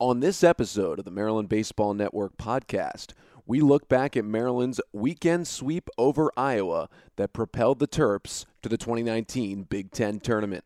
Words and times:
On 0.00 0.18
this 0.18 0.42
episode 0.42 0.98
of 0.98 1.04
the 1.04 1.10
Maryland 1.12 1.48
Baseball 1.48 1.94
Network 1.94 2.36
podcast, 2.36 3.12
we 3.46 3.60
look 3.60 3.88
back 3.88 4.16
at 4.16 4.24
Maryland's 4.24 4.80
weekend 4.92 5.46
sweep 5.46 5.88
over 5.96 6.32
Iowa 6.36 6.88
that 7.14 7.32
propelled 7.32 7.78
the 7.78 7.86
Terps 7.86 8.44
to 8.62 8.68
the 8.68 8.76
2019 8.76 9.62
Big 9.62 9.92
Ten 9.92 10.18
tournament. 10.18 10.64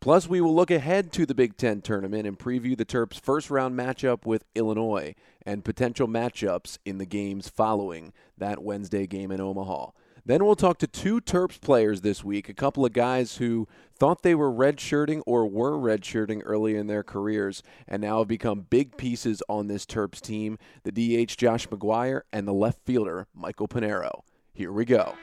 Plus, 0.00 0.26
we 0.26 0.40
will 0.40 0.54
look 0.54 0.70
ahead 0.70 1.12
to 1.12 1.26
the 1.26 1.34
Big 1.34 1.58
Ten 1.58 1.82
tournament 1.82 2.26
and 2.26 2.38
preview 2.38 2.74
the 2.74 2.86
Terps' 2.86 3.20
first 3.20 3.50
round 3.50 3.78
matchup 3.78 4.24
with 4.24 4.46
Illinois 4.54 5.14
and 5.44 5.66
potential 5.66 6.08
matchups 6.08 6.78
in 6.86 6.96
the 6.96 7.04
games 7.04 7.50
following 7.50 8.14
that 8.38 8.62
Wednesday 8.62 9.06
game 9.06 9.30
in 9.30 9.38
Omaha. 9.38 9.90
Then 10.24 10.44
we'll 10.44 10.54
talk 10.54 10.78
to 10.78 10.86
two 10.86 11.20
Terps 11.20 11.60
players 11.60 12.02
this 12.02 12.22
week, 12.22 12.48
a 12.48 12.54
couple 12.54 12.84
of 12.84 12.92
guys 12.92 13.36
who 13.38 13.66
thought 13.98 14.22
they 14.22 14.36
were 14.36 14.52
redshirting 14.52 15.20
or 15.26 15.48
were 15.48 15.72
redshirting 15.72 16.42
early 16.44 16.76
in 16.76 16.86
their 16.86 17.02
careers 17.02 17.62
and 17.88 18.00
now 18.00 18.18
have 18.18 18.28
become 18.28 18.66
big 18.70 18.96
pieces 18.96 19.42
on 19.48 19.66
this 19.66 19.84
Terps 19.84 20.20
team 20.20 20.58
the 20.84 20.92
DH 20.92 21.36
Josh 21.36 21.66
McGuire 21.68 22.22
and 22.32 22.46
the 22.46 22.52
left 22.52 22.84
fielder 22.84 23.26
Michael 23.34 23.66
Panero. 23.66 24.22
Here 24.54 24.70
we 24.70 24.84
go. 24.84 25.14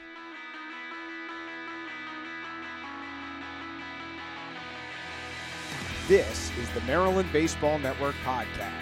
This 6.08 6.50
is 6.58 6.68
the 6.74 6.80
Maryland 6.82 7.28
Baseball 7.32 7.78
Network 7.78 8.16
podcast. 8.24 8.72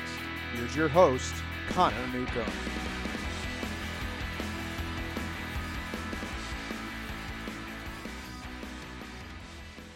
Here's 0.55 0.75
your 0.75 0.89
host, 0.89 1.35
Connor 1.69 2.07
Newcomb. 2.13 2.51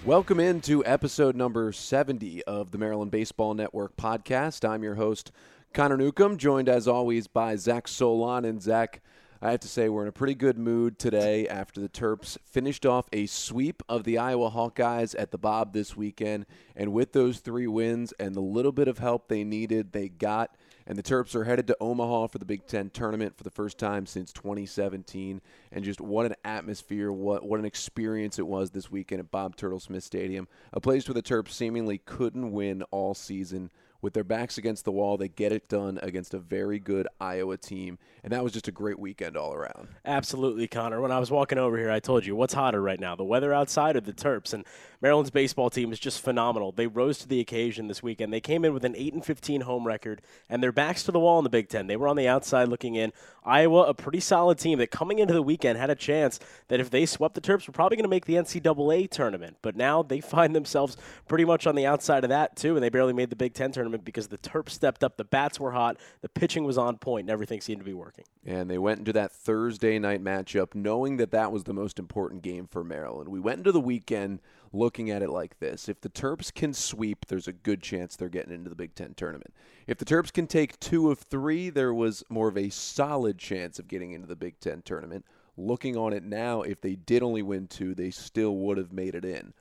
Welcome 0.05 0.41
into 0.41 0.85
episode 0.85 1.37
number 1.37 1.71
70 1.71 2.43
of 2.43 2.73
the 2.73 2.79
Maryland 2.79 3.13
Baseball 3.13 3.55
Network 3.55 3.97
podcast. 3.97 4.69
I'm 4.69 4.83
your 4.83 4.97
host, 4.97 5.31
Connor 5.73 5.97
Newcomb, 5.97 6.39
joined 6.39 6.69
as 6.69 6.89
always 6.89 7.29
by 7.29 7.55
Zach 7.55 7.87
Solon. 7.87 8.45
And 8.45 8.61
Zach, 8.61 9.01
I 9.41 9.53
have 9.53 9.61
to 9.61 9.69
say, 9.69 9.89
we're 9.89 10.03
in 10.03 10.09
a 10.09 10.13
pretty 10.13 10.35
good 10.35 10.59
mood 10.59 10.99
today 10.99 11.47
after 11.47 11.81
the 11.81 11.89
Terps 11.89 12.37
finished 12.45 12.85
off 12.85 13.07
a 13.13 13.27
sweep 13.27 13.81
of 13.89 14.03
the 14.03 14.19
Iowa 14.19 14.51
Hawkeyes 14.51 15.15
at 15.17 15.31
the 15.31 15.39
Bob 15.39 15.73
this 15.73 15.97
weekend. 15.97 16.47
And 16.75 16.93
with 16.93 17.13
those 17.13 17.39
three 17.39 17.69
wins 17.69 18.13
and 18.19 18.35
the 18.35 18.41
little 18.41 18.73
bit 18.73 18.89
of 18.89 18.99
help 18.99 19.29
they 19.29 19.45
needed, 19.45 19.93
they 19.93 20.09
got 20.09 20.57
and 20.87 20.97
the 20.99 21.03
Terps 21.03 21.35
are 21.35 21.45
headed 21.45 21.67
to 21.69 21.77
Omaha 21.81 22.29
for 22.29 22.39
the 22.39 22.45
Big 22.45 22.67
Ten 22.67 22.91
tournament 22.91 23.37
for 23.37 23.45
the 23.45 23.51
first 23.51 23.79
time 23.79 24.07
since 24.07 24.33
2017. 24.33 25.41
And 25.71 25.85
just 25.85 26.01
what 26.01 26.27
an 26.27 26.35
atmosphere, 26.45 27.13
what 27.13 27.45
what 27.45 27.61
an 27.61 27.67
experience 27.67 28.39
it 28.39 28.47
was 28.47 28.71
this 28.71 28.91
weekend 28.91 29.21
at 29.21 29.31
Bob 29.31 29.57
Turtle 29.57 29.81
Smith 29.81 30.05
Stadium, 30.05 30.49
a 30.73 30.81
place 30.81 31.09
where 31.09 31.15
the 31.15 31.23
Terps 31.23 31.51
seemingly 31.51 31.99
couldn't 31.99 32.53
win 32.53 32.83
all 32.91 33.15
season 33.15 33.71
with 34.03 34.13
their 34.15 34.25
backs 34.25 34.59
against 34.59 34.85
the 34.85 34.93
wall, 34.93 35.17
they 35.17 35.29
get 35.29 35.53
it 35.53 35.69
done 35.69 35.99
against 36.03 36.35
a 36.35 36.39
very 36.39 36.81
good 36.81 37.07
Iowa 37.21 37.57
team. 37.57 37.99
And 38.25 38.33
that 38.33 38.43
was 38.43 38.53
just 38.53 38.67
a 38.67 38.73
great 38.73 38.99
weekend 38.99 39.37
all 39.37 39.55
around. 39.55 39.89
Absolutely, 40.05 40.67
Connor. 40.67 41.01
When 41.01 41.13
I 41.13 41.21
was 41.21 41.31
walking 41.31 41.57
over 41.57 41.79
here, 41.79 41.91
I 41.91 42.01
told 42.01 42.27
you 42.27 42.35
what's 42.35 42.53
hotter 42.53 42.83
right 42.83 42.99
now, 42.99 43.15
the 43.15 43.25
weather 43.25 43.55
outside 43.55 43.97
or 43.97 44.01
the 44.01 44.13
Terps. 44.13 44.53
And 44.53 44.67
Maryland's 45.03 45.33
baseball 45.33 45.69
team 45.69 45.91
is 45.91 45.99
just 45.99 46.21
phenomenal. 46.21 46.71
They 46.71 46.87
rose 46.87 47.19
to 47.19 47.29
the 47.29 47.41
occasion 47.41 47.89
this 47.89 48.05
weekend. 48.05 48.33
They 48.33 48.41
came 48.41 48.65
in 48.65 48.73
with 48.73 48.85
an 48.85 48.95
8 48.97 49.15
and 49.15 49.25
15 49.25 49.63
home 49.63 49.85
record, 49.85 50.23
and 50.49 50.63
their 50.63 50.71
backs 50.71 51.03
to 51.03 51.13
the 51.13 51.19
wall 51.19 51.39
in 51.39 51.45
the 51.45 51.51
Big 51.51 51.69
Ten. 51.69 51.89
They 51.89 51.97
were 51.97 52.07
on 52.07 52.15
the 52.15 52.29
outside 52.29 52.69
looking 52.69 52.95
in. 52.95 53.13
Iowa, 53.45 53.83
a 53.83 53.95
pretty 53.95 54.21
solid 54.21 54.59
team 54.59 54.79
that 54.79 54.93
coming 54.93 55.19
into 55.19 55.35
the 55.35 55.43
weekend 55.43 55.77
had 55.77 55.91
a 55.91 55.97
chance 55.97 56.39
that 56.69 56.79
if 56.79 56.89
they 56.89 57.05
swept 57.05 57.35
the 57.35 57.41
Terps, 57.41 57.67
were 57.67 57.73
probably 57.73 57.97
going 57.97 58.05
to 58.05 58.09
make 58.09 58.27
the 58.27 58.35
NCAA 58.35 59.11
tournament. 59.11 59.57
But 59.61 59.75
now 59.75 60.05
they 60.05 60.21
find 60.33 60.55
themselves 60.55 60.97
pretty 61.27 61.45
much 61.45 61.67
on 61.67 61.75
the 61.75 61.85
outside 61.85 62.23
of 62.23 62.31
that, 62.31 62.55
too, 62.55 62.77
and 62.77 62.85
they 62.85 62.89
barely 62.89 63.13
made 63.13 63.31
the 63.31 63.37
Big 63.37 63.55
Ten 63.55 63.73
tournament 63.73 64.05
because 64.05 64.29
the 64.29 64.39
Terps 64.39 64.71
stepped 64.71 65.03
up, 65.03 65.17
the 65.17 65.25
bats 65.25 65.59
were 65.59 65.73
hot, 65.73 65.97
the 66.21 66.29
pitching 66.29 66.63
was 66.63 66.79
on 66.79 66.97
point, 66.97 67.25
and 67.25 67.31
everything 67.31 67.61
seemed 67.61 67.81
to 67.81 67.85
be 67.85 67.93
working. 67.93 68.25
And 68.47 68.71
they 68.71 68.79
went 68.79 69.01
into 69.01 69.13
that 69.15 69.33
Thursday 69.33 69.99
night 69.99 70.23
matchup 70.23 70.77
knowing 70.77 71.17
that 71.17 71.33
that 71.33 71.51
was 71.51 71.65
the 71.65 71.75
most 71.75 71.99
important 71.99 72.43
game 72.43 72.69
for 72.69 72.85
Maryland. 72.85 73.29
We 73.29 73.41
went 73.41 73.59
into 73.59 73.73
the 73.73 73.81
weekend 73.81 74.41
looking 74.73 75.11
at 75.11 75.23
it 75.23 75.31
like 75.31 75.59
this. 75.59 75.89
If 75.89 76.01
the 76.01 76.09
Terps 76.09 76.53
can 76.53 76.73
sweep, 76.73 77.27
there's 77.27 77.49
a 77.49 77.53
good 77.53 77.83
chance 77.83 78.17
they're 78.17 78.29
getting 78.29 78.55
into 78.55 78.71
the 78.71 78.77
Big 78.77 78.95
Ten 78.95 79.15
tournament. 79.15 79.55
If 79.87 79.99
the 79.99 80.05
Terps 80.05 80.33
can 80.33 80.47
take 80.47 80.79
two 80.81 81.11
of 81.11 81.19
three, 81.19 81.71
there 81.71 81.95
was 81.95 82.25
more 82.29 82.49
of 82.49 82.57
a 82.57 82.71
solid 82.71 83.39
chance 83.39 83.79
of 83.79 83.89
getting 83.89 84.13
into 84.13 84.27
the 84.27 84.37
Big 84.37 84.61
Ten 84.61 84.83
tournament. 84.83 85.25
Looking 85.57 85.97
on 85.97 86.13
it 86.13 86.23
now, 86.23 86.63
if 86.63 86.81
they 86.81 86.95
did 86.95 87.23
only 87.23 87.43
win 87.43 87.69
two, 87.69 87.95
they 87.95 88.11
still 88.11 88.57
would 88.57 88.79
have 88.79 88.93
made 88.93 89.15
it 89.15 89.25
in 89.25 89.53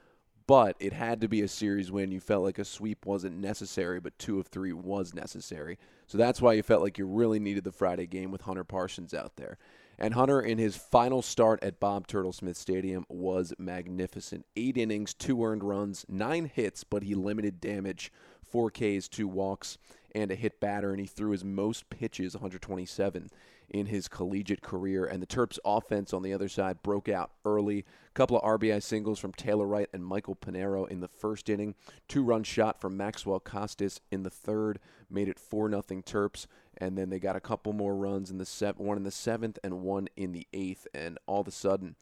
but 0.52 0.76
it 0.82 0.92
had 0.92 1.22
to 1.22 1.30
be 1.30 1.42
a 1.42 1.48
series 1.48 1.94
win. 1.94 2.12
You 2.12 2.20
felt 2.20 2.44
like 2.44 2.60
a 2.60 2.66
sweep 2.66 3.06
wasn't 3.06 3.38
necessary, 3.38 4.02
but 4.02 4.20
two 4.20 4.38
of 4.38 4.48
three 4.48 4.74
was 4.74 5.14
necessary. 5.14 5.78
So 6.08 6.18
that's 6.18 6.42
why 6.42 6.52
you 6.52 6.62
felt 6.62 6.82
like 6.82 6.98
you 6.98 7.06
really 7.06 7.40
needed 7.40 7.64
the 7.64 7.72
Friday 7.72 8.06
game 8.06 8.32
with 8.32 8.42
Hunter 8.42 8.66
Parsons 8.66 9.14
out 9.14 9.38
there. 9.38 9.58
And 10.02 10.16
Hunter, 10.16 10.42
in 10.42 10.58
his 10.58 10.76
final 10.76 11.22
start 11.22 11.64
at 11.64 11.80
Bob 11.80 12.08
Turtle 12.08 12.34
Smith 12.34 12.58
Stadium, 12.58 13.06
was 13.08 13.54
magnificent. 13.60 14.48
Eight 14.56 14.76
innings, 14.76 15.14
two 15.14 15.46
earned 15.46 15.64
runs, 15.64 16.08
nine 16.10 16.50
hits, 16.52 16.84
but 16.84 17.04
he 17.04 17.14
limited 17.14 17.62
damage, 17.62 18.12
four 18.44 18.72
Ks, 18.72 19.08
two 19.08 19.28
walks, 19.28 19.78
and 20.16 20.32
a 20.32 20.36
hit 20.36 20.60
batter, 20.60 20.90
and 20.90 21.00
he 21.00 21.06
threw 21.06 21.30
his 21.30 21.46
most 21.46 21.88
pitches, 21.92 22.34
127 22.34 23.30
in 23.70 23.86
his 23.86 24.08
collegiate 24.08 24.64
career. 24.64 25.06
And 25.06 25.22
the 25.22 25.28
Terps 25.28 25.60
offense 25.64 26.14
on 26.14 26.24
the 26.24 26.34
other 26.34 26.50
side 26.50 26.82
broke 26.82 27.08
out 27.08 27.30
early. 27.46 27.80
A 27.80 28.14
couple 28.16 28.38
of 28.38 28.44
RBI 28.44 28.82
singles 28.82 29.20
from 29.20 29.34
Taylor 29.34 29.68
Wright 29.68 29.88
and 29.94 30.04
Michael 30.04 30.36
Panero 30.36 30.88
in 30.90 31.00
the 31.00 31.08
first 31.08 31.48
inning. 31.48 31.76
Two 32.08 32.24
run 32.24 32.44
shot 32.44 32.82
from 32.82 32.98
Maxwell 32.98 33.40
Costes 33.40 34.02
in 34.10 34.24
the 34.24 34.32
third 34.32 34.80
made 35.12 35.30
it 35.30 35.40
4 35.40 35.70
nothing 35.70 36.02
Terps. 36.02 36.48
And 36.82 36.98
then 36.98 37.10
they 37.10 37.20
got 37.20 37.38
a 37.38 37.42
couple 37.42 37.72
more 37.72 37.96
runs 37.96 38.30
in 38.30 38.38
the 38.38 38.46
se- 38.46 38.74
one 38.76 38.98
in 38.98 39.04
the 39.04 39.12
seventh 39.12 39.58
and 39.64 39.82
one 39.82 40.10
in 40.18 40.34
the 40.34 40.48
eighth. 40.52 40.86
And 40.94 41.18
all 41.28 41.40
of 41.40 41.48
a 41.48 41.52
sudden, 41.52 41.96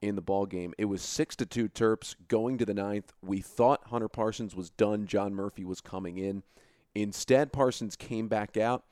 in 0.00 0.14
the 0.14 0.22
ball 0.22 0.46
game. 0.46 0.74
It 0.78 0.84
was 0.84 1.02
six 1.02 1.34
to 1.36 1.46
two 1.46 1.68
Terps 1.68 2.14
going 2.28 2.58
to 2.58 2.66
the 2.66 2.74
ninth. 2.74 3.12
We 3.22 3.40
thought 3.40 3.88
Hunter 3.88 4.08
Parsons 4.08 4.54
was 4.54 4.70
done. 4.70 5.06
John 5.06 5.34
Murphy 5.34 5.64
was 5.64 5.80
coming 5.80 6.18
in. 6.18 6.44
Instead, 6.94 7.52
Parsons 7.52 7.96
came 7.96 8.28
back 8.28 8.56
out 8.56 8.84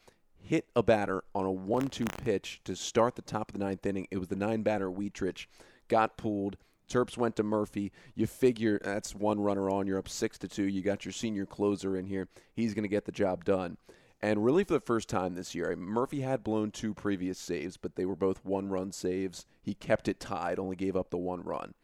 hit 0.45 0.69
a 0.77 0.83
batter 0.83 1.25
on 1.35 1.47
a 1.47 1.51
1 1.51 1.89
2 1.89 2.05
pitch 2.23 2.61
to 2.65 2.77
start 2.77 3.17
the 3.17 3.23
top 3.23 3.51
of 3.51 3.59
the 3.59 3.65
ninth 3.65 3.85
inning. 3.87 4.07
It 4.11 4.19
was 4.19 4.29
the 4.29 4.37
nine 4.37 4.63
batter 4.63 4.91
Wietrich, 4.91 5.49
got 5.89 6.17
pulled. 6.17 6.57
Terps 6.89 7.17
went 7.17 7.35
to 7.37 7.43
Murphy. 7.43 7.93
You 8.15 8.27
figure 8.27 8.79
that's 8.85 9.15
one 9.15 9.41
runner 9.41 9.71
on. 9.71 9.87
You're 9.87 9.99
up 9.99 10.09
six 10.09 10.37
to 10.39 10.49
two. 10.49 10.65
You 10.65 10.83
got 10.83 11.05
your 11.05 11.13
senior 11.13 11.47
closer 11.47 11.97
in 11.97 12.05
here. 12.05 12.29
He's 12.55 12.75
going 12.75 12.83
to 12.83 12.89
get 12.89 13.07
the 13.07 13.13
job 13.13 13.45
done. 13.45 13.79
And 14.25 14.43
really, 14.43 14.65
for 14.65 14.73
the 14.73 14.81
first 14.81 15.11
time 15.11 15.35
this 15.35 15.55
year, 15.55 15.77
Murphy 15.77 16.23
had 16.23 16.43
blown 16.43 16.71
two 16.71 16.95
previous 16.95 17.39
saves, 17.39 17.77
but 17.77 17.95
they 17.95 18.07
were 18.07 18.17
both 18.17 18.43
one-run 18.43 18.91
saves. 18.91 19.45
He 19.61 19.75
kept 19.75 20.09
it 20.09 20.19
tied, 20.19 20.59
only 20.59 20.77
gave 20.77 20.97
up 20.97 21.11
the 21.11 21.19
one 21.19 21.43
run. 21.43 21.75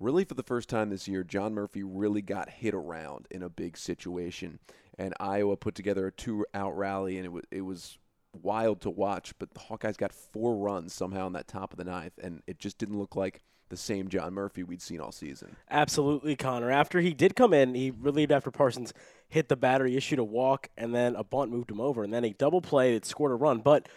Really, 0.00 0.24
for 0.24 0.34
the 0.34 0.42
first 0.42 0.68
time 0.68 0.90
this 0.90 1.06
year, 1.06 1.22
John 1.22 1.54
Murphy 1.54 1.84
really 1.84 2.22
got 2.22 2.50
hit 2.50 2.74
around 2.74 3.28
in 3.30 3.40
a 3.40 3.48
big 3.48 3.76
situation 3.76 4.58
and 4.98 5.14
Iowa 5.20 5.56
put 5.56 5.76
together 5.76 6.08
a 6.08 6.12
two-out 6.12 6.76
rally, 6.76 7.18
and 7.18 7.24
it 7.24 7.30
was 7.30 7.44
it 7.52 7.60
was 7.60 7.98
wild 8.32 8.80
to 8.80 8.90
watch. 8.90 9.38
But 9.38 9.52
the 9.54 9.60
Hawkeyes 9.60 9.96
got 9.96 10.12
four 10.12 10.56
runs 10.56 10.92
somehow 10.92 11.28
in 11.28 11.34
that 11.34 11.46
top 11.46 11.72
of 11.72 11.76
the 11.76 11.84
ninth, 11.84 12.18
and 12.20 12.42
it 12.48 12.58
just 12.58 12.78
didn't 12.78 12.98
look 12.98 13.14
like 13.14 13.44
the 13.68 13.76
same 13.76 14.08
John 14.08 14.34
Murphy 14.34 14.62
we'd 14.62 14.82
seen 14.82 15.00
all 15.00 15.12
season. 15.12 15.56
Absolutely, 15.70 16.36
Connor. 16.36 16.70
After 16.70 17.00
he 17.00 17.12
did 17.12 17.34
come 17.34 17.52
in, 17.52 17.74
he 17.74 17.90
relieved 17.90 18.32
after 18.32 18.50
Parsons 18.50 18.92
hit 19.28 19.48
the 19.48 19.56
batter, 19.56 19.86
he 19.86 19.96
issued 19.96 20.18
a 20.18 20.24
walk, 20.24 20.68
and 20.76 20.94
then 20.94 21.16
a 21.16 21.24
bunt 21.24 21.50
moved 21.50 21.70
him 21.70 21.80
over, 21.80 22.04
and 22.04 22.12
then 22.12 22.24
a 22.24 22.32
double 22.32 22.60
play 22.60 22.94
that 22.94 23.04
scored 23.04 23.32
a 23.32 23.34
run. 23.34 23.58
But 23.58 23.88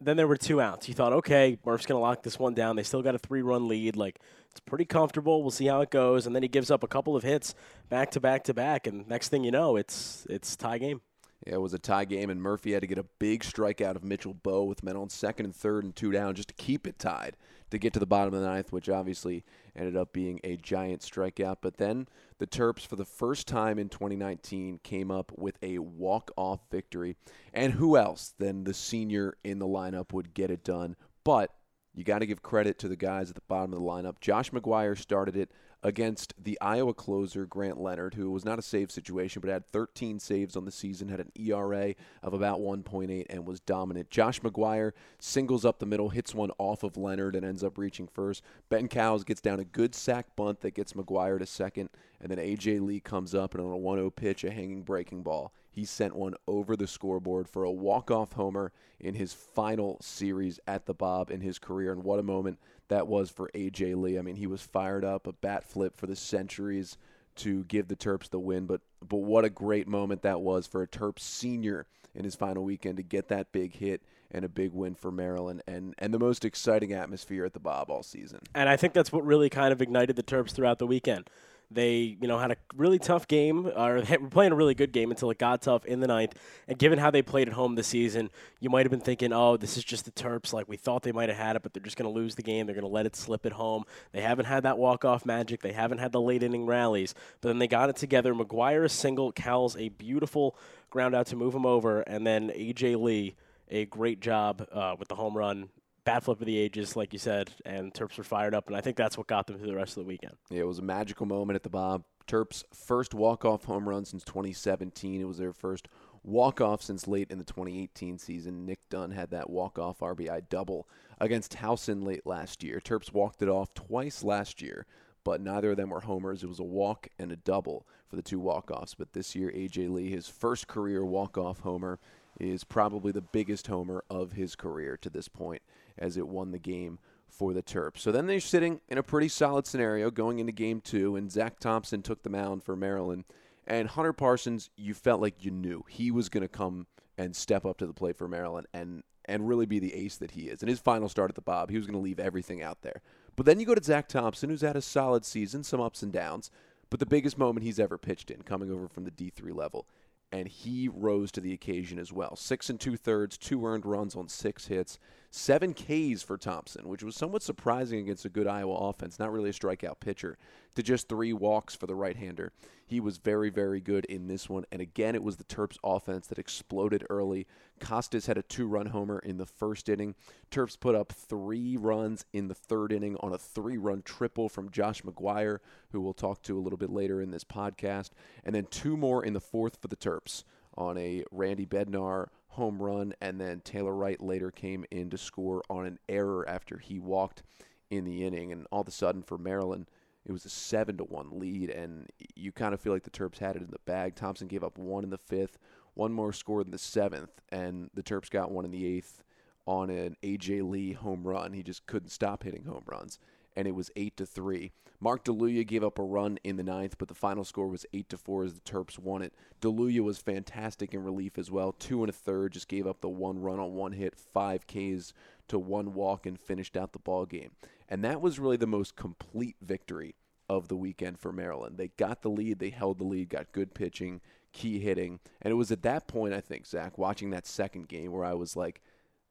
then 0.00 0.16
there 0.16 0.28
were 0.28 0.36
two 0.36 0.60
outs. 0.60 0.88
You 0.88 0.94
thought, 0.94 1.12
okay, 1.12 1.58
Murph's 1.64 1.86
going 1.86 1.98
to 1.98 2.02
lock 2.02 2.22
this 2.22 2.38
one 2.38 2.54
down. 2.54 2.76
They 2.76 2.82
still 2.82 3.02
got 3.02 3.14
a 3.14 3.18
three 3.18 3.42
run 3.42 3.68
lead. 3.68 3.96
Like, 3.96 4.20
it's 4.50 4.60
pretty 4.60 4.84
comfortable. 4.84 5.42
We'll 5.42 5.50
see 5.50 5.66
how 5.66 5.80
it 5.80 5.90
goes. 5.90 6.26
And 6.26 6.34
then 6.34 6.42
he 6.42 6.48
gives 6.48 6.70
up 6.70 6.82
a 6.82 6.88
couple 6.88 7.16
of 7.16 7.22
hits 7.22 7.54
back 7.88 8.10
to 8.12 8.20
back 8.20 8.44
to 8.44 8.54
back. 8.54 8.86
And 8.86 9.08
next 9.08 9.28
thing 9.28 9.44
you 9.44 9.50
know, 9.50 9.76
it's 9.76 10.26
it's 10.30 10.56
tie 10.56 10.78
game. 10.78 11.00
Yeah, 11.46 11.54
it 11.54 11.60
was 11.60 11.72
a 11.72 11.78
tie 11.78 12.04
game, 12.04 12.30
and 12.30 12.42
Murphy 12.42 12.72
had 12.72 12.82
to 12.82 12.88
get 12.88 12.98
a 12.98 13.06
big 13.18 13.42
strikeout 13.42 13.94
of 13.94 14.02
Mitchell 14.02 14.34
Bowe 14.34 14.64
with 14.64 14.82
men 14.82 14.96
on 14.96 15.08
second 15.08 15.46
and 15.46 15.54
third 15.54 15.84
and 15.84 15.94
two 15.94 16.10
down 16.10 16.34
just 16.34 16.48
to 16.48 16.54
keep 16.54 16.86
it 16.86 16.98
tied 16.98 17.36
to 17.70 17.78
get 17.78 17.92
to 17.92 18.00
the 18.00 18.06
bottom 18.06 18.34
of 18.34 18.40
the 18.40 18.46
ninth, 18.46 18.72
which 18.72 18.88
obviously 18.88 19.44
ended 19.76 19.96
up 19.96 20.12
being 20.12 20.40
a 20.42 20.56
giant 20.56 21.02
strikeout. 21.02 21.58
But 21.60 21.76
then 21.76 22.08
the 22.38 22.46
Terps, 22.46 22.86
for 22.86 22.96
the 22.96 23.04
first 23.04 23.46
time 23.46 23.78
in 23.78 23.88
2019, 23.88 24.80
came 24.82 25.10
up 25.10 25.32
with 25.36 25.56
a 25.62 25.78
walk-off 25.78 26.60
victory. 26.70 27.16
And 27.52 27.74
who 27.74 27.96
else 27.96 28.34
than 28.38 28.64
the 28.64 28.74
senior 28.74 29.36
in 29.44 29.58
the 29.58 29.66
lineup 29.66 30.12
would 30.12 30.34
get 30.34 30.50
it 30.50 30.64
done? 30.64 30.96
But 31.24 31.52
you 31.94 32.04
got 32.04 32.20
to 32.20 32.26
give 32.26 32.42
credit 32.42 32.78
to 32.80 32.88
the 32.88 32.96
guys 32.96 33.28
at 33.28 33.34
the 33.34 33.42
bottom 33.48 33.72
of 33.72 33.80
the 33.80 33.84
lineup. 33.84 34.20
Josh 34.20 34.50
McGuire 34.50 34.96
started 34.96 35.36
it 35.36 35.52
against 35.82 36.34
the 36.42 36.58
Iowa 36.60 36.92
closer, 36.92 37.46
Grant 37.46 37.80
Leonard, 37.80 38.14
who 38.14 38.30
was 38.30 38.44
not 38.44 38.58
a 38.58 38.62
save 38.62 38.90
situation, 38.90 39.40
but 39.40 39.50
had 39.50 39.70
13 39.72 40.18
saves 40.18 40.56
on 40.56 40.64
the 40.64 40.72
season, 40.72 41.08
had 41.08 41.20
an 41.20 41.32
ERA 41.36 41.94
of 42.22 42.34
about 42.34 42.60
1.8, 42.60 43.26
and 43.30 43.46
was 43.46 43.60
dominant. 43.60 44.10
Josh 44.10 44.40
McGuire 44.40 44.92
singles 45.18 45.64
up 45.64 45.78
the 45.78 45.86
middle, 45.86 46.08
hits 46.08 46.34
one 46.34 46.50
off 46.58 46.82
of 46.82 46.96
Leonard, 46.96 47.36
and 47.36 47.44
ends 47.44 47.62
up 47.62 47.78
reaching 47.78 48.08
first. 48.08 48.42
Ben 48.68 48.88
Cowles 48.88 49.24
gets 49.24 49.40
down 49.40 49.60
a 49.60 49.64
good 49.64 49.94
sac 49.94 50.34
bunt 50.34 50.60
that 50.60 50.74
gets 50.74 50.94
McGuire 50.94 51.38
to 51.38 51.46
second, 51.46 51.90
and 52.20 52.30
then 52.30 52.38
A.J. 52.38 52.80
Lee 52.80 53.00
comes 53.00 53.34
up, 53.34 53.54
and 53.54 53.64
on 53.64 53.72
a 53.72 53.76
1 53.76 53.98
0 53.98 54.10
pitch, 54.10 54.42
a 54.44 54.50
hanging 54.50 54.82
breaking 54.82 55.22
ball 55.22 55.52
he 55.78 55.84
sent 55.84 56.16
one 56.16 56.34
over 56.48 56.76
the 56.76 56.88
scoreboard 56.88 57.48
for 57.48 57.62
a 57.62 57.70
walk-off 57.70 58.32
homer 58.32 58.72
in 58.98 59.14
his 59.14 59.32
final 59.32 59.96
series 60.00 60.58
at 60.66 60.86
the 60.86 60.94
Bob 60.94 61.30
in 61.30 61.40
his 61.40 61.60
career. 61.60 61.92
And 61.92 62.02
what 62.02 62.18
a 62.18 62.24
moment 62.24 62.58
that 62.88 63.06
was 63.06 63.30
for 63.30 63.50
AJ 63.54 64.00
Lee. 64.00 64.18
I 64.18 64.22
mean, 64.22 64.36
he 64.36 64.46
was 64.46 64.62
fired 64.62 65.04
up, 65.04 65.26
a 65.26 65.32
bat 65.32 65.64
flip 65.64 65.96
for 65.96 66.06
the 66.06 66.16
centuries 66.16 66.96
to 67.36 67.64
give 67.64 67.88
the 67.88 67.96
Terps 67.96 68.28
the 68.28 68.38
win, 68.38 68.66
but 68.66 68.80
but 69.06 69.18
what 69.18 69.44
a 69.44 69.50
great 69.50 69.86
moment 69.86 70.22
that 70.22 70.40
was 70.40 70.66
for 70.66 70.82
a 70.82 70.88
Terps 70.88 71.20
senior 71.20 71.86
in 72.14 72.24
his 72.24 72.34
final 72.34 72.64
weekend 72.64 72.96
to 72.96 73.02
get 73.02 73.28
that 73.28 73.52
big 73.52 73.74
hit 73.74 74.02
and 74.30 74.44
a 74.44 74.48
big 74.48 74.72
win 74.72 74.94
for 74.94 75.10
Maryland 75.10 75.62
and, 75.66 75.94
and 75.98 76.12
the 76.12 76.18
most 76.18 76.44
exciting 76.44 76.92
atmosphere 76.92 77.44
at 77.44 77.52
the 77.52 77.60
Bob 77.60 77.90
all 77.90 78.02
season. 78.02 78.40
And 78.54 78.68
I 78.68 78.76
think 78.76 78.92
that's 78.92 79.12
what 79.12 79.24
really 79.24 79.48
kind 79.48 79.72
of 79.72 79.80
ignited 79.80 80.16
the 80.16 80.22
Terps 80.22 80.50
throughout 80.50 80.78
the 80.78 80.86
weekend. 80.86 81.30
They, 81.70 82.16
you 82.20 82.26
know, 82.28 82.38
had 82.38 82.50
a 82.50 82.56
really 82.76 82.98
tough 82.98 83.28
game, 83.28 83.70
or 83.76 84.02
were 84.20 84.30
playing 84.30 84.52
a 84.52 84.54
really 84.54 84.74
good 84.74 84.92
game 84.92 85.10
until 85.10 85.30
it 85.30 85.38
got 85.38 85.62
tough 85.62 85.84
in 85.84 86.00
the 86.00 86.06
ninth. 86.06 86.34
And 86.66 86.78
given 86.78 86.98
how 86.98 87.10
they 87.10 87.20
played 87.20 87.48
at 87.48 87.54
home 87.54 87.74
this 87.74 87.86
season, 87.88 88.30
you 88.60 88.70
might 88.70 88.86
have 88.86 88.90
been 88.90 89.00
thinking, 89.00 89.32
oh, 89.32 89.56
this 89.56 89.76
is 89.76 89.84
just 89.84 90.04
the 90.04 90.10
Terps. 90.10 90.52
Like, 90.52 90.68
we 90.68 90.76
thought 90.76 91.02
they 91.02 91.12
might 91.12 91.28
have 91.28 91.38
had 91.38 91.56
it, 91.56 91.62
but 91.62 91.74
they're 91.74 91.82
just 91.82 91.96
going 91.96 92.10
to 92.10 92.18
lose 92.18 92.34
the 92.34 92.42
game. 92.42 92.66
They're 92.66 92.74
going 92.74 92.86
to 92.86 92.92
let 92.92 93.06
it 93.06 93.16
slip 93.16 93.44
at 93.44 93.52
home. 93.52 93.84
They 94.12 94.22
haven't 94.22 94.46
had 94.46 94.62
that 94.62 94.78
walk-off 94.78 95.26
magic. 95.26 95.60
They 95.60 95.72
haven't 95.72 95.98
had 95.98 96.12
the 96.12 96.20
late 96.20 96.42
inning 96.42 96.64
rallies. 96.64 97.14
But 97.40 97.48
then 97.48 97.58
they 97.58 97.68
got 97.68 97.90
it 97.90 97.96
together. 97.96 98.34
McGuire 98.34 98.84
a 98.84 98.88
single, 98.88 99.32
Cowles 99.32 99.76
a 99.76 99.90
beautiful 99.90 100.56
ground 100.90 101.14
out 101.14 101.26
to 101.26 101.36
move 101.36 101.54
him 101.54 101.66
over, 101.66 102.00
and 102.00 102.26
then 102.26 102.50
A.J. 102.54 102.96
Lee 102.96 103.34
a 103.70 103.84
great 103.84 104.20
job 104.20 104.66
uh, 104.72 104.96
with 104.98 105.08
the 105.08 105.14
home 105.14 105.36
run 105.36 105.68
bat 106.08 106.24
flip 106.24 106.40
of 106.40 106.46
the 106.46 106.56
ages, 106.56 106.96
like 106.96 107.12
you 107.12 107.18
said, 107.18 107.50
and 107.66 107.92
Terps 107.92 108.16
were 108.16 108.24
fired 108.24 108.54
up, 108.54 108.66
and 108.68 108.76
I 108.76 108.80
think 108.80 108.96
that's 108.96 109.18
what 109.18 109.26
got 109.26 109.46
them 109.46 109.58
through 109.58 109.66
the 109.66 109.76
rest 109.76 109.98
of 109.98 110.04
the 110.04 110.08
weekend. 110.08 110.34
Yeah, 110.48 110.60
it 110.60 110.66
was 110.66 110.78
a 110.78 110.82
magical 110.82 111.26
moment 111.26 111.56
at 111.56 111.62
the 111.62 111.68
Bob. 111.68 112.04
Terps' 112.26 112.64
first 112.72 113.12
walk-off 113.12 113.64
home 113.64 113.86
run 113.86 114.06
since 114.06 114.24
2017. 114.24 115.20
It 115.20 115.24
was 115.24 115.36
their 115.36 115.52
first 115.52 115.86
walk-off 116.24 116.82
since 116.82 117.06
late 117.06 117.30
in 117.30 117.36
the 117.36 117.44
2018 117.44 118.16
season. 118.16 118.64
Nick 118.64 118.80
Dunn 118.88 119.10
had 119.10 119.30
that 119.32 119.50
walk-off 119.50 119.98
RBI 119.98 120.48
double 120.48 120.88
against 121.20 121.52
Towson 121.52 122.02
late 122.02 122.26
last 122.26 122.62
year. 122.62 122.80
Terps 122.82 123.12
walked 123.12 123.42
it 123.42 123.48
off 123.50 123.74
twice 123.74 124.24
last 124.24 124.62
year, 124.62 124.86
but 125.24 125.42
neither 125.42 125.72
of 125.72 125.76
them 125.76 125.90
were 125.90 126.00
homers. 126.00 126.42
It 126.42 126.48
was 126.48 126.60
a 126.60 126.64
walk 126.64 127.08
and 127.18 127.30
a 127.30 127.36
double 127.36 127.86
for 128.08 128.16
the 128.16 128.22
two 128.22 128.40
walk-offs. 128.40 128.94
But 128.94 129.12
this 129.12 129.34
year, 129.34 129.50
AJ 129.54 129.90
Lee, 129.90 130.10
his 130.10 130.26
first 130.26 130.68
career 130.68 131.04
walk-off 131.04 131.60
homer, 131.60 131.98
is 132.40 132.64
probably 132.64 133.12
the 133.12 133.20
biggest 133.20 133.66
homer 133.66 134.04
of 134.08 134.32
his 134.32 134.54
career 134.54 134.96
to 134.96 135.10
this 135.10 135.28
point 135.28 135.60
as 135.98 136.16
it 136.16 136.28
won 136.28 136.50
the 136.50 136.58
game 136.58 136.98
for 137.28 137.52
the 137.52 137.62
Terps. 137.62 137.98
So 137.98 138.10
then 138.10 138.26
they're 138.26 138.40
sitting 138.40 138.80
in 138.88 138.98
a 138.98 139.02
pretty 139.02 139.28
solid 139.28 139.66
scenario 139.66 140.10
going 140.10 140.38
into 140.38 140.52
game 140.52 140.80
two, 140.80 141.16
and 141.16 141.30
Zach 141.30 141.60
Thompson 141.60 142.02
took 142.02 142.22
the 142.22 142.30
mound 142.30 142.64
for 142.64 142.74
Maryland. 142.74 143.24
And 143.66 143.88
Hunter 143.88 144.12
Parsons, 144.12 144.70
you 144.76 144.94
felt 144.94 145.20
like 145.20 145.44
you 145.44 145.50
knew 145.50 145.84
he 145.88 146.10
was 146.10 146.28
going 146.28 146.42
to 146.42 146.48
come 146.48 146.86
and 147.18 147.36
step 147.36 147.66
up 147.66 147.76
to 147.78 147.86
the 147.86 147.92
plate 147.92 148.16
for 148.16 148.28
Maryland 148.28 148.66
and 148.72 149.02
and 149.26 149.46
really 149.46 149.66
be 149.66 149.78
the 149.78 149.92
ace 149.92 150.16
that 150.16 150.30
he 150.30 150.48
is. 150.48 150.62
In 150.62 150.70
his 150.70 150.78
final 150.78 151.06
start 151.06 151.30
at 151.30 151.34
the 151.34 151.42
Bob, 151.42 151.68
he 151.68 151.76
was 151.76 151.86
going 151.86 151.98
to 151.98 152.02
leave 152.02 152.18
everything 152.18 152.62
out 152.62 152.80
there. 152.80 153.02
But 153.36 153.44
then 153.44 153.60
you 153.60 153.66
go 153.66 153.74
to 153.74 153.84
Zach 153.84 154.08
Thompson, 154.08 154.48
who's 154.48 154.62
had 154.62 154.74
a 154.74 154.80
solid 154.80 155.26
season, 155.26 155.62
some 155.62 155.82
ups 155.82 156.02
and 156.02 156.10
downs, 156.10 156.50
but 156.88 156.98
the 156.98 157.04
biggest 157.04 157.36
moment 157.36 157.66
he's 157.66 157.78
ever 157.78 157.98
pitched 157.98 158.30
in, 158.30 158.40
coming 158.40 158.72
over 158.72 158.88
from 158.88 159.04
the 159.04 159.10
D3 159.10 159.54
level 159.54 159.86
and 160.30 160.48
he 160.48 160.88
rose 160.88 161.32
to 161.32 161.40
the 161.40 161.52
occasion 161.52 161.98
as 161.98 162.12
well. 162.12 162.36
Six 162.36 162.68
and 162.68 162.78
two 162.78 162.96
thirds, 162.96 163.38
two 163.38 163.64
earned 163.64 163.86
runs 163.86 164.14
on 164.14 164.28
six 164.28 164.66
hits, 164.66 164.98
seven 165.30 165.74
Ks 165.74 166.22
for 166.22 166.36
Thompson, 166.36 166.88
which 166.88 167.02
was 167.02 167.16
somewhat 167.16 167.42
surprising 167.42 168.00
against 168.00 168.24
a 168.24 168.30
good 168.30 168.46
Iowa 168.46 168.74
offense. 168.74 169.18
Not 169.18 169.32
really 169.32 169.50
a 169.50 169.54
strikeout 169.54 170.00
pitcher, 170.00 170.36
to 170.74 170.82
just 170.82 171.08
three 171.08 171.32
walks 171.32 171.74
for 171.74 171.86
the 171.86 171.94
right 171.94 172.16
hander. 172.16 172.52
He 172.88 173.00
was 173.00 173.18
very, 173.18 173.50
very 173.50 173.82
good 173.82 174.06
in 174.06 174.28
this 174.28 174.48
one. 174.48 174.64
And 174.72 174.80
again, 174.80 175.14
it 175.14 175.22
was 175.22 175.36
the 175.36 175.44
Terps 175.44 175.76
offense 175.84 176.26
that 176.28 176.38
exploded 176.38 177.04
early. 177.10 177.46
Costes 177.80 178.24
had 178.24 178.38
a 178.38 178.42
two 178.42 178.66
run 178.66 178.86
homer 178.86 179.18
in 179.18 179.36
the 179.36 179.44
first 179.44 179.90
inning. 179.90 180.14
Terps 180.50 180.80
put 180.80 180.94
up 180.94 181.12
three 181.12 181.76
runs 181.76 182.24
in 182.32 182.48
the 182.48 182.54
third 182.54 182.90
inning 182.90 183.18
on 183.20 183.34
a 183.34 183.38
three 183.38 183.76
run 183.76 184.00
triple 184.00 184.48
from 184.48 184.70
Josh 184.70 185.02
McGuire, 185.02 185.58
who 185.90 186.00
we'll 186.00 186.14
talk 186.14 186.40
to 186.44 186.58
a 186.58 186.62
little 186.62 186.78
bit 186.78 186.88
later 186.88 187.20
in 187.20 187.30
this 187.30 187.44
podcast. 187.44 188.10
And 188.42 188.54
then 188.54 188.66
two 188.70 188.96
more 188.96 189.22
in 189.22 189.34
the 189.34 189.40
fourth 189.40 189.76
for 189.76 189.88
the 189.88 189.96
Terps 189.96 190.44
on 190.74 190.96
a 190.96 191.24
Randy 191.30 191.66
Bednar 191.66 192.28
home 192.48 192.80
run. 192.80 193.12
And 193.20 193.38
then 193.38 193.60
Taylor 193.60 193.94
Wright 193.94 194.20
later 194.20 194.50
came 194.50 194.86
in 194.90 195.10
to 195.10 195.18
score 195.18 195.62
on 195.68 195.84
an 195.84 195.98
error 196.08 196.48
after 196.48 196.78
he 196.78 196.98
walked 196.98 197.42
in 197.90 198.06
the 198.06 198.24
inning. 198.24 198.50
And 198.50 198.66
all 198.72 198.80
of 198.80 198.88
a 198.88 198.92
sudden 198.92 199.22
for 199.22 199.36
Maryland, 199.36 199.90
it 200.28 200.32
was 200.32 200.44
a 200.44 200.50
seven 200.50 200.98
to 200.98 201.04
one 201.04 201.38
lead, 201.38 201.70
and 201.70 202.06
you 202.36 202.52
kind 202.52 202.74
of 202.74 202.80
feel 202.80 202.92
like 202.92 203.04
the 203.04 203.10
Terps 203.10 203.38
had 203.38 203.56
it 203.56 203.62
in 203.62 203.70
the 203.70 203.78
bag. 203.86 204.14
Thompson 204.14 204.46
gave 204.46 204.62
up 204.62 204.76
one 204.76 205.02
in 205.02 205.10
the 205.10 205.18
fifth, 205.18 205.58
one 205.94 206.12
more 206.12 206.34
score 206.34 206.60
in 206.60 206.70
the 206.70 206.78
seventh, 206.78 207.40
and 207.50 207.90
the 207.94 208.02
Terps 208.02 208.30
got 208.30 208.50
one 208.50 208.66
in 208.66 208.70
the 208.70 208.86
eighth 208.86 209.24
on 209.66 209.88
an 209.88 210.16
AJ 210.22 210.68
Lee 210.68 210.92
home 210.92 211.26
run. 211.26 211.54
He 211.54 211.62
just 211.62 211.86
couldn't 211.86 212.10
stop 212.10 212.42
hitting 212.42 212.64
home 212.64 212.84
runs, 212.86 213.18
and 213.56 213.66
it 213.66 213.74
was 213.74 213.90
eight 213.96 214.18
to 214.18 214.26
three. 214.26 214.72
Mark 215.00 215.24
DeLuya 215.24 215.64
gave 215.66 215.84
up 215.84 215.98
a 215.98 216.02
run 216.02 216.38
in 216.42 216.56
the 216.56 216.62
ninth, 216.64 216.96
but 216.98 217.06
the 217.06 217.14
final 217.14 217.44
score 217.44 217.68
was 217.68 217.86
eight 217.92 218.08
to 218.08 218.18
four 218.18 218.44
as 218.44 218.54
the 218.54 218.60
Terps 218.60 218.98
won 218.98 219.22
it. 219.22 219.32
DeLuya 219.60 220.00
was 220.00 220.18
fantastic 220.18 220.92
in 220.92 221.04
relief 221.04 221.38
as 221.38 221.50
well. 221.50 221.72
Two 221.72 222.02
and 222.02 222.10
a 222.10 222.12
third, 222.12 222.52
just 222.52 222.68
gave 222.68 222.86
up 222.86 223.00
the 223.00 223.08
one 223.08 223.40
run 223.40 223.60
on 223.60 223.74
one 223.74 223.92
hit, 223.92 224.14
five 224.16 224.66
Ks 224.66 225.12
to 225.48 225.58
one 225.58 225.94
walk, 225.94 226.26
and 226.26 226.38
finished 226.38 226.76
out 226.76 226.92
the 226.92 226.98
ball 226.98 227.26
game. 227.26 227.50
And 227.88 228.04
that 228.04 228.20
was 228.20 228.38
really 228.38 228.56
the 228.56 228.66
most 228.66 228.96
complete 228.96 229.56
victory 229.62 230.14
of 230.48 230.68
the 230.68 230.76
weekend 230.76 231.18
for 231.18 231.32
Maryland. 231.32 231.76
They 231.76 231.88
got 231.96 232.22
the 232.22 232.30
lead, 232.30 232.58
they 232.58 232.70
held 232.70 232.98
the 232.98 233.04
lead, 233.04 233.28
got 233.28 233.52
good 233.52 233.74
pitching, 233.74 234.20
key 234.52 234.78
hitting. 234.78 235.20
And 235.42 235.52
it 235.52 235.56
was 235.56 235.70
at 235.70 235.82
that 235.82 236.06
point, 236.06 236.34
I 236.34 236.40
think, 236.40 236.66
Zach, 236.66 236.96
watching 236.96 237.30
that 237.30 237.46
second 237.46 237.88
game 237.88 238.12
where 238.12 238.24
I 238.24 238.34
was 238.34 238.56
like, 238.56 238.80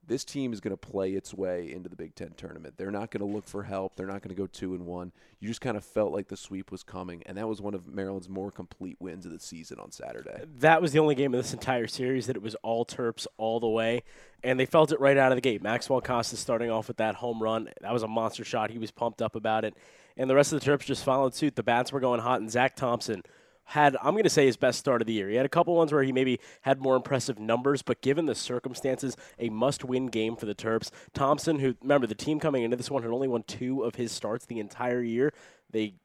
this 0.08 0.24
team 0.24 0.54
is 0.54 0.62
going 0.62 0.76
to 0.76 0.78
play 0.78 1.12
its 1.12 1.34
way 1.34 1.72
into 1.72 1.90
the 1.90 1.96
Big 1.96 2.16
Ten 2.16 2.32
tournament. 2.38 2.76
They're 2.78 2.92
not 2.92 3.12
going 3.12 3.28
to 3.28 3.32
look 3.32 3.48
for 3.48 3.64
help. 3.64 3.96
They're 3.96 4.08
not 4.08 4.22
going 4.22 4.36
to 4.36 4.42
go 4.42 4.48
two 4.48 4.74
and 4.74 4.86
one. 4.86 5.12
You 5.40 5.48
just 5.48 5.62
kind 5.62 5.76
of 5.76 5.84
felt 5.84 6.14
like 6.14 6.30
the 6.30 6.38
sweep 6.38 6.72
was 6.72 6.82
coming, 6.82 7.24
and 7.26 7.38
that 7.38 7.48
was 7.48 7.62
one 7.62 7.74
of 7.74 7.86
Maryland's 7.88 8.30
more 8.30 8.50
complete 8.50 8.98
wins 9.00 9.26
of 9.26 9.32
the 9.34 9.40
season 9.40 9.80
on 9.80 9.92
Saturday. 9.92 10.44
That 10.60 10.82
was 10.82 10.94
the 10.94 11.00
only 11.00 11.16
game 11.16 11.34
of 11.34 11.44
this 11.44 11.54
entire 11.54 11.88
series 11.88 12.28
that 12.28 12.36
it 12.36 12.42
was 12.42 12.56
all 12.64 12.86
Terps 12.86 13.28
all 13.38 13.60
the 13.60 13.68
way, 13.68 14.04
and 14.44 14.60
they 14.60 14.66
felt 14.66 14.92
it 14.92 15.00
right 15.00 15.18
out 15.18 15.32
of 15.32 15.36
the 15.36 15.42
gate. 15.42 15.62
Maxwell 15.62 16.02
Costa 16.02 16.38
starting 16.38 16.72
off 16.72 16.88
with 16.88 16.98
that 16.98 17.16
home 17.16 17.44
run. 17.44 17.70
That 17.82 17.94
was 17.94 18.04
a 18.04 18.08
monster 18.08 18.46
shot. 18.46 18.72
He 18.72 18.80
was 18.80 18.92
pumped 18.92 19.22
up 19.22 19.36
about 19.36 19.66
it, 19.66 19.76
and 20.16 20.30
the 20.30 20.36
rest 20.36 20.54
of 20.54 20.62
the 20.62 20.66
Terps 20.66 20.86
just 20.86 21.04
followed 21.04 21.36
suit. 21.36 21.56
The 21.56 21.64
bats 21.64 21.92
were 21.92 22.00
going 22.00 22.22
hot, 22.22 22.40
and 22.40 22.50
Zach 22.50 22.76
Thompson– 22.76 23.24
had 23.68 23.98
I'm 24.02 24.14
going 24.14 24.24
to 24.24 24.30
say 24.30 24.46
his 24.46 24.56
best 24.56 24.80
start 24.80 25.02
of 25.02 25.08
the 25.08 25.14
year. 25.14 25.30
He 25.30 25.36
had 25.36 25.46
a 25.46 25.50
couple 25.50 25.76
ones 25.76 25.92
where 25.92 26.04
he 26.04 26.14
maybe 26.14 26.40
had 26.62 26.80
more 26.80 26.96
impressive 26.96 27.38
numbers, 27.38 27.82
but 27.82 28.02
given 28.02 28.26
the 28.26 28.36
circumstances, 28.36 29.18
a 29.40 29.50
must-win 29.50 30.08
game 30.08 30.38
for 30.38 30.46
the 30.46 30.56
Terps. 30.56 30.90
Thompson, 31.14 31.60
who 31.60 31.76
remember 31.82 32.08
the 32.08 32.16
team 32.16 32.40
coming 32.40 32.64
into 32.64 32.78
this 32.78 32.90
one 32.90 33.04
had 33.04 33.12
only 33.12 33.28
won 33.28 33.44
two 33.44 33.84
of 33.84 33.96
his 33.96 34.12
starts 34.12 34.46
the 34.46 34.60
entire 34.60 35.02
year. 35.02 35.34
They 35.70 35.96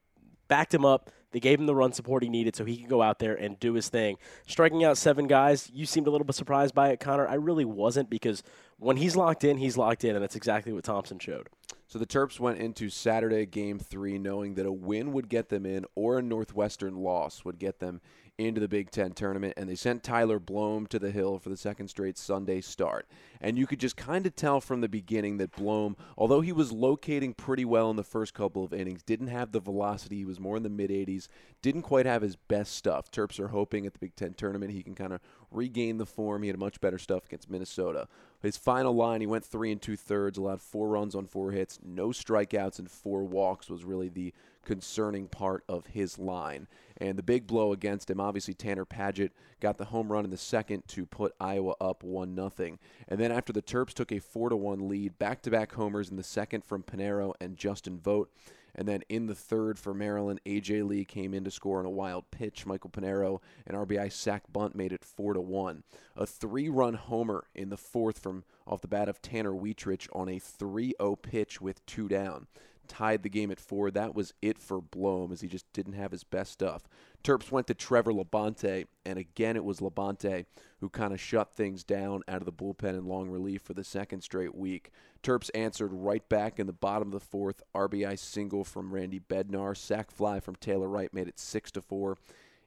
backed 0.48 0.74
him 0.74 0.84
up. 0.84 1.10
They 1.30 1.40
gave 1.40 1.60
him 1.60 1.66
the 1.66 1.74
run 1.74 1.92
support 1.92 2.22
he 2.22 2.28
needed 2.28 2.56
so 2.56 2.64
he 2.64 2.76
could 2.76 2.90
go 2.90 3.00
out 3.00 3.18
there 3.18 3.34
and 3.34 3.58
do 3.58 3.74
his 3.74 3.88
thing. 3.88 4.16
Striking 4.46 4.84
out 4.84 4.98
seven 4.98 5.26
guys, 5.26 5.70
you 5.72 5.86
seemed 5.86 6.06
a 6.06 6.10
little 6.10 6.26
bit 6.26 6.34
surprised 6.34 6.74
by 6.74 6.90
it, 6.90 7.00
Connor. 7.00 7.26
I 7.26 7.34
really 7.34 7.64
wasn't 7.64 8.10
because 8.10 8.42
when 8.78 8.96
he's 8.96 9.16
locked 9.16 9.44
in, 9.44 9.56
he's 9.56 9.76
locked 9.78 10.04
in, 10.04 10.14
and 10.14 10.22
that's 10.22 10.36
exactly 10.36 10.72
what 10.72 10.84
Thompson 10.84 11.18
showed. 11.18 11.48
So 11.92 11.98
the 11.98 12.06
Terps 12.06 12.40
went 12.40 12.56
into 12.56 12.88
Saturday 12.88 13.44
game 13.44 13.78
three 13.78 14.18
knowing 14.18 14.54
that 14.54 14.64
a 14.64 14.72
win 14.72 15.12
would 15.12 15.28
get 15.28 15.50
them 15.50 15.66
in 15.66 15.84
or 15.94 16.16
a 16.16 16.22
Northwestern 16.22 16.96
loss 16.96 17.44
would 17.44 17.58
get 17.58 17.80
them 17.80 18.00
into 18.38 18.60
the 18.60 18.68
Big 18.68 18.90
Ten 18.90 19.12
tournament, 19.12 19.54
and 19.56 19.68
they 19.68 19.74
sent 19.74 20.02
Tyler 20.02 20.40
Blohm 20.40 20.88
to 20.88 20.98
the 20.98 21.10
Hill 21.10 21.38
for 21.38 21.48
the 21.48 21.56
second 21.56 21.88
straight 21.88 22.16
Sunday 22.16 22.60
start. 22.60 23.06
And 23.40 23.58
you 23.58 23.66
could 23.66 23.80
just 23.80 23.96
kind 23.96 24.26
of 24.26 24.34
tell 24.34 24.60
from 24.60 24.80
the 24.80 24.88
beginning 24.88 25.36
that 25.38 25.52
Blohm, 25.52 25.96
although 26.16 26.40
he 26.40 26.52
was 26.52 26.72
locating 26.72 27.34
pretty 27.34 27.64
well 27.64 27.90
in 27.90 27.96
the 27.96 28.04
first 28.04 28.34
couple 28.34 28.64
of 28.64 28.72
innings, 28.72 29.02
didn't 29.02 29.28
have 29.28 29.52
the 29.52 29.60
velocity. 29.60 30.18
He 30.18 30.24
was 30.24 30.40
more 30.40 30.56
in 30.56 30.62
the 30.62 30.70
mid 30.70 30.90
80s, 30.90 31.28
didn't 31.60 31.82
quite 31.82 32.06
have 32.06 32.22
his 32.22 32.36
best 32.36 32.74
stuff. 32.74 33.10
Terps 33.10 33.38
are 33.38 33.48
hoping 33.48 33.86
at 33.86 33.92
the 33.92 33.98
Big 33.98 34.16
Ten 34.16 34.34
tournament 34.34 34.72
he 34.72 34.82
can 34.82 34.94
kind 34.94 35.12
of 35.12 35.20
regain 35.50 35.98
the 35.98 36.06
form. 36.06 36.42
He 36.42 36.48
had 36.48 36.58
much 36.58 36.80
better 36.80 36.98
stuff 36.98 37.26
against 37.26 37.50
Minnesota. 37.50 38.08
His 38.42 38.56
final 38.56 38.94
line, 38.94 39.20
he 39.20 39.26
went 39.26 39.44
three 39.44 39.70
and 39.70 39.80
two 39.80 39.96
thirds, 39.96 40.38
allowed 40.38 40.60
four 40.60 40.88
runs 40.88 41.14
on 41.14 41.26
four 41.26 41.52
hits, 41.52 41.78
no 41.84 42.08
strikeouts, 42.08 42.78
and 42.78 42.90
four 42.90 43.24
walks 43.24 43.70
was 43.70 43.84
really 43.84 44.08
the 44.08 44.32
concerning 44.64 45.28
part 45.28 45.64
of 45.68 45.86
his 45.86 46.18
line. 46.18 46.66
And 46.98 47.18
the 47.18 47.22
big 47.22 47.46
blow 47.46 47.72
against 47.72 48.10
him, 48.10 48.20
obviously 48.20 48.54
Tanner 48.54 48.84
Paget 48.84 49.32
got 49.60 49.78
the 49.78 49.86
home 49.86 50.10
run 50.10 50.24
in 50.24 50.30
the 50.30 50.36
second 50.36 50.86
to 50.88 51.06
put 51.06 51.34
Iowa 51.40 51.74
up 51.80 52.02
one 52.02 52.34
nothing. 52.34 52.78
And 53.08 53.18
then 53.18 53.32
after 53.32 53.52
the 53.52 53.62
Terps 53.62 53.94
took 53.94 54.12
a 54.12 54.18
four 54.18 54.48
to 54.48 54.56
one 54.56 54.88
lead, 54.88 55.18
back 55.18 55.42
to 55.42 55.50
back 55.50 55.72
homers 55.72 56.10
in 56.10 56.16
the 56.16 56.22
second 56.22 56.64
from 56.64 56.82
Panero 56.82 57.34
and 57.40 57.56
Justin 57.56 57.98
Vought. 57.98 58.30
And 58.74 58.88
then 58.88 59.02
in 59.08 59.26
the 59.26 59.34
third 59.34 59.78
for 59.78 59.92
Maryland, 59.92 60.40
AJ 60.46 60.88
Lee 60.88 61.04
came 61.04 61.34
in 61.34 61.44
to 61.44 61.50
score 61.50 61.78
on 61.78 61.84
a 61.84 61.90
wild 61.90 62.30
pitch. 62.30 62.64
Michael 62.64 62.90
Panero, 62.90 63.40
an 63.66 63.74
RBI 63.74 64.10
sac 64.10 64.50
bunt, 64.50 64.74
made 64.74 64.92
it 64.92 65.04
four 65.04 65.34
to 65.34 65.40
one. 65.40 65.82
A 66.16 66.24
three-run 66.24 66.94
homer 66.94 67.44
in 67.54 67.68
the 67.68 67.76
fourth 67.76 68.18
from 68.18 68.44
off 68.66 68.80
the 68.80 68.88
bat 68.88 69.08
of 69.08 69.20
Tanner 69.20 69.54
Wietrich 69.54 70.08
on 70.12 70.28
a 70.28 70.40
3-0 70.40 71.20
pitch 71.20 71.60
with 71.60 71.84
two 71.84 72.08
down. 72.08 72.46
Tied 72.88 73.22
the 73.22 73.28
game 73.28 73.50
at 73.50 73.60
four. 73.60 73.90
That 73.90 74.14
was 74.14 74.34
it 74.42 74.58
for 74.58 74.80
Blohm 74.80 75.32
as 75.32 75.40
he 75.40 75.48
just 75.48 75.70
didn't 75.72 75.94
have 75.94 76.12
his 76.12 76.24
best 76.24 76.52
stuff. 76.52 76.88
Terps 77.22 77.50
went 77.52 77.68
to 77.68 77.74
Trevor 77.74 78.12
Labonte, 78.12 78.86
and 79.06 79.18
again 79.18 79.56
it 79.56 79.64
was 79.64 79.80
Labonte 79.80 80.44
who 80.80 80.88
kind 80.88 81.12
of 81.12 81.20
shut 81.20 81.54
things 81.54 81.84
down 81.84 82.22
out 82.26 82.42
of 82.42 82.44
the 82.44 82.52
bullpen 82.52 82.98
in 82.98 83.06
long 83.06 83.30
relief 83.30 83.62
for 83.62 83.72
the 83.72 83.84
second 83.84 84.20
straight 84.22 84.54
week. 84.54 84.90
Terps 85.22 85.48
answered 85.54 85.92
right 85.92 86.28
back 86.28 86.58
in 86.58 86.66
the 86.66 86.72
bottom 86.72 87.08
of 87.08 87.12
the 87.12 87.20
fourth. 87.20 87.62
RBI 87.72 88.18
single 88.18 88.64
from 88.64 88.92
Randy 88.92 89.20
Bednar. 89.20 89.76
Sac 89.76 90.10
fly 90.10 90.40
from 90.40 90.56
Taylor 90.56 90.88
Wright 90.88 91.14
made 91.14 91.28
it 91.28 91.38
six 91.38 91.70
to 91.72 91.80
four. 91.80 92.18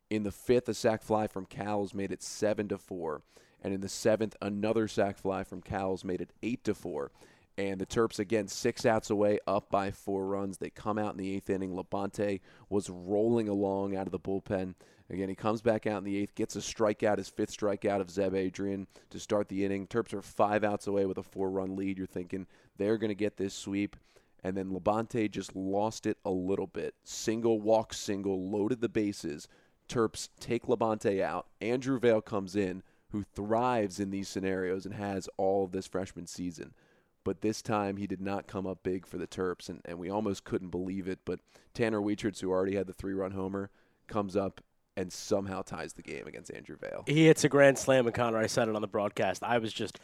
In 0.09 0.23
the 0.23 0.31
fifth, 0.31 0.69
a 0.69 0.73
sac 0.73 1.03
fly 1.03 1.27
from 1.27 1.45
Cowles 1.45 1.93
made 1.93 2.11
it 2.11 2.23
seven 2.23 2.69
to 2.69 2.77
four. 2.77 3.21
And 3.61 3.73
in 3.73 3.81
the 3.81 3.89
seventh, 3.89 4.37
another 4.41 4.87
sac 4.87 5.17
fly 5.17 5.43
from 5.43 5.61
Cowles 5.61 6.05
made 6.05 6.21
it 6.21 6.31
eight 6.41 6.63
to 6.63 6.73
four. 6.73 7.11
And 7.57 7.79
the 7.79 7.85
Terps 7.85 8.19
again 8.19 8.49
six 8.49 8.85
outs 8.85 9.09
away, 9.09 9.39
up 9.47 9.69
by 9.69 9.91
four 9.91 10.25
runs. 10.25 10.57
They 10.57 10.69
come 10.69 10.97
out 10.97 11.13
in 11.13 11.17
the 11.17 11.33
eighth 11.33 11.49
inning. 11.49 11.71
Labonte 11.71 12.41
was 12.69 12.89
rolling 12.89 13.47
along 13.47 13.95
out 13.95 14.07
of 14.07 14.11
the 14.11 14.19
bullpen. 14.19 14.75
Again, 15.09 15.29
he 15.29 15.35
comes 15.35 15.61
back 15.61 15.85
out 15.85 15.99
in 15.99 16.03
the 16.03 16.17
eighth, 16.17 16.35
gets 16.35 16.55
a 16.55 16.59
strikeout, 16.59 17.19
his 17.19 17.29
fifth 17.29 17.55
strikeout 17.55 18.01
of 18.01 18.09
Zeb 18.09 18.33
Adrian 18.33 18.87
to 19.11 19.19
start 19.19 19.47
the 19.47 19.63
inning. 19.63 19.87
Terps 19.87 20.13
are 20.13 20.21
five 20.21 20.63
outs 20.63 20.87
away 20.87 21.05
with 21.05 21.17
a 21.17 21.23
four-run 21.23 21.75
lead. 21.75 21.97
You're 21.97 22.07
thinking 22.07 22.47
they're 22.77 22.97
going 22.97 23.09
to 23.09 23.15
get 23.15 23.37
this 23.37 23.53
sweep, 23.53 23.95
and 24.43 24.57
then 24.57 24.71
Labonte 24.71 25.29
just 25.29 25.55
lost 25.55 26.07
it 26.07 26.17
a 26.25 26.31
little 26.31 26.67
bit. 26.67 26.95
Single 27.03 27.61
walk, 27.61 27.93
single, 27.93 28.49
loaded 28.49 28.81
the 28.81 28.89
bases. 28.89 29.47
Terps 29.87 30.29
take 30.39 30.63
Labonte 30.63 31.21
out. 31.21 31.47
Andrew 31.61 31.99
Vale 31.99 32.21
comes 32.21 32.55
in, 32.55 32.81
who 33.11 33.23
thrives 33.23 33.99
in 33.99 34.09
these 34.09 34.27
scenarios 34.27 34.85
and 34.85 34.95
has 34.95 35.29
all 35.37 35.63
of 35.63 35.71
this 35.71 35.87
freshman 35.87 36.25
season 36.25 36.73
but 37.25 37.41
this 37.41 37.61
time 37.61 37.97
he 37.97 38.07
did 38.07 38.21
not 38.21 38.47
come 38.47 38.65
up 38.65 38.83
big 38.83 39.05
for 39.05 39.17
the 39.17 39.27
Terps, 39.27 39.67
and, 39.67 39.81
and 39.83 39.99
we 39.99 40.09
almost 40.09 40.45
couldn't 40.45 40.69
believe 40.69 41.09
it. 41.09 41.19
But 41.25 41.41
Tanner 41.73 42.01
Wietrich, 42.01 42.39
who 42.39 42.51
already 42.51 42.75
had 42.75 42.87
the 42.87 42.93
three 42.93 43.13
run 43.13 43.31
homer, 43.31 43.71
comes 44.07 44.37
up 44.37 44.61
and 44.95 45.11
somehow 45.11 45.61
ties 45.61 45.93
the 45.93 46.01
game 46.01 46.25
against 46.27 46.53
Andrew 46.53 46.77
Vale. 46.77 47.03
He 47.07 47.25
hits 47.25 47.43
a 47.43 47.49
grand 47.49 47.77
slam, 47.77 48.05
and 48.05 48.15
Connor, 48.15 48.37
I 48.37 48.47
said 48.47 48.69
it 48.69 48.75
on 48.75 48.81
the 48.81 48.87
broadcast. 48.87 49.43
I 49.43 49.57
was 49.57 49.73
just 49.73 49.99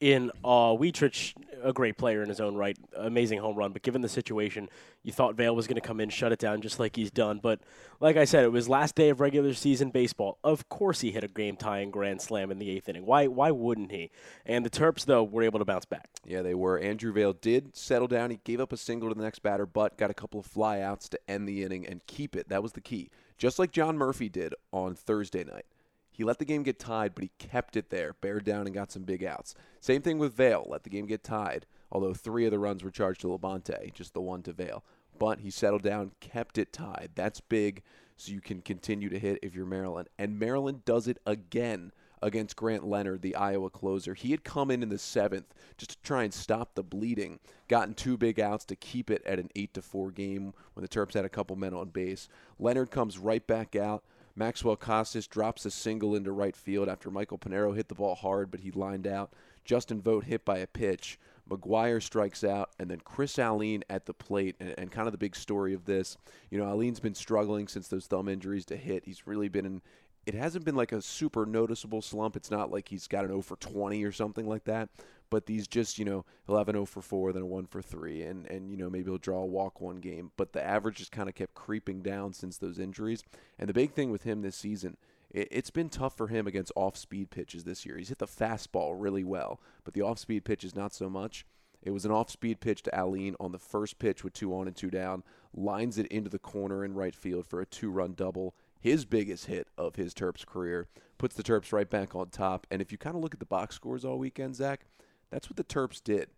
in 0.00 0.30
uh, 0.44 0.48
awe. 0.48 0.74
Wietrich, 0.74 1.34
a 1.62 1.72
great 1.72 1.96
player 1.96 2.22
in 2.22 2.28
his 2.28 2.40
own 2.40 2.54
right, 2.56 2.76
amazing 2.96 3.38
home 3.38 3.56
run. 3.56 3.72
But 3.72 3.82
given 3.82 4.02
the 4.02 4.08
situation, 4.08 4.68
you 5.02 5.12
thought 5.12 5.34
Vale 5.34 5.54
was 5.54 5.66
going 5.66 5.76
to 5.76 5.80
come 5.80 6.00
in, 6.00 6.10
shut 6.10 6.32
it 6.32 6.38
down, 6.38 6.60
just 6.60 6.78
like 6.78 6.96
he's 6.96 7.10
done. 7.10 7.40
But 7.42 7.60
like 8.00 8.16
I 8.16 8.24
said, 8.24 8.44
it 8.44 8.52
was 8.52 8.68
last 8.68 8.94
day 8.94 9.08
of 9.08 9.20
regular 9.20 9.54
season 9.54 9.90
baseball. 9.90 10.38
Of 10.44 10.68
course, 10.68 11.00
he 11.00 11.12
hit 11.12 11.24
a 11.24 11.28
game 11.28 11.56
tying 11.56 11.90
grand 11.90 12.20
slam 12.20 12.50
in 12.50 12.58
the 12.58 12.70
eighth 12.70 12.88
inning. 12.88 13.06
Why? 13.06 13.26
Why 13.26 13.50
wouldn't 13.50 13.92
he? 13.92 14.10
And 14.44 14.64
the 14.64 14.70
Terps, 14.70 15.04
though, 15.04 15.24
were 15.24 15.42
able 15.42 15.58
to 15.58 15.64
bounce 15.64 15.84
back. 15.84 16.08
Yeah, 16.24 16.42
they 16.42 16.54
were. 16.54 16.78
Andrew 16.78 17.12
Vale 17.12 17.32
did 17.32 17.76
settle 17.76 18.08
down. 18.08 18.30
He 18.30 18.40
gave 18.44 18.60
up 18.60 18.72
a 18.72 18.76
single 18.76 19.08
to 19.08 19.14
the 19.14 19.22
next 19.22 19.40
batter, 19.40 19.66
but 19.66 19.96
got 19.96 20.10
a 20.10 20.14
couple 20.14 20.40
of 20.40 20.46
flyouts 20.46 21.08
to 21.10 21.18
end 21.28 21.48
the 21.48 21.62
inning 21.62 21.86
and 21.86 22.06
keep 22.06 22.36
it. 22.36 22.48
That 22.48 22.62
was 22.62 22.72
the 22.72 22.80
key. 22.80 23.10
Just 23.38 23.58
like 23.58 23.70
John 23.70 23.98
Murphy 23.98 24.28
did 24.28 24.54
on 24.72 24.94
Thursday 24.94 25.44
night. 25.44 25.66
He 26.16 26.24
let 26.24 26.38
the 26.38 26.46
game 26.46 26.62
get 26.62 26.78
tied, 26.78 27.14
but 27.14 27.24
he 27.24 27.30
kept 27.38 27.76
it 27.76 27.90
there, 27.90 28.14
bared 28.22 28.44
down, 28.44 28.64
and 28.64 28.74
got 28.74 28.90
some 28.90 29.02
big 29.02 29.22
outs. 29.22 29.54
Same 29.82 30.00
thing 30.00 30.18
with 30.18 30.32
Vale. 30.32 30.64
Let 30.66 30.82
the 30.82 30.88
game 30.88 31.04
get 31.04 31.22
tied, 31.22 31.66
although 31.92 32.14
three 32.14 32.46
of 32.46 32.52
the 32.52 32.58
runs 32.58 32.82
were 32.82 32.90
charged 32.90 33.20
to 33.20 33.26
Labonte, 33.26 33.92
just 33.92 34.14
the 34.14 34.22
one 34.22 34.42
to 34.44 34.52
Vale. 34.54 34.82
But 35.18 35.40
he 35.40 35.50
settled 35.50 35.82
down, 35.82 36.12
kept 36.20 36.56
it 36.56 36.72
tied. 36.72 37.10
That's 37.14 37.42
big, 37.42 37.82
so 38.16 38.32
you 38.32 38.40
can 38.40 38.62
continue 38.62 39.10
to 39.10 39.18
hit 39.18 39.40
if 39.42 39.54
you're 39.54 39.66
Maryland. 39.66 40.08
And 40.18 40.38
Maryland 40.38 40.86
does 40.86 41.06
it 41.06 41.18
again 41.26 41.92
against 42.22 42.56
Grant 42.56 42.86
Leonard, 42.86 43.20
the 43.20 43.36
Iowa 43.36 43.68
closer. 43.68 44.14
He 44.14 44.30
had 44.30 44.42
come 44.42 44.70
in 44.70 44.82
in 44.82 44.88
the 44.88 44.98
seventh 44.98 45.52
just 45.76 45.90
to 45.90 46.02
try 46.02 46.24
and 46.24 46.32
stop 46.32 46.74
the 46.74 46.82
bleeding, 46.82 47.40
gotten 47.68 47.92
two 47.92 48.16
big 48.16 48.40
outs 48.40 48.64
to 48.66 48.76
keep 48.76 49.10
it 49.10 49.22
at 49.26 49.38
an 49.38 49.50
8 49.54 49.74
to 49.74 49.82
4 49.82 50.12
game 50.12 50.54
when 50.72 50.82
the 50.82 50.88
Terps 50.88 51.12
had 51.12 51.26
a 51.26 51.30
couple 51.30 51.56
men 51.56 51.74
on 51.74 51.90
base. 51.90 52.26
Leonard 52.58 52.90
comes 52.90 53.18
right 53.18 53.46
back 53.46 53.76
out 53.76 54.02
Maxwell 54.36 54.76
Costes 54.76 55.26
drops 55.26 55.64
a 55.64 55.70
single 55.70 56.14
into 56.14 56.30
right 56.30 56.54
field 56.54 56.88
after 56.88 57.10
Michael 57.10 57.38
Panero 57.38 57.74
hit 57.74 57.88
the 57.88 57.94
ball 57.94 58.14
hard, 58.14 58.50
but 58.50 58.60
he 58.60 58.70
lined 58.70 59.06
out. 59.06 59.32
Justin 59.64 60.02
Vought 60.02 60.24
hit 60.24 60.44
by 60.44 60.58
a 60.58 60.66
pitch. 60.66 61.18
McGuire 61.48 62.02
strikes 62.02 62.44
out, 62.44 62.70
and 62.78 62.90
then 62.90 63.00
Chris 63.00 63.38
Alleyne 63.38 63.82
at 63.88 64.04
the 64.04 64.12
plate. 64.12 64.56
And, 64.60 64.74
and, 64.76 64.90
kind 64.90 65.08
of 65.08 65.12
the 65.12 65.18
big 65.18 65.34
story 65.34 65.72
of 65.72 65.86
this, 65.86 66.18
you 66.50 66.58
know, 66.58 66.66
Alleyne's 66.66 67.00
been 67.00 67.14
struggling 67.14 67.66
since 67.66 67.88
those 67.88 68.06
thumb 68.06 68.28
injuries 68.28 68.66
to 68.66 68.76
hit. 68.76 69.04
He's 69.04 69.26
really 69.26 69.48
been 69.48 69.64
in. 69.66 69.82
It 70.26 70.34
hasn't 70.34 70.64
been 70.64 70.74
like 70.74 70.92
a 70.92 71.00
super 71.00 71.46
noticeable 71.46 72.02
slump. 72.02 72.36
It's 72.36 72.50
not 72.50 72.70
like 72.70 72.88
he's 72.88 73.06
got 73.06 73.24
an 73.24 73.30
0 73.30 73.42
for 73.42 73.56
20 73.56 74.02
or 74.04 74.12
something 74.12 74.46
like 74.46 74.64
that 74.64 74.88
but 75.30 75.46
these 75.46 75.66
just 75.66 75.98
you 75.98 76.04
know 76.04 76.24
he'll 76.46 76.58
have 76.58 76.68
an 76.68 76.74
0 76.74 76.84
for 76.86 77.02
4 77.02 77.32
then 77.32 77.42
a 77.42 77.46
1 77.46 77.66
for 77.66 77.82
3 77.82 78.22
and 78.22 78.46
and 78.46 78.70
you 78.70 78.76
know 78.76 78.90
maybe 78.90 79.10
he'll 79.10 79.18
draw 79.18 79.40
a 79.40 79.46
walk 79.46 79.80
one 79.80 79.96
game 79.96 80.30
but 80.36 80.52
the 80.52 80.64
average 80.64 80.96
just 80.96 81.12
kind 81.12 81.28
of 81.28 81.34
kept 81.34 81.54
creeping 81.54 82.02
down 82.02 82.32
since 82.32 82.58
those 82.58 82.78
injuries 82.78 83.22
and 83.58 83.68
the 83.68 83.74
big 83.74 83.92
thing 83.92 84.10
with 84.10 84.22
him 84.22 84.42
this 84.42 84.56
season 84.56 84.96
it, 85.30 85.48
it's 85.50 85.70
been 85.70 85.88
tough 85.88 86.16
for 86.16 86.28
him 86.28 86.46
against 86.46 86.72
off-speed 86.76 87.30
pitches 87.30 87.64
this 87.64 87.84
year 87.84 87.96
he's 87.96 88.08
hit 88.08 88.18
the 88.18 88.26
fastball 88.26 88.94
really 88.96 89.24
well 89.24 89.60
but 89.84 89.94
the 89.94 90.02
off-speed 90.02 90.44
pitches 90.44 90.74
not 90.74 90.94
so 90.94 91.08
much 91.08 91.44
it 91.82 91.90
was 91.90 92.04
an 92.04 92.10
off-speed 92.10 92.60
pitch 92.60 92.82
to 92.82 92.94
Alleyne 92.94 93.36
on 93.38 93.52
the 93.52 93.58
first 93.58 94.00
pitch 94.00 94.24
with 94.24 94.32
two 94.32 94.52
on 94.56 94.66
and 94.66 94.76
two 94.76 94.90
down 94.90 95.22
lines 95.54 95.98
it 95.98 96.06
into 96.06 96.30
the 96.30 96.38
corner 96.38 96.84
in 96.84 96.94
right 96.94 97.14
field 97.14 97.46
for 97.46 97.60
a 97.60 97.66
two-run 97.66 98.14
double 98.14 98.54
his 98.86 99.04
biggest 99.04 99.46
hit 99.46 99.66
of 99.76 99.96
his 99.96 100.14
Terps 100.14 100.46
career, 100.46 100.86
puts 101.18 101.34
the 101.34 101.42
Terps 101.42 101.72
right 101.72 101.90
back 101.90 102.14
on 102.14 102.28
top. 102.28 102.68
And 102.70 102.80
if 102.80 102.92
you 102.92 102.98
kind 102.98 103.16
of 103.16 103.22
look 103.22 103.34
at 103.34 103.40
the 103.40 103.44
box 103.44 103.74
scores 103.74 104.04
all 104.04 104.16
weekend, 104.16 104.54
Zach, 104.54 104.86
that's 105.28 105.50
what 105.50 105.56
the 105.56 105.64
Terps 105.64 106.00
did. 106.00 106.28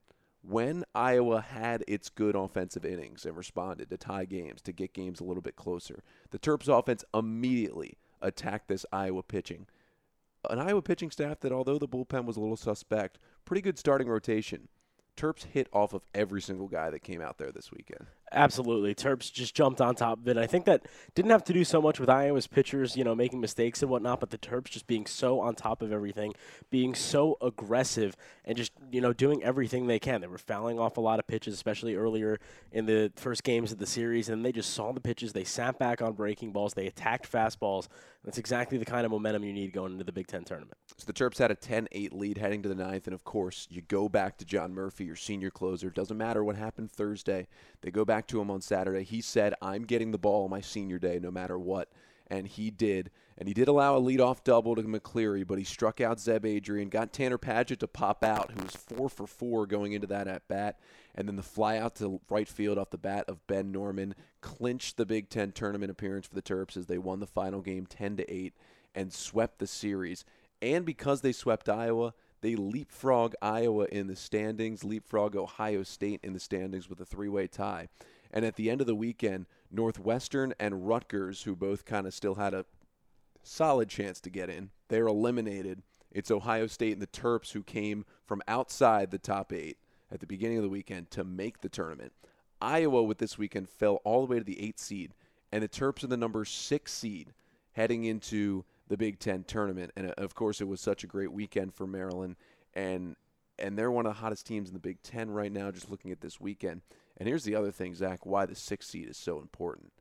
When 0.40 0.84
Iowa 0.94 1.42
had 1.42 1.84
its 1.86 2.08
good 2.08 2.34
offensive 2.34 2.86
innings 2.86 3.26
and 3.26 3.36
responded 3.36 3.90
to 3.90 3.98
tie 3.98 4.24
games, 4.24 4.62
to 4.62 4.72
get 4.72 4.94
games 4.94 5.20
a 5.20 5.24
little 5.24 5.42
bit 5.42 5.56
closer, 5.56 6.02
the 6.30 6.38
Terps 6.38 6.68
offense 6.68 7.04
immediately 7.12 7.98
attacked 8.22 8.68
this 8.68 8.86
Iowa 8.90 9.22
pitching. 9.22 9.66
An 10.48 10.58
Iowa 10.58 10.80
pitching 10.80 11.10
staff 11.10 11.40
that, 11.40 11.52
although 11.52 11.78
the 11.78 11.86
bullpen 11.86 12.24
was 12.24 12.38
a 12.38 12.40
little 12.40 12.56
suspect, 12.56 13.18
pretty 13.44 13.60
good 13.60 13.78
starting 13.78 14.08
rotation. 14.08 14.68
Terps 15.18 15.44
hit 15.44 15.68
off 15.70 15.92
of 15.92 16.06
every 16.14 16.40
single 16.40 16.68
guy 16.68 16.88
that 16.88 17.02
came 17.02 17.20
out 17.20 17.36
there 17.36 17.52
this 17.52 17.70
weekend. 17.70 18.06
Absolutely. 18.32 18.94
Terps 18.94 19.32
just 19.32 19.54
jumped 19.54 19.80
on 19.80 19.94
top 19.94 20.18
of 20.18 20.28
it. 20.28 20.36
I 20.36 20.46
think 20.46 20.66
that 20.66 20.86
didn't 21.14 21.30
have 21.30 21.44
to 21.44 21.52
do 21.52 21.64
so 21.64 21.80
much 21.80 21.98
with 21.98 22.10
Iowa's 22.10 22.46
pitchers, 22.46 22.96
you 22.96 23.04
know, 23.04 23.14
making 23.14 23.40
mistakes 23.40 23.80
and 23.82 23.90
whatnot, 23.90 24.20
but 24.20 24.30
the 24.30 24.38
Terps 24.38 24.66
just 24.66 24.86
being 24.86 25.06
so 25.06 25.40
on 25.40 25.54
top 25.54 25.80
of 25.80 25.92
everything, 25.92 26.34
being 26.70 26.94
so 26.94 27.38
aggressive, 27.40 28.16
and 28.44 28.56
just, 28.56 28.72
you 28.90 29.00
know, 29.00 29.12
doing 29.12 29.42
everything 29.42 29.86
they 29.86 29.98
can. 29.98 30.20
They 30.20 30.26
were 30.26 30.38
fouling 30.38 30.78
off 30.78 30.96
a 30.96 31.00
lot 31.00 31.18
of 31.18 31.26
pitches, 31.26 31.54
especially 31.54 31.94
earlier 31.96 32.38
in 32.70 32.86
the 32.86 33.12
first 33.16 33.44
games 33.44 33.72
of 33.72 33.78
the 33.78 33.86
series, 33.86 34.28
and 34.28 34.44
they 34.44 34.52
just 34.52 34.74
saw 34.74 34.92
the 34.92 35.00
pitches. 35.00 35.32
They 35.32 35.44
sat 35.44 35.78
back 35.78 36.02
on 36.02 36.12
breaking 36.12 36.52
balls. 36.52 36.74
They 36.74 36.86
attacked 36.86 37.30
fastballs. 37.30 37.88
That's 38.24 38.38
exactly 38.38 38.78
the 38.78 38.84
kind 38.84 39.06
of 39.06 39.12
momentum 39.12 39.44
you 39.44 39.52
need 39.52 39.72
going 39.72 39.92
into 39.92 40.04
the 40.04 40.12
Big 40.12 40.26
Ten 40.26 40.44
tournament. 40.44 40.76
So 40.96 41.04
the 41.06 41.12
Terps 41.12 41.38
had 41.38 41.50
a 41.50 41.54
10 41.54 41.88
8 41.92 42.12
lead 42.12 42.38
heading 42.38 42.62
to 42.62 42.68
the 42.68 42.74
ninth, 42.74 43.06
and 43.06 43.14
of 43.14 43.24
course, 43.24 43.66
you 43.70 43.80
go 43.80 44.08
back 44.08 44.36
to 44.38 44.44
John 44.44 44.74
Murphy, 44.74 45.04
your 45.04 45.16
senior 45.16 45.50
closer. 45.50 45.88
Doesn't 45.88 46.18
matter 46.18 46.42
what 46.42 46.56
happened 46.56 46.90
Thursday, 46.90 47.46
they 47.80 47.90
go 47.90 48.04
back 48.04 48.17
back 48.18 48.26
to 48.26 48.40
him 48.40 48.50
on 48.50 48.60
Saturday. 48.60 49.04
He 49.04 49.20
said, 49.20 49.54
I'm 49.62 49.84
getting 49.84 50.10
the 50.10 50.18
ball 50.18 50.42
on 50.42 50.50
my 50.50 50.60
senior 50.60 50.98
day 50.98 51.20
no 51.22 51.30
matter 51.30 51.56
what. 51.56 51.88
And 52.26 52.48
he 52.48 52.68
did. 52.68 53.12
And 53.38 53.46
he 53.46 53.54
did 53.54 53.68
allow 53.68 53.96
a 53.96 54.00
leadoff 54.00 54.42
double 54.42 54.74
to 54.74 54.82
McCleary, 54.82 55.46
but 55.46 55.56
he 55.56 55.62
struck 55.62 56.00
out 56.00 56.18
Zeb 56.18 56.44
Adrian, 56.44 56.88
got 56.88 57.12
Tanner 57.12 57.38
Paget 57.38 57.78
to 57.78 57.86
pop 57.86 58.24
out, 58.24 58.50
who 58.50 58.64
was 58.64 58.74
four 58.74 59.08
for 59.08 59.28
four 59.28 59.68
going 59.68 59.92
into 59.92 60.08
that 60.08 60.26
at 60.26 60.48
bat. 60.48 60.80
And 61.14 61.28
then 61.28 61.36
the 61.36 61.44
fly 61.44 61.78
out 61.78 61.94
to 61.96 62.20
right 62.28 62.48
field 62.48 62.76
off 62.76 62.90
the 62.90 62.98
bat 62.98 63.26
of 63.28 63.46
Ben 63.46 63.70
Norman 63.70 64.16
clinched 64.40 64.96
the 64.96 65.06
Big 65.06 65.28
Ten 65.28 65.52
tournament 65.52 65.92
appearance 65.92 66.26
for 66.26 66.34
the 66.34 66.42
Terps 66.42 66.76
as 66.76 66.86
they 66.86 66.98
won 66.98 67.20
the 67.20 67.26
final 67.28 67.60
game 67.60 67.86
10 67.86 68.16
to 68.16 68.34
8 68.34 68.52
and 68.96 69.12
swept 69.12 69.60
the 69.60 69.68
series. 69.68 70.24
And 70.60 70.84
because 70.84 71.20
they 71.20 71.30
swept 71.30 71.68
Iowa, 71.68 72.14
they 72.40 72.54
leapfrog 72.54 73.34
Iowa 73.42 73.86
in 73.90 74.06
the 74.06 74.16
standings, 74.16 74.84
leapfrog 74.84 75.36
Ohio 75.36 75.82
State 75.82 76.20
in 76.22 76.32
the 76.32 76.40
standings 76.40 76.88
with 76.88 77.00
a 77.00 77.04
three 77.06 77.28
way 77.28 77.46
tie. 77.46 77.88
And 78.30 78.44
at 78.44 78.56
the 78.56 78.70
end 78.70 78.80
of 78.80 78.86
the 78.86 78.94
weekend, 78.94 79.46
Northwestern 79.70 80.54
and 80.60 80.86
Rutgers, 80.86 81.42
who 81.42 81.56
both 81.56 81.84
kind 81.84 82.06
of 82.06 82.14
still 82.14 82.36
had 82.36 82.54
a 82.54 82.66
solid 83.42 83.88
chance 83.88 84.20
to 84.20 84.30
get 84.30 84.50
in, 84.50 84.70
they're 84.88 85.06
eliminated. 85.06 85.82
It's 86.10 86.30
Ohio 86.30 86.66
State 86.66 86.92
and 86.92 87.02
the 87.02 87.06
Terps 87.06 87.52
who 87.52 87.62
came 87.62 88.04
from 88.24 88.42
outside 88.48 89.10
the 89.10 89.18
top 89.18 89.52
eight 89.52 89.78
at 90.10 90.20
the 90.20 90.26
beginning 90.26 90.58
of 90.58 90.62
the 90.62 90.68
weekend 90.68 91.10
to 91.12 91.24
make 91.24 91.60
the 91.60 91.68
tournament. 91.68 92.12
Iowa, 92.60 93.02
with 93.02 93.18
this 93.18 93.38
weekend, 93.38 93.68
fell 93.68 93.96
all 94.04 94.26
the 94.26 94.32
way 94.32 94.38
to 94.38 94.44
the 94.44 94.60
eighth 94.60 94.80
seed, 94.80 95.14
and 95.52 95.62
the 95.62 95.68
Terps 95.68 96.02
are 96.02 96.08
the 96.08 96.16
number 96.16 96.44
six 96.44 96.92
seed 96.92 97.32
heading 97.72 98.04
into 98.04 98.64
the 98.88 98.96
Big 98.96 99.18
Ten 99.18 99.44
tournament. 99.44 99.92
And 99.96 100.10
uh, 100.10 100.14
of 100.18 100.34
course, 100.34 100.60
it 100.60 100.68
was 100.68 100.80
such 100.80 101.04
a 101.04 101.06
great 101.06 101.32
weekend 101.32 101.74
for 101.74 101.86
Maryland, 101.86 102.36
and 102.74 103.16
and 103.58 103.76
they're 103.76 103.90
one 103.90 104.06
of 104.06 104.14
the 104.14 104.20
hottest 104.20 104.46
teams 104.46 104.68
in 104.68 104.74
the 104.74 104.80
Big 104.80 105.02
Ten 105.02 105.30
right 105.30 105.52
now. 105.52 105.70
Just 105.70 105.90
looking 105.90 106.10
at 106.10 106.20
this 106.20 106.40
weekend, 106.40 106.82
and 107.16 107.28
here's 107.28 107.44
the 107.44 107.54
other 107.54 107.70
thing, 107.70 107.94
Zach, 107.94 108.26
why 108.26 108.46
the 108.46 108.54
sixth 108.54 108.90
seed 108.90 109.08
is 109.08 109.16
so 109.16 109.38
important. 109.38 109.92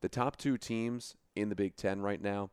The 0.00 0.08
top 0.08 0.36
two 0.36 0.56
teams 0.56 1.14
in 1.36 1.48
the 1.48 1.54
Big 1.54 1.76
Ten 1.76 2.00
right 2.00 2.20
now 2.20 2.50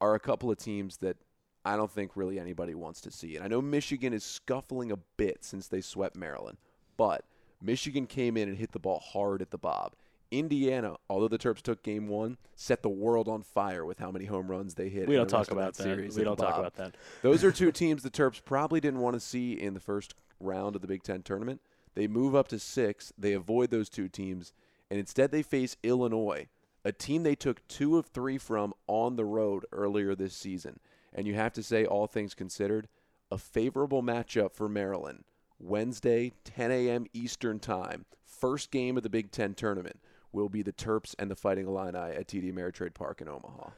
are 0.00 0.14
a 0.14 0.20
couple 0.20 0.50
of 0.50 0.58
teams 0.58 0.98
that 0.98 1.16
I 1.64 1.76
don't 1.76 1.90
think 1.90 2.16
really 2.16 2.38
anybody 2.38 2.74
wants 2.74 3.00
to 3.02 3.10
see. 3.10 3.34
And 3.34 3.44
I 3.44 3.48
know 3.48 3.60
Michigan 3.60 4.12
is 4.12 4.24
scuffling 4.24 4.92
a 4.92 4.98
bit 5.16 5.44
since 5.44 5.68
they 5.68 5.80
swept 5.80 6.16
Maryland, 6.16 6.58
but 6.96 7.24
Michigan 7.60 8.06
came 8.06 8.36
in 8.36 8.48
and 8.48 8.56
hit 8.56 8.72
the 8.72 8.78
ball 8.78 9.00
hard 9.00 9.42
at 9.42 9.50
the 9.50 9.58
Bob. 9.58 9.94
Indiana, 10.38 10.96
although 11.08 11.28
the 11.28 11.38
Terps 11.38 11.62
took 11.62 11.82
game 11.82 12.08
one, 12.08 12.36
set 12.54 12.82
the 12.82 12.88
world 12.88 13.28
on 13.28 13.42
fire 13.42 13.84
with 13.84 13.98
how 13.98 14.10
many 14.10 14.26
home 14.26 14.50
runs 14.50 14.74
they 14.74 14.88
hit. 14.88 15.08
We 15.08 15.16
don't 15.16 15.28
talk 15.28 15.50
about 15.50 15.74
that. 15.74 15.82
series 15.82 16.16
We 16.16 16.24
don't 16.24 16.38
the 16.38 16.44
talk 16.44 16.58
about 16.58 16.74
that. 16.74 16.94
Those 17.22 17.44
are 17.44 17.52
two 17.52 17.72
teams 17.72 18.02
the 18.02 18.10
Terps 18.10 18.42
probably 18.44 18.80
didn't 18.80 19.00
want 19.00 19.14
to 19.14 19.20
see 19.20 19.52
in 19.52 19.74
the 19.74 19.80
first 19.80 20.14
round 20.40 20.76
of 20.76 20.82
the 20.82 20.88
Big 20.88 21.02
Ten 21.02 21.22
tournament. 21.22 21.60
They 21.94 22.06
move 22.06 22.34
up 22.34 22.48
to 22.48 22.58
six. 22.58 23.12
They 23.16 23.32
avoid 23.32 23.70
those 23.70 23.88
two 23.88 24.08
teams, 24.08 24.52
and 24.90 25.00
instead 25.00 25.30
they 25.30 25.42
face 25.42 25.76
Illinois, 25.82 26.48
a 26.84 26.92
team 26.92 27.22
they 27.22 27.34
took 27.34 27.66
two 27.68 27.96
of 27.96 28.06
three 28.06 28.38
from 28.38 28.74
on 28.86 29.16
the 29.16 29.24
road 29.24 29.64
earlier 29.72 30.14
this 30.14 30.34
season. 30.34 30.78
And 31.12 31.26
you 31.26 31.34
have 31.34 31.54
to 31.54 31.62
say, 31.62 31.86
all 31.86 32.06
things 32.06 32.34
considered, 32.34 32.88
a 33.30 33.38
favorable 33.38 34.02
matchup 34.02 34.52
for 34.52 34.68
Maryland. 34.68 35.24
Wednesday, 35.58 36.32
10 36.44 36.70
a.m. 36.70 37.06
Eastern 37.14 37.58
Time, 37.58 38.04
first 38.22 38.70
game 38.70 38.98
of 38.98 39.02
the 39.02 39.08
Big 39.08 39.30
Ten 39.30 39.54
tournament 39.54 39.98
will 40.36 40.48
be 40.48 40.62
the 40.62 40.72
Terps 40.72 41.14
and 41.18 41.30
the 41.30 41.34
Fighting 41.34 41.66
Illini 41.66 41.98
at 41.98 42.28
TD 42.28 42.52
Ameritrade 42.52 42.94
Park 42.94 43.20
in 43.20 43.28
Omaha. 43.28 43.70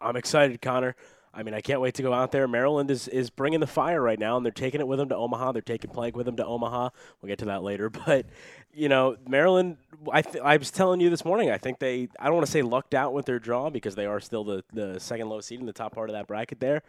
I'm 0.00 0.16
excited, 0.16 0.62
Connor. 0.62 0.96
I 1.34 1.42
mean, 1.42 1.54
I 1.54 1.60
can't 1.60 1.80
wait 1.80 1.94
to 1.94 2.02
go 2.02 2.12
out 2.12 2.30
there. 2.30 2.46
Maryland 2.46 2.90
is, 2.90 3.08
is 3.08 3.30
bringing 3.30 3.60
the 3.60 3.66
fire 3.66 4.00
right 4.00 4.18
now, 4.18 4.36
and 4.36 4.44
they're 4.44 4.52
taking 4.52 4.80
it 4.80 4.86
with 4.86 4.98
them 4.98 5.08
to 5.08 5.16
Omaha. 5.16 5.52
They're 5.52 5.62
taking 5.62 5.90
Plank 5.90 6.14
with 6.14 6.26
them 6.26 6.36
to 6.36 6.44
Omaha. 6.44 6.90
We'll 7.20 7.28
get 7.28 7.38
to 7.38 7.46
that 7.46 7.62
later. 7.62 7.90
But, 8.06 8.26
you 8.74 8.88
know, 8.88 9.16
Maryland, 9.28 9.76
I, 10.10 10.22
th- 10.22 10.42
I 10.42 10.56
was 10.56 10.70
telling 10.70 11.00
you 11.00 11.08
this 11.08 11.24
morning, 11.24 11.50
I 11.50 11.58
think 11.58 11.78
they, 11.78 12.08
I 12.18 12.26
don't 12.26 12.34
want 12.34 12.46
to 12.46 12.52
say 12.52 12.62
lucked 12.62 12.94
out 12.94 13.12
with 13.12 13.26
their 13.26 13.38
draw 13.38 13.70
because 13.70 13.94
they 13.94 14.06
are 14.06 14.20
still 14.20 14.44
the, 14.44 14.64
the 14.72 14.98
second 14.98 15.28
lowest 15.28 15.48
seed 15.48 15.60
in 15.60 15.66
the 15.66 15.72
top 15.72 15.94
part 15.94 16.10
of 16.10 16.14
that 16.14 16.26
bracket 16.26 16.60
there. 16.60 16.82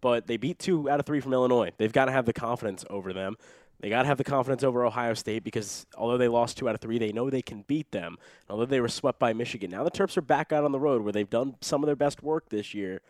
But 0.00 0.26
they 0.26 0.38
beat 0.38 0.58
two 0.58 0.88
out 0.88 1.00
of 1.00 1.06
three 1.06 1.20
from 1.20 1.32
Illinois. 1.34 1.72
They've 1.76 1.92
got 1.92 2.06
to 2.06 2.12
have 2.12 2.24
the 2.24 2.32
confidence 2.32 2.84
over 2.88 3.12
them. 3.12 3.36
They 3.80 3.88
got 3.88 4.02
to 4.02 4.08
have 4.08 4.18
the 4.18 4.24
confidence 4.24 4.62
over 4.62 4.84
Ohio 4.84 5.14
State 5.14 5.42
because 5.42 5.86
although 5.96 6.18
they 6.18 6.28
lost 6.28 6.58
two 6.58 6.68
out 6.68 6.74
of 6.74 6.80
three, 6.82 6.98
they 6.98 7.12
know 7.12 7.30
they 7.30 7.42
can 7.42 7.62
beat 7.62 7.90
them. 7.92 8.18
Although 8.48 8.66
they 8.66 8.80
were 8.80 8.88
swept 8.88 9.18
by 9.18 9.32
Michigan, 9.32 9.70
now 9.70 9.84
the 9.84 9.90
Terps 9.90 10.16
are 10.18 10.22
back 10.22 10.52
out 10.52 10.64
on 10.64 10.72
the 10.72 10.80
road 10.80 11.02
where 11.02 11.12
they've 11.12 11.28
done 11.28 11.56
some 11.62 11.82
of 11.82 11.86
their 11.86 11.96
best 11.96 12.22
work 12.22 12.50
this 12.50 12.74
year, 12.74 13.00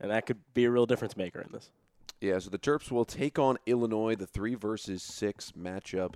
and 0.00 0.10
that 0.10 0.26
could 0.26 0.38
be 0.52 0.64
a 0.64 0.70
real 0.70 0.86
difference 0.86 1.16
maker 1.16 1.40
in 1.40 1.52
this. 1.52 1.70
Yeah, 2.20 2.38
so 2.40 2.50
the 2.50 2.58
Terps 2.58 2.90
will 2.90 3.04
take 3.04 3.38
on 3.38 3.58
Illinois, 3.66 4.16
the 4.16 4.26
three 4.26 4.54
versus 4.54 5.02
six 5.02 5.52
matchup 5.52 6.14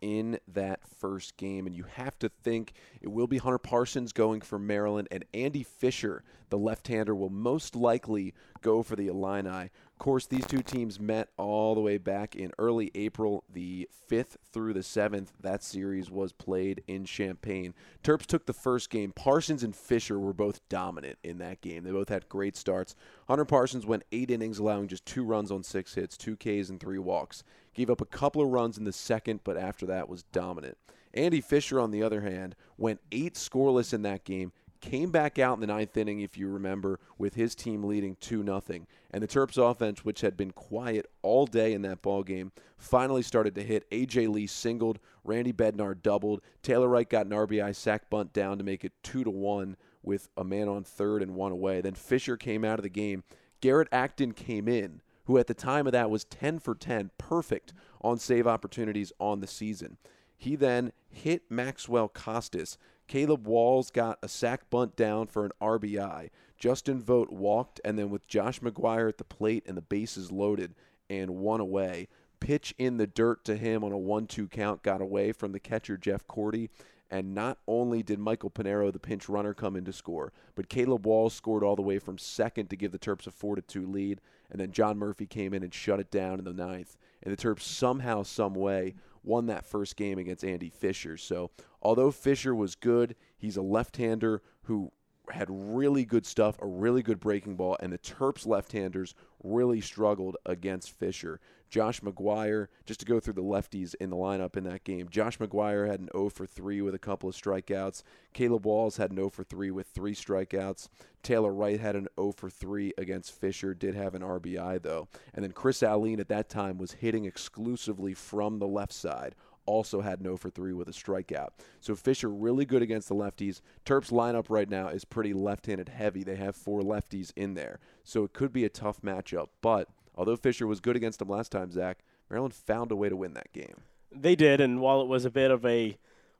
in 0.00 0.38
that 0.48 0.80
first 0.98 1.36
game. 1.36 1.66
And 1.66 1.74
you 1.74 1.84
have 1.94 2.18
to 2.20 2.28
think 2.28 2.72
it 3.00 3.08
will 3.08 3.26
be 3.26 3.38
Hunter 3.38 3.58
Parsons 3.58 4.12
going 4.12 4.40
for 4.42 4.58
Maryland, 4.58 5.08
and 5.10 5.24
Andy 5.34 5.62
Fisher, 5.62 6.22
the 6.50 6.58
left 6.58 6.88
hander, 6.88 7.14
will 7.14 7.30
most 7.30 7.74
likely 7.74 8.34
go 8.62 8.82
for 8.82 8.96
the 8.96 9.08
Illini. 9.08 9.70
Course, 10.00 10.24
these 10.24 10.46
two 10.46 10.62
teams 10.62 10.98
met 10.98 11.28
all 11.36 11.74
the 11.74 11.82
way 11.82 11.98
back 11.98 12.34
in 12.34 12.52
early 12.58 12.90
April, 12.94 13.44
the 13.52 13.86
5th 14.10 14.36
through 14.50 14.72
the 14.72 14.80
7th. 14.80 15.28
That 15.38 15.62
series 15.62 16.10
was 16.10 16.32
played 16.32 16.82
in 16.88 17.04
Champaign. 17.04 17.74
Terps 18.02 18.24
took 18.24 18.46
the 18.46 18.54
first 18.54 18.88
game. 18.88 19.12
Parsons 19.14 19.62
and 19.62 19.76
Fisher 19.76 20.18
were 20.18 20.32
both 20.32 20.66
dominant 20.70 21.18
in 21.22 21.36
that 21.40 21.60
game. 21.60 21.84
They 21.84 21.90
both 21.90 22.08
had 22.08 22.30
great 22.30 22.56
starts. 22.56 22.94
Hunter 23.28 23.44
Parsons 23.44 23.84
went 23.84 24.04
eight 24.10 24.30
innings, 24.30 24.58
allowing 24.58 24.88
just 24.88 25.04
two 25.04 25.22
runs 25.22 25.50
on 25.50 25.62
six 25.62 25.92
hits, 25.92 26.16
two 26.16 26.34
Ks, 26.34 26.70
and 26.70 26.80
three 26.80 26.98
walks. 26.98 27.44
Gave 27.74 27.90
up 27.90 28.00
a 28.00 28.06
couple 28.06 28.40
of 28.40 28.48
runs 28.48 28.78
in 28.78 28.84
the 28.84 28.94
second, 28.94 29.40
but 29.44 29.58
after 29.58 29.84
that 29.84 30.08
was 30.08 30.22
dominant. 30.22 30.78
Andy 31.12 31.42
Fisher, 31.42 31.78
on 31.78 31.90
the 31.90 32.02
other 32.02 32.22
hand, 32.22 32.56
went 32.78 33.00
eight 33.12 33.34
scoreless 33.34 33.92
in 33.92 34.00
that 34.02 34.24
game, 34.24 34.52
came 34.80 35.10
back 35.10 35.38
out 35.38 35.54
in 35.54 35.60
the 35.60 35.66
ninth 35.66 35.96
inning, 35.96 36.20
if 36.20 36.36
you 36.36 36.48
remember, 36.48 37.00
with 37.18 37.34
his 37.34 37.54
team 37.54 37.84
leading 37.84 38.16
2 38.20 38.42
nothing. 38.42 38.86
And 39.10 39.22
the 39.22 39.28
Terps 39.28 39.58
offense, 39.58 40.04
which 40.04 40.20
had 40.20 40.36
been 40.36 40.52
quiet 40.52 41.06
all 41.22 41.46
day 41.46 41.72
in 41.72 41.82
that 41.82 42.02
ball 42.02 42.22
game, 42.22 42.52
finally 42.76 43.22
started 43.22 43.54
to 43.56 43.62
hit. 43.62 43.86
A.J. 43.90 44.26
Lee 44.26 44.46
singled, 44.46 44.98
Randy 45.24 45.52
Bednar 45.52 46.00
doubled, 46.00 46.42
Taylor 46.62 46.88
Wright 46.88 47.08
got 47.08 47.26
an 47.26 47.32
RBI 47.32 47.74
sack 47.74 48.08
bunt 48.10 48.32
down 48.32 48.58
to 48.58 48.64
make 48.64 48.84
it 48.84 48.92
2 49.02 49.24
to 49.24 49.30
1 49.30 49.76
with 50.02 50.28
a 50.36 50.44
man 50.44 50.68
on 50.68 50.82
third 50.82 51.22
and 51.22 51.34
one 51.34 51.52
away. 51.52 51.80
Then 51.80 51.94
Fisher 51.94 52.36
came 52.36 52.64
out 52.64 52.78
of 52.78 52.82
the 52.82 52.88
game. 52.88 53.22
Garrett 53.60 53.88
Acton 53.92 54.32
came 54.32 54.66
in, 54.66 55.02
who 55.24 55.36
at 55.36 55.46
the 55.46 55.54
time 55.54 55.86
of 55.86 55.92
that 55.92 56.10
was 56.10 56.24
10 56.24 56.58
for 56.58 56.74
10, 56.74 57.10
perfect 57.18 57.74
on 58.00 58.18
save 58.18 58.46
opportunities 58.46 59.12
on 59.20 59.40
the 59.40 59.46
season. 59.46 59.98
He 60.38 60.56
then 60.56 60.92
hit 61.10 61.50
Maxwell 61.50 62.08
Costes. 62.08 62.78
Caleb 63.10 63.44
Walls 63.44 63.90
got 63.90 64.20
a 64.22 64.28
sack 64.28 64.70
bunt 64.70 64.94
down 64.94 65.26
for 65.26 65.44
an 65.44 65.50
RBI. 65.60 66.30
Justin 66.56 67.02
Vought 67.02 67.32
walked, 67.32 67.80
and 67.84 67.98
then 67.98 68.08
with 68.08 68.28
Josh 68.28 68.60
McGuire 68.60 69.08
at 69.08 69.18
the 69.18 69.24
plate 69.24 69.64
and 69.66 69.76
the 69.76 69.82
bases 69.82 70.30
loaded 70.30 70.76
and 71.08 71.30
one 71.30 71.58
away, 71.58 72.06
pitch 72.38 72.72
in 72.78 72.98
the 72.98 73.08
dirt 73.08 73.44
to 73.46 73.56
him 73.56 73.82
on 73.82 73.90
a 73.90 73.98
1 73.98 74.28
2 74.28 74.46
count 74.46 74.84
got 74.84 75.00
away 75.00 75.32
from 75.32 75.50
the 75.50 75.58
catcher 75.58 75.96
Jeff 75.96 76.24
Cordy. 76.28 76.70
And 77.10 77.34
not 77.34 77.58
only 77.66 78.04
did 78.04 78.20
Michael 78.20 78.48
Pinero, 78.48 78.92
the 78.92 79.00
pinch 79.00 79.28
runner, 79.28 79.54
come 79.54 79.74
in 79.74 79.84
to 79.86 79.92
score, 79.92 80.32
but 80.54 80.68
Caleb 80.68 81.04
Walls 81.04 81.34
scored 81.34 81.64
all 81.64 81.74
the 81.74 81.82
way 81.82 81.98
from 81.98 82.16
second 82.16 82.70
to 82.70 82.76
give 82.76 82.92
the 82.92 82.98
Terps 83.00 83.26
a 83.26 83.32
4 83.32 83.56
2 83.56 83.90
lead. 83.90 84.20
And 84.52 84.60
then 84.60 84.70
John 84.70 84.96
Murphy 84.96 85.26
came 85.26 85.52
in 85.52 85.64
and 85.64 85.74
shut 85.74 85.98
it 85.98 86.12
down 86.12 86.38
in 86.38 86.44
the 86.44 86.52
ninth. 86.52 86.96
And 87.24 87.36
the 87.36 87.42
Terps 87.42 87.62
somehow, 87.62 88.22
some 88.22 88.54
way, 88.54 88.94
won 89.22 89.46
that 89.46 89.66
first 89.66 89.96
game 89.96 90.18
against 90.18 90.44
Andy 90.44 90.70
Fisher. 90.70 91.16
So, 91.16 91.50
although 91.82 92.10
Fisher 92.10 92.54
was 92.54 92.74
good, 92.74 93.16
he's 93.36 93.56
a 93.56 93.62
left-hander 93.62 94.42
who 94.62 94.92
had 95.30 95.46
really 95.48 96.04
good 96.04 96.26
stuff, 96.26 96.56
a 96.60 96.66
really 96.66 97.02
good 97.02 97.20
breaking 97.20 97.56
ball, 97.56 97.76
and 97.80 97.92
the 97.92 97.98
Terps 97.98 98.46
left-handers 98.46 99.14
really 99.42 99.80
struggled 99.80 100.36
against 100.46 100.90
Fisher. 100.90 101.40
Josh 101.70 102.00
McGuire, 102.00 102.66
just 102.84 103.00
to 103.00 103.06
go 103.06 103.20
through 103.20 103.34
the 103.34 103.42
lefties 103.42 103.94
in 104.00 104.10
the 104.10 104.16
lineup 104.16 104.56
in 104.56 104.64
that 104.64 104.82
game, 104.82 105.08
Josh 105.08 105.38
McGuire 105.38 105.88
had 105.88 106.00
an 106.00 106.08
0 106.12 106.28
for 106.30 106.44
3 106.44 106.82
with 106.82 106.94
a 106.94 106.98
couple 106.98 107.28
of 107.28 107.36
strikeouts. 107.36 108.02
Caleb 108.32 108.66
Walls 108.66 108.96
had 108.96 109.10
an 109.10 109.16
0 109.16 109.30
for 109.30 109.44
3 109.44 109.70
with 109.70 109.86
three 109.86 110.14
strikeouts. 110.14 110.88
Taylor 111.22 111.52
Wright 111.52 111.78
had 111.78 111.94
an 111.94 112.08
0 112.18 112.32
for 112.32 112.50
3 112.50 112.92
against 112.98 113.32
Fisher, 113.32 113.72
did 113.72 113.94
have 113.94 114.16
an 114.16 114.22
RBI 114.22 114.82
though. 114.82 115.06
And 115.32 115.44
then 115.44 115.52
Chris 115.52 115.82
Alleyne 115.82 116.20
at 116.20 116.28
that 116.28 116.48
time 116.48 116.76
was 116.76 116.92
hitting 116.92 117.24
exclusively 117.24 118.14
from 118.14 118.58
the 118.58 118.68
left 118.68 118.92
side 118.92 119.36
also 119.66 120.00
had 120.00 120.20
no 120.20 120.36
for 120.36 120.50
three 120.50 120.72
with 120.72 120.88
a 120.88 120.92
strikeout. 120.92 121.48
So 121.80 121.94
Fisher 121.94 122.28
really 122.28 122.64
good 122.64 122.82
against 122.82 123.08
the 123.08 123.14
lefties. 123.14 123.60
Terps 123.84 124.10
lineup 124.10 124.46
right 124.48 124.68
now 124.68 124.88
is 124.88 125.04
pretty 125.04 125.32
left-handed 125.32 125.88
heavy. 125.88 126.24
They 126.24 126.36
have 126.36 126.56
four 126.56 126.80
lefties 126.82 127.32
in 127.36 127.54
there, 127.54 127.78
so 128.04 128.24
it 128.24 128.32
could 128.32 128.52
be 128.52 128.64
a 128.64 128.68
tough 128.68 129.02
matchup. 129.02 129.48
But 129.60 129.88
although 130.14 130.36
Fisher 130.36 130.66
was 130.66 130.80
good 130.80 130.96
against 130.96 131.18
them 131.18 131.28
last 131.28 131.52
time, 131.52 131.70
Zach 131.70 131.98
Maryland 132.28 132.54
found 132.54 132.92
a 132.92 132.96
way 132.96 133.08
to 133.08 133.16
win 133.16 133.34
that 133.34 133.52
game. 133.52 133.82
They 134.12 134.36
did, 134.36 134.60
and 134.60 134.80
while 134.80 135.00
it 135.00 135.08
was 135.08 135.24
a 135.24 135.30
bit 135.30 135.50
of 135.50 135.64
a 135.64 135.96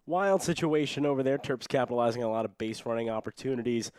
wild 0.07 0.43
situation 0.43 1.07
over 1.07 1.23
there, 1.23 1.39
Terps 1.39 1.69
capitalizing 1.69 2.23
on 2.23 2.31
a 2.31 2.33
lot 2.33 2.45
of 2.45 2.59
base 2.59 2.85
running 2.85 3.11
opportunities. 3.11 3.93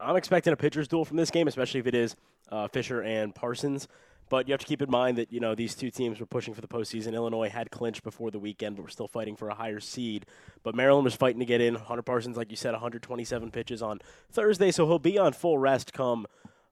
I'm 0.00 0.16
expecting 0.16 0.52
a 0.52 0.56
pitcher's 0.56 0.88
duel 0.88 1.04
from 1.04 1.16
this 1.16 1.30
game, 1.30 1.48
especially 1.48 1.80
if 1.80 1.86
it 1.86 1.94
is 1.94 2.16
uh, 2.50 2.68
Fisher 2.68 3.02
and 3.02 3.34
Parsons. 3.34 3.88
But 4.28 4.48
you 4.48 4.52
have 4.52 4.60
to 4.60 4.66
keep 4.66 4.82
in 4.82 4.90
mind 4.90 5.18
that 5.18 5.32
you 5.32 5.40
know 5.40 5.54
these 5.54 5.74
two 5.74 5.90
teams 5.90 6.20
were 6.20 6.26
pushing 6.26 6.54
for 6.54 6.60
the 6.60 6.68
postseason. 6.68 7.14
Illinois 7.14 7.48
had 7.48 7.70
clinched 7.70 8.02
before 8.02 8.30
the 8.30 8.38
weekend, 8.38 8.76
but 8.76 8.82
we're 8.82 8.88
still 8.88 9.08
fighting 9.08 9.36
for 9.36 9.48
a 9.48 9.54
higher 9.54 9.80
seed. 9.80 10.26
But 10.62 10.74
Maryland 10.74 11.04
was 11.04 11.14
fighting 11.14 11.40
to 11.40 11.46
get 11.46 11.60
in. 11.60 11.74
Hunter 11.74 12.02
Parsons, 12.02 12.36
like 12.36 12.50
you 12.50 12.56
said, 12.56 12.72
127 12.72 13.50
pitches 13.50 13.82
on 13.82 14.00
Thursday, 14.30 14.70
so 14.70 14.86
he'll 14.86 14.98
be 14.98 15.18
on 15.18 15.32
full 15.32 15.58
rest 15.58 15.92
come 15.92 16.26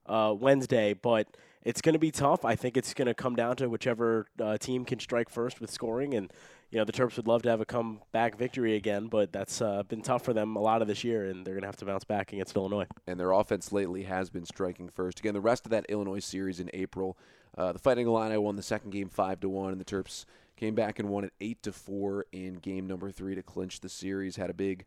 uh, 0.05 0.33
Wednesday. 0.37 0.93
But 0.93 1.27
it's 1.63 1.81
going 1.81 1.93
to 1.93 1.99
be 1.99 2.11
tough. 2.11 2.45
I 2.45 2.55
think 2.55 2.77
it's 2.77 2.93
going 2.93 3.07
to 3.07 3.13
come 3.13 3.35
down 3.35 3.57
to 3.57 3.67
whichever 3.67 4.27
uh, 4.41 4.57
team 4.57 4.85
can 4.85 4.99
strike 4.99 5.29
first 5.29 5.59
with 5.59 5.69
scoring. 5.69 6.13
And 6.13 6.31
you 6.71 6.77
know 6.77 6.85
the 6.85 6.91
Terps 6.91 7.15
would 7.17 7.27
love 7.27 7.43
to 7.43 7.49
have 7.49 7.61
a 7.61 7.65
comeback 7.65 8.37
victory 8.37 8.75
again, 8.75 9.07
but 9.07 9.31
that's 9.31 9.61
uh, 9.61 9.83
been 9.83 10.01
tough 10.01 10.23
for 10.23 10.33
them 10.33 10.55
a 10.55 10.61
lot 10.61 10.81
of 10.81 10.87
this 10.87 11.03
year, 11.03 11.29
and 11.29 11.45
they're 11.45 11.53
going 11.53 11.61
to 11.61 11.67
have 11.67 11.77
to 11.77 11.85
bounce 11.85 12.03
back 12.03 12.33
against 12.33 12.55
Illinois. 12.55 12.87
And 13.05 13.19
their 13.19 13.31
offense 13.31 13.71
lately 13.71 14.03
has 14.03 14.29
been 14.29 14.45
striking 14.45 14.89
first. 14.89 15.19
Again, 15.19 15.33
the 15.33 15.41
rest 15.41 15.65
of 15.65 15.71
that 15.71 15.85
Illinois 15.89 16.19
series 16.19 16.59
in 16.59 16.69
April, 16.73 17.17
uh, 17.57 17.71
the 17.71 17.79
Fighting 17.79 18.07
Illini 18.07 18.37
won 18.37 18.55
the 18.55 18.61
second 18.61 18.91
game 18.91 19.09
five 19.09 19.39
to 19.41 19.49
one, 19.49 19.71
and 19.71 19.81
the 19.81 19.85
Terps 19.85 20.25
came 20.55 20.75
back 20.75 20.99
and 20.99 21.09
won 21.09 21.23
it 21.23 21.33
eight 21.41 21.61
to 21.63 21.71
four 21.71 22.25
in 22.31 22.55
game 22.55 22.87
number 22.87 23.11
three 23.11 23.35
to 23.35 23.43
clinch 23.43 23.79
the 23.79 23.89
series. 23.89 24.35
Had 24.35 24.49
a 24.49 24.53
big 24.53 24.85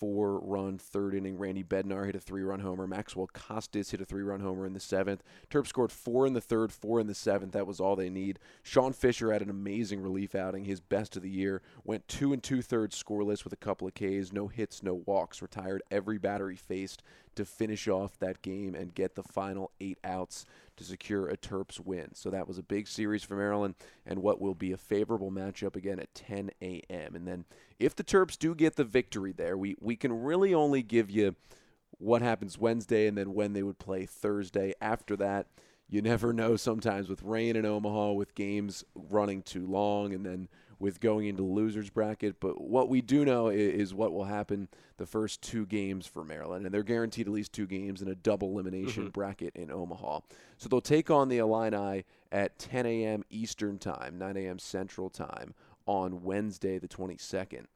four-run 0.00 0.78
third 0.78 1.14
inning. 1.14 1.38
Randy 1.38 1.62
Bednar 1.62 2.06
hit 2.06 2.16
a 2.16 2.20
three-run 2.20 2.60
homer. 2.60 2.86
Maxwell 2.86 3.28
Costes 3.32 3.90
hit 3.90 4.00
a 4.00 4.04
three-run 4.06 4.40
homer 4.40 4.66
in 4.66 4.72
the 4.72 4.80
seventh. 4.80 5.22
Terps 5.50 5.68
scored 5.68 5.92
four 5.92 6.26
in 6.26 6.32
the 6.32 6.40
third, 6.40 6.72
four 6.72 6.98
in 6.98 7.06
the 7.06 7.14
seventh. 7.14 7.52
That 7.52 7.66
was 7.66 7.78
all 7.78 7.94
they 7.94 8.08
need. 8.08 8.38
Sean 8.62 8.94
Fisher 8.94 9.30
had 9.30 9.42
an 9.42 9.50
amazing 9.50 10.00
relief 10.00 10.34
outing, 10.34 10.64
his 10.64 10.80
best 10.80 11.16
of 11.16 11.22
the 11.22 11.30
year. 11.30 11.60
Went 11.84 12.08
two 12.08 12.32
and 12.32 12.42
two-thirds 12.42 13.00
scoreless 13.00 13.44
with 13.44 13.52
a 13.52 13.56
couple 13.56 13.86
of 13.86 13.94
Ks, 13.94 14.32
no 14.32 14.48
hits, 14.48 14.82
no 14.82 14.94
walks. 14.94 15.42
Retired 15.42 15.82
every 15.90 16.18
batter 16.18 16.48
he 16.48 16.56
faced 16.56 17.02
to 17.36 17.44
finish 17.44 17.86
off 17.86 18.18
that 18.18 18.42
game 18.42 18.74
and 18.74 18.94
get 18.94 19.14
the 19.14 19.22
final 19.22 19.70
eight 19.80 19.98
outs 20.02 20.44
to 20.76 20.84
secure 20.84 21.28
a 21.28 21.36
Terps 21.36 21.78
win. 21.78 22.14
So 22.14 22.30
that 22.30 22.48
was 22.48 22.58
a 22.58 22.62
big 22.62 22.88
series 22.88 23.22
for 23.22 23.36
Maryland 23.36 23.74
and 24.06 24.20
what 24.20 24.40
will 24.40 24.54
be 24.54 24.72
a 24.72 24.76
favorable 24.76 25.30
matchup 25.30 25.76
again 25.76 26.00
at 26.00 26.14
10 26.14 26.50
a.m. 26.62 27.14
And 27.14 27.26
then 27.26 27.44
if 27.78 27.94
the 27.94 28.04
Terps 28.04 28.38
do 28.38 28.54
get 28.54 28.76
the 28.76 28.84
victory 28.84 29.32
there, 29.32 29.56
we, 29.56 29.76
we 29.80 29.89
can 29.96 30.22
really 30.22 30.54
only 30.54 30.82
give 30.82 31.10
you 31.10 31.36
what 31.98 32.22
happens 32.22 32.58
Wednesday 32.58 33.06
and 33.06 33.16
then 33.16 33.34
when 33.34 33.52
they 33.52 33.62
would 33.62 33.78
play 33.78 34.06
Thursday. 34.06 34.74
After 34.80 35.16
that, 35.16 35.46
you 35.88 36.00
never 36.02 36.32
know 36.32 36.56
sometimes 36.56 37.08
with 37.08 37.22
rain 37.22 37.56
in 37.56 37.66
Omaha, 37.66 38.12
with 38.12 38.34
games 38.34 38.84
running 38.94 39.42
too 39.42 39.66
long, 39.66 40.14
and 40.14 40.24
then 40.24 40.48
with 40.78 40.98
going 40.98 41.26
into 41.26 41.42
the 41.42 41.48
losers 41.48 41.90
bracket. 41.90 42.40
But 42.40 42.60
what 42.60 42.88
we 42.88 43.02
do 43.02 43.24
know 43.24 43.48
is, 43.48 43.74
is, 43.74 43.94
what 43.94 44.12
will 44.12 44.24
happen 44.24 44.68
the 44.96 45.06
first 45.06 45.42
two 45.42 45.66
games 45.66 46.06
for 46.06 46.24
Maryland, 46.24 46.64
and 46.64 46.74
they're 46.74 46.82
guaranteed 46.82 47.26
at 47.26 47.32
least 47.32 47.52
two 47.52 47.66
games 47.66 48.00
in 48.00 48.08
a 48.08 48.14
double 48.14 48.48
elimination 48.48 49.04
mm-hmm. 49.04 49.10
bracket 49.10 49.54
in 49.54 49.70
Omaha. 49.70 50.20
So 50.56 50.68
they'll 50.68 50.80
take 50.80 51.10
on 51.10 51.28
the 51.28 51.38
Illini 51.38 52.04
at 52.32 52.58
10 52.58 52.86
a.m. 52.86 53.24
Eastern 53.28 53.78
Time, 53.78 54.16
9 54.18 54.36
a.m. 54.38 54.58
Central 54.58 55.10
Time 55.10 55.54
on 55.86 56.22
Wednesday, 56.22 56.78
the 56.78 56.88
22nd. 56.88 57.66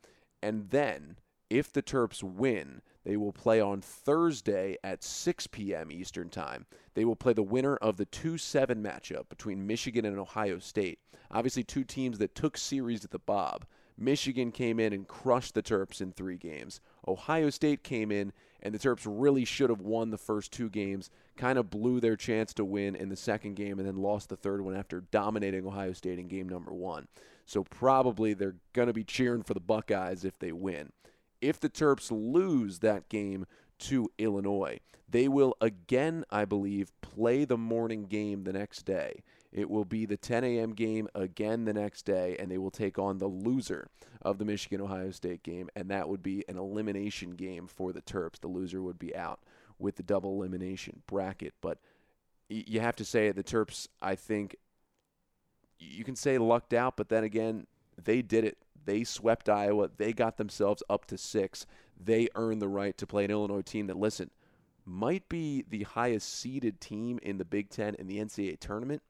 And 0.43 0.71
then, 0.71 1.17
if 1.51 1.73
the 1.73 1.83
Terps 1.83 2.23
win, 2.23 2.83
they 3.05 3.17
will 3.17 3.33
play 3.33 3.61
on 3.61 3.81
Thursday 3.81 4.77
at 4.83 5.05
6 5.05 5.47
p.m. 5.49 5.93
Eastern 5.93 6.31
Time. 6.31 6.67
They 6.95 7.05
will 7.05 7.17
play 7.17 7.33
the 7.33 7.43
winner 7.43 7.77
of 7.77 7.97
the 7.97 8.07
2 8.07 8.39
7 8.39 8.83
matchup 8.83 9.29
between 9.29 9.67
Michigan 9.67 10.05
and 10.05 10.19
Ohio 10.19 10.59
State. 10.59 10.99
Obviously, 11.31 11.65
two 11.65 11.85
teams 11.85 12.19
that 12.19 12.35
took 12.35 12.57
series 12.57 13.05
at 13.05 13.11
the 13.11 13.19
Bob. 13.19 13.67
Michigan 13.97 14.51
came 14.51 14.81
in 14.81 14.93
and 14.93 15.07
crushed 15.07 15.55
the 15.55 15.63
Terps 15.63 16.01
in 16.01 16.13
three 16.13 16.37
games. 16.37 16.81
Ohio 17.07 17.51
State 17.51 17.85
came 17.85 18.11
in, 18.11 18.33
and 18.61 18.75
the 18.75 18.79
Terps 18.79 19.07
really 19.07 19.45
should 19.45 19.71
have 19.71 19.81
won 19.81 20.11
the 20.11 20.19
first 20.19 20.53
two 20.53 20.69
games, 20.69 21.11
kind 21.37 21.59
of 21.59 21.71
blew 21.71 22.01
their 22.01 22.17
chance 22.17 22.53
to 22.55 22.65
win 22.65 22.97
in 22.97 23.09
the 23.09 23.17
second 23.17 23.55
game, 23.55 23.79
and 23.79 23.87
then 23.87 23.97
lost 23.97 24.29
the 24.29 24.37
third 24.37 24.61
one 24.63 24.75
after 24.75 25.03
dominating 25.13 25.67
Ohio 25.67 25.93
State 25.93 26.19
in 26.19 26.27
game 26.27 26.49
number 26.49 26.73
one. 26.73 27.07
So 27.47 27.63
probably 27.63 28.35
they're 28.35 28.57
going 28.73 28.89
to 28.89 28.95
be 28.95 29.05
cheering 29.05 29.43
for 29.43 29.55
the 29.55 29.61
Buckeyes 29.61 30.25
if 30.25 30.39
they 30.39 30.53
win. 30.53 30.93
If 31.45 31.61
the 31.61 31.69
Terps 31.69 32.11
lose 32.11 32.79
that 32.79 33.11
game 33.11 33.45
to 33.81 34.11
Illinois, 34.17 34.79
they 35.07 35.29
will 35.29 35.55
again, 35.61 36.25
I 36.31 36.47
believe, 36.47 36.91
play 37.03 37.45
the 37.45 37.59
morning 37.59 38.07
game 38.07 38.45
the 38.45 38.53
next 38.55 38.85
day. 38.87 39.23
It 39.53 39.69
will 39.69 39.85
be 39.85 40.07
the 40.07 40.17
10 40.17 40.43
a.m. 40.43 40.73
game 40.73 41.07
again 41.15 41.67
the 41.67 41.75
next 41.75 42.07
day, 42.07 42.35
and 42.39 42.51
they 42.51 42.57
will 42.57 42.71
take 42.71 42.99
on 42.99 43.19
the 43.19 43.27
loser 43.27 43.89
of 44.23 44.39
the 44.39 44.47
Michigan 44.47 44.81
Ohio 44.81 45.11
State 45.11 45.43
game, 45.43 45.69
and 45.77 45.91
that 45.91 46.09
would 46.09 46.23
be 46.23 46.45
an 46.49 46.57
elimination 46.57 47.33
game 47.33 47.67
for 47.67 47.93
the 47.93 48.01
Terps. 48.01 48.41
The 48.41 48.49
loser 48.49 48.81
would 48.81 48.99
be 48.99 49.15
out 49.15 49.41
with 49.79 49.97
the 49.97 50.03
double 50.03 50.33
elimination 50.33 51.03
bracket. 51.07 51.53
But 51.61 51.77
you 52.49 52.81
have 52.81 52.97
to 52.97 53.05
say 53.05 53.31
the 53.33 53.45
Terps, 53.45 53.87
I 54.01 54.15
think, 54.15 54.57
you 55.79 56.05
can 56.05 56.17
say 56.17 56.39
lucked 56.39 56.73
out, 56.73 56.97
but 56.97 57.11
then 57.11 57.23
again, 57.23 57.67
they 58.03 58.23
did 58.23 58.45
it. 58.45 58.57
They 58.85 59.05
swept 59.05 59.49
Iowa. 59.49 59.91
They 59.97 60.13
got 60.13 60.37
themselves 60.37 60.83
up 60.89 61.07
to 61.07 61.19
six. 61.19 61.67
They 62.03 62.29
earned 62.35 62.61
the 62.61 62.69
right 62.69 62.97
to 62.99 63.07
play 63.07 63.25
an 63.25 63.31
Illinois 63.31 63.63
team 63.63 63.87
that, 63.87 63.97
listen, 63.97 64.31
might 64.85 65.29
be 65.29 65.65
the 65.69 65.85
highest 65.85 66.33
seeded 66.39 66.81
team 66.81 67.19
in 67.23 67.39
the 67.39 67.45
Big 67.45 67.71
Ten 67.71 67.95
in 67.95 68.07
the 68.07 68.19
NCAA 68.19 68.59
tournament. 68.61 69.03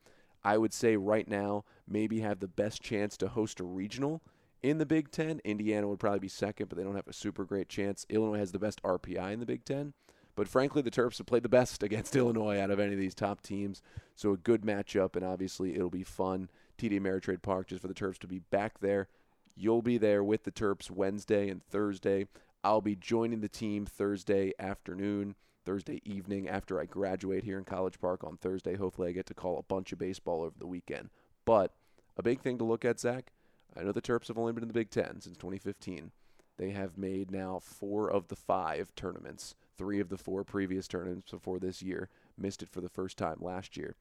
I 0.44 0.58
would 0.58 0.74
say 0.74 0.96
right 0.96 1.26
now, 1.26 1.64
maybe 1.88 2.20
have 2.20 2.40
the 2.40 2.48
best 2.48 2.82
chance 2.82 3.16
to 3.16 3.28
host 3.28 3.60
a 3.60 3.64
regional 3.64 4.22
in 4.62 4.78
the 4.78 4.86
Big 4.86 5.10
Ten. 5.10 5.40
Indiana 5.44 5.88
would 5.88 5.98
probably 5.98 6.20
be 6.20 6.28
second, 6.28 6.68
but 6.68 6.76
they 6.76 6.84
don't 6.84 6.96
have 6.96 7.08
a 7.08 7.12
super 7.12 7.44
great 7.44 7.68
chance. 7.68 8.06
Illinois 8.08 8.38
has 8.38 8.52
the 8.52 8.58
best 8.58 8.82
RPI 8.82 9.32
in 9.32 9.40
the 9.40 9.46
Big 9.46 9.64
Ten. 9.64 9.94
But 10.36 10.48
frankly, 10.48 10.82
the 10.82 10.90
Terps 10.90 11.18
have 11.18 11.26
played 11.26 11.44
the 11.44 11.48
best 11.48 11.82
against 11.82 12.16
Illinois 12.16 12.58
out 12.58 12.70
of 12.70 12.80
any 12.80 12.92
of 12.92 12.98
these 12.98 13.14
top 13.14 13.40
teams. 13.40 13.82
So 14.14 14.32
a 14.32 14.36
good 14.36 14.62
matchup, 14.62 15.16
and 15.16 15.24
obviously 15.24 15.74
it'll 15.74 15.90
be 15.90 16.04
fun. 16.04 16.50
TD 16.78 17.00
Ameritrade 17.00 17.42
Park 17.42 17.68
just 17.68 17.82
for 17.82 17.88
the 17.88 17.94
Terps 17.94 18.18
to 18.18 18.26
be 18.26 18.40
back 18.40 18.80
there. 18.80 19.08
You'll 19.56 19.82
be 19.82 19.98
there 19.98 20.24
with 20.24 20.44
the 20.44 20.50
Terps 20.50 20.90
Wednesday 20.90 21.48
and 21.48 21.62
Thursday. 21.62 22.26
I'll 22.62 22.80
be 22.80 22.96
joining 22.96 23.40
the 23.40 23.48
team 23.48 23.86
Thursday 23.86 24.52
afternoon. 24.58 25.36
Thursday 25.64 26.02
evening 26.04 26.48
after 26.48 26.80
I 26.80 26.84
graduate 26.84 27.44
here 27.44 27.58
in 27.58 27.64
College 27.64 27.98
Park 28.00 28.22
on 28.22 28.36
Thursday. 28.36 28.76
Hopefully, 28.76 29.08
I 29.08 29.12
get 29.12 29.26
to 29.26 29.34
call 29.34 29.58
a 29.58 29.62
bunch 29.62 29.92
of 29.92 29.98
baseball 29.98 30.42
over 30.42 30.56
the 30.58 30.66
weekend. 30.66 31.10
But 31.44 31.72
a 32.16 32.22
big 32.22 32.40
thing 32.40 32.58
to 32.58 32.64
look 32.64 32.84
at, 32.84 33.00
Zach, 33.00 33.32
I 33.76 33.82
know 33.82 33.92
the 33.92 34.02
Terps 34.02 34.28
have 34.28 34.38
only 34.38 34.52
been 34.52 34.64
in 34.64 34.68
the 34.68 34.74
Big 34.74 34.90
Ten 34.90 35.20
since 35.20 35.36
2015. 35.36 36.10
They 36.56 36.70
have 36.70 36.98
made 36.98 37.30
now 37.30 37.60
four 37.60 38.10
of 38.10 38.28
the 38.28 38.36
five 38.36 38.94
tournaments, 38.94 39.54
three 39.76 40.00
of 40.00 40.08
the 40.08 40.18
four 40.18 40.44
previous 40.44 40.86
tournaments 40.86 41.30
before 41.30 41.58
this 41.58 41.82
year. 41.82 42.08
Missed 42.38 42.62
it 42.62 42.68
for 42.68 42.80
the 42.80 42.88
first 42.88 43.16
time 43.16 43.38
last 43.40 43.76
year. 43.76 43.96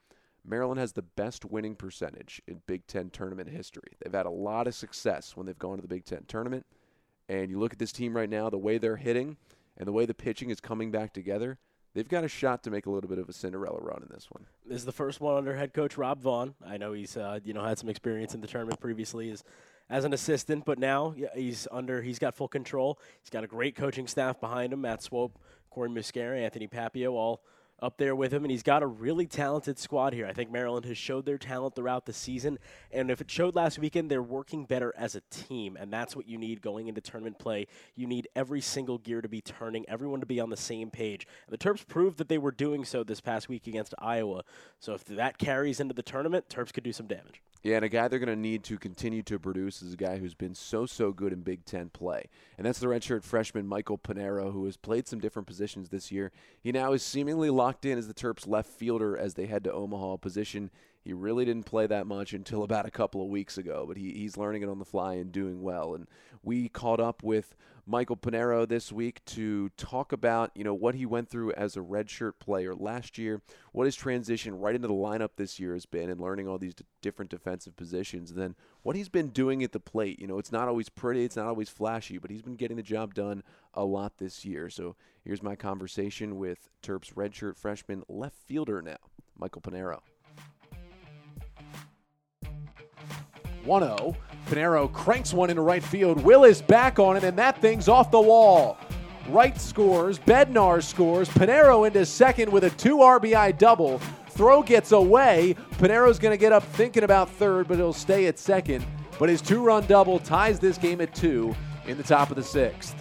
Maryland 0.45 0.79
has 0.79 0.93
the 0.93 1.01
best 1.01 1.45
winning 1.45 1.75
percentage 1.75 2.41
in 2.47 2.61
Big 2.67 2.85
Ten 2.87 3.09
tournament 3.09 3.49
history. 3.49 3.97
They've 4.01 4.13
had 4.13 4.25
a 4.25 4.31
lot 4.31 4.67
of 4.67 4.75
success 4.75 5.37
when 5.37 5.45
they've 5.45 5.57
gone 5.57 5.77
to 5.77 5.81
the 5.81 5.87
Big 5.87 6.05
Ten 6.05 6.25
tournament. 6.27 6.65
And 7.29 7.49
you 7.49 7.59
look 7.59 7.73
at 7.73 7.79
this 7.79 7.93
team 7.93 8.15
right 8.15 8.29
now, 8.29 8.49
the 8.49 8.57
way 8.57 8.77
they're 8.77 8.97
hitting, 8.97 9.37
and 9.77 9.87
the 9.87 9.93
way 9.93 10.05
the 10.05 10.13
pitching 10.13 10.49
is 10.49 10.59
coming 10.59 10.91
back 10.91 11.13
together, 11.13 11.57
they've 11.93 12.07
got 12.07 12.23
a 12.23 12.27
shot 12.27 12.63
to 12.63 12.71
make 12.71 12.85
a 12.85 12.91
little 12.91 13.09
bit 13.09 13.19
of 13.19 13.29
a 13.29 13.33
Cinderella 13.33 13.79
run 13.79 14.03
in 14.03 14.09
this 14.13 14.27
one. 14.29 14.45
This 14.65 14.79
is 14.79 14.85
the 14.85 14.91
first 14.91 15.21
one 15.21 15.37
under 15.37 15.55
head 15.55 15.73
coach 15.73 15.97
Rob 15.97 16.21
Vaughn. 16.21 16.55
I 16.65 16.77
know 16.77 16.93
he's 16.93 17.15
uh, 17.15 17.39
you 17.43 17.53
know 17.53 17.63
had 17.63 17.79
some 17.79 17.89
experience 17.89 18.33
in 18.33 18.41
the 18.41 18.47
tournament 18.47 18.79
previously 18.79 19.31
as 19.31 19.43
as 19.89 20.05
an 20.05 20.13
assistant, 20.13 20.65
but 20.65 20.79
now 20.79 21.15
he's 21.35 21.67
under 21.71 22.01
he's 22.01 22.19
got 22.19 22.35
full 22.35 22.47
control. 22.47 22.99
He's 23.21 23.29
got 23.29 23.43
a 23.43 23.47
great 23.47 23.75
coaching 23.75 24.07
staff 24.07 24.39
behind 24.39 24.73
him: 24.73 24.81
Matt 24.81 25.01
Swope, 25.01 25.39
Corey 25.69 25.89
Muscara, 25.89 26.37
Anthony 26.39 26.67
Papio, 26.67 27.13
all 27.13 27.41
up 27.83 27.97
there 27.97 28.15
with 28.15 28.33
him, 28.33 28.45
and 28.45 28.51
he's 28.51 28.63
got 28.63 28.81
a 28.81 28.87
really 28.87 29.27
talented 29.27 29.77
squad 29.77 30.13
here. 30.13 30.25
I 30.25 30.31
think 30.31 30.49
Maryland 30.49 30.85
has 30.85 30.97
showed 30.97 31.25
their 31.25 31.37
talent 31.37 31.75
throughout 31.75 32.05
the 32.05 32.13
season, 32.13 32.57
and 32.91 33.11
if 33.11 33.19
it 33.19 33.29
showed 33.29 33.55
last 33.55 33.77
weekend, 33.77 34.09
they're 34.09 34.23
working 34.23 34.63
better 34.63 34.93
as 34.97 35.15
a 35.15 35.21
team, 35.29 35.77
and 35.77 35.91
that's 35.91 36.15
what 36.15 36.27
you 36.27 36.37
need 36.37 36.61
going 36.61 36.87
into 36.87 37.01
tournament 37.01 37.37
play. 37.39 37.67
You 37.95 38.07
need 38.07 38.29
every 38.35 38.61
single 38.61 38.97
gear 38.97 39.21
to 39.21 39.27
be 39.27 39.41
turning, 39.41 39.83
everyone 39.89 40.21
to 40.21 40.25
be 40.25 40.39
on 40.39 40.49
the 40.49 40.57
same 40.57 40.89
page. 40.89 41.27
And 41.45 41.53
the 41.53 41.57
Terps 41.57 41.85
proved 41.85 42.17
that 42.19 42.29
they 42.29 42.37
were 42.37 42.51
doing 42.51 42.85
so 42.85 43.03
this 43.03 43.19
past 43.19 43.49
week 43.49 43.67
against 43.67 43.93
Iowa. 43.99 44.43
So 44.79 44.93
if 44.93 45.03
that 45.05 45.37
carries 45.37 45.81
into 45.81 45.93
the 45.93 46.03
tournament, 46.03 46.47
Terps 46.49 46.71
could 46.71 46.85
do 46.85 46.93
some 46.93 47.07
damage. 47.07 47.41
Yeah, 47.63 47.77
and 47.77 47.85
a 47.85 47.89
guy 47.89 48.09
they're 48.09 48.19
going 48.19 48.27
to 48.27 48.35
need 48.35 48.65
to 48.65 48.77
continue 48.77 49.23
to 49.23 49.39
produce 49.39 49.81
is 49.81 49.93
a 49.93 49.97
guy 49.97 50.17
who's 50.17 50.33
been 50.33 50.53
so, 50.53 50.85
so 50.85 51.13
good 51.13 51.31
in 51.31 51.41
Big 51.41 51.63
Ten 51.63 51.89
play. 51.89 52.29
And 52.57 52.67
that's 52.67 52.79
the 52.79 52.87
redshirt 52.87 53.23
freshman 53.23 53.65
Michael 53.65 53.97
Panero, 53.97 54.51
who 54.51 54.65
has 54.65 54.75
played 54.75 55.07
some 55.07 55.19
different 55.19 55.47
positions 55.47 55.87
this 55.87 56.11
year. 56.11 56.33
He 56.61 56.73
now 56.73 56.91
is 56.91 57.03
seemingly 57.03 57.49
locked 57.49 57.85
in 57.85 57.97
as 57.97 58.07
the 58.07 58.13
Terps 58.13 58.45
left 58.45 58.69
fielder 58.69 59.17
as 59.17 59.35
they 59.35 59.45
head 59.45 59.63
to 59.63 59.71
Omaha, 59.71 60.17
position 60.17 60.71
he 61.03 61.13
really 61.13 61.43
didn't 61.43 61.65
play 61.65 61.85
that 61.87 62.07
much 62.07 62.33
until 62.33 62.63
about 62.63 62.85
a 62.85 62.91
couple 62.91 63.21
of 63.21 63.27
weeks 63.27 63.57
ago, 63.57 63.85
but 63.87 63.97
he, 63.97 64.11
he's 64.13 64.37
learning 64.37 64.61
it 64.61 64.69
on 64.69 64.79
the 64.79 64.85
fly 64.85 65.15
and 65.15 65.31
doing 65.31 65.61
well. 65.61 65.95
And 65.95 66.07
we 66.41 66.69
caught 66.69 67.01
up 67.01 67.21
with 67.23 67.55
Michael 67.85 68.15
Panero 68.15 68.67
this 68.67 68.93
week 68.93 69.23
to 69.25 69.69
talk 69.75 70.13
about, 70.13 70.51
you 70.55 70.63
know, 70.63 70.73
what 70.73 70.95
he 70.95 71.05
went 71.05 71.29
through 71.29 71.51
as 71.53 71.75
a 71.75 71.81
redshirt 71.81 72.33
player 72.39 72.73
last 72.73 73.17
year, 73.17 73.41
what 73.73 73.85
his 73.85 73.95
transition 73.95 74.57
right 74.57 74.75
into 74.75 74.87
the 74.87 74.93
lineup 74.93 75.31
this 75.35 75.59
year 75.59 75.73
has 75.73 75.85
been, 75.85 76.09
and 76.09 76.21
learning 76.21 76.47
all 76.47 76.57
these 76.57 76.75
d- 76.75 76.85
different 77.01 77.29
defensive 77.29 77.75
positions. 77.75 78.31
And 78.31 78.39
then 78.39 78.55
what 78.83 78.95
he's 78.95 79.09
been 79.09 79.29
doing 79.29 79.63
at 79.63 79.73
the 79.73 79.79
plate. 79.81 80.19
You 80.19 80.27
know, 80.27 80.39
it's 80.39 80.51
not 80.51 80.69
always 80.69 80.87
pretty, 80.87 81.25
it's 81.25 81.35
not 81.35 81.47
always 81.47 81.69
flashy, 81.69 82.17
but 82.17 82.31
he's 82.31 82.41
been 82.41 82.55
getting 82.55 82.77
the 82.77 82.83
job 82.83 83.13
done 83.13 83.43
a 83.73 83.83
lot 83.83 84.17
this 84.17 84.45
year. 84.45 84.69
So 84.69 84.95
here's 85.25 85.43
my 85.43 85.55
conversation 85.57 86.37
with 86.37 86.69
Terps 86.81 87.13
redshirt 87.13 87.57
freshman 87.57 88.03
left 88.07 88.37
fielder 88.37 88.81
now, 88.81 88.97
Michael 89.37 89.61
Panero. 89.61 89.99
1 93.65 93.81
0. 93.81 94.15
Panero 94.47 94.91
cranks 94.91 95.33
one 95.33 95.49
into 95.49 95.61
right 95.61 95.83
field. 95.83 96.21
Will 96.23 96.43
is 96.43 96.61
back 96.61 96.99
on 96.99 97.15
it, 97.15 97.23
and 97.23 97.37
that 97.37 97.59
thing's 97.61 97.87
off 97.87 98.11
the 98.11 98.19
wall. 98.19 98.77
Wright 99.29 99.59
scores. 99.59 100.19
Bednar 100.19 100.83
scores. 100.83 101.29
Panero 101.29 101.87
into 101.87 102.05
second 102.05 102.51
with 102.51 102.65
a 102.65 102.69
two 102.71 102.97
RBI 102.97 103.57
double. 103.57 103.99
Throw 104.29 104.63
gets 104.63 104.91
away. 104.91 105.55
Panero's 105.73 106.19
going 106.19 106.33
to 106.33 106.37
get 106.37 106.51
up 106.51 106.63
thinking 106.63 107.03
about 107.03 107.29
third, 107.29 107.67
but 107.67 107.77
he'll 107.77 107.93
stay 107.93 108.25
at 108.25 108.37
second. 108.39 108.85
But 109.19 109.29
his 109.29 109.41
two 109.41 109.63
run 109.63 109.85
double 109.85 110.19
ties 110.19 110.59
this 110.59 110.77
game 110.77 110.99
at 111.01 111.13
two 111.13 111.55
in 111.85 111.97
the 111.97 112.03
top 112.03 112.31
of 112.31 112.35
the 112.35 112.43
sixth. 112.43 112.95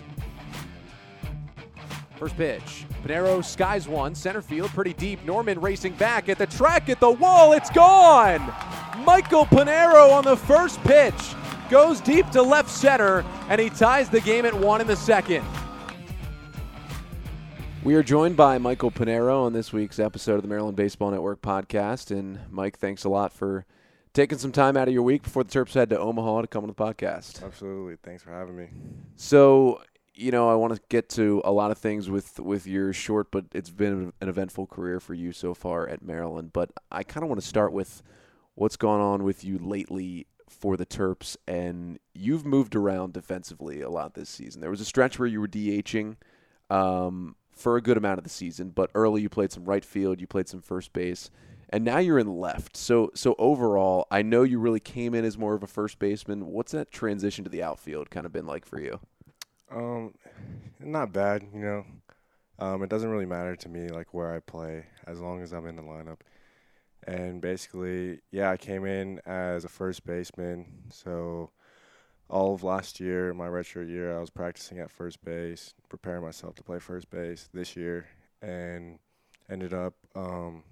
First 2.17 2.37
pitch. 2.37 2.85
Panero 3.03 3.45
skies 3.45 3.89
one, 3.89 4.15
center 4.15 4.43
field, 4.43 4.71
pretty 4.71 4.93
deep. 4.93 5.25
Norman 5.25 5.61
racing 5.61 5.95
back 5.95 6.29
at 6.29 6.39
the 6.39 6.47
track, 6.47 6.89
at 6.89 7.01
the 7.01 7.11
wall, 7.11 7.53
it's 7.53 7.71
gone! 7.71 8.41
Michael 9.05 9.47
Panero 9.47 10.13
on 10.13 10.25
the 10.25 10.37
first 10.37 10.81
pitch 10.85 11.35
goes 11.69 12.01
deep 12.01 12.29
to 12.31 12.43
left 12.43 12.71
center, 12.71 13.25
and 13.49 13.61
he 13.61 13.71
ties 13.71 14.09
the 14.09 14.21
game 14.21 14.45
at 14.45 14.55
one 14.55 14.81
in 14.81 14.87
the 14.87 14.97
second. 14.97 15.45
We 17.83 17.97
are 17.97 18.03
joined 18.05 18.37
by 18.37 18.59
Michael 18.59 18.93
Panero 18.93 19.43
on 19.43 19.53
this 19.53 19.73
week's 19.73 19.99
episode 19.99 20.37
of 20.37 20.43
the 20.43 20.49
Maryland 20.49 20.77
Baseball 20.77 21.11
Network 21.11 21.43
podcast. 21.43 22.13
And 22.13 22.39
Mike, 22.49 22.79
thanks 22.79 23.03
a 23.03 23.09
lot 23.09 23.33
for 23.33 23.67
taking 24.13 24.39
some 24.39 24.53
time 24.53 24.77
out 24.77 24.87
of 24.87 24.95
your 24.95 25.03
week 25.03 25.25
before 25.25 25.43
the 25.43 25.51
Terps 25.51 25.75
head 25.75 25.91
to 25.91 25.99
Omaha 25.99 26.43
to 26.43 26.47
come 26.47 26.63
on 26.63 26.69
the 26.69 26.75
podcast. 26.75 27.43
Absolutely. 27.43 27.97
Thanks 28.05 28.23
for 28.23 28.31
having 28.31 28.57
me. 28.57 28.69
So, 29.17 29.83
you 30.15 30.31
know, 30.31 30.51
I 30.51 30.55
want 30.55 30.75
to 30.75 30.81
get 30.89 31.09
to 31.11 31.41
a 31.45 31.53
lot 31.53 31.71
of 31.71 31.79
things 31.79 32.11
with 32.11 32.39
with 32.39 32.67
your 32.67 32.93
short, 32.93 33.31
but 33.31 33.47
it's 33.53 33.71
been 33.71 34.13
an 34.21 34.29
eventful 34.29 34.67
career 34.67 35.01
for 35.01 35.15
you 35.15 35.33
so 35.33 35.55
far 35.55 35.89
at 35.89 36.03
Maryland. 36.03 36.53
But 36.53 36.71
I 36.91 37.03
kind 37.03 37.25
of 37.25 37.29
want 37.29 37.41
to 37.41 37.47
start 37.47 37.73
with 37.73 38.03
what's 38.55 38.77
gone 38.77 39.01
on 39.01 39.25
with 39.25 39.45
you 39.45 39.59
lately 39.59 40.27
for 40.49 40.77
the 40.77 40.85
Terps, 40.85 41.37
and 41.49 41.99
you've 42.15 42.45
moved 42.45 42.77
around 42.77 43.15
defensively 43.15 43.81
a 43.81 43.89
lot 43.89 44.15
this 44.15 44.29
season. 44.29 44.61
There 44.61 44.71
was 44.71 44.83
a 44.83 44.85
stretch 44.85 45.19
where 45.19 45.29
you 45.29 45.41
were 45.41 45.49
DHing 45.49 46.17
um, 46.69 47.37
for 47.51 47.77
a 47.77 47.83
good 47.83 47.97
amount 47.97 48.19
of 48.19 48.25
the 48.25 48.31
season, 48.31 48.71
but 48.71 48.91
early 48.95 49.23
you 49.23 49.31
played 49.31 49.51
some 49.51 49.65
right 49.65 49.85
field, 49.85 50.21
you 50.21 50.27
played 50.27 50.49
some 50.49 50.61
first 50.61 50.93
base, 50.93 51.31
and 51.71 51.85
now 51.85 51.97
you're 51.99 52.19
in 52.19 52.27
left. 52.27 52.77
So 52.77 53.11
so 53.15 53.35
overall, 53.39 54.07
I 54.11 54.21
know 54.21 54.43
you 54.43 54.59
really 54.59 54.81
came 54.81 55.15
in 55.15 55.25
as 55.25 55.39
more 55.39 55.55
of 55.55 55.63
a 55.63 55.67
first 55.67 55.99
baseman. 55.99 56.47
What's 56.49 56.73
that 56.73 56.91
transition 56.91 57.45
to 57.45 57.51
the 57.51 57.63
outfield 57.63 58.11
kind 58.11 58.27
of 58.27 58.33
been 58.33 58.47
like 58.47 58.67
for 58.67 58.79
you? 58.79 59.01
Um, 59.75 60.15
not 60.81 61.13
bad, 61.13 61.45
you 61.53 61.61
know. 61.61 61.85
Um, 62.59 62.83
it 62.83 62.91
doesn't 62.91 63.09
really 63.11 63.27
matter 63.27 63.57
to 63.57 63.69
me 63.69 63.89
like 63.89 64.13
where 64.13 64.35
I 64.35 64.41
play 64.41 64.87
as 65.07 65.21
long 65.21 65.43
as 65.43 65.53
I'm 65.53 65.67
in 65.67 65.77
the 65.77 65.83
lineup. 65.83 66.21
And 67.07 67.41
basically, 67.41 68.21
yeah, 68.31 68.51
I 68.51 68.57
came 68.57 68.85
in 68.85 69.21
as 69.27 69.65
a 69.65 69.69
first 69.69 70.05
baseman. 70.07 70.67
So 70.91 71.51
all 72.29 72.55
of 72.55 72.63
last 72.63 73.01
year, 73.01 73.35
my 73.35 73.49
redshirt 73.49 73.89
year, 73.89 74.17
I 74.17 74.21
was 74.21 74.31
practicing 74.31 74.79
at 74.79 74.91
first 74.91 75.25
base, 75.25 75.75
preparing 75.89 76.23
myself 76.23 76.55
to 76.57 76.63
play 76.63 76.79
first 76.79 77.11
base 77.11 77.49
this 77.53 77.77
year, 77.77 78.07
and 78.41 78.99
ended 79.51 79.75
up. 79.75 79.95
Um, 80.15 80.63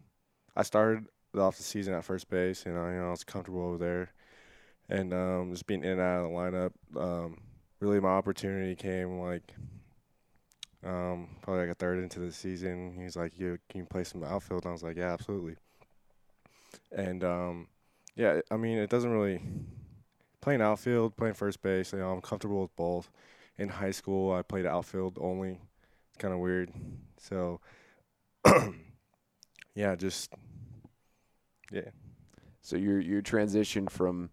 I 0.57 0.63
started 0.63 1.07
off 1.37 1.57
the 1.57 1.63
season 1.63 1.95
at 1.95 2.05
first 2.05 2.29
base, 2.31 2.67
and 2.67 2.79
I, 2.79 2.93
you 2.93 2.99
know, 2.99 3.09
I 3.09 3.11
was 3.11 3.25
comfortable 3.25 3.63
over 3.63 3.79
there, 3.79 4.13
and 4.89 5.13
um, 5.13 5.51
just 5.51 5.67
being 5.67 5.83
in 5.83 5.93
and 5.93 6.01
out 6.01 6.25
of 6.25 6.31
the 6.31 6.37
lineup. 6.37 6.73
Um, 6.97 7.39
really, 7.81 8.01
my 8.01 8.11
opportunity 8.11 8.75
came 8.75 9.19
like 9.21 9.55
um, 10.85 11.29
probably 11.43 11.63
like 11.67 11.73
a 11.73 11.75
third 11.75 11.99
into 11.99 12.21
the 12.21 12.33
season. 12.33 12.95
He 12.97 13.05
was 13.05 13.17
like, 13.17 13.39
"You 13.39 13.59
can 13.69 13.81
you 13.81 13.87
play 13.87 14.05
some 14.05 14.25
outfield?" 14.25 14.65
And 14.65 14.71
I 14.71 14.73
was 14.73 14.83
like, 14.83 14.97
"Yeah, 14.97 15.13
absolutely." 15.13 15.57
And 16.93 17.23
um, 17.25 17.69
yeah, 18.17 18.41
I 18.51 18.57
mean, 18.57 18.79
it 18.79 18.91
doesn't 18.91 19.11
really 19.11 19.41
playing 20.41 20.63
outfield, 20.63 21.17
playing 21.17 21.35
first 21.35 21.63
base. 21.63 21.93
You 21.93 21.99
know, 21.99 22.11
I'm 22.11 22.21
comfortable 22.21 22.63
with 22.63 22.75
both. 22.77 23.11
In 23.59 23.69
high 23.69 23.91
school, 23.91 24.33
I 24.33 24.43
played 24.43 24.65
outfield 24.65 25.19
only. 25.21 25.59
It's 26.09 26.19
kind 26.19 26.33
of 26.33 26.41
weird. 26.41 26.71
So, 27.19 27.61
yeah, 29.75 29.95
just 29.97 30.33
yeah. 31.71 31.91
So 32.63 32.77
your 32.77 33.01
your 33.01 33.21
transition 33.21 33.87
from 33.89 34.31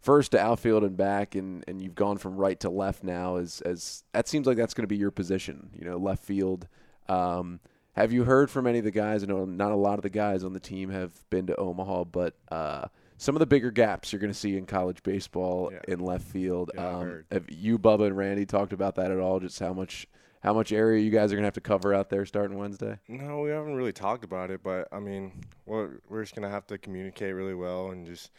first 0.00 0.32
to 0.32 0.40
outfield 0.40 0.82
and 0.84 0.96
back, 0.96 1.34
and, 1.34 1.64
and 1.68 1.80
you've 1.82 1.94
gone 1.94 2.16
from 2.18 2.36
right 2.36 2.58
to 2.60 2.70
left 2.70 3.04
now. 3.04 3.36
As 3.36 3.60
as 3.62 4.04
that 4.12 4.28
seems 4.28 4.46
like 4.46 4.56
that's 4.56 4.74
going 4.74 4.84
to 4.84 4.88
be 4.88 4.96
your 4.96 5.10
position, 5.10 5.70
you 5.78 5.84
know, 5.84 5.96
left 5.96 6.24
field. 6.24 6.66
Um, 7.08 7.60
have 7.94 8.12
you 8.12 8.24
heard 8.24 8.50
from 8.50 8.66
any 8.66 8.78
of 8.78 8.84
the 8.84 8.90
guys? 8.90 9.22
I 9.22 9.26
know 9.26 9.44
not 9.44 9.72
a 9.72 9.76
lot 9.76 9.98
of 9.98 10.02
the 10.02 10.10
guys 10.10 10.44
on 10.44 10.52
the 10.52 10.60
team 10.60 10.90
have 10.90 11.12
been 11.28 11.46
to 11.48 11.56
Omaha, 11.56 12.04
but 12.04 12.34
uh, 12.50 12.86
some 13.18 13.34
of 13.34 13.40
the 13.40 13.46
bigger 13.46 13.70
gaps 13.70 14.12
you're 14.12 14.20
going 14.20 14.32
to 14.32 14.38
see 14.38 14.56
in 14.56 14.64
college 14.64 15.02
baseball 15.02 15.70
Yeah. 15.72 15.80
in 15.92 16.00
left 16.00 16.24
field. 16.24 16.70
Yeah, 16.74 16.88
um, 16.88 17.24
have 17.32 17.50
you, 17.50 17.78
Bubba, 17.78 18.06
and 18.06 18.16
Randy 18.16 18.46
talked 18.46 18.72
about 18.72 18.94
that 18.94 19.10
at 19.10 19.18
all? 19.18 19.40
Just 19.40 19.58
how 19.58 19.72
much 19.72 20.06
how 20.42 20.54
much 20.54 20.72
area 20.72 21.02
you 21.02 21.10
guys 21.10 21.30
are 21.32 21.36
going 21.36 21.42
to 21.42 21.48
have 21.48 21.54
to 21.54 21.60
cover 21.60 21.92
out 21.92 22.08
there 22.08 22.24
starting 22.24 22.56
Wednesday? 22.56 22.98
No, 23.08 23.40
we 23.40 23.50
haven't 23.50 23.74
really 23.74 23.92
talked 23.92 24.24
about 24.24 24.50
it, 24.50 24.62
but 24.62 24.88
I 24.92 24.98
mean, 25.00 25.32
we're 25.66 25.98
we're 26.08 26.22
just 26.22 26.34
gonna 26.34 26.48
have 26.48 26.66
to 26.68 26.78
communicate 26.78 27.34
really 27.34 27.54
well 27.54 27.90
and 27.90 28.06
just 28.06 28.30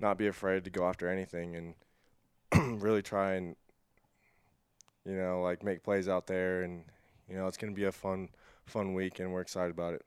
not 0.00 0.18
be 0.18 0.26
afraid 0.26 0.64
to 0.64 0.70
go 0.70 0.86
after 0.86 1.08
anything 1.08 1.74
and 2.52 2.80
really 2.82 3.02
try 3.02 3.34
and 3.34 3.56
you 5.04 5.14
know 5.14 5.42
like 5.42 5.62
make 5.62 5.82
plays 5.82 6.08
out 6.08 6.26
there 6.26 6.62
and 6.62 6.84
you 7.28 7.36
know 7.36 7.46
it's 7.46 7.56
gonna 7.56 7.72
be 7.72 7.84
a 7.84 7.92
fun 7.92 8.28
fun 8.66 8.94
week 8.94 9.20
and 9.20 9.32
we're 9.32 9.40
excited 9.40 9.70
about 9.70 9.94
it. 9.94 10.04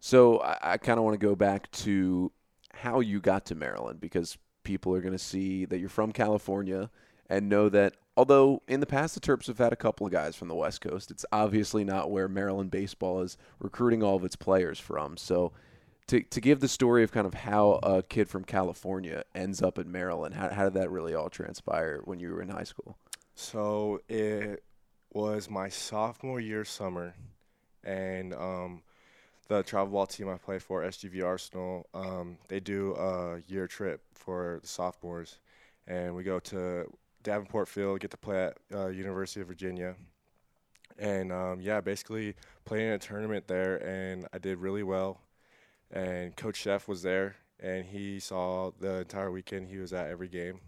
So 0.00 0.38
I, 0.38 0.58
I 0.62 0.76
kind 0.76 0.98
of 0.98 1.04
want 1.04 1.18
to 1.18 1.26
go 1.26 1.34
back 1.34 1.70
to 1.72 2.30
how 2.72 3.00
you 3.00 3.20
got 3.20 3.44
to 3.46 3.54
Maryland 3.54 4.00
because 4.00 4.38
people 4.62 4.94
are 4.94 5.00
going 5.00 5.12
to 5.12 5.18
see 5.18 5.64
that 5.64 5.78
you're 5.78 5.88
from 5.88 6.12
California 6.12 6.90
and 7.28 7.48
know 7.48 7.68
that 7.68 7.94
although 8.16 8.62
in 8.68 8.80
the 8.80 8.86
past 8.86 9.14
the 9.14 9.20
Terps 9.20 9.46
have 9.46 9.58
had 9.58 9.72
a 9.72 9.76
couple 9.76 10.06
of 10.06 10.12
guys 10.12 10.36
from 10.36 10.48
the 10.48 10.54
West 10.54 10.80
Coast, 10.80 11.10
it's 11.10 11.24
obviously 11.32 11.84
not 11.84 12.10
where 12.10 12.28
Maryland 12.28 12.70
baseball 12.70 13.20
is 13.20 13.36
recruiting 13.58 14.02
all 14.02 14.16
of 14.16 14.24
its 14.24 14.36
players 14.36 14.78
from. 14.78 15.16
So 15.16 15.52
to 16.08 16.22
to 16.22 16.40
give 16.40 16.60
the 16.60 16.68
story 16.68 17.02
of 17.02 17.12
kind 17.12 17.26
of 17.26 17.34
how 17.34 17.72
a 17.82 18.02
kid 18.02 18.28
from 18.28 18.44
California 18.44 19.24
ends 19.34 19.62
up 19.62 19.78
in 19.78 19.90
Maryland, 19.90 20.34
how, 20.34 20.50
how 20.50 20.64
did 20.64 20.74
that 20.74 20.90
really 20.90 21.14
all 21.14 21.30
transpire 21.30 22.00
when 22.04 22.20
you 22.20 22.30
were 22.30 22.42
in 22.42 22.48
high 22.48 22.64
school? 22.64 22.96
So 23.34 24.00
it 24.08 24.62
was 25.12 25.50
my 25.50 25.68
sophomore 25.68 26.40
year 26.40 26.64
summer, 26.64 27.14
and 27.84 28.34
um, 28.34 28.82
the 29.48 29.62
travel 29.62 29.92
ball 29.92 30.06
team 30.06 30.28
I 30.28 30.36
play 30.36 30.58
for, 30.58 30.82
SGV 30.82 31.24
Arsenal, 31.24 31.86
um, 31.94 32.38
they 32.48 32.60
do 32.60 32.94
a 32.94 33.40
year 33.46 33.66
trip 33.66 34.02
for 34.14 34.58
the 34.62 34.68
sophomores, 34.68 35.38
and 35.86 36.14
we 36.14 36.22
go 36.22 36.38
to 36.40 36.90
Davenport 37.22 37.68
Field, 37.68 38.00
get 38.00 38.10
to 38.12 38.16
play 38.16 38.46
at 38.46 38.56
uh, 38.74 38.88
University 38.88 39.40
of 39.40 39.48
Virginia, 39.48 39.94
and 40.98 41.32
um, 41.32 41.60
yeah, 41.60 41.80
basically 41.80 42.34
playing 42.64 42.90
a 42.90 42.98
tournament 42.98 43.46
there, 43.46 43.76
and 43.84 44.26
I 44.32 44.38
did 44.38 44.58
really 44.58 44.82
well, 44.82 45.20
and 45.90 46.36
Coach 46.36 46.64
Szefc 46.64 46.88
was 46.88 47.02
there, 47.02 47.36
and 47.60 47.84
he 47.84 48.20
saw 48.20 48.70
the 48.78 48.98
entire 48.98 49.30
weekend. 49.30 49.68
He 49.68 49.78
was 49.78 49.92
at 49.92 50.08
every 50.08 50.28
game, 50.28 50.60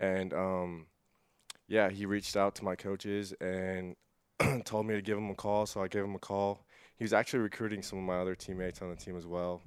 and 0.00 0.32
um, 0.32 0.86
yeah, 1.68 1.90
he 1.90 2.06
reached 2.06 2.36
out 2.36 2.54
to 2.56 2.64
my 2.64 2.74
coaches 2.74 3.34
and 3.40 3.94
told 4.64 4.86
me 4.86 4.94
to 4.94 5.02
give 5.02 5.18
him 5.18 5.30
a 5.30 5.34
call. 5.34 5.66
So 5.66 5.82
I 5.82 5.88
gave 5.88 6.02
him 6.04 6.14
a 6.14 6.18
call. 6.18 6.64
He 6.96 7.04
was 7.04 7.12
actually 7.12 7.40
recruiting 7.40 7.82
some 7.82 7.98
of 7.98 8.04
my 8.04 8.18
other 8.18 8.34
teammates 8.34 8.82
on 8.82 8.90
the 8.90 8.96
team 8.96 9.16
as 9.16 9.26
well. 9.26 9.62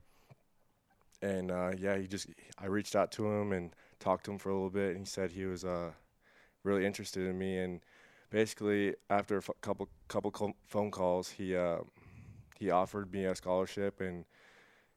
And 1.22 1.52
uh, 1.52 1.72
yeah, 1.78 1.98
he 1.98 2.08
just 2.08 2.28
I 2.58 2.66
reached 2.66 2.96
out 2.96 3.12
to 3.14 3.28
him 3.28 3.52
and 3.52 3.72
talked 4.00 4.26
to 4.26 4.32
him 4.32 4.40
for 4.40 4.50
a 4.50 4.54
little 4.54 4.72
bit. 4.72 4.96
And 4.96 5.00
he 5.00 5.06
said 5.06 5.32
he 5.32 5.46
was 5.46 5.64
uh, 5.64 5.92
really 6.64 6.86
interested 6.86 7.28
in 7.28 7.38
me. 7.38 7.60
And 7.60 7.82
basically, 8.32 8.96
after 9.10 9.36
a 9.36 9.42
f- 9.42 9.52
couple 9.62 9.88
couple 10.08 10.32
co- 10.32 10.56
phone 10.66 10.90
calls, 10.90 11.30
he 11.30 11.56
uh, 11.56 11.80
he 12.58 12.72
offered 12.72 13.14
me 13.14 13.26
a 13.26 13.36
scholarship. 13.36 14.02
And 14.02 14.26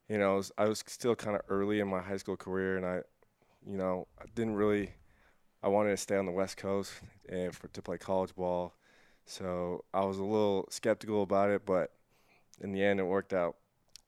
you 0.08 0.18
know, 0.18 0.32
I 0.32 0.36
was, 0.36 0.52
I 0.58 0.64
was 0.66 0.84
still 0.86 1.16
kind 1.16 1.36
of 1.36 1.42
early 1.48 1.80
in 1.80 1.88
my 1.88 2.00
high 2.00 2.16
school 2.16 2.36
career, 2.36 2.76
and 2.76 2.84
I, 2.84 3.00
you 3.66 3.76
know, 3.76 4.06
I 4.20 4.24
didn't 4.34 4.54
really 4.54 4.92
I 5.64 5.68
wanted 5.68 5.90
to 5.92 5.96
stay 5.96 6.16
on 6.16 6.26
the 6.26 6.32
West 6.32 6.58
Coast 6.58 6.92
and 7.26 7.54
for 7.54 7.68
to 7.68 7.80
play 7.80 7.96
college 7.96 8.34
ball. 8.36 8.74
So 9.24 9.84
I 9.94 10.04
was 10.04 10.18
a 10.18 10.22
little 10.22 10.68
skeptical 10.68 11.22
about 11.22 11.48
it, 11.48 11.64
but 11.64 11.90
in 12.60 12.72
the 12.72 12.84
end, 12.84 13.00
it 13.00 13.04
worked 13.04 13.32
out. 13.32 13.56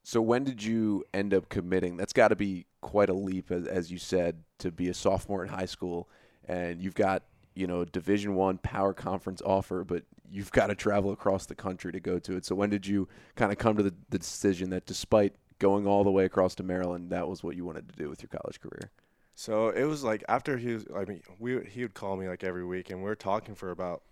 So 0.02 0.20
when 0.20 0.44
did 0.44 0.62
you 0.62 1.02
end 1.14 1.32
up 1.32 1.48
committing? 1.48 1.96
That's 1.96 2.12
got 2.12 2.28
to 2.28 2.36
be 2.36 2.66
quite 2.82 3.08
a 3.08 3.14
leap, 3.14 3.50
as, 3.50 3.66
as 3.66 3.90
you 3.90 3.96
said, 3.96 4.44
to 4.58 4.70
be 4.70 4.90
a 4.90 4.94
sophomore 4.94 5.42
in 5.42 5.48
high 5.48 5.64
school, 5.64 6.10
and 6.46 6.82
you've 6.82 6.94
got 6.94 7.22
you 7.54 7.66
know 7.66 7.86
Division 7.86 8.34
One 8.34 8.58
Power 8.58 8.92
Conference 8.92 9.40
offer, 9.40 9.82
but 9.82 10.02
you've 10.30 10.52
got 10.52 10.66
to 10.66 10.74
travel 10.74 11.10
across 11.10 11.46
the 11.46 11.54
country 11.54 11.90
to 11.90 12.00
go 12.00 12.18
to 12.18 12.36
it. 12.36 12.44
So 12.44 12.54
when 12.54 12.68
did 12.68 12.86
you 12.86 13.08
kind 13.34 13.50
of 13.50 13.56
come 13.56 13.78
to 13.78 13.82
the, 13.82 13.94
the 14.10 14.18
decision 14.18 14.68
that 14.70 14.84
despite 14.84 15.34
going 15.58 15.86
all 15.86 16.04
the 16.04 16.10
way 16.10 16.24
across 16.24 16.54
to 16.56 16.62
Maryland, 16.62 17.10
that 17.10 17.28
was 17.28 17.42
what 17.42 17.56
you 17.56 17.64
wanted 17.64 17.88
to 17.88 17.96
do 17.96 18.08
with 18.08 18.22
your 18.22 18.28
college 18.28 18.60
career? 18.60 18.90
So 19.34 19.68
it 19.68 19.84
was 19.84 20.02
like 20.02 20.24
after 20.28 20.56
he 20.56 20.72
was, 20.72 20.86
I 20.94 21.04
mean, 21.04 21.22
we 21.38 21.62
he 21.66 21.82
would 21.82 21.94
call 21.94 22.16
me 22.16 22.28
like 22.28 22.42
every 22.42 22.64
week, 22.64 22.90
and 22.90 23.00
we 23.00 23.04
were 23.04 23.14
talking 23.14 23.54
for 23.54 23.70
about 23.70 24.02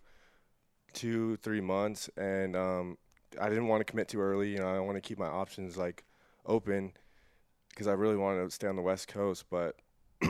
two, 0.93 1.37
three 1.39 1.63
months, 1.63 2.11
and 2.17 2.55
um, 2.55 2.99
I 3.41 3.49
didn't 3.49 3.69
want 3.69 3.81
to 3.81 3.91
commit 3.91 4.09
too 4.09 4.21
early. 4.21 4.51
You 4.51 4.59
know, 4.59 4.69
I 4.69 4.79
want 4.81 4.97
to 4.97 5.01
keep 5.01 5.19
my 5.19 5.27
options 5.27 5.77
like 5.77 6.05
open 6.47 6.93
because 7.71 7.87
I 7.87 7.93
really 7.93 8.17
wanted 8.17 8.45
to 8.45 8.51
stay 8.51 8.69
on 8.69 8.77
the 8.77 8.83
West 8.83 9.09
Coast. 9.09 9.47
But 9.51 9.77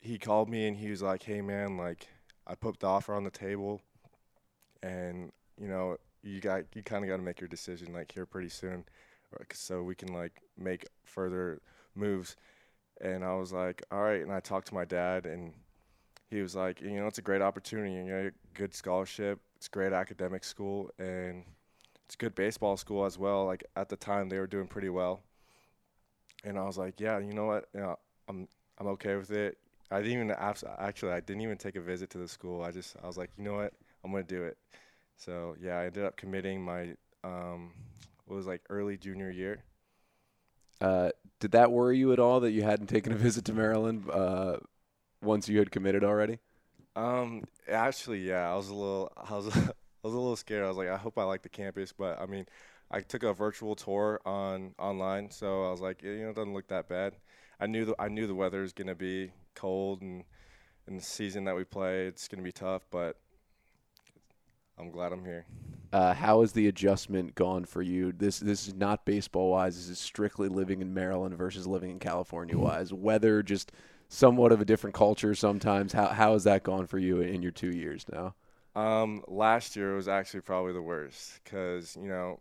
he 0.00 0.18
called 0.18 0.48
me 0.48 0.66
and 0.66 0.76
he 0.76 0.90
was 0.90 1.02
like, 1.02 1.22
"Hey, 1.22 1.42
man, 1.42 1.76
like 1.76 2.08
I 2.46 2.54
put 2.54 2.80
the 2.80 2.86
offer 2.86 3.14
on 3.14 3.24
the 3.24 3.30
table, 3.30 3.82
and 4.82 5.32
you 5.60 5.68
know, 5.68 5.98
you 6.22 6.40
got 6.40 6.64
you 6.74 6.82
kind 6.82 7.04
of 7.04 7.08
got 7.08 7.16
to 7.16 7.22
make 7.22 7.40
your 7.40 7.48
decision 7.48 7.92
like 7.92 8.12
here 8.12 8.26
pretty 8.26 8.48
soon, 8.48 8.84
so 9.52 9.82
we 9.82 9.94
can 9.94 10.12
like 10.12 10.42
make 10.58 10.86
further 11.04 11.60
moves." 11.94 12.36
And 13.00 13.24
I 13.24 13.34
was 13.34 13.52
like, 13.52 13.82
"All 13.90 14.02
right." 14.02 14.22
And 14.22 14.32
I 14.32 14.40
talked 14.40 14.68
to 14.68 14.74
my 14.74 14.84
dad, 14.84 15.26
and 15.26 15.54
he 16.30 16.42
was 16.42 16.54
like, 16.56 16.80
"You 16.80 16.92
know, 16.92 17.06
it's 17.06 17.18
a 17.18 17.22
great 17.22 17.42
opportunity. 17.42 17.92
You 17.94 18.04
know, 18.04 18.30
good 18.54 18.74
scholarship. 18.74 19.40
It's 19.56 19.68
great 19.68 19.92
academic 19.92 20.44
school, 20.44 20.90
and 20.98 21.44
it's 22.06 22.16
good 22.16 22.34
baseball 22.34 22.76
school 22.76 23.04
as 23.04 23.18
well. 23.18 23.46
Like 23.46 23.64
at 23.76 23.88
the 23.88 23.96
time, 23.96 24.28
they 24.28 24.38
were 24.38 24.46
doing 24.46 24.66
pretty 24.68 24.88
well." 24.90 25.22
And 26.44 26.58
I 26.58 26.64
was 26.64 26.78
like, 26.78 27.00
"Yeah, 27.00 27.18
you 27.18 27.32
know 27.32 27.46
what? 27.46 27.68
You 27.74 27.80
know, 27.80 27.98
I'm 28.28 28.48
I'm 28.78 28.86
okay 28.88 29.16
with 29.16 29.30
it." 29.30 29.58
I 29.90 29.98
didn't 29.98 30.12
even 30.12 30.30
actually 30.30 31.12
I 31.12 31.20
didn't 31.20 31.42
even 31.42 31.58
take 31.58 31.76
a 31.76 31.80
visit 31.80 32.10
to 32.10 32.18
the 32.18 32.28
school. 32.28 32.62
I 32.62 32.70
just 32.70 32.96
I 33.02 33.06
was 33.06 33.16
like, 33.18 33.30
"You 33.36 33.44
know 33.44 33.54
what? 33.54 33.72
I'm 34.04 34.12
gonna 34.12 34.24
do 34.24 34.44
it." 34.44 34.56
So 35.16 35.56
yeah, 35.60 35.78
I 35.78 35.86
ended 35.86 36.04
up 36.04 36.16
committing 36.16 36.62
my 36.62 36.94
um, 37.24 37.72
what 38.30 38.36
was 38.36 38.46
like 38.46 38.62
early 38.70 38.96
junior 38.96 39.30
year. 39.30 39.64
Uh, 40.80 41.10
did 41.40 41.50
that 41.50 41.72
worry 41.72 41.98
you 41.98 42.12
at 42.12 42.20
all 42.20 42.40
that 42.40 42.52
you 42.52 42.62
hadn't 42.62 42.86
taken 42.86 43.12
a 43.12 43.16
visit 43.16 43.44
to 43.46 43.52
Maryland 43.52 44.08
uh, 44.10 44.56
once 45.20 45.48
you 45.48 45.58
had 45.58 45.70
committed 45.70 46.04
already? 46.04 46.38
Um, 46.94 47.42
actually, 47.68 48.20
yeah, 48.20 48.50
I 48.50 48.54
was 48.54 48.68
a 48.68 48.74
little, 48.74 49.12
I 49.28 49.34
was, 49.34 49.48
I 49.56 49.72
was 50.02 50.14
a 50.14 50.18
little 50.18 50.36
scared. 50.36 50.64
I 50.64 50.68
was 50.68 50.76
like, 50.76 50.88
I 50.88 50.96
hope 50.96 51.18
I 51.18 51.24
like 51.24 51.42
the 51.42 51.48
campus, 51.48 51.92
but 51.92 52.20
I 52.20 52.26
mean, 52.26 52.46
I 52.90 53.00
took 53.00 53.24
a 53.24 53.34
virtual 53.34 53.74
tour 53.74 54.20
on 54.24 54.74
online, 54.78 55.30
so 55.30 55.66
I 55.66 55.70
was 55.72 55.80
like, 55.80 56.02
you 56.02 56.22
know, 56.22 56.30
it 56.30 56.36
doesn't 56.36 56.54
look 56.54 56.68
that 56.68 56.88
bad. 56.88 57.16
I 57.58 57.66
knew 57.66 57.84
the, 57.84 57.96
I 57.98 58.08
knew 58.08 58.26
the 58.26 58.34
weather 58.34 58.62
is 58.62 58.72
gonna 58.72 58.94
be 58.94 59.32
cold, 59.54 60.02
and 60.02 60.24
in 60.86 60.96
the 60.96 61.02
season 61.02 61.44
that 61.44 61.56
we 61.56 61.64
play, 61.64 62.06
it's 62.06 62.28
gonna 62.28 62.42
be 62.42 62.52
tough, 62.52 62.86
but 62.90 63.16
I'm 64.80 64.90
glad 64.90 65.12
I'm 65.12 65.24
here. 65.24 65.44
Uh, 65.92 66.14
how 66.14 66.40
has 66.40 66.52
the 66.52 66.68
adjustment 66.68 67.34
gone 67.34 67.64
for 67.64 67.82
you? 67.82 68.12
This 68.12 68.38
this 68.38 68.68
is 68.68 68.74
not 68.74 69.04
baseball 69.04 69.50
wise. 69.50 69.76
This 69.76 69.88
is 69.88 69.98
strictly 69.98 70.48
living 70.48 70.80
in 70.80 70.94
Maryland 70.94 71.36
versus 71.36 71.66
living 71.66 71.90
in 71.90 71.98
California 71.98 72.56
wise. 72.56 72.92
Weather, 72.92 73.42
just 73.42 73.72
somewhat 74.08 74.52
of 74.52 74.60
a 74.60 74.64
different 74.64 74.94
culture 74.94 75.34
sometimes. 75.34 75.92
How 75.92 76.06
how 76.06 76.32
has 76.32 76.44
that 76.44 76.62
gone 76.62 76.86
for 76.86 76.98
you 76.98 77.20
in 77.20 77.42
your 77.42 77.52
two 77.52 77.70
years 77.70 78.06
now? 78.10 78.34
Um, 78.76 79.24
last 79.26 79.74
year 79.74 79.96
was 79.96 80.06
actually 80.06 80.42
probably 80.42 80.72
the 80.72 80.82
worst 80.82 81.40
because 81.42 81.96
you 81.96 82.08
know, 82.08 82.38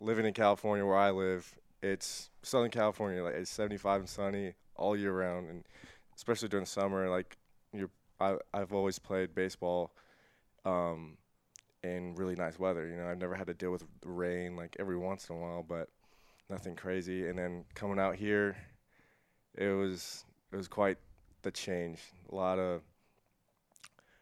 living 0.00 0.26
in 0.26 0.34
California 0.34 0.84
where 0.84 0.96
I 0.96 1.12
live, 1.12 1.54
it's 1.82 2.28
Southern 2.42 2.70
California, 2.70 3.22
like 3.22 3.34
it's 3.34 3.50
75 3.50 4.00
and 4.00 4.08
sunny 4.08 4.54
all 4.74 4.96
year 4.96 5.12
round, 5.12 5.48
and 5.48 5.64
especially 6.16 6.48
during 6.48 6.64
the 6.64 6.70
summer, 6.70 7.08
like 7.08 7.36
you're, 7.72 7.90
I, 8.18 8.36
I've 8.52 8.72
always 8.72 8.98
played 8.98 9.34
baseball, 9.34 9.92
um, 10.64 11.18
in 11.82 12.14
really 12.14 12.34
nice 12.34 12.58
weather. 12.58 12.86
You 12.86 12.96
know, 12.96 13.08
I've 13.08 13.18
never 13.18 13.34
had 13.34 13.46
to 13.46 13.54
deal 13.54 13.70
with 13.70 13.84
rain 14.04 14.56
like 14.56 14.76
every 14.78 14.96
once 14.96 15.28
in 15.28 15.36
a 15.36 15.38
while, 15.38 15.64
but 15.66 15.88
nothing 16.48 16.76
crazy. 16.76 17.28
And 17.28 17.38
then 17.38 17.64
coming 17.74 17.98
out 17.98 18.16
here, 18.16 18.56
it 19.54 19.68
was 19.68 20.24
it 20.52 20.56
was 20.56 20.68
quite 20.68 20.98
the 21.42 21.50
change. 21.50 22.00
A 22.30 22.34
lot 22.34 22.58
of 22.58 22.82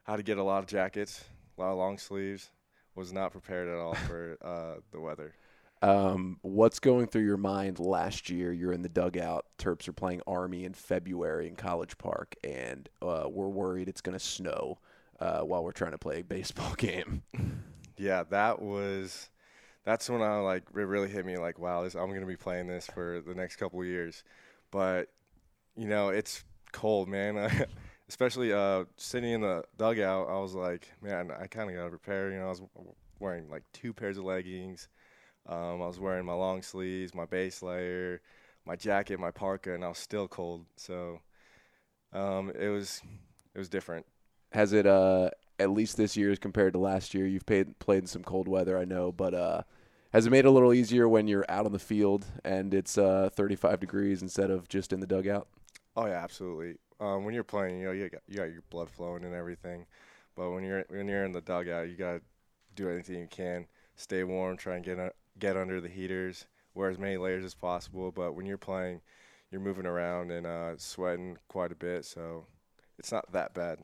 how 0.05 0.17
to 0.17 0.23
get 0.23 0.39
a 0.39 0.43
lot 0.43 0.61
of 0.61 0.67
jackets, 0.67 1.25
a 1.57 1.61
lot 1.61 1.73
of 1.73 1.79
long 1.79 1.99
sleeves. 1.99 2.51
Was 2.95 3.13
not 3.13 3.31
prepared 3.31 3.69
at 3.69 3.77
all 3.77 3.95
for 4.09 4.37
uh, 4.43 4.81
the 4.91 5.01
weather. 5.01 5.33
Um, 5.81 6.39
what's 6.43 6.81
going 6.81 7.07
through 7.07 7.23
your 7.23 7.37
mind 7.37 7.79
last 7.79 8.29
year? 8.29 8.53
You're 8.53 8.73
in 8.73 8.83
the 8.83 8.89
dugout. 8.89 9.47
Terps 9.57 9.87
are 9.87 9.93
playing 9.93 10.23
Army 10.27 10.65
in 10.65 10.75
February 10.75 11.47
in 11.47 11.55
College 11.55 11.97
Park, 11.99 12.35
and 12.43 12.89
uh, 13.01 13.29
we're 13.31 13.49
worried 13.49 13.89
it's 13.89 14.01
going 14.01 14.19
to 14.19 14.25
snow 14.25 14.79
uh, 15.21 15.41
while 15.41 15.65
we're 15.65 15.73
trying 15.73 15.93
to 15.93 15.99
play 15.99 16.21
a 16.21 16.25
baseball 16.25 16.75
game. 16.77 17.23
Yeah, 17.97 18.25
that 18.31 18.63
was. 18.63 19.31
That's 19.85 20.11
when 20.11 20.23
I 20.23 20.39
like 20.41 20.65
it 20.77 20.83
really 20.83 21.09
hit 21.09 21.25
me 21.25 21.39
like, 21.39 21.59
wow, 21.59 21.83
this, 21.83 21.95
I'm 21.95 22.13
gonna 22.13 22.27
be 22.27 22.37
playing 22.37 22.67
this 22.67 22.87
for 22.87 23.23
the 23.27 23.35
next 23.35 23.57
couple 23.57 23.83
years. 23.85 24.23
But 24.71 25.09
you 25.77 25.89
know, 25.89 26.09
it's 26.11 26.45
cold, 26.73 27.09
man. 27.09 27.67
Especially 28.09 28.53
uh, 28.53 28.85
sitting 28.97 29.33
in 29.33 29.41
the 29.43 29.65
dugout, 29.77 30.29
I 30.31 30.39
was 30.39 30.55
like, 30.55 30.89
man, 31.03 31.31
I 31.31 31.47
kind 31.47 31.69
of 31.69 31.77
got 31.77 31.85
to 31.85 31.91
prepare. 31.91 32.31
You 32.33 32.39
know, 32.39 32.47
I 32.47 32.49
was 32.49 32.63
wearing 33.19 33.51
like 33.51 33.65
two 33.73 33.93
pairs 33.93 34.17
of 34.17 34.25
leggings. 34.25 34.89
Um, 35.47 35.83
I 35.83 35.87
was 35.87 36.01
wearing 36.01 36.25
my 36.25 36.33
long 36.33 36.63
sleeves, 36.63 37.15
my 37.15 37.27
base 37.27 37.63
layer, 37.63 38.21
my 38.67 38.77
jacket, 38.77 39.19
my 39.21 39.31
parka, 39.31 39.75
and 39.75 39.85
I 39.85 39.89
was 39.89 39.99
still 39.99 40.29
cold. 40.29 40.67
So 40.77 41.21
um, 42.13 42.51
it 42.59 42.69
was 42.69 43.03
it 43.55 43.59
was 43.59 43.69
different. 43.69 44.07
Has 44.53 44.73
it 44.73 44.87
uh 44.87 45.31
at 45.59 45.71
least 45.71 45.97
this 45.97 46.17
year 46.17 46.31
as 46.31 46.39
compared 46.39 46.73
to 46.75 46.79
last 46.79 47.15
year? 47.15 47.27
You've 47.27 47.47
played 47.47 47.79
played 47.79 48.03
in 48.05 48.07
some 48.07 48.23
cold 48.25 48.49
weather, 48.49 48.79
I 48.79 48.85
know, 48.85 49.13
but 49.13 49.35
uh 49.35 49.63
has 50.13 50.27
it 50.27 50.31
made 50.31 50.41
it 50.41 50.47
a 50.47 50.51
little 50.51 50.73
easier 50.73 51.09
when 51.09 51.29
you're 51.29 51.45
out 51.49 51.67
on 51.67 51.73
the 51.73 51.79
field 51.79 52.27
and 52.45 52.73
it's 52.73 52.97
uh 52.99 53.31
35 53.35 53.81
degrees 53.81 54.23
instead 54.23 54.51
of 54.51 54.69
just 54.69 54.93
in 54.93 55.01
the 55.01 55.07
dugout? 55.07 55.49
Oh 55.97 56.07
yeah, 56.07 56.23
absolutely. 56.23 56.77
Um, 57.01 57.25
when 57.25 57.35
you're 57.35 57.45
playing, 57.45 57.79
you 57.81 57.87
know, 57.87 57.93
you 57.93 58.09
got, 58.09 58.23
you 58.27 58.37
got 58.37 58.53
your 58.53 58.63
blood 58.71 58.91
flowing 58.91 59.25
and 59.25 59.35
everything, 59.35 59.87
but 60.35 60.51
when 60.51 60.65
you're 60.65 60.85
when 60.89 61.09
you're 61.09 61.25
in 61.25 61.33
the 61.33 61.41
dugout, 61.41 61.89
you 61.89 61.97
gotta 61.97 62.21
do 62.75 62.89
anything 62.91 63.17
you 63.21 63.29
can, 63.29 63.67
stay 63.97 64.25
warm, 64.25 64.57
try 64.57 64.77
and 64.77 64.85
get 64.85 64.99
uh, 64.99 65.11
get 65.39 65.57
under 65.57 65.81
the 65.81 65.89
heaters, 65.89 66.47
wear 66.75 66.91
as 66.91 66.99
many 66.99 67.17
layers 67.17 67.45
as 67.45 67.55
possible. 67.55 68.11
But 68.13 68.35
when 68.35 68.47
you're 68.47 68.59
playing, 68.59 69.01
you're 69.51 69.61
moving 69.61 69.87
around 69.87 70.31
and 70.31 70.47
uh, 70.47 70.77
sweating 70.79 71.39
quite 71.49 71.73
a 71.73 71.77
bit, 71.77 72.05
so 72.05 72.47
it's 72.99 73.13
not 73.13 73.31
that 73.33 73.55
bad. 73.55 73.81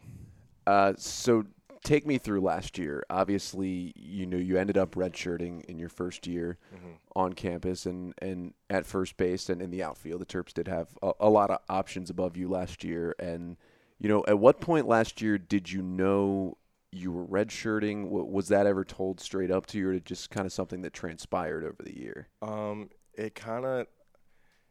Uh, 0.66 0.94
so 0.96 1.44
take 1.82 2.06
me 2.06 2.16
through 2.18 2.40
last 2.40 2.78
year. 2.78 3.04
Obviously, 3.10 3.92
you 3.96 4.24
know 4.26 4.36
you 4.38 4.56
ended 4.56 4.78
up 4.78 4.94
redshirting 4.94 5.64
in 5.66 5.78
your 5.78 5.88
first 5.90 6.26
year 6.26 6.58
Mm-hmm. 6.74 6.92
on 7.14 7.32
campus 7.34 7.86
and, 7.86 8.14
and 8.20 8.54
at 8.70 8.86
first 8.86 9.16
base 9.16 9.48
and 9.48 9.60
in 9.62 9.70
the 9.70 9.82
outfield. 9.82 10.20
The 10.20 10.26
Terps 10.26 10.52
did 10.54 10.66
have 10.68 10.88
a, 11.02 11.12
a 11.20 11.30
lot 11.30 11.50
of 11.50 11.58
options 11.68 12.10
above 12.10 12.36
you 12.36 12.48
last 12.48 12.82
year. 12.82 13.14
And 13.18 13.56
you 14.00 14.08
know, 14.08 14.24
at 14.26 14.38
what 14.38 14.60
point 14.60 14.88
last 14.88 15.22
year 15.22 15.38
did 15.38 15.70
you 15.70 15.80
know 15.82 16.56
you 16.90 17.12
were 17.12 17.26
redshirting? 17.26 18.08
Was 18.08 18.48
that 18.48 18.66
ever 18.66 18.84
told 18.84 19.20
straight 19.20 19.50
up 19.50 19.66
to 19.66 19.78
you, 19.78 19.88
or 19.90 19.98
just 20.00 20.30
kind 20.30 20.46
of 20.46 20.52
something 20.52 20.82
that 20.82 20.92
transpired 20.92 21.64
over 21.64 21.82
the 21.82 21.96
year? 21.96 22.28
Um, 22.42 22.90
it 23.14 23.34
kind 23.34 23.64
of, 23.64 23.86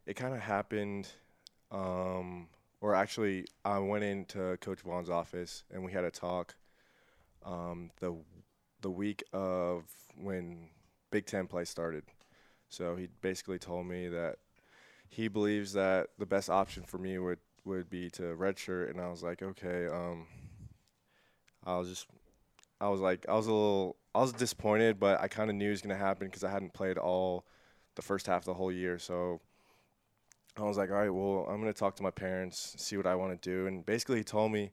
it 0.05 0.15
kind 0.15 0.33
of 0.33 0.39
happened, 0.41 1.07
um, 1.71 2.47
or 2.83 2.93
actually, 2.93 3.45
I 3.63 3.79
went 3.79 4.03
into 4.03 4.57
Coach 4.57 4.81
Vaughn's 4.81 5.09
office 5.09 5.63
and 5.71 5.85
we 5.85 5.93
had 5.93 6.03
a 6.03 6.11
talk. 6.11 6.55
Um, 7.45 7.91
the 8.01 8.13
the 8.81 8.91
week 8.91 9.23
of 9.31 9.85
when 10.21 10.69
Big 11.09 11.25
Ten 11.25 11.47
play 11.47 11.63
started, 11.63 12.03
so 12.67 12.97
he 12.97 13.07
basically 13.21 13.57
told 13.57 13.87
me 13.87 14.09
that 14.09 14.35
he 15.07 15.29
believes 15.29 15.71
that 15.73 16.09
the 16.19 16.25
best 16.25 16.49
option 16.49 16.83
for 16.83 16.97
me 16.97 17.17
would 17.17 17.39
would 17.63 17.89
be 17.89 18.09
to 18.11 18.23
redshirt, 18.35 18.89
and 18.89 18.99
I 18.99 19.07
was 19.07 19.23
like, 19.23 19.41
okay. 19.41 19.87
Um, 19.87 20.27
I 21.65 21.77
was 21.77 21.87
just, 21.87 22.07
I 22.81 22.89
was 22.89 22.99
like, 22.99 23.25
I 23.29 23.33
was 23.33 23.47
a 23.47 23.53
little, 23.53 23.95
I 24.13 24.19
was 24.19 24.33
disappointed, 24.33 24.99
but 24.99 25.21
I 25.21 25.29
kind 25.29 25.49
of 25.49 25.55
knew 25.55 25.69
it 25.69 25.71
was 25.71 25.81
gonna 25.81 25.95
happen 25.95 26.27
because 26.27 26.43
I 26.43 26.51
hadn't 26.51 26.73
played 26.73 26.97
all 26.97 27.45
the 27.95 28.01
first 28.01 28.27
half 28.27 28.41
of 28.41 28.45
the 28.45 28.53
whole 28.55 28.73
year. 28.73 28.99
So 28.99 29.39
I 30.57 30.61
was 30.63 30.77
like, 30.77 30.91
all 30.91 30.97
right, 30.97 31.09
well, 31.09 31.47
I'm 31.49 31.59
gonna 31.59 31.73
talk 31.73 31.95
to 31.97 32.03
my 32.03 32.11
parents, 32.11 32.75
see 32.77 32.97
what 32.97 33.07
I 33.07 33.15
want 33.15 33.41
to 33.41 33.49
do, 33.49 33.67
and 33.67 33.85
basically 33.85 34.17
he 34.17 34.23
told 34.23 34.51
me 34.51 34.71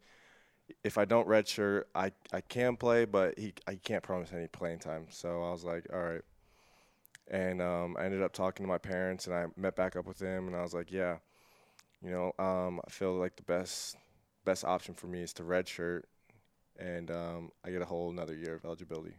if 0.84 0.98
I 0.98 1.04
don't 1.04 1.26
redshirt, 1.26 1.84
I 1.94 2.12
I 2.32 2.40
can 2.40 2.76
play, 2.76 3.04
but 3.04 3.38
he 3.38 3.54
I 3.66 3.76
can't 3.76 4.02
promise 4.02 4.32
any 4.32 4.46
playing 4.46 4.80
time. 4.80 5.06
So 5.10 5.42
I 5.42 5.50
was 5.50 5.64
like, 5.64 5.86
all 5.92 6.00
right. 6.00 6.22
And 7.28 7.62
um, 7.62 7.96
I 7.98 8.04
ended 8.04 8.22
up 8.22 8.32
talking 8.32 8.64
to 8.64 8.68
my 8.68 8.78
parents, 8.78 9.26
and 9.26 9.34
I 9.34 9.46
met 9.56 9.76
back 9.76 9.96
up 9.96 10.06
with 10.06 10.18
them, 10.18 10.48
and 10.48 10.56
I 10.56 10.62
was 10.62 10.74
like, 10.74 10.90
yeah, 10.90 11.18
you 12.02 12.10
know, 12.10 12.32
um, 12.44 12.80
I 12.86 12.90
feel 12.90 13.14
like 13.14 13.36
the 13.36 13.42
best 13.42 13.96
best 14.44 14.64
option 14.64 14.94
for 14.94 15.06
me 15.06 15.22
is 15.22 15.32
to 15.34 15.42
redshirt, 15.42 16.02
and 16.78 17.10
um, 17.10 17.50
I 17.64 17.70
get 17.70 17.82
a 17.82 17.86
whole 17.86 18.10
another 18.10 18.34
year 18.34 18.54
of 18.54 18.64
eligibility. 18.64 19.14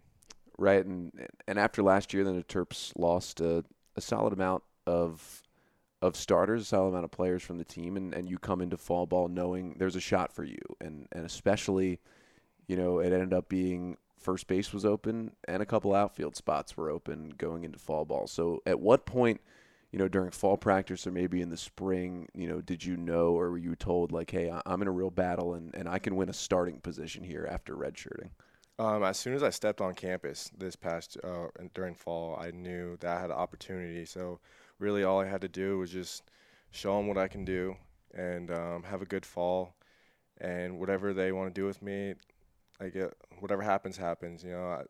Right, 0.57 0.85
and 0.85 1.11
and 1.47 1.57
after 1.57 1.81
last 1.81 2.13
year, 2.13 2.23
then 2.23 2.35
the 2.35 2.43
Terps 2.43 2.91
lost 2.97 3.39
a, 3.41 3.63
a 3.95 4.01
solid 4.01 4.33
amount 4.33 4.63
of 4.85 5.41
of 6.01 6.15
starters, 6.15 6.63
a 6.63 6.65
solid 6.65 6.89
amount 6.89 7.05
of 7.05 7.11
players 7.11 7.43
from 7.43 7.57
the 7.57 7.63
team, 7.63 7.95
and, 7.95 8.13
and 8.13 8.29
you 8.29 8.39
come 8.39 8.61
into 8.61 8.77
fall 8.77 9.05
ball 9.05 9.27
knowing 9.27 9.75
there's 9.77 9.95
a 9.95 10.01
shot 10.01 10.33
for 10.33 10.43
you, 10.43 10.59
and 10.79 11.07
and 11.11 11.25
especially, 11.25 11.99
you 12.67 12.75
know, 12.75 12.99
it 12.99 13.13
ended 13.13 13.33
up 13.33 13.49
being 13.49 13.97
first 14.21 14.47
base 14.47 14.71
was 14.71 14.85
open 14.85 15.31
and 15.47 15.61
a 15.61 15.65
couple 15.65 15.93
outfield 15.93 16.35
spots 16.35 16.77
were 16.77 16.89
open 16.89 17.33
going 17.37 17.63
into 17.63 17.79
fall 17.79 18.05
ball. 18.05 18.27
So 18.27 18.61
at 18.65 18.79
what 18.79 19.05
point, 19.05 19.41
you 19.91 19.99
know, 19.99 20.07
during 20.07 20.31
fall 20.31 20.57
practice 20.57 21.05
or 21.05 21.11
maybe 21.11 21.41
in 21.41 21.49
the 21.49 21.57
spring, 21.57 22.29
you 22.33 22.47
know, 22.47 22.61
did 22.61 22.85
you 22.85 22.95
know 22.95 23.31
or 23.31 23.51
were 23.51 23.57
you 23.57 23.75
told 23.75 24.11
like, 24.11 24.31
hey, 24.31 24.53
I'm 24.65 24.81
in 24.81 24.87
a 24.87 24.91
real 24.91 25.09
battle 25.09 25.55
and, 25.55 25.73
and 25.75 25.89
I 25.89 25.99
can 25.99 26.15
win 26.15 26.29
a 26.29 26.33
starting 26.33 26.79
position 26.79 27.23
here 27.23 27.47
after 27.51 27.75
redshirting? 27.75 28.29
Um, 28.79 29.03
as 29.03 29.17
soon 29.17 29.33
as 29.33 29.43
I 29.43 29.49
stepped 29.49 29.81
on 29.81 29.93
campus 29.93 30.49
this 30.57 30.75
past 30.75 31.17
uh, 31.23 31.47
during 31.73 31.95
fall, 31.95 32.37
I 32.39 32.51
knew 32.51 32.97
that 33.01 33.17
I 33.17 33.21
had 33.21 33.31
an 33.31 33.35
opportunity. 33.35 34.05
So 34.05 34.39
really, 34.81 35.03
all 35.03 35.21
I 35.21 35.27
had 35.27 35.41
to 35.41 35.47
do 35.47 35.77
was 35.77 35.91
just 35.91 36.23
show 36.71 36.97
them 36.97 37.07
what 37.07 37.17
I 37.17 37.27
can 37.27 37.45
do 37.45 37.75
and 38.13 38.51
um, 38.51 38.83
have 38.83 39.01
a 39.01 39.05
good 39.05 39.25
fall, 39.25 39.75
and 40.39 40.79
whatever 40.79 41.13
they 41.13 41.31
want 41.31 41.53
to 41.53 41.61
do 41.61 41.65
with 41.65 41.81
me, 41.81 42.15
I 42.79 42.89
get 42.89 43.13
whatever 43.39 43.61
happens, 43.61 43.95
happens. 43.95 44.43
You 44.43 44.51
know, 44.51 44.83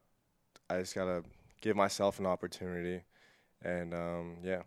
I, 0.69 0.73
I 0.73 0.79
just 0.79 0.95
gotta 0.95 1.23
give 1.61 1.75
myself 1.75 2.19
an 2.19 2.25
opportunity, 2.25 3.03
and 3.63 3.93
um, 3.93 4.37
yeah. 4.43 4.61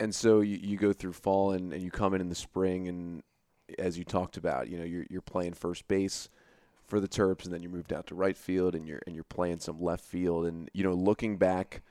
and 0.00 0.14
so 0.14 0.40
you, 0.40 0.58
you 0.62 0.76
go 0.78 0.92
through 0.92 1.12
fall 1.12 1.52
and, 1.52 1.72
and 1.72 1.82
you 1.82 1.90
come 1.90 2.14
in 2.14 2.20
in 2.20 2.28
the 2.28 2.34
spring 2.34 2.88
and 2.88 3.22
as 3.78 3.98
you 3.98 4.04
talked 4.04 4.36
about 4.36 4.68
you 4.68 4.78
know 4.78 4.84
you're, 4.84 5.04
you're 5.10 5.20
playing 5.20 5.52
first 5.52 5.86
base 5.88 6.28
for 6.86 7.00
the 7.00 7.08
terps 7.08 7.44
and 7.44 7.52
then 7.52 7.62
you 7.62 7.68
moved 7.68 7.92
out 7.92 8.06
to 8.06 8.14
right 8.14 8.36
field 8.36 8.74
and 8.74 8.88
you're 8.88 9.02
and 9.06 9.14
you're 9.14 9.24
playing 9.24 9.58
some 9.58 9.80
left 9.80 10.04
field 10.04 10.46
and 10.46 10.70
you 10.72 10.82
know 10.82 10.94
looking 10.94 11.36
back 11.36 11.82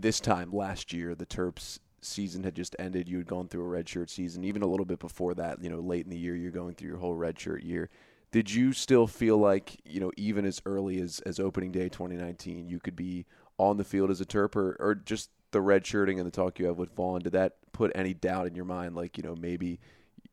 this 0.00 0.20
time 0.20 0.52
last 0.52 0.92
year 0.92 1.14
the 1.14 1.26
terps 1.26 1.78
season 2.02 2.44
had 2.44 2.54
just 2.54 2.76
ended 2.78 3.08
you 3.08 3.18
had 3.18 3.26
gone 3.26 3.48
through 3.48 3.64
a 3.64 3.82
redshirt 3.82 4.08
season 4.10 4.44
even 4.44 4.62
a 4.62 4.66
little 4.66 4.86
bit 4.86 4.98
before 4.98 5.34
that 5.34 5.62
you 5.62 5.68
know 5.68 5.80
late 5.80 6.04
in 6.04 6.10
the 6.10 6.18
year 6.18 6.36
you're 6.36 6.50
going 6.50 6.74
through 6.74 6.88
your 6.88 6.98
whole 6.98 7.16
redshirt 7.16 7.64
year 7.64 7.88
did 8.30 8.52
you 8.52 8.72
still 8.72 9.06
feel 9.06 9.38
like 9.38 9.76
you 9.84 9.98
know 9.98 10.12
even 10.16 10.44
as 10.44 10.60
early 10.66 11.00
as, 11.00 11.20
as 11.20 11.40
opening 11.40 11.72
day 11.72 11.88
2019 11.88 12.68
you 12.68 12.78
could 12.78 12.94
be 12.94 13.26
on 13.58 13.76
the 13.76 13.84
field 13.84 14.10
as 14.10 14.20
a 14.20 14.26
terp 14.26 14.54
or, 14.54 14.76
or 14.78 14.94
just 14.94 15.30
the 15.50 15.60
red 15.60 15.86
shirting 15.86 16.18
and 16.18 16.26
the 16.26 16.30
talk 16.30 16.58
you 16.58 16.66
have 16.66 16.76
with 16.76 16.94
Vaughn, 16.94 17.20
did 17.20 17.32
that 17.32 17.54
put 17.72 17.92
any 17.94 18.14
doubt 18.14 18.46
in 18.46 18.54
your 18.54 18.64
mind? 18.64 18.94
Like, 18.94 19.16
you 19.16 19.22
know, 19.22 19.34
maybe, 19.34 19.80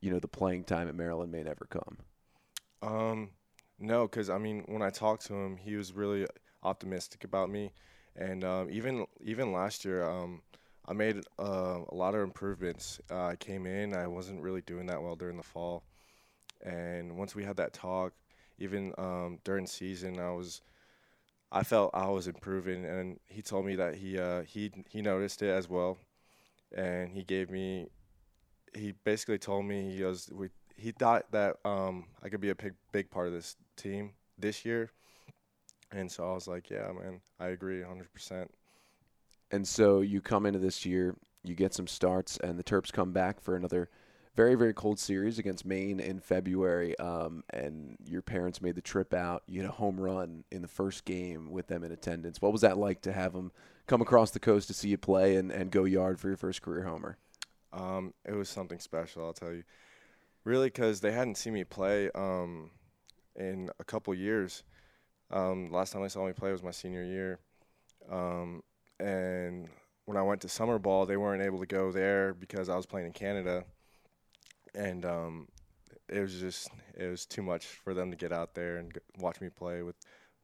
you 0.02 0.12
know, 0.12 0.20
the 0.20 0.28
playing 0.28 0.66
time 0.66 0.88
at 0.88 0.96
Maryland 0.96 1.32
may 1.32 1.44
never 1.44 1.66
come. 1.70 1.98
Um, 2.82 3.30
no, 3.80 4.08
because 4.08 4.30
I 4.30 4.38
mean, 4.38 4.64
when 4.68 4.82
I 4.82 4.90
talked 4.90 5.26
to 5.28 5.34
him, 5.34 5.58
he 5.58 5.76
was 5.76 5.94
really 5.94 6.28
optimistic 6.62 7.24
about 7.24 7.50
me, 7.50 7.72
and 8.16 8.44
um, 8.44 8.70
even 8.72 9.06
even 9.22 9.52
last 9.52 9.86
year, 9.86 10.04
um, 10.08 10.42
I 10.88 10.94
made 10.94 11.18
uh, 11.40 11.80
a 11.90 11.96
lot 11.96 12.16
of 12.16 12.22
improvements. 12.22 13.00
Uh, 13.10 13.26
I 13.28 13.36
came 13.36 13.66
in, 13.66 13.96
I 13.96 14.08
wasn't 14.08 14.42
really 14.42 14.62
doing 14.62 14.86
that 14.88 15.02
well 15.02 15.16
during 15.16 15.38
the 15.38 15.44
fall, 15.44 15.84
and 16.62 17.18
once 17.18 17.36
we 17.36 17.44
had 17.44 17.58
that 17.58 17.74
talk, 17.74 18.14
even 18.60 18.94
um, 18.98 19.40
during 19.44 19.68
season, 19.68 20.20
I 20.20 20.32
was 20.32 20.62
I 21.52 21.64
felt 21.64 21.92
I 21.94 22.10
was 22.10 22.28
improving, 22.28 22.86
and 22.86 23.20
he 23.28 23.42
told 23.42 23.66
me 23.66 23.76
that 23.76 23.96
he 23.96 24.18
uh, 24.18 24.42
he 24.44 24.72
he 24.90 25.02
noticed 25.02 25.42
it 25.42 25.50
as 25.50 25.70
well, 25.70 25.98
and 26.76 27.12
he 27.12 27.24
gave 27.24 27.50
me. 27.50 27.90
He 28.76 28.94
basically 29.04 29.38
told 29.38 29.66
me 29.66 29.92
he 29.92 30.00
goes 30.00 30.30
we 30.34 30.50
he 30.76 30.92
thought 30.92 31.32
that 31.32 31.58
um, 31.66 32.06
I 32.24 32.30
could 32.30 32.42
be 32.42 32.50
a 32.50 32.56
big 32.56 32.74
big 32.92 33.12
part 33.12 33.28
of 33.28 33.34
this 33.34 33.56
team 33.78 34.14
this 34.38 34.66
year, 34.66 34.92
and 35.94 36.12
so 36.12 36.30
I 36.30 36.34
was 36.34 36.48
like, 36.48 36.70
yeah, 36.70 36.92
man, 36.92 37.22
I 37.40 37.48
agree 37.48 37.80
100 37.82 38.12
percent. 38.12 38.52
And 39.52 39.68
so 39.68 40.02
you 40.02 40.20
come 40.20 40.46
into 40.46 40.60
this 40.60 40.86
year, 40.86 41.16
you 41.44 41.56
get 41.56 41.74
some 41.74 41.88
starts, 41.88 42.38
and 42.38 42.58
the 42.58 42.64
Terps 42.64 42.92
come 42.92 43.12
back 43.12 43.40
for 43.40 43.56
another 43.56 43.90
very, 44.36 44.56
very 44.56 44.74
cold 44.74 44.98
series 44.98 45.38
against 45.38 45.66
Maine 45.66 46.00
in 46.00 46.20
February. 46.20 46.98
Um, 46.98 47.44
and 47.52 47.98
your 48.04 48.22
parents 48.22 48.62
made 48.62 48.76
the 48.76 48.82
trip 48.82 49.14
out. 49.14 49.44
You 49.48 49.62
had 49.62 49.70
a 49.70 49.74
home 49.74 50.00
run 50.00 50.44
in 50.52 50.62
the 50.64 50.68
first 50.68 51.06
game 51.06 51.52
with 51.52 51.68
them 51.68 51.84
in 51.84 51.92
attendance. 51.92 52.42
What 52.42 52.52
was 52.52 52.62
that 52.62 52.78
like 52.78 53.02
to 53.02 53.14
have 53.14 53.34
them 53.34 53.52
come 53.86 54.02
across 54.02 54.32
the 54.32 54.40
coast 54.40 54.68
to 54.70 54.74
see 54.74 54.90
you 54.90 54.98
play 54.98 55.36
and, 55.36 55.52
and 55.52 55.70
go 55.70 55.84
yard 55.84 56.20
for 56.20 56.30
your 56.30 56.38
first 56.38 56.62
career 56.62 56.84
homer? 56.84 57.18
Um, 57.72 58.14
it 58.26 58.34
was 58.34 58.50
something 58.50 58.80
special, 58.80 59.26
I'll 59.26 59.34
tell 59.34 59.54
you. 59.54 59.64
Really, 60.44 60.68
because 60.68 61.00
they 61.00 61.12
hadn't 61.12 61.36
seen 61.36 61.54
me 61.54 61.64
play 61.64 62.10
um, 62.16 62.72
in 63.36 63.70
a 63.80 63.84
couple 63.84 64.14
years. 64.14 64.64
Um, 65.34 65.72
last 65.72 65.92
time 65.92 66.04
they 66.04 66.10
saw 66.10 66.26
me 66.26 66.34
play 66.34 66.52
was 66.52 66.64
my 66.64 66.72
senior 66.72 67.04
year. 67.04 67.40
Um, 68.10 68.62
and 69.00 69.68
when 70.06 70.16
I 70.16 70.22
went 70.22 70.42
to 70.42 70.50
summer 70.50 70.78
ball, 70.78 71.06
they 71.06 71.18
weren't 71.18 71.42
able 71.42 71.60
to 71.60 71.66
go 71.66 71.92
there 71.92 72.34
because 72.36 72.70
I 72.70 72.76
was 72.76 72.86
playing 72.86 73.08
in 73.08 73.14
Canada, 73.14 73.66
and 74.76 75.06
um, 75.06 75.48
it 76.08 76.20
was 76.20 76.40
just 76.40 76.70
it 76.96 77.08
was 77.08 77.26
too 77.26 77.42
much 77.42 77.66
for 77.66 77.94
them 77.94 78.12
to 78.12 78.18
get 78.18 78.32
out 78.32 78.54
there 78.54 78.78
and 78.78 78.96
watch 79.18 79.42
me 79.42 79.50
play 79.50 79.82
with 79.82 79.96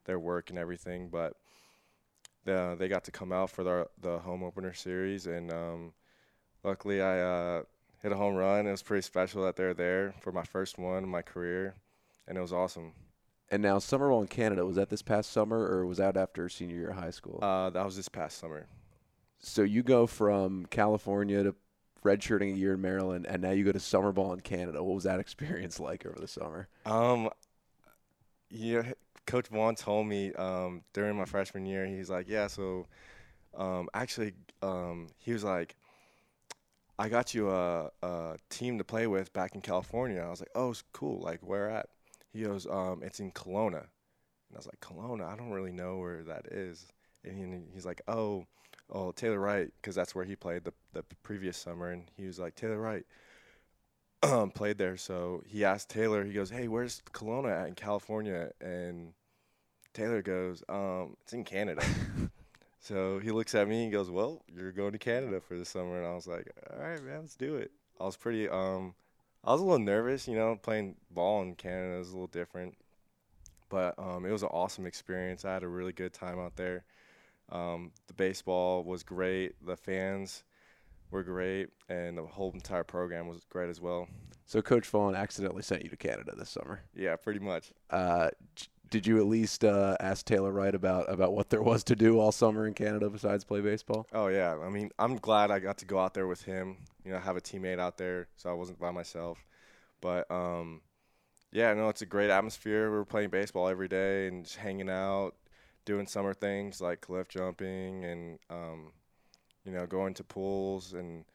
their 0.06 0.18
work 0.18 0.50
and 0.50 0.58
everything. 0.58 1.10
But 1.10 1.34
the, 2.46 2.76
they 2.80 2.88
got 2.88 3.04
to 3.04 3.12
come 3.12 3.32
out 3.32 3.52
for 3.52 3.64
the 3.64 3.88
the 4.02 4.20
home 4.20 4.44
opener 4.44 4.74
series, 4.74 5.28
and 5.28 5.54
um, 5.54 5.94
luckily 6.64 7.02
I 7.02 7.20
uh, 7.20 7.64
hit 8.02 8.12
a 8.12 8.18
home 8.18 8.36
run. 8.36 8.66
It 8.66 8.72
was 8.72 8.84
pretty 8.84 9.04
special 9.04 9.44
that 9.44 9.56
they're 9.56 9.76
there 9.76 10.16
for 10.22 10.32
my 10.32 10.44
first 10.44 10.80
one 10.80 11.04
in 11.04 11.10
my 11.10 11.22
career, 11.22 11.76
and 12.28 12.38
it 12.38 12.42
was 12.42 12.54
awesome. 12.54 12.94
And 13.52 13.64
now 13.64 13.80
summer 13.80 14.10
ball 14.10 14.22
in 14.22 14.28
Canada 14.28 14.66
was 14.66 14.76
that 14.76 14.90
this 14.90 15.02
past 15.02 15.32
summer 15.32 15.58
or 15.58 15.86
was 15.86 15.98
that 15.98 16.16
after 16.16 16.48
senior 16.50 16.76
year 16.76 16.90
of 16.90 16.98
high 16.98 17.10
school? 17.10 17.40
Uh, 17.42 17.70
that 17.72 17.84
was 17.84 17.96
this 17.96 18.10
past 18.10 18.38
summer. 18.38 18.68
So 19.40 19.64
you 19.64 19.84
go 19.84 20.06
from 20.06 20.66
California 20.68 21.44
to 21.44 21.56
redshirting 22.04 22.54
a 22.54 22.58
year 22.58 22.74
in 22.74 22.82
Maryland, 22.82 23.26
and 23.28 23.42
now 23.42 23.52
you 23.52 23.64
go 23.64 23.72
to 23.72 23.80
summer 23.80 24.12
ball 24.12 24.34
in 24.34 24.42
Canada. 24.42 24.84
What 24.84 24.96
was 24.96 25.04
that 25.06 25.20
experience 25.20 25.80
like 25.80 26.06
over 26.06 26.20
the 26.20 26.28
summer? 26.28 26.68
Um, 26.86 27.30
yeah, 28.50 28.92
Coach 29.26 29.48
Vaughn 29.48 29.76
told 29.76 30.08
me 30.08 30.34
um, 30.34 30.84
during 30.94 31.18
my 31.18 31.26
freshman 31.26 31.66
year, 31.66 31.86
he's 31.86 32.10
like, 32.10 32.28
yeah, 32.28 32.48
so 32.48 32.88
um, 33.56 33.90
actually, 33.94 34.34
um, 34.62 35.08
he 35.18 35.34
was 35.34 35.44
like, 35.44 35.76
I 36.98 37.08
got 37.08 37.34
you 37.34 37.50
a, 37.50 37.92
a 38.04 38.38
team 38.50 38.78
to 38.78 38.84
play 38.84 39.08
with 39.08 39.32
back 39.32 39.56
in 39.56 39.62
California. 39.62 40.22
I 40.22 40.30
was 40.30 40.42
like, 40.42 40.52
oh, 40.54 40.74
cool. 40.92 41.22
Like, 41.22 41.40
where 41.42 41.70
at? 41.70 41.88
He 42.32 42.44
goes, 42.44 42.68
um, 42.68 43.02
it's 43.04 43.20
in 43.20 43.32
Kelowna. 43.32 43.82
And 43.82 44.56
I 44.56 44.58
was 44.58 44.68
like, 44.68 44.80
Kelowna? 44.82 45.32
I 45.32 45.36
don't 45.36 45.52
really 45.52 45.72
know 45.72 45.98
where 45.98 46.24
that 46.24 46.48
is. 46.48 46.86
And 47.24 47.38
he, 47.38 47.74
he's 47.74 47.86
like, 47.86 48.02
oh, 48.08 48.46
oh, 48.92 49.12
Taylor 49.12 49.40
Wright, 49.40 49.70
because 49.82 49.96
that's 49.96 50.16
where 50.16 50.26
he 50.26 50.36
played 50.36 50.64
the, 50.64 50.74
the 50.94 51.04
previous 51.24 51.58
summer. 51.58 51.92
And 51.92 52.10
he 52.16 52.26
was 52.26 52.40
like, 52.40 52.56
Taylor 52.56 52.80
Wright 52.80 53.06
um, 54.24 54.52
played 54.56 54.78
there. 54.78 54.98
So 54.98 55.44
he 55.46 55.66
asked 55.66 55.90
Taylor, 55.90 56.24
he 56.24 56.34
goes, 56.34 56.50
hey, 56.50 56.68
where's 56.68 57.02
Kelowna 57.14 57.62
at 57.62 57.68
in 57.68 57.76
California? 57.76 58.52
And 58.62 59.14
Taylor 59.94 60.22
goes, 60.22 60.64
um, 60.70 61.16
it's 61.24 61.34
in 61.34 61.44
Canada. 61.44 61.84
so 62.80 63.20
he 63.20 63.32
looks 63.32 63.56
at 63.56 63.68
me 63.68 63.84
and 63.84 63.92
goes, 63.92 64.10
well, 64.10 64.44
you're 64.56 64.72
going 64.72 64.92
to 64.92 65.00
Canada 65.00 65.42
for 65.42 65.58
the 65.58 65.66
summer. 65.66 65.98
And 65.98 66.08
I 66.08 66.14
was 66.14 66.28
like, 66.28 66.52
all 66.72 66.80
right, 66.80 67.04
man, 67.04 67.22
let's 67.22 67.36
do 67.36 67.56
it. 67.56 67.72
I 68.00 68.06
was 68.06 68.18
pretty 68.18 68.48
um,– 68.48 68.94
I 69.44 69.52
was 69.52 69.62
a 69.62 69.64
little 69.64 69.80
nervous, 69.80 70.28
you 70.28 70.36
know, 70.36 70.58
playing 70.62 70.96
ball 71.12 71.42
in 71.42 71.56
Canada 71.56 72.00
is 72.00 72.10
a 72.10 72.14
little 72.14 72.28
different, 72.28 72.76
but 73.70 73.96
um, 73.98 74.26
it 74.26 74.32
was 74.32 74.44
an 74.44 74.50
awesome 74.50 74.86
experience. 74.86 75.46
I 75.46 75.54
had 75.54 75.64
a 75.64 75.68
really 75.68 75.94
good 75.94 76.14
time 76.14 76.40
out 76.40 76.56
there. 76.56 76.84
Um, 77.50 77.92
the 78.08 78.14
baseball 78.14 78.84
was 78.84 79.02
great. 79.04 79.54
The 79.66 79.78
fans 79.78 80.44
were 81.10 81.24
great, 81.24 81.70
and 81.88 82.18
the 82.18 82.24
whole 82.24 82.52
entire 82.52 82.84
program 82.84 83.28
was 83.28 83.46
great 83.50 83.70
as 83.70 83.82
well. 83.82 84.08
So 84.46 84.62
Coach 84.62 84.88
Vaughn 84.88 85.16
accidentally 85.16 85.64
sent 85.64 85.84
you 85.84 85.90
to 85.90 85.98
Canada 85.98 86.34
this 86.38 86.50
summer. 86.50 86.82
Yeah, 86.94 87.16
pretty 87.16 87.40
much. 87.40 87.72
Uh, 87.90 88.30
did 88.90 89.06
you 89.06 89.18
at 89.20 89.26
least 89.26 89.64
uh, 89.64 89.96
ask 90.00 90.26
Taylor 90.26 90.52
Wright 90.52 90.74
about 90.74 91.12
about 91.12 91.34
what 91.34 91.50
there 91.50 91.62
was 91.62 91.84
to 91.86 91.96
do 91.96 92.20
all 92.20 92.32
summer 92.32 92.68
in 92.68 92.74
Canada 92.74 93.10
besides 93.10 93.44
play 93.44 93.62
baseball? 93.62 94.08
Oh 94.14 94.28
yeah, 94.28 94.58
I 94.58 94.70
mean, 94.70 94.92
I'm 95.00 95.18
glad 95.18 95.52
I 95.52 95.60
got 95.60 95.78
to 95.80 95.86
go 95.86 96.00
out 96.00 96.14
there 96.14 96.28
with 96.28 96.44
him. 96.44 96.78
You 97.06 97.12
know, 97.12 97.20
have 97.20 97.38
a 97.38 97.42
teammate 97.42 97.80
out 97.80 97.98
there, 97.98 98.28
so 98.36 98.50
I 98.50 98.54
wasn't 98.54 98.80
by 98.80 98.92
myself. 98.92 99.44
But 100.02 100.30
um, 100.32 100.82
yeah, 101.52 101.74
no, 101.74 101.90
it's 101.90 102.02
a 102.02 102.06
great 102.06 102.30
atmosphere. 102.30 102.90
We 102.90 102.98
were 102.98 103.06
playing 103.06 103.30
baseball 103.30 103.68
every 103.68 103.88
day 103.88 104.28
and 104.28 104.46
just 104.46 104.58
hanging 104.58 104.90
out, 104.90 105.36
doing 105.86 106.08
summer 106.08 106.34
things 106.34 106.82
like 106.82 107.02
cliff 107.02 107.28
jumping 107.28 108.06
and 108.06 108.40
um, 108.50 108.92
you 109.66 109.72
know 109.72 109.86
going 109.86 110.14
to 110.16 110.24
pools 110.24 110.94
and 110.94 111.26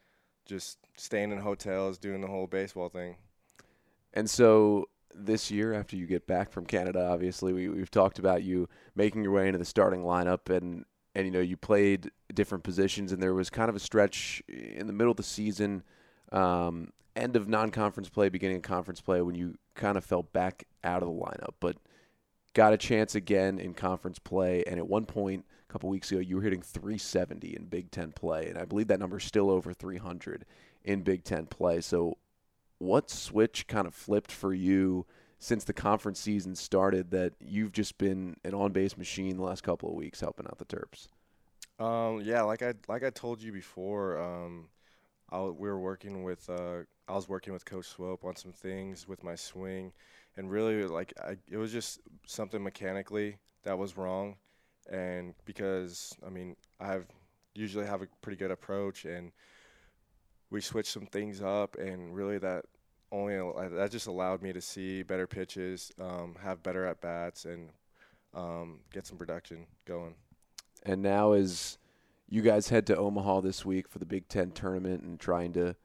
just 0.46 0.78
staying 0.96 1.32
in 1.32 1.38
hotels, 1.38 1.98
doing 1.98 2.20
the 2.20 2.26
whole 2.26 2.46
baseball 2.46 2.88
thing. 2.88 3.16
And 4.12 4.30
so 4.30 4.88
this 5.14 5.50
year, 5.50 5.72
after 5.72 5.96
you 5.96 6.06
get 6.06 6.26
back 6.26 6.50
from 6.50 6.66
Canada, 6.66 7.08
obviously 7.10 7.52
we, 7.52 7.68
we've 7.68 7.90
talked 7.90 8.18
about 8.18 8.42
you 8.42 8.68
making 8.94 9.22
your 9.22 9.32
way 9.32 9.46
into 9.46 9.58
the 9.58 9.64
starting 9.64 10.00
lineup, 10.00 10.54
and 10.54 10.84
and 11.14 11.26
you 11.26 11.30
know 11.30 11.40
you 11.40 11.56
played 11.56 12.10
different 12.32 12.64
positions, 12.64 13.12
and 13.12 13.22
there 13.22 13.34
was 13.34 13.50
kind 13.50 13.68
of 13.68 13.76
a 13.76 13.80
stretch 13.80 14.42
in 14.48 14.86
the 14.86 14.92
middle 14.92 15.10
of 15.10 15.16
the 15.16 15.22
season, 15.22 15.82
um, 16.32 16.92
end 17.16 17.36
of 17.36 17.48
non-conference 17.48 18.08
play, 18.08 18.28
beginning 18.28 18.56
of 18.56 18.62
conference 18.62 19.00
play, 19.00 19.22
when 19.22 19.34
you 19.34 19.56
kind 19.74 19.96
of 19.96 20.04
fell 20.04 20.22
back 20.22 20.64
out 20.82 21.02
of 21.02 21.08
the 21.08 21.14
lineup, 21.14 21.54
but 21.60 21.76
got 22.54 22.72
a 22.72 22.76
chance 22.76 23.14
again 23.14 23.58
in 23.58 23.74
conference 23.74 24.18
play, 24.18 24.64
and 24.66 24.78
at 24.78 24.86
one 24.86 25.06
point 25.06 25.44
a 25.68 25.72
couple 25.72 25.88
weeks 25.88 26.10
ago 26.10 26.20
you 26.20 26.36
were 26.36 26.42
hitting 26.42 26.62
370 26.62 27.56
in 27.56 27.64
Big 27.66 27.90
Ten 27.90 28.12
play, 28.12 28.48
and 28.48 28.58
I 28.58 28.64
believe 28.64 28.88
that 28.88 29.00
number 29.00 29.18
is 29.18 29.24
still 29.24 29.50
over 29.50 29.72
300 29.72 30.44
in 30.84 31.02
Big 31.02 31.24
Ten 31.24 31.46
play. 31.46 31.80
So 31.80 32.18
what 32.78 33.10
switch 33.10 33.66
kind 33.66 33.86
of 33.86 33.94
flipped 33.94 34.32
for 34.32 34.52
you 34.52 35.06
since 35.38 35.64
the 35.64 35.72
conference 35.72 36.20
season 36.20 36.54
started 36.54 37.10
that 37.10 37.34
you've 37.40 37.72
just 37.72 37.98
been 37.98 38.36
an 38.44 38.54
on-base 38.54 38.96
machine 38.96 39.36
the 39.36 39.42
last 39.42 39.62
couple 39.62 39.88
of 39.88 39.94
weeks 39.94 40.20
helping 40.20 40.46
out 40.46 40.58
the 40.58 40.64
Terps? 40.64 41.08
Um, 41.78 42.20
yeah, 42.22 42.42
like 42.42 42.62
I 42.62 42.74
like 42.88 43.04
I 43.04 43.10
told 43.10 43.42
you 43.42 43.52
before, 43.52 44.18
um, 44.22 44.68
I, 45.30 45.40
we 45.42 45.68
were 45.68 45.80
working 45.80 46.22
with 46.22 46.48
uh, 46.48 46.80
I 47.08 47.14
was 47.14 47.28
working 47.28 47.52
with 47.52 47.64
Coach 47.64 47.86
Swope 47.86 48.24
on 48.24 48.36
some 48.36 48.52
things 48.52 49.08
with 49.08 49.24
my 49.24 49.34
swing, 49.34 49.92
and 50.36 50.50
really 50.50 50.84
like 50.84 51.12
I, 51.22 51.36
it 51.50 51.56
was 51.56 51.72
just 51.72 52.00
something 52.26 52.62
mechanically 52.62 53.38
that 53.64 53.76
was 53.76 53.96
wrong, 53.96 54.36
and 54.90 55.34
because 55.44 56.14
I 56.24 56.30
mean 56.30 56.56
I 56.80 56.86
have 56.86 57.06
usually 57.54 57.86
have 57.86 58.02
a 58.02 58.08
pretty 58.22 58.36
good 58.36 58.50
approach 58.50 59.04
and 59.04 59.32
we 60.50 60.60
switched 60.60 60.92
some 60.92 61.06
things 61.06 61.40
up, 61.42 61.76
and 61.76 62.14
really 62.14 62.38
that 62.38 62.64
only 63.12 63.36
that 63.76 63.90
just 63.90 64.06
allowed 64.06 64.42
me 64.42 64.52
to 64.52 64.60
see 64.60 65.02
better 65.02 65.26
pitches, 65.26 65.92
um, 66.00 66.36
have 66.42 66.62
better 66.62 66.84
at 66.86 67.00
bats, 67.00 67.44
and 67.44 67.70
um, 68.34 68.80
get 68.92 69.06
some 69.06 69.16
production 69.16 69.66
going. 69.84 70.14
And 70.84 71.02
now, 71.02 71.32
as 71.32 71.78
you 72.28 72.42
guys 72.42 72.68
head 72.68 72.86
to 72.88 72.96
Omaha 72.96 73.40
this 73.40 73.64
week 73.64 73.88
for 73.88 73.98
the 73.98 74.06
Big 74.06 74.28
Ten 74.28 74.50
tournament 74.50 75.02
and 75.02 75.18
trying 75.18 75.52
to 75.54 75.76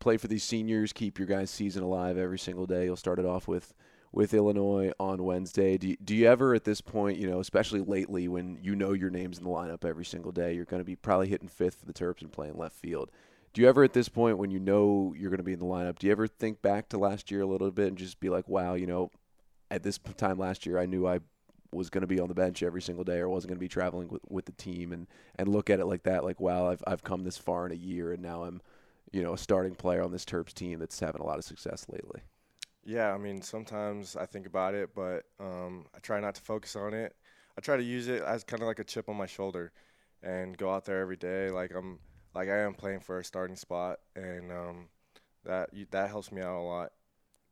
play 0.00 0.16
for 0.16 0.28
these 0.28 0.44
seniors, 0.44 0.92
keep 0.92 1.18
your 1.18 1.28
guys' 1.28 1.50
season 1.50 1.82
alive 1.82 2.18
every 2.18 2.38
single 2.38 2.66
day. 2.66 2.84
You'll 2.84 2.96
start 2.96 3.18
it 3.18 3.26
off 3.26 3.48
with 3.48 3.74
with 4.12 4.32
Illinois 4.32 4.92
on 5.00 5.24
Wednesday. 5.24 5.76
Do 5.76 5.88
you, 5.88 5.96
do 5.96 6.14
you 6.14 6.28
ever 6.28 6.54
at 6.54 6.62
this 6.62 6.80
point, 6.80 7.18
you 7.18 7.28
know, 7.28 7.40
especially 7.40 7.80
lately 7.80 8.28
when 8.28 8.58
you 8.62 8.76
know 8.76 8.92
your 8.92 9.10
name's 9.10 9.38
in 9.38 9.44
the 9.44 9.50
lineup 9.50 9.84
every 9.84 10.04
single 10.04 10.30
day, 10.30 10.54
you're 10.54 10.64
going 10.64 10.80
to 10.80 10.84
be 10.84 10.94
probably 10.94 11.28
hitting 11.28 11.48
fifth 11.48 11.80
for 11.80 11.86
the 11.86 11.92
Terps 11.92 12.22
and 12.22 12.30
playing 12.30 12.56
left 12.56 12.76
field 12.76 13.10
do 13.54 13.62
you 13.62 13.68
ever 13.68 13.84
at 13.84 13.92
this 13.92 14.08
point 14.08 14.36
when 14.36 14.50
you 14.50 14.58
know 14.58 15.14
you're 15.16 15.30
going 15.30 15.38
to 15.38 15.44
be 15.44 15.52
in 15.52 15.58
the 15.58 15.64
lineup 15.64 15.98
do 15.98 16.06
you 16.06 16.12
ever 16.12 16.26
think 16.26 16.60
back 16.60 16.88
to 16.88 16.98
last 16.98 17.30
year 17.30 17.40
a 17.40 17.46
little 17.46 17.70
bit 17.70 17.88
and 17.88 17.96
just 17.96 18.20
be 18.20 18.28
like 18.28 18.46
wow 18.48 18.74
you 18.74 18.86
know 18.86 19.10
at 19.70 19.82
this 19.82 19.98
time 20.16 20.38
last 20.38 20.66
year 20.66 20.78
i 20.78 20.84
knew 20.84 21.06
i 21.06 21.18
was 21.72 21.90
going 21.90 22.02
to 22.02 22.06
be 22.06 22.20
on 22.20 22.28
the 22.28 22.34
bench 22.34 22.62
every 22.62 22.82
single 22.82 23.04
day 23.04 23.18
or 23.18 23.28
wasn't 23.28 23.48
going 23.48 23.56
to 23.56 23.60
be 23.60 23.68
traveling 23.68 24.08
with, 24.08 24.22
with 24.28 24.44
the 24.44 24.52
team 24.52 24.92
and 24.92 25.06
and 25.36 25.48
look 25.48 25.70
at 25.70 25.80
it 25.80 25.86
like 25.86 26.02
that 26.02 26.24
like 26.24 26.40
wow 26.40 26.68
I've, 26.68 26.82
I've 26.86 27.02
come 27.02 27.24
this 27.24 27.38
far 27.38 27.64
in 27.66 27.72
a 27.72 27.76
year 27.76 28.12
and 28.12 28.22
now 28.22 28.44
i'm 28.44 28.60
you 29.12 29.22
know 29.22 29.32
a 29.32 29.38
starting 29.38 29.74
player 29.74 30.02
on 30.02 30.12
this 30.12 30.24
terps 30.24 30.52
team 30.52 30.78
that's 30.78 31.00
having 31.00 31.20
a 31.20 31.26
lot 31.26 31.38
of 31.38 31.44
success 31.44 31.86
lately 31.88 32.20
yeah 32.84 33.12
i 33.12 33.18
mean 33.18 33.40
sometimes 33.40 34.14
i 34.16 34.26
think 34.26 34.46
about 34.46 34.74
it 34.74 34.90
but 34.94 35.24
um, 35.40 35.86
i 35.94 35.98
try 36.00 36.20
not 36.20 36.34
to 36.34 36.42
focus 36.42 36.76
on 36.76 36.92
it. 36.92 37.14
I 37.56 37.60
try 37.60 37.76
to 37.76 37.84
use 37.84 38.08
it 38.08 38.20
as 38.20 38.42
kind 38.42 38.62
of 38.62 38.66
like 38.66 38.80
a 38.80 38.84
chip 38.84 39.08
on 39.08 39.16
my 39.16 39.26
shoulder 39.26 39.70
and 40.24 40.56
go 40.56 40.74
out 40.74 40.84
there 40.84 41.00
every 41.00 41.16
day 41.16 41.50
like 41.50 41.72
i'm 41.72 42.00
like 42.34 42.48
I 42.48 42.60
am 42.60 42.74
playing 42.74 43.00
for 43.00 43.18
a 43.18 43.24
starting 43.24 43.56
spot, 43.56 44.00
and 44.16 44.50
um, 44.50 44.88
that 45.44 45.70
that 45.90 46.08
helps 46.08 46.32
me 46.32 46.42
out 46.42 46.58
a 46.58 46.62
lot. 46.62 46.92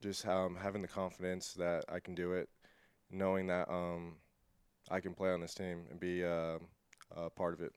Just 0.00 0.26
um, 0.26 0.56
having 0.60 0.82
the 0.82 0.88
confidence 0.88 1.52
that 1.54 1.84
I 1.88 2.00
can 2.00 2.14
do 2.14 2.32
it, 2.32 2.48
knowing 3.10 3.46
that 3.46 3.70
um, 3.70 4.16
I 4.90 5.00
can 5.00 5.14
play 5.14 5.30
on 5.30 5.40
this 5.40 5.54
team 5.54 5.82
and 5.90 6.00
be 6.00 6.24
uh, 6.24 6.58
a 7.16 7.30
part 7.30 7.54
of 7.54 7.60
it. 7.60 7.72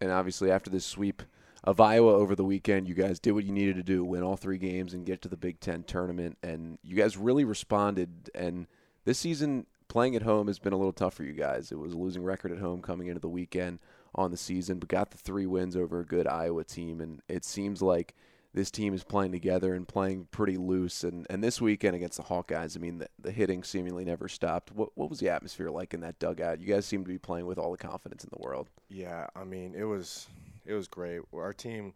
And 0.00 0.10
obviously, 0.10 0.50
after 0.50 0.68
this 0.68 0.84
sweep 0.84 1.22
of 1.64 1.80
Iowa 1.80 2.12
over 2.12 2.34
the 2.34 2.44
weekend, 2.44 2.88
you 2.88 2.94
guys 2.94 3.18
did 3.18 3.32
what 3.32 3.44
you 3.44 3.52
needed 3.52 3.76
to 3.76 3.82
do 3.82 4.04
win 4.04 4.22
all 4.22 4.36
three 4.36 4.58
games 4.58 4.94
and 4.94 5.06
get 5.06 5.22
to 5.22 5.28
the 5.28 5.36
Big 5.36 5.60
Ten 5.60 5.84
tournament. 5.84 6.36
And 6.42 6.78
you 6.82 6.96
guys 6.96 7.16
really 7.16 7.44
responded. 7.44 8.30
And 8.34 8.66
this 9.04 9.18
season, 9.18 9.66
playing 9.88 10.16
at 10.16 10.22
home 10.22 10.48
has 10.48 10.58
been 10.58 10.72
a 10.72 10.76
little 10.76 10.92
tough 10.92 11.14
for 11.14 11.22
you 11.22 11.32
guys. 11.32 11.72
It 11.72 11.78
was 11.78 11.92
a 11.92 11.98
losing 11.98 12.22
record 12.24 12.52
at 12.52 12.58
home 12.58 12.82
coming 12.82 13.06
into 13.06 13.20
the 13.20 13.28
weekend 13.28 13.78
on 14.14 14.30
the 14.30 14.36
season, 14.36 14.78
but 14.78 14.88
got 14.88 15.10
the 15.10 15.18
three 15.18 15.46
wins 15.46 15.76
over 15.76 16.00
a 16.00 16.06
good 16.06 16.26
Iowa 16.26 16.64
team. 16.64 17.00
And 17.00 17.20
it 17.28 17.44
seems 17.44 17.80
like 17.80 18.14
this 18.54 18.70
team 18.70 18.92
is 18.92 19.04
playing 19.04 19.32
together 19.32 19.74
and 19.74 19.88
playing 19.88 20.28
pretty 20.30 20.56
loose. 20.56 21.04
And, 21.04 21.26
and 21.30 21.42
this 21.42 21.60
weekend 21.60 21.96
against 21.96 22.18
the 22.18 22.24
Hawkeyes, 22.24 22.76
I 22.76 22.80
mean, 22.80 22.98
the, 22.98 23.08
the 23.18 23.30
hitting 23.30 23.62
seemingly 23.62 24.04
never 24.04 24.28
stopped. 24.28 24.72
What, 24.72 24.90
what 24.94 25.08
was 25.08 25.20
the 25.20 25.30
atmosphere 25.30 25.70
like 25.70 25.94
in 25.94 26.00
that 26.00 26.18
dugout? 26.18 26.60
You 26.60 26.66
guys 26.66 26.84
seem 26.84 27.04
to 27.04 27.08
be 27.08 27.18
playing 27.18 27.46
with 27.46 27.58
all 27.58 27.72
the 27.72 27.78
confidence 27.78 28.24
in 28.24 28.30
the 28.30 28.46
world. 28.46 28.68
Yeah, 28.88 29.26
I 29.34 29.44
mean, 29.44 29.74
it 29.74 29.84
was 29.84 30.28
it 30.66 30.74
was 30.74 30.86
great. 30.86 31.20
Our 31.32 31.54
team, 31.54 31.94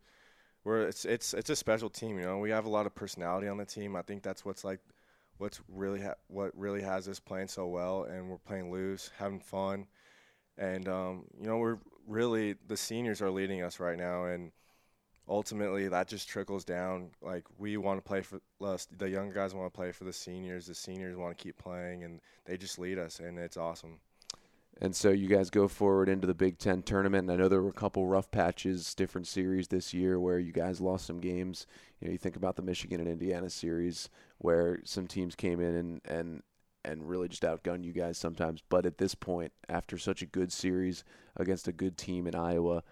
we're 0.65 0.89
it's 0.89 1.05
it's 1.05 1.35
it's 1.35 1.51
a 1.51 1.57
special 1.57 1.91
team. 1.91 2.19
You 2.19 2.25
know, 2.25 2.39
we 2.39 2.51
have 2.51 2.65
a 2.65 2.71
lot 2.71 2.87
of 2.87 2.95
personality 2.95 3.49
on 3.49 3.59
the 3.59 3.67
team. 3.67 3.95
I 3.95 4.03
think 4.03 4.23
that's 4.23 4.45
what's 4.45 4.65
like, 4.65 4.81
what's 5.37 5.61
really 5.69 6.01
ha- 6.01 6.15
what 6.29 6.53
really 6.57 6.81
has 6.81 7.07
us 7.07 7.21
playing 7.21 7.49
so 7.49 7.67
well, 7.67 8.05
and 8.05 8.31
we're 8.31 8.39
playing 8.39 8.73
loose, 8.73 9.11
having 9.19 9.41
fun, 9.41 9.87
and 10.57 10.89
um, 10.89 11.25
you 11.39 11.47
know, 11.47 11.59
we're 11.59 11.79
really 12.07 12.57
the 12.67 12.77
seniors 12.77 13.21
are 13.23 13.31
leading 13.31 13.63
us 13.63 13.81
right 13.81 13.99
now, 13.99 14.25
and 14.25 14.53
ultimately 15.29 15.89
that 15.89 16.09
just 16.09 16.29
trickles 16.29 16.65
down. 16.65 17.11
Like 17.21 17.45
we 17.59 17.77
want 17.77 18.03
to 18.03 18.07
play 18.07 18.23
for 18.23 18.41
us, 18.61 18.87
the 18.97 19.09
young 19.09 19.31
guys 19.33 19.55
want 19.55 19.73
to 19.73 19.77
play 19.77 19.93
for 19.93 20.05
the 20.05 20.13
seniors. 20.13 20.67
The 20.67 20.75
seniors 20.75 21.17
want 21.17 21.37
to 21.37 21.43
keep 21.43 21.59
playing, 21.59 22.05
and 22.05 22.21
they 22.45 22.57
just 22.57 22.79
lead 22.79 22.99
us, 22.99 23.21
and 23.21 23.39
it's 23.39 23.57
awesome. 23.57 23.99
And 24.79 24.95
so 24.95 25.11
you 25.11 25.27
guys 25.27 25.49
go 25.49 25.69
forward 25.69 26.09
into 26.09 26.27
the 26.27 26.35
Big 26.35 26.59
Ten 26.59 26.83
tournament. 26.83 27.23
And 27.23 27.33
I 27.33 27.43
know 27.43 27.49
there 27.49 27.63
were 27.63 27.71
a 27.71 27.73
couple 27.73 28.07
rough 28.07 28.31
patches, 28.31 28.95
different 28.95 29.27
series 29.27 29.69
this 29.69 29.95
year 29.95 30.21
where 30.21 30.39
you 30.39 30.53
guys 30.53 30.83
lost 30.83 31.07
some 31.07 31.19
games. 31.19 31.67
You 32.01 32.09
know, 32.09 32.13
you 32.13 32.19
think 32.19 32.37
about 32.37 32.57
the 32.57 32.63
Michigan 32.63 33.01
and 33.01 33.09
Indiana 33.09 33.49
series 33.49 34.11
where 34.39 34.81
some 34.85 35.07
teams 35.07 35.35
came 35.35 35.61
in 35.61 35.75
and 35.75 36.01
and 36.05 36.43
and 36.87 37.09
really 37.09 37.29
just 37.29 37.43
outgun 37.43 37.85
you 37.85 37.93
guys 37.93 38.17
sometimes. 38.17 38.63
But 38.69 38.87
at 38.87 38.99
this 38.99 39.15
point, 39.15 39.53
after 39.69 39.99
such 39.99 40.23
a 40.23 40.27
good 40.27 40.53
series 40.53 41.05
against 41.37 41.69
a 41.69 41.73
good 41.73 41.99
team 41.99 42.27
in 42.27 42.35
Iowa, 42.35 42.83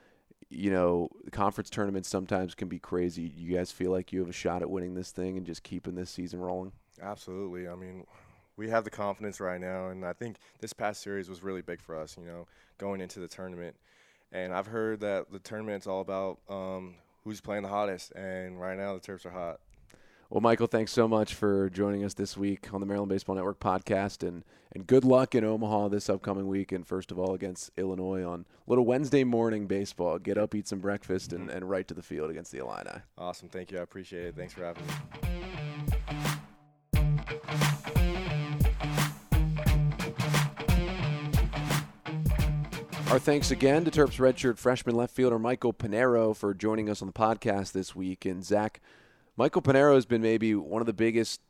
you 0.50 0.70
know, 0.70 1.08
conference 1.32 1.70
tournaments 1.70 2.08
sometimes 2.08 2.54
can 2.54 2.68
be 2.68 2.78
crazy. 2.78 3.32
You 3.36 3.56
guys 3.56 3.70
feel 3.70 3.90
like 3.90 4.12
you 4.12 4.20
have 4.20 4.28
a 4.28 4.32
shot 4.32 4.62
at 4.62 4.70
winning 4.70 4.94
this 4.94 5.10
thing 5.10 5.36
and 5.36 5.46
just 5.46 5.62
keeping 5.62 5.94
this 5.94 6.10
season 6.10 6.40
rolling? 6.40 6.72
Absolutely. 7.00 7.68
I 7.68 7.74
mean, 7.74 8.04
we 8.56 8.68
have 8.70 8.84
the 8.84 8.90
confidence 8.90 9.40
right 9.40 9.60
now, 9.60 9.88
and 9.88 10.04
I 10.04 10.12
think 10.12 10.36
this 10.60 10.72
past 10.72 11.02
series 11.02 11.28
was 11.28 11.42
really 11.42 11.62
big 11.62 11.80
for 11.80 11.96
us. 11.96 12.16
You 12.18 12.26
know, 12.26 12.46
going 12.78 13.00
into 13.00 13.20
the 13.20 13.28
tournament, 13.28 13.76
and 14.32 14.52
I've 14.52 14.66
heard 14.66 15.00
that 15.00 15.32
the 15.32 15.38
tournament's 15.38 15.86
all 15.86 16.00
about 16.00 16.38
um, 16.48 16.94
who's 17.24 17.40
playing 17.40 17.62
the 17.62 17.68
hottest, 17.68 18.12
and 18.12 18.60
right 18.60 18.76
now 18.76 18.94
the 18.94 19.00
Terps 19.00 19.26
are 19.26 19.30
hot. 19.30 19.60
Well, 20.34 20.40
Michael, 20.40 20.66
thanks 20.66 20.90
so 20.90 21.06
much 21.06 21.32
for 21.32 21.70
joining 21.70 22.02
us 22.02 22.14
this 22.14 22.36
week 22.36 22.74
on 22.74 22.80
the 22.80 22.86
Maryland 22.86 23.08
Baseball 23.08 23.36
Network 23.36 23.60
podcast, 23.60 24.26
and 24.26 24.42
and 24.72 24.84
good 24.84 25.04
luck 25.04 25.36
in 25.36 25.44
Omaha 25.44 25.86
this 25.86 26.10
upcoming 26.10 26.48
week. 26.48 26.72
And 26.72 26.84
first 26.84 27.12
of 27.12 27.20
all, 27.20 27.34
against 27.34 27.70
Illinois 27.76 28.24
on 28.24 28.44
little 28.66 28.84
Wednesday 28.84 29.22
morning 29.22 29.68
baseball. 29.68 30.18
Get 30.18 30.36
up, 30.36 30.56
eat 30.56 30.66
some 30.66 30.80
breakfast, 30.80 31.32
and, 31.32 31.46
mm-hmm. 31.46 31.56
and 31.58 31.70
right 31.70 31.86
to 31.86 31.94
the 31.94 32.02
field 32.02 32.32
against 32.32 32.50
the 32.50 32.58
Illini. 32.58 32.90
Awesome, 33.16 33.48
thank 33.48 33.70
you. 33.70 33.78
I 33.78 33.82
appreciate 33.82 34.26
it. 34.26 34.34
Thanks 34.34 34.54
for 34.54 34.64
having 34.64 34.84
me. 34.84 34.92
Our 43.08 43.20
thanks 43.20 43.52
again 43.52 43.84
to 43.84 43.92
Terps 43.92 44.18
redshirt 44.18 44.58
freshman 44.58 44.96
left 44.96 45.14
fielder 45.14 45.38
Michael 45.38 45.72
Panero 45.72 46.34
for 46.34 46.52
joining 46.54 46.90
us 46.90 47.02
on 47.02 47.06
the 47.06 47.12
podcast 47.12 47.70
this 47.70 47.94
week. 47.94 48.24
And 48.24 48.44
Zach, 48.44 48.80
Michael 49.36 49.62
Panero 49.62 49.94
has 49.94 50.06
been 50.06 50.22
maybe 50.22 50.54
one 50.54 50.80
of 50.80 50.86
the 50.86 50.92
biggest 50.92 51.40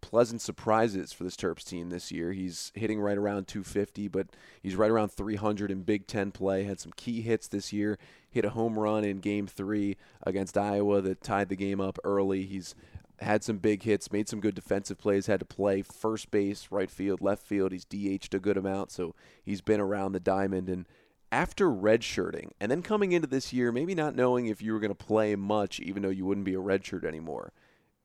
pleasant 0.00 0.40
surprises 0.40 1.12
for 1.12 1.24
this 1.24 1.36
Terps 1.36 1.64
team 1.64 1.88
this 1.88 2.12
year. 2.12 2.32
He's 2.32 2.72
hitting 2.74 3.00
right 3.00 3.16
around 3.16 3.46
250, 3.46 4.08
but 4.08 4.26
he's 4.62 4.76
right 4.76 4.90
around 4.90 5.10
300 5.10 5.70
in 5.70 5.82
Big 5.82 6.06
Ten 6.06 6.30
play. 6.30 6.64
Had 6.64 6.80
some 6.80 6.92
key 6.96 7.22
hits 7.22 7.48
this 7.48 7.72
year. 7.72 7.98
Hit 8.28 8.44
a 8.44 8.50
home 8.50 8.78
run 8.78 9.04
in 9.04 9.18
Game 9.20 9.46
Three 9.46 9.96
against 10.22 10.58
Iowa 10.58 11.00
that 11.02 11.22
tied 11.22 11.48
the 11.48 11.56
game 11.56 11.80
up 11.80 11.98
early. 12.04 12.44
He's 12.44 12.74
had 13.20 13.44
some 13.44 13.58
big 13.58 13.84
hits, 13.84 14.12
made 14.12 14.28
some 14.28 14.40
good 14.40 14.54
defensive 14.54 14.98
plays, 14.98 15.26
had 15.26 15.40
to 15.40 15.46
play 15.46 15.82
first 15.82 16.30
base, 16.30 16.68
right 16.70 16.90
field, 16.90 17.20
left 17.20 17.46
field. 17.46 17.72
He's 17.72 17.84
DH'd 17.84 18.34
a 18.34 18.40
good 18.40 18.56
amount, 18.56 18.90
so 18.90 19.14
he's 19.44 19.60
been 19.60 19.80
around 19.80 20.12
the 20.12 20.20
diamond. 20.20 20.68
And 20.68 20.86
after 21.34 21.68
redshirting 21.68 22.52
and 22.60 22.70
then 22.70 22.80
coming 22.80 23.10
into 23.10 23.26
this 23.26 23.52
year, 23.52 23.72
maybe 23.72 23.92
not 23.92 24.14
knowing 24.14 24.46
if 24.46 24.62
you 24.62 24.72
were 24.72 24.78
going 24.78 24.94
to 24.94 25.04
play 25.04 25.34
much, 25.34 25.80
even 25.80 26.00
though 26.04 26.08
you 26.08 26.24
wouldn't 26.24 26.44
be 26.44 26.54
a 26.54 26.58
redshirt 26.58 27.04
anymore, 27.04 27.52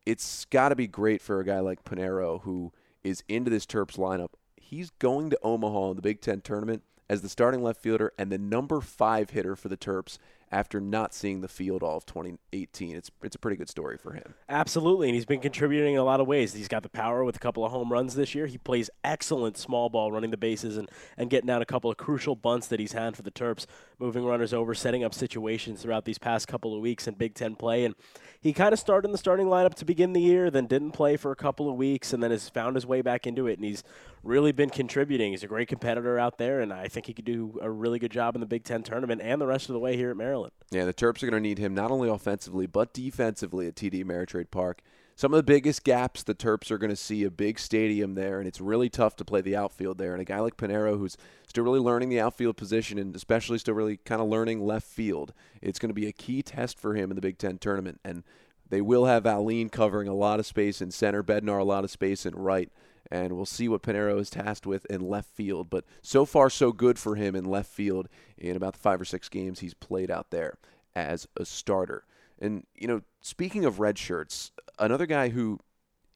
it's 0.04 0.46
got 0.46 0.70
to 0.70 0.76
be 0.76 0.88
great 0.88 1.22
for 1.22 1.40
a 1.40 1.46
guy 1.46 1.60
like 1.60 1.84
Panero 1.84 2.42
who 2.42 2.74
is 3.04 3.24
into 3.30 3.52
this 3.52 3.68
Terps 3.68 4.00
lineup. 4.00 4.30
He's 4.58 4.90
going 4.90 5.30
to 5.30 5.40
Omaha 5.44 5.92
in 5.92 5.96
the 5.98 6.02
Big 6.02 6.22
Ten 6.22 6.42
tournament 6.42 6.82
as 7.08 7.22
the 7.22 7.30
starting 7.30 7.62
left 7.62 7.80
fielder 7.80 8.12
and 8.18 8.32
the 8.32 8.40
number 8.40 8.82
five 8.82 9.30
hitter 9.30 9.56
for 9.56 9.70
the 9.70 9.78
Terps 9.78 10.18
after 10.52 10.80
not 10.82 11.14
seeing 11.14 11.42
the 11.42 11.48
field 11.48 11.84
all 11.84 11.98
of 11.98 12.06
2018. 12.06 12.96
It's 12.96 13.12
it's 13.24 13.36
a 13.36 13.40
pretty 13.40 13.58
good 13.58 13.70
story 13.70 13.98
for 13.98 14.14
him. 14.14 14.34
Absolutely, 14.48 15.08
and 15.10 15.16
he's 15.16 15.26
been 15.26 15.40
contributing 15.40 15.94
in 15.94 16.00
a 16.00 16.04
lot 16.04 16.20
of 16.20 16.28
ways. 16.28 16.54
He's 16.54 16.68
got 16.68 16.84
the 16.84 16.90
power 16.90 17.24
with 17.24 17.36
a 17.36 17.40
couple 17.40 17.66
of 17.66 17.72
home 17.72 17.92
runs 17.92 18.16
this 18.16 18.34
year. 18.34 18.48
He 18.48 18.58
plays 18.58 18.90
excellent 19.04 19.58
small 19.58 19.90
ball, 19.90 20.12
running 20.12 20.32
the 20.32 20.38
bases 20.38 20.78
and, 20.78 20.90
and 21.18 21.30
getting 21.30 21.50
out 21.50 21.62
a 21.62 21.66
couple 21.66 21.90
of 21.92 21.98
crucial 21.98 22.36
bunts 22.36 22.68
that 22.68 22.80
he's 22.80 22.94
had 22.94 23.16
for 23.16 23.22
the 23.22 23.32
Terps, 23.32 23.66
moving 24.00 24.26
runners 24.26 24.54
over, 24.54 24.74
setting 24.74 25.04
up 25.04 25.14
situations 25.14 25.82
throughout 25.82 26.06
these 26.06 26.18
past 26.18 26.48
couple 26.48 26.74
of 26.74 26.82
weeks 26.82 27.08
in 27.08 27.14
Big 27.14 27.34
Ten 27.34 27.56
play. 27.56 27.86
And 27.86 27.96
he 28.42 28.54
kind 28.54 28.74
of 28.74 28.80
started 28.80 29.08
in 29.08 29.12
the 29.12 29.18
starting 29.18 29.48
lineup 29.48 29.74
to 29.76 29.86
begin 29.86 30.14
the 30.14 30.22
year, 30.22 30.50
then 30.50 30.66
didn't 30.66 30.92
play 30.92 31.18
for 31.18 31.32
a 31.32 31.36
couple 31.36 31.70
of 31.70 31.76
weeks, 31.76 32.14
and 32.14 32.24
then 32.24 32.32
has 32.32 32.48
found 32.50 32.76
his 32.76 32.86
way 32.86 33.02
back 33.02 33.28
into 33.28 33.48
it. 33.48 33.60
And 33.60 33.66
he's 33.66 33.84
really 34.24 34.52
been 34.52 34.70
contributing. 34.70 35.32
He's 35.32 35.44
a 35.44 35.48
great 35.48 35.68
competitor 35.68 36.18
out 36.18 36.38
there, 36.38 36.62
and 36.62 36.72
I 36.72 36.88
think 36.88 37.06
he 37.06 37.14
could 37.14 37.26
do 37.26 37.58
a 37.62 37.70
really 37.70 38.00
good 38.00 38.12
job 38.12 38.36
in 38.36 38.42
the 38.42 38.48
Big 38.48 38.64
Ten 38.64 38.84
tournament 38.84 39.22
and 39.22 39.42
the 39.42 39.48
rest 39.48 39.70
of 39.70 39.74
the 39.74 39.80
way 39.80 39.96
here 39.96 40.12
at 40.12 40.18
Maryland. 40.18 40.54
Yeah, 40.72 40.86
the 40.86 40.94
Terps 40.94 41.22
are 41.22 41.30
going 41.30 41.42
to 41.42 41.48
need 41.48 41.60
him 41.60 41.74
not 41.74 41.92
only 41.92 42.10
offensively 42.10 42.68
but 42.68 42.94
defensively 42.94 43.68
at 43.68 43.76
TD 43.76 44.04
Ameritrade 44.04 44.52
Park. 44.52 44.82
Some 45.20 45.34
of 45.34 45.38
the 45.38 45.44
biggest 45.44 45.84
gaps 45.84 46.24
the 46.24 46.34
Terps 46.34 46.72
are 46.72 46.78
going 46.78 46.92
to 46.92 46.96
see 46.96 47.26
a 47.26 47.30
big 47.30 47.60
stadium 47.60 48.16
there, 48.16 48.40
and 48.40 48.48
it's 48.48 48.62
really 48.62 48.88
tough 48.88 49.18
to 49.18 49.26
play 49.26 49.42
the 49.42 49.54
outfield 49.54 49.98
there. 49.98 50.14
And 50.14 50.22
a 50.22 50.24
guy 50.24 50.40
like 50.40 50.56
Panero, 50.56 50.98
who's 50.98 51.18
still 51.46 51.66
really 51.66 51.82
learning 51.82 52.08
the 52.08 52.22
outfield 52.22 52.56
position 52.56 52.98
and 52.98 53.14
especially 53.14 53.58
still 53.58 53.74
really 53.74 53.98
kind 53.98 54.22
of 54.22 54.30
learning 54.30 54.66
left 54.66 54.88
field, 54.88 55.34
it's 55.62 55.78
going 55.78 55.90
to 55.90 55.94
be 55.94 56.08
a 56.08 56.14
key 56.14 56.42
test 56.42 56.80
for 56.80 56.94
him 56.94 57.12
in 57.12 57.16
the 57.16 57.22
Big 57.22 57.38
Ten 57.38 57.58
tournament. 57.58 58.00
And 58.02 58.24
they 58.70 58.80
will 58.80 59.08
have 59.08 59.26
Alleyne 59.26 59.68
covering 59.68 60.08
a 60.08 60.14
lot 60.14 60.40
of 60.40 60.46
space 60.46 60.82
in 60.82 60.90
center, 60.90 61.22
Bednar 61.22 61.60
a 61.60 61.66
lot 61.66 61.84
of 61.84 61.92
space 61.92 62.26
in 62.26 62.34
right 62.34 62.72
and 63.12 63.34
we'll 63.34 63.46
see 63.46 63.68
what 63.68 63.84
Panero 63.84 64.22
is 64.22 64.30
tasked 64.30 64.66
with 64.68 64.86
in 64.86 65.02
left 65.02 65.30
field. 65.32 65.70
But 65.70 65.84
so 66.02 66.24
far, 66.24 66.50
so 66.50 66.72
good 66.72 66.98
for 66.98 67.16
him 67.16 67.36
in 67.36 67.44
left 67.44 67.70
field 67.70 68.08
in 68.38 68.56
about 68.56 68.72
the 68.72 68.80
five 68.80 69.02
or 69.02 69.06
six 69.06 69.28
games 69.28 69.60
he's 69.60 69.74
played 69.74 70.10
out 70.10 70.30
there 70.30 70.60
as 70.96 71.28
a 71.36 71.44
starter. 71.44 72.06
And, 72.42 72.66
you 72.76 72.88
know, 72.88 73.02
speaking 73.20 73.66
of 73.66 73.80
red 73.80 73.98
shirts, 73.98 74.52
another 74.80 75.06
guy 75.06 75.30
who 75.30 75.60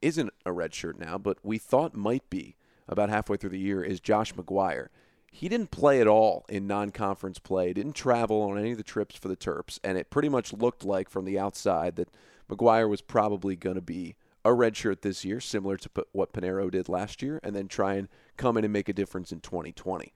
isn't 0.02 0.30
a 0.44 0.50
redshirt 0.50 0.98
now, 0.98 1.18
but 1.18 1.38
we 1.42 1.58
thought 1.58 1.94
might 1.94 2.28
be 2.30 2.56
about 2.88 3.08
halfway 3.08 3.36
through 3.36 3.50
the 3.50 3.58
year 3.58 3.82
is 3.82 4.00
Josh 4.00 4.34
McGuire. 4.34 4.88
He 5.32 5.48
didn't 5.48 5.70
play 5.70 6.00
at 6.00 6.06
all 6.06 6.44
in 6.48 6.66
non 6.66 6.90
conference 6.90 7.38
play, 7.38 7.72
didn't 7.72 7.94
travel 7.94 8.42
on 8.42 8.58
any 8.58 8.72
of 8.72 8.76
the 8.76 8.84
trips 8.84 9.16
for 9.16 9.28
the 9.28 9.36
Terps, 9.36 9.78
and 9.82 9.98
it 9.98 10.10
pretty 10.10 10.28
much 10.28 10.52
looked 10.52 10.84
like 10.84 11.08
from 11.08 11.24
the 11.24 11.38
outside 11.38 11.96
that 11.96 12.10
McGuire 12.48 12.88
was 12.88 13.00
probably 13.00 13.56
going 13.56 13.76
to 13.76 13.82
be 13.82 14.16
a 14.44 14.50
redshirt 14.50 15.00
this 15.00 15.24
year, 15.24 15.40
similar 15.40 15.76
to 15.78 15.90
what 16.12 16.32
Panero 16.32 16.70
did 16.70 16.88
last 16.88 17.22
year, 17.22 17.40
and 17.42 17.56
then 17.56 17.66
try 17.66 17.94
and 17.94 18.08
come 18.36 18.56
in 18.56 18.64
and 18.64 18.72
make 18.72 18.88
a 18.88 18.92
difference 18.92 19.32
in 19.32 19.40
2020. 19.40 20.12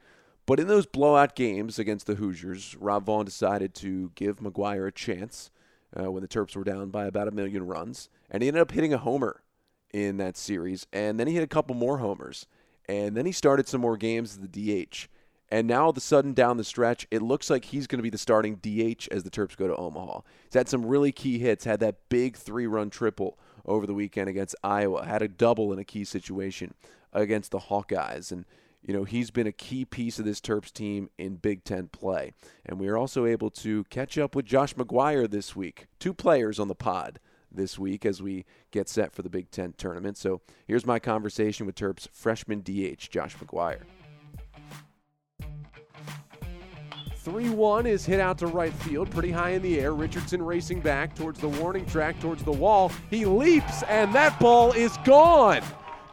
But 0.47 0.61
in 0.61 0.69
those 0.69 0.87
blowout 0.87 1.35
games 1.35 1.79
against 1.79 2.07
the 2.07 2.17
Hoosiers, 2.17 2.77
Rob 2.79 3.07
Vaughn 3.07 3.25
decided 3.25 3.75
to 3.77 4.13
give 4.15 4.37
McGuire 4.37 4.87
a 4.87 4.93
chance 4.93 5.51
uh, 5.99 6.11
when 6.11 6.23
the 6.23 6.29
Terps 6.29 6.57
were 6.57 6.65
down 6.65 6.91
by 6.91 7.07
about 7.07 7.29
a 7.29 7.33
million 7.33 7.67
runs, 7.67 8.09
and 8.31 8.43
he 8.43 8.49
ended 8.49 8.61
up 8.61 8.73
hitting 8.73 8.93
a 8.93 8.99
homer 8.99 9.43
in 9.93 10.17
that 10.19 10.37
series, 10.37 10.87
and 10.93 11.19
then 11.19 11.27
he 11.27 11.35
hit 11.35 11.43
a 11.43 11.49
couple 11.49 11.75
more 11.75 11.99
homers, 11.99 12.47
and 12.89 13.17
then 13.17 13.27
he 13.27 13.33
started 13.33 13.69
some 13.69 13.81
more 13.81 13.97
games 13.97 14.33
as 14.33 14.49
the 14.49 14.87
DH. 14.87 15.09
And 15.51 15.67
now 15.67 15.85
all 15.85 15.91
of 15.91 15.97
a 15.97 16.01
sudden 16.01 16.35
down 16.35 16.59
the 16.59 16.65
stretch, 16.65 17.07
it 17.11 17.23
looks 17.23 17.49
like 17.49 17.67
he's 17.67 17.87
going 17.87 17.99
to 17.99 18.03
be 18.03 18.11
the 18.11 18.19
starting 18.19 18.57
DH 18.57 19.09
as 19.11 19.23
the 19.25 19.31
Terps 19.31 19.57
go 19.57 19.67
to 19.67 19.77
Omaha. 19.77 20.21
He's 20.45 20.55
had 20.55 20.69
some 20.69 20.85
really 20.85 21.11
key 21.11 21.39
hits, 21.39 21.65
had 21.65 21.81
that 21.81 22.09
big 22.11 22.37
three 22.37 22.67
run 22.67 22.91
triple 22.91 23.39
over 23.65 23.87
the 23.87 23.95
weekend 23.95 24.29
against 24.29 24.55
Iowa, 24.63 25.07
had 25.07 25.23
a 25.23 25.29
double 25.29 25.73
in 25.73 25.79
a 25.79 25.85
key 25.85 26.05
situation 26.05 26.75
against 27.15 27.51
the 27.51 27.61
Hawkeyes. 27.61 28.31
And, 28.31 28.45
you 28.83 28.95
know, 28.95 29.05
he's 29.05 29.31
been 29.31 29.47
a 29.47 29.53
key 29.53 29.85
piece 29.85 30.19
of 30.19 30.25
this 30.25 30.41
Terps 30.41 30.73
team 30.73 31.11
in 31.19 31.37
Big 31.37 31.65
Ten 31.65 31.89
play. 31.89 32.33
And 32.65 32.79
we 32.79 32.89
are 32.89 32.97
also 32.97 33.27
able 33.27 33.51
to 33.51 33.85
catch 33.85 34.17
up 34.17 34.35
with 34.35 34.47
Josh 34.47 34.75
McGuire 34.75 35.29
this 35.29 35.55
week. 35.57 35.87
Two 35.99 36.15
players 36.15 36.59
on 36.59 36.69
the 36.69 36.75
pod 36.75 37.19
this 37.51 37.79
week 37.79 38.07
as 38.07 38.23
we 38.23 38.45
get 38.71 38.89
set 38.89 39.13
for 39.13 39.23
the 39.23 39.29
Big 39.29 39.51
Ten 39.51 39.75
tournament. 39.77 40.17
So 40.17 40.41
here's 40.67 40.87
my 40.87 40.99
conversation 40.99 41.67
with 41.67 41.75
Terps 41.75 42.09
freshman 42.13 42.61
DH 42.61 43.11
Josh 43.11 43.37
McGuire. 43.37 43.83
3 47.29 47.51
1 47.51 47.87
is 47.87 48.07
hit 48.07 48.21
out 48.21 48.39
to 48.39 48.47
right 48.47 48.73
field, 48.73 49.11
pretty 49.11 49.31
high 49.31 49.51
in 49.51 49.61
the 49.61 49.79
air. 49.81 49.93
Richardson 49.93 50.41
racing 50.41 50.81
back 50.81 51.15
towards 51.15 51.41
the 51.41 51.49
warning 51.49 51.85
track, 51.85 52.19
towards 52.21 52.43
the 52.43 52.53
wall. 52.53 52.91
He 53.11 53.27
leaps, 53.27 53.83
and 53.83 54.15
that 54.15 54.39
ball 54.41 54.73
is 54.73 54.97
gone. 55.05 55.61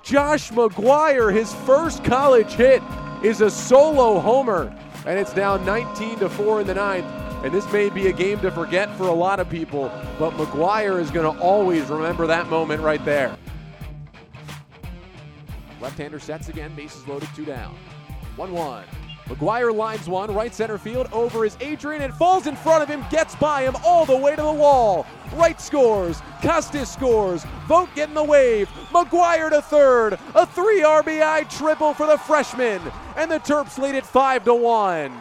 Josh 0.05 0.51
McGuire, 0.51 1.33
his 1.33 1.51
first 1.65 2.03
college 2.03 2.51
hit, 2.51 2.83
is 3.23 3.41
a 3.41 3.49
solo 3.49 4.19
homer, 4.19 4.71
and 5.07 5.17
it's 5.17 5.35
now 5.35 5.57
19 5.57 6.19
to 6.19 6.29
4 6.29 6.61
in 6.61 6.67
the 6.67 6.75
ninth. 6.75 7.07
And 7.43 7.51
this 7.51 7.69
may 7.71 7.89
be 7.89 8.05
a 8.05 8.13
game 8.13 8.39
to 8.41 8.51
forget 8.51 8.95
for 8.97 9.07
a 9.07 9.13
lot 9.13 9.39
of 9.39 9.49
people, 9.49 9.91
but 10.19 10.33
McGuire 10.33 11.01
is 11.01 11.09
going 11.09 11.35
to 11.35 11.41
always 11.41 11.85
remember 11.87 12.27
that 12.27 12.47
moment 12.49 12.83
right 12.83 13.03
there. 13.03 13.35
Left-hander 15.81 16.19
sets 16.19 16.49
again, 16.49 16.75
bases 16.75 17.07
loaded, 17.07 17.29
two 17.35 17.45
down. 17.45 17.75
1-1. 18.37 18.83
McGuire 19.27 19.75
lines 19.75 20.07
one, 20.07 20.31
right 20.31 20.53
center 20.53 20.77
field, 20.77 21.09
over 21.11 21.45
is 21.45 21.57
Adrian. 21.59 22.03
It 22.03 22.13
falls 22.13 22.45
in 22.45 22.55
front 22.55 22.83
of 22.83 22.89
him, 22.89 23.03
gets 23.09 23.35
by 23.35 23.63
him 23.63 23.75
all 23.83 24.05
the 24.05 24.15
way 24.15 24.35
to 24.35 24.41
the 24.41 24.53
wall. 24.53 25.07
Right 25.33 25.59
scores, 25.59 26.21
Costes 26.43 26.87
scores, 26.91 27.43
Vought 27.67 27.89
getting 27.95 28.13
the 28.13 28.23
wave, 28.23 28.69
McGuire 28.91 29.49
to 29.49 29.63
third, 29.63 30.19
a 30.35 30.45
three 30.45 30.81
RBI 30.81 31.49
triple 31.57 31.95
for 31.95 32.05
the 32.05 32.19
freshman, 32.19 32.79
and 33.17 33.31
the 33.31 33.39
Terps 33.39 33.79
lead 33.79 33.95
it 33.95 34.05
five 34.05 34.43
to 34.45 34.53
one. 34.53 35.17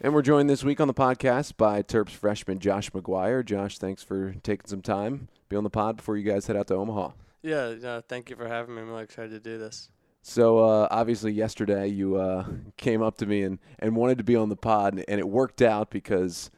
And 0.00 0.14
we're 0.14 0.22
joined 0.22 0.48
this 0.48 0.62
week 0.62 0.80
on 0.80 0.86
the 0.86 0.94
podcast 0.94 1.56
by 1.56 1.82
Terps 1.82 2.10
freshman 2.10 2.60
Josh 2.60 2.90
McGuire. 2.90 3.44
Josh, 3.44 3.78
thanks 3.78 4.04
for 4.04 4.34
taking 4.44 4.66
some 4.68 4.80
time, 4.80 5.26
be 5.48 5.56
on 5.56 5.64
the 5.64 5.70
pod 5.70 5.96
before 5.96 6.16
you 6.16 6.22
guys 6.22 6.46
head 6.46 6.56
out 6.56 6.68
to 6.68 6.76
Omaha. 6.76 7.10
Yeah, 7.42 7.70
yeah, 7.70 8.00
thank 8.08 8.30
you 8.30 8.36
for 8.36 8.46
having 8.46 8.76
me. 8.76 8.82
I'm 8.82 8.88
really 8.88 9.02
excited 9.02 9.30
to 9.30 9.40
do 9.40 9.58
this. 9.58 9.88
So 10.22 10.58
uh, 10.58 10.88
obviously 10.90 11.32
yesterday 11.32 11.88
you 11.88 12.16
uh, 12.16 12.44
came 12.76 13.02
up 13.02 13.16
to 13.18 13.26
me 13.26 13.42
and, 13.42 13.58
and 13.78 13.96
wanted 13.96 14.18
to 14.18 14.24
be 14.24 14.36
on 14.36 14.48
the 14.48 14.56
pod, 14.56 14.94
and, 14.94 15.04
and 15.08 15.18
it 15.18 15.28
worked 15.28 15.62
out 15.62 15.90
because 15.90 16.50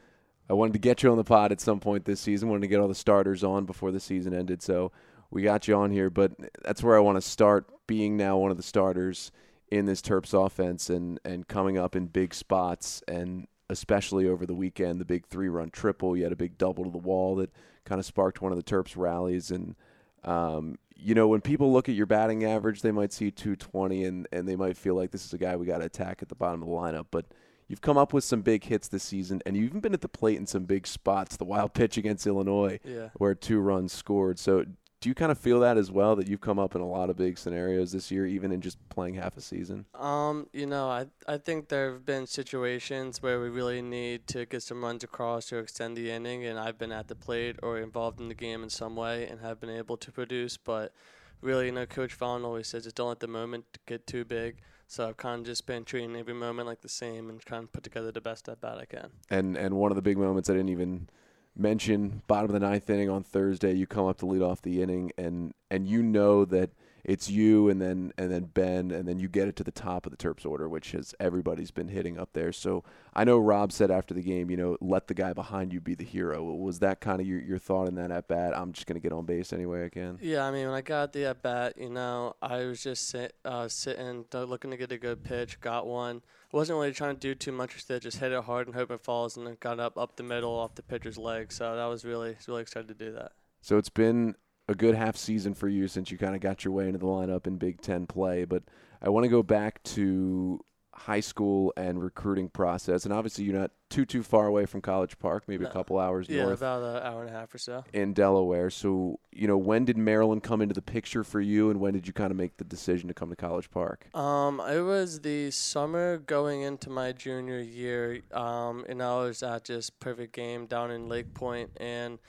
I 0.49 0.53
wanted 0.53 0.73
to 0.73 0.79
get 0.79 1.01
you 1.01 1.11
on 1.11 1.17
the 1.17 1.23
pod 1.23 1.51
at 1.51 1.61
some 1.61 1.79
point 1.79 2.05
this 2.05 2.19
season. 2.19 2.49
Wanted 2.49 2.61
to 2.61 2.67
get 2.67 2.79
all 2.79 2.89
the 2.89 2.95
starters 2.95 3.43
on 3.43 3.65
before 3.65 3.91
the 3.91 3.99
season 3.99 4.33
ended, 4.33 4.61
so 4.61 4.91
we 5.31 5.41
got 5.41 5.67
you 5.67 5.75
on 5.75 5.91
here. 5.91 6.09
But 6.09 6.33
that's 6.63 6.83
where 6.83 6.97
I 6.97 6.99
want 6.99 7.15
to 7.15 7.21
start, 7.21 7.69
being 7.87 8.17
now 8.17 8.37
one 8.37 8.51
of 8.51 8.57
the 8.57 8.63
starters 8.63 9.31
in 9.69 9.85
this 9.85 10.01
Terps 10.01 10.33
offense 10.33 10.89
and 10.89 11.19
and 11.23 11.47
coming 11.47 11.77
up 11.77 11.95
in 11.95 12.07
big 12.07 12.33
spots, 12.33 13.01
and 13.07 13.47
especially 13.69 14.27
over 14.27 14.45
the 14.45 14.53
weekend, 14.53 14.99
the 14.99 15.05
big 15.05 15.25
three-run 15.25 15.69
triple. 15.69 16.17
You 16.17 16.23
had 16.23 16.33
a 16.33 16.35
big 16.35 16.57
double 16.57 16.83
to 16.83 16.91
the 16.91 16.97
wall 16.97 17.35
that 17.37 17.51
kind 17.85 17.97
of 17.97 18.05
sparked 18.05 18.41
one 18.41 18.51
of 18.51 18.57
the 18.57 18.63
Terps 18.63 18.97
rallies, 18.97 19.49
and 19.49 19.75
um, 20.23 20.77
you 20.95 21.15
know, 21.15 21.27
when 21.27 21.41
people 21.41 21.71
look 21.73 21.89
at 21.89 21.95
your 21.95 22.05
batting 22.05 22.45
average, 22.45 22.81
they 22.81 22.91
might 22.91 23.11
see 23.11 23.29
220 23.31 24.05
and, 24.05 24.27
and 24.31 24.47
they 24.47 24.55
might 24.55 24.77
feel 24.77 24.95
like 24.95 25.11
this 25.11 25.25
is 25.25 25.33
a 25.33 25.37
guy 25.37 25.55
we 25.55 25.65
got 25.65 25.79
to 25.79 25.85
attack 25.85 26.21
at 26.21 26.29
the 26.29 26.35
bottom 26.35 26.61
of 26.61 26.67
the 26.69 26.73
lineup. 26.73 27.07
But 27.11 27.25
you've 27.67 27.81
come 27.81 27.97
up 27.97 28.13
with 28.13 28.23
some 28.23 28.41
big 28.41 28.63
hits 28.63 28.87
this 28.87 29.03
season, 29.03 29.41
and 29.45 29.57
you've 29.57 29.65
even 29.65 29.81
been 29.81 29.93
at 29.93 30.01
the 30.01 30.07
plate 30.07 30.37
in 30.37 30.47
some 30.47 30.63
big 30.63 30.87
spots. 30.87 31.35
The 31.35 31.43
wild 31.45 31.73
pitch 31.73 31.97
against 31.97 32.25
Illinois, 32.25 32.79
Yeah. 32.85 33.09
where 33.15 33.35
two 33.35 33.59
runs 33.59 33.91
scored. 33.91 34.39
So 34.39 34.63
do 35.03 35.09
you 35.09 35.15
kind 35.15 35.33
of 35.33 35.37
feel 35.37 35.59
that 35.59 35.75
as 35.75 35.91
well, 35.91 36.15
that 36.15 36.29
you've 36.29 36.39
come 36.39 36.57
up 36.57 36.75
in 36.75 36.81
a 36.81 36.87
lot 36.87 37.09
of 37.09 37.17
big 37.17 37.37
scenarios 37.37 37.91
this 37.91 38.09
year, 38.09 38.25
even 38.25 38.53
in 38.53 38.61
just 38.61 38.77
playing 38.87 39.15
half 39.15 39.35
a 39.35 39.41
season? 39.41 39.85
Um, 39.95 40.47
you 40.53 40.65
know, 40.65 40.87
I 40.87 41.07
I 41.27 41.37
think 41.37 41.67
there 41.67 41.91
have 41.91 42.05
been 42.05 42.25
situations 42.25 43.21
where 43.21 43.41
we 43.41 43.49
really 43.49 43.81
need 43.81 44.27
to 44.27 44.45
get 44.45 44.63
some 44.63 44.81
runs 44.81 45.03
across 45.03 45.47
to 45.47 45.57
extend 45.57 45.97
the 45.97 46.09
inning, 46.09 46.45
and 46.45 46.57
I've 46.57 46.77
been 46.77 46.93
at 46.93 47.09
the 47.09 47.15
plate 47.15 47.57
or 47.61 47.79
involved 47.79 48.21
in 48.21 48.29
the 48.29 48.33
game 48.33 48.63
in 48.63 48.69
some 48.69 48.95
way 48.95 49.27
and 49.27 49.41
have 49.41 49.59
been 49.59 49.69
able 49.69 49.97
to 49.97 50.09
produce. 50.09 50.55
But 50.55 50.93
really, 51.41 51.65
you 51.65 51.73
know, 51.73 51.85
Coach 51.85 52.13
Vaughn 52.13 52.45
always 52.45 52.67
says 52.67 52.85
just 52.85 52.95
don't 52.95 53.09
let 53.09 53.19
the 53.19 53.27
moment 53.27 53.65
get 53.85 54.07
too 54.07 54.23
big. 54.23 54.61
So 54.87 55.09
I've 55.09 55.17
kind 55.17 55.41
of 55.41 55.45
just 55.45 55.65
been 55.65 55.83
treating 55.83 56.15
every 56.15 56.33
moment 56.33 56.65
like 56.65 56.79
the 56.79 56.87
same 56.87 57.29
and 57.29 57.41
trying 57.41 57.63
to 57.63 57.67
put 57.67 57.83
together 57.83 58.13
the 58.13 58.21
best 58.21 58.47
at 58.47 58.61
bat 58.61 58.77
I 58.77 58.85
can. 58.85 59.09
And 59.29 59.57
and 59.57 59.75
one 59.75 59.91
of 59.91 59.97
the 59.97 60.01
big 60.01 60.17
moments 60.17 60.49
I 60.49 60.53
didn't 60.53 60.69
even 60.69 61.09
mention, 61.55 62.21
bottom 62.27 62.53
of 62.53 62.59
the 62.59 62.65
ninth 62.65 62.89
inning 62.89 63.09
on 63.09 63.23
Thursday, 63.23 63.73
you 63.73 63.87
come 63.87 64.07
up 64.07 64.17
to 64.19 64.25
lead 64.25 64.41
off 64.41 64.61
the 64.61 64.81
inning, 64.81 65.11
and 65.17 65.53
and 65.69 65.87
you 65.87 66.01
know 66.01 66.45
that 66.45 66.71
it's 67.03 67.29
you, 67.29 67.69
and 67.69 67.81
then 67.81 68.13
and 68.17 68.31
then 68.31 68.45
Ben, 68.45 68.91
and 68.91 69.07
then 69.07 69.19
you 69.19 69.27
get 69.27 69.47
it 69.47 69.55
to 69.57 69.63
the 69.63 69.71
top 69.71 70.05
of 70.05 70.11
the 70.11 70.17
Terps 70.17 70.45
order, 70.45 70.69
which 70.69 70.91
has 70.91 71.13
everybody's 71.19 71.71
been 71.71 71.89
hitting 71.89 72.17
up 72.17 72.29
there. 72.33 72.51
So 72.51 72.83
I 73.13 73.23
know 73.23 73.39
Rob 73.39 73.71
said 73.71 73.91
after 73.91 74.13
the 74.13 74.21
game, 74.21 74.49
you 74.49 74.57
know, 74.57 74.77
let 74.79 75.07
the 75.07 75.13
guy 75.13 75.33
behind 75.33 75.73
you 75.73 75.81
be 75.81 75.95
the 75.95 76.05
hero. 76.05 76.43
Was 76.43 76.79
that 76.79 77.01
kind 77.01 77.19
of 77.19 77.27
your 77.27 77.39
your 77.41 77.59
thought 77.59 77.87
in 77.87 77.95
that 77.95 78.11
at 78.11 78.27
bat? 78.27 78.57
I'm 78.57 78.71
just 78.71 78.87
gonna 78.87 79.01
get 79.01 79.11
on 79.11 79.25
base 79.25 79.51
anyway 79.51 79.85
I 79.85 79.89
can. 79.89 80.17
Yeah, 80.21 80.45
I 80.45 80.51
mean, 80.51 80.65
when 80.65 80.75
I 80.75 80.81
got 80.81 81.11
the 81.11 81.25
at 81.25 81.41
bat, 81.41 81.73
you 81.77 81.89
know, 81.89 82.35
I 82.41 82.65
was 82.65 82.81
just 82.81 83.09
sit, 83.09 83.35
uh, 83.43 83.67
sitting, 83.67 84.25
looking 84.31 84.71
to 84.71 84.77
get 84.77 84.91
a 84.91 84.97
good 84.97 85.23
pitch. 85.23 85.59
Got 85.59 85.85
one. 85.85 86.21
wasn't 86.53 86.77
really 86.79 86.93
trying 86.93 87.15
to 87.15 87.19
do 87.19 87.35
too 87.35 87.51
much 87.51 87.75
with 87.75 87.89
it. 87.91 88.01
Just 88.01 88.19
hit 88.19 88.31
it 88.31 88.43
hard 88.43 88.67
and 88.67 88.75
hope 88.75 88.91
it 88.91 89.01
falls, 89.01 89.35
and 89.35 89.45
then 89.45 89.57
got 89.59 89.79
up 89.79 89.97
up 89.97 90.15
the 90.15 90.23
middle 90.23 90.53
off 90.53 90.75
the 90.75 90.83
pitcher's 90.83 91.17
leg. 91.17 91.51
So 91.51 91.75
that 91.75 91.85
was 91.85 92.05
really, 92.05 92.37
really 92.47 92.61
excited 92.61 92.87
to 92.87 92.93
do 92.93 93.11
that. 93.13 93.33
So 93.61 93.77
it's 93.77 93.89
been 93.89 94.35
a 94.67 94.75
good 94.75 94.95
half 94.95 95.15
season 95.17 95.53
for 95.53 95.67
you 95.67 95.87
since 95.87 96.09
you 96.11 96.17
kind 96.17 96.35
of 96.35 96.41
got 96.41 96.63
your 96.63 96.73
way 96.73 96.85
into 96.87 96.99
the 96.99 97.05
lineup 97.05 97.47
in 97.47 97.57
Big 97.57 97.81
Ten 97.81 98.07
play. 98.07 98.45
But 98.45 98.63
I 99.01 99.09
want 99.09 99.25
to 99.25 99.29
go 99.29 99.43
back 99.43 99.83
to 99.83 100.59
high 100.95 101.19
school 101.21 101.73
and 101.75 102.01
recruiting 102.03 102.47
process. 102.49 103.03
And 103.03 103.11
obviously, 103.13 103.43
you're 103.45 103.59
not 103.59 103.71
too 103.89 104.05
too 104.05 104.21
far 104.23 104.45
away 104.47 104.65
from 104.65 104.79
College 104.79 105.17
Park, 105.19 105.43
maybe 105.47 105.63
No. 105.63 105.69
a 105.69 105.73
couple 105.73 105.99
hours 105.99 106.29
Yeah, 106.29 106.43
north 106.43 106.59
about 106.59 106.83
an 106.83 107.03
hour 107.03 107.21
and 107.21 107.29
a 107.29 107.33
half 107.33 107.53
or 107.53 107.57
so. 107.57 107.83
in 107.93 108.13
Delaware. 108.13 108.69
So 108.69 109.19
you 109.31 109.47
know, 109.47 109.57
when 109.57 109.85
did 109.85 109.97
Maryland 109.97 110.43
come 110.43 110.61
into 110.61 110.73
the 110.75 110.81
picture 110.83 111.23
for 111.23 111.41
you, 111.41 111.69
and 111.71 111.79
when 111.79 111.93
did 111.93 112.05
you 112.07 112.13
kind 112.13 112.31
of 112.31 112.37
make 112.37 112.57
the 112.57 112.63
decision 112.63 113.07
to 113.07 113.13
come 113.13 113.29
to 113.31 113.35
College 113.35 113.69
Park? 113.71 114.07
Um, 114.15 114.59
it 114.61 114.81
was 114.81 115.21
the 115.21 115.51
summer 115.51 116.17
going 116.19 116.61
into 116.61 116.89
my 116.89 117.11
junior 117.11 117.59
year. 117.59 118.21
Um, 118.31 118.85
and 118.87 119.01
I 119.03 119.17
was 119.17 119.43
at 119.43 119.65
just 119.65 119.99
perfect 119.99 120.33
game 120.33 120.67
down 120.67 120.89
in 120.91 121.07
LakePoint, 121.09 121.69
and 121.77 122.19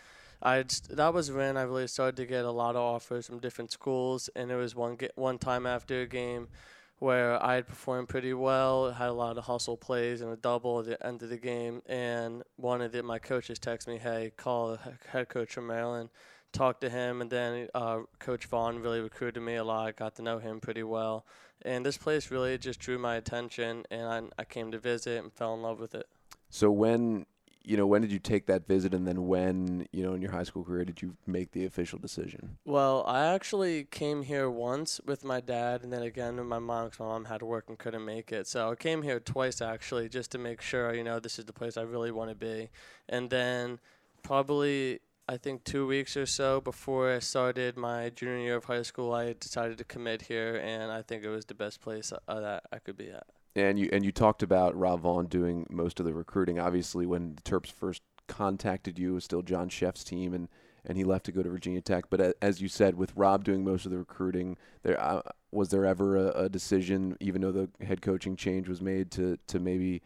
I 0.45 0.64
that 0.90 1.14
was 1.14 1.32
when 1.32 1.57
I 1.57 1.62
really 1.62 1.86
started 1.86 2.16
to 2.16 2.26
get 2.26 2.45
a 2.45 2.51
lot 2.51 2.76
of 2.76 2.82
offers 2.82 3.26
from 3.26 3.38
different 3.38 3.72
schools. 3.72 4.28
And 4.36 4.51
it 4.51 4.57
was 4.57 4.74
one 4.74 4.97
get 4.97 5.12
one 5.16 5.38
time 5.38 5.66
after 5.66 6.03
a 6.03 6.07
game 6.07 6.49
where 6.99 7.42
I 7.42 7.57
had 7.57 7.66
performed 7.66 8.09
pretty 8.09 8.32
well, 8.32 8.92
had 8.92 9.09
a 9.09 9.12
lot 9.12 9.36
of 9.36 9.45
hustle 9.45 9.76
plays 9.76 10.20
and 10.20 10.32
a 10.32 10.36
double 10.36 10.80
at 10.80 10.86
the 10.86 11.07
end 11.07 11.22
of 11.22 11.28
the 11.28 11.36
game, 11.36 11.82
and 11.86 12.42
one 12.57 12.80
of 12.80 12.92
the, 12.92 13.03
my 13.03 13.18
coaches 13.18 13.59
texted 13.59 13.88
me, 13.88 13.99
"Hey, 13.99 14.32
call 14.36 14.72
the 14.72 14.78
head 15.09 15.28
coach 15.28 15.53
from 15.53 15.66
Maryland." 15.66 16.11
Talked 16.53 16.82
to 16.82 16.88
him, 16.88 17.20
and 17.20 17.28
then 17.28 17.68
uh, 17.74 18.03
Coach 18.20 18.47
Vaughn 18.47 18.80
really 18.80 19.01
recruited 19.01 19.42
me 19.42 19.57
a 19.57 19.64
lot. 19.64 19.97
Got 19.97 20.14
to 20.16 20.22
know 20.22 20.38
him 20.38 20.61
pretty 20.61 20.84
well, 20.84 21.26
and 21.62 21.84
this 21.84 21.99
place 21.99 22.30
really 22.30 22.57
just 22.59 22.78
drew 22.78 22.97
my 22.97 23.16
attention, 23.16 23.84
and 23.90 24.07
I, 24.07 24.42
I 24.42 24.45
came 24.45 24.70
to 24.70 24.78
visit 24.78 25.20
and 25.20 25.32
fell 25.32 25.55
in 25.55 25.62
love 25.62 25.80
with 25.80 25.97
it. 25.97 26.07
So 26.51 26.70
when 26.70 27.26
you 27.64 27.76
know 27.76 27.86
when 27.86 28.02
did 28.02 28.12
you 28.12 28.18
take 28.18 28.46
that 28.46 28.68
visit, 28.68 28.94
and 28.94 29.06
then 29.06 29.26
when 29.26 29.88
you 29.92 30.02
know 30.02 30.12
in 30.12 30.22
your 30.22 30.30
high 30.30 30.42
school 30.42 30.62
career 30.62 30.84
did 30.84 31.00
you 31.02 31.16
make 31.26 31.52
the 31.52 31.64
official 31.64 31.98
decision? 31.98 32.58
Well, 32.64 33.04
I 33.06 33.26
actually 33.26 33.84
came 33.84 34.22
here 34.22 34.50
once 34.50 35.00
with 35.04 35.24
my 35.24 35.40
dad, 35.40 35.82
and 35.82 35.92
then 35.92 36.02
again 36.02 36.36
with 36.36 36.46
my 36.46 36.58
mom 36.58 36.86
because 36.86 37.00
my 37.00 37.06
mom 37.06 37.24
had 37.24 37.40
to 37.40 37.46
work 37.46 37.64
and 37.68 37.78
couldn't 37.78 38.04
make 38.04 38.30
it. 38.30 38.46
So 38.46 38.70
I 38.70 38.74
came 38.74 39.02
here 39.02 39.18
twice 39.18 39.62
actually, 39.62 40.08
just 40.08 40.30
to 40.32 40.38
make 40.38 40.60
sure 40.60 40.94
you 40.94 41.04
know 41.04 41.18
this 41.18 41.38
is 41.38 41.46
the 41.46 41.52
place 41.52 41.76
I 41.76 41.82
really 41.82 42.10
want 42.10 42.30
to 42.30 42.36
be. 42.36 42.68
And 43.08 43.30
then 43.30 43.80
probably 44.22 45.00
I 45.26 45.38
think 45.38 45.64
two 45.64 45.86
weeks 45.86 46.18
or 46.18 46.26
so 46.26 46.60
before 46.60 47.10
I 47.10 47.18
started 47.20 47.78
my 47.78 48.10
junior 48.10 48.38
year 48.38 48.56
of 48.56 48.64
high 48.66 48.82
school, 48.82 49.14
I 49.14 49.32
decided 49.32 49.78
to 49.78 49.84
commit 49.84 50.22
here, 50.22 50.56
and 50.56 50.92
I 50.92 51.00
think 51.00 51.24
it 51.24 51.30
was 51.30 51.46
the 51.46 51.54
best 51.54 51.80
place 51.80 52.12
uh, 52.12 52.40
that 52.40 52.64
I 52.70 52.78
could 52.78 52.98
be 52.98 53.08
at. 53.08 53.26
And 53.57 53.78
you 53.78 53.88
and 53.92 54.05
you 54.05 54.11
talked 54.11 54.42
about 54.42 54.76
Rob 54.76 55.02
Vaughn 55.02 55.26
doing 55.26 55.66
most 55.70 56.00
of 56.00 56.07
the 56.07 56.12
recruiting. 56.12 56.59
Obviously, 56.59 57.07
when 57.07 57.36
the 57.36 57.42
Terps 57.42 57.70
first 57.70 58.02
contacted 58.26 58.98
you, 58.98 59.12
it 59.12 59.14
was 59.14 59.24
still 59.24 59.42
John 59.42 59.68
Szefc's 59.68 60.02
team, 60.02 60.34
and, 60.34 60.48
and 60.84 60.98
he 60.98 61.05
left 61.05 61.26
to 61.26 61.32
go 61.32 61.42
to 61.42 61.48
Virginia 61.48 61.80
Tech. 61.80 62.07
But 62.11 62.20
a- 62.20 62.34
as 62.42 62.61
you 62.61 62.68
said, 62.68 62.96
with 62.96 63.12
Rob 63.14 63.44
doing 63.44 63.62
most 63.62 63.84
of 63.84 63.92
the 63.92 63.98
recruiting, 63.98 64.57
there 64.82 65.00
uh, 65.00 65.22
was 65.52 65.68
there 65.68 65.84
ever 65.84 66.16
a, 66.16 66.44
a 66.44 66.48
decision, 66.48 67.16
even 67.20 67.42
though 67.42 67.52
the 67.52 67.70
head 67.84 68.02
coaching 68.02 68.34
change 68.34 68.68
was 68.68 68.80
made, 68.80 69.11
to 69.12 69.38
to 69.46 69.61
maybe 69.61 70.02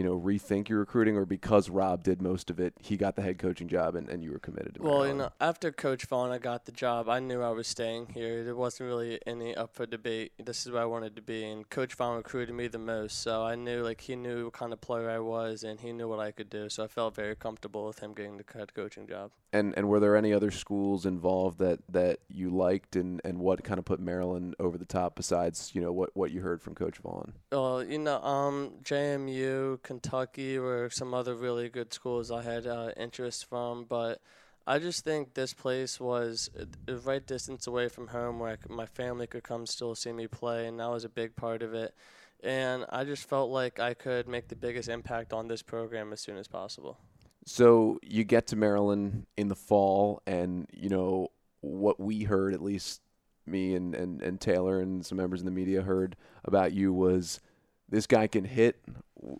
you 0.00 0.06
know 0.06 0.18
rethink 0.18 0.70
your 0.70 0.78
recruiting, 0.78 1.14
or 1.14 1.26
because 1.26 1.68
Rob 1.68 2.02
did 2.02 2.22
most 2.22 2.48
of 2.48 2.58
it, 2.58 2.72
he 2.80 2.96
got 2.96 3.16
the 3.16 3.22
head 3.22 3.38
coaching 3.38 3.68
job, 3.68 3.94
and, 3.94 4.08
and 4.08 4.24
you 4.24 4.32
were 4.32 4.38
committed 4.38 4.76
to 4.76 4.82
Well, 4.82 5.06
you 5.06 5.12
know, 5.12 5.28
after 5.38 5.70
Coach 5.70 6.06
Vaughn, 6.06 6.30
I 6.30 6.38
got 6.38 6.64
the 6.64 6.72
job. 6.72 7.10
I 7.10 7.20
knew 7.20 7.42
I 7.42 7.50
was 7.50 7.68
staying 7.68 8.06
here. 8.14 8.42
There 8.42 8.56
wasn't 8.56 8.88
really 8.88 9.20
any 9.26 9.54
up 9.54 9.74
for 9.74 9.84
debate. 9.84 10.32
This 10.42 10.64
is 10.64 10.72
where 10.72 10.80
I 10.80 10.86
wanted 10.86 11.16
to 11.16 11.22
be, 11.22 11.44
and 11.44 11.68
Coach 11.68 11.92
Vaughn 11.92 12.16
recruited 12.16 12.54
me 12.54 12.66
the 12.66 12.78
most. 12.78 13.20
So 13.20 13.44
I 13.44 13.56
knew, 13.56 13.82
like, 13.82 14.00
he 14.00 14.16
knew 14.16 14.44
what 14.44 14.54
kind 14.54 14.72
of 14.72 14.80
player 14.80 15.10
I 15.10 15.18
was, 15.18 15.64
and 15.64 15.78
he 15.78 15.92
knew 15.92 16.08
what 16.08 16.18
I 16.18 16.30
could 16.30 16.48
do. 16.48 16.70
So 16.70 16.82
I 16.82 16.86
felt 16.86 17.14
very 17.14 17.36
comfortable 17.36 17.86
with 17.86 17.98
him 17.98 18.14
getting 18.14 18.38
the 18.38 18.44
head 18.54 18.72
coaching 18.72 19.06
job. 19.06 19.32
And 19.52 19.74
and 19.76 19.88
were 19.88 20.00
there 20.00 20.16
any 20.16 20.32
other 20.32 20.50
schools 20.50 21.04
involved 21.04 21.58
that, 21.58 21.80
that 21.90 22.20
you 22.30 22.48
liked, 22.48 22.96
and, 22.96 23.20
and 23.22 23.38
what 23.38 23.62
kind 23.64 23.78
of 23.78 23.84
put 23.84 24.00
Maryland 24.00 24.54
over 24.58 24.78
the 24.78 24.86
top 24.86 25.14
besides 25.14 25.72
you 25.74 25.82
know 25.82 25.92
what, 25.92 26.16
what 26.16 26.30
you 26.30 26.40
heard 26.40 26.62
from 26.62 26.74
Coach 26.74 26.96
Vaughn? 26.98 27.34
Well, 27.52 27.84
you 27.84 27.98
know, 27.98 28.22
um, 28.22 28.70
JMU, 28.82 29.82
Kentucky 29.90 30.56
or 30.56 30.88
some 30.88 31.12
other 31.12 31.34
really 31.34 31.68
good 31.68 31.92
schools 31.92 32.30
I 32.30 32.42
had 32.42 32.64
uh, 32.64 32.90
interest 32.96 33.46
from, 33.46 33.86
but 33.88 34.20
I 34.64 34.78
just 34.78 35.02
think 35.02 35.34
this 35.34 35.52
place 35.52 35.98
was 35.98 36.48
a- 36.56 36.92
a 36.92 36.96
right 36.98 37.26
distance 37.26 37.66
away 37.66 37.88
from 37.88 38.06
home 38.06 38.38
where 38.38 38.56
could, 38.56 38.70
my 38.70 38.86
family 38.86 39.26
could 39.26 39.42
come 39.42 39.66
still 39.66 39.96
see 39.96 40.12
me 40.12 40.28
play, 40.28 40.68
and 40.68 40.78
that 40.78 40.88
was 40.90 41.02
a 41.04 41.08
big 41.08 41.34
part 41.34 41.64
of 41.64 41.74
it. 41.74 41.92
and 42.42 42.86
I 42.88 43.02
just 43.04 43.28
felt 43.28 43.50
like 43.50 43.80
I 43.80 43.92
could 43.92 44.28
make 44.28 44.46
the 44.48 44.56
biggest 44.56 44.88
impact 44.88 45.32
on 45.32 45.48
this 45.48 45.60
program 45.60 46.12
as 46.12 46.20
soon 46.20 46.38
as 46.38 46.46
possible. 46.48 46.96
So 47.44 47.98
you 48.02 48.22
get 48.22 48.46
to 48.46 48.56
Maryland 48.56 49.26
in 49.36 49.48
the 49.48 49.56
fall, 49.56 50.22
and 50.24 50.68
you 50.72 50.88
know 50.88 51.32
what 51.60 51.98
we 51.98 52.22
heard, 52.22 52.54
at 52.54 52.62
least 52.62 53.02
me 53.44 53.74
and, 53.74 53.94
and, 53.94 54.22
and 54.22 54.40
Taylor 54.40 54.80
and 54.80 55.04
some 55.04 55.18
members 55.18 55.40
in 55.40 55.46
the 55.46 55.52
media 55.52 55.82
heard 55.82 56.16
about 56.44 56.72
you 56.72 56.92
was 56.92 57.40
this 57.90 58.06
guy 58.06 58.26
can 58.26 58.44
hit. 58.44 58.80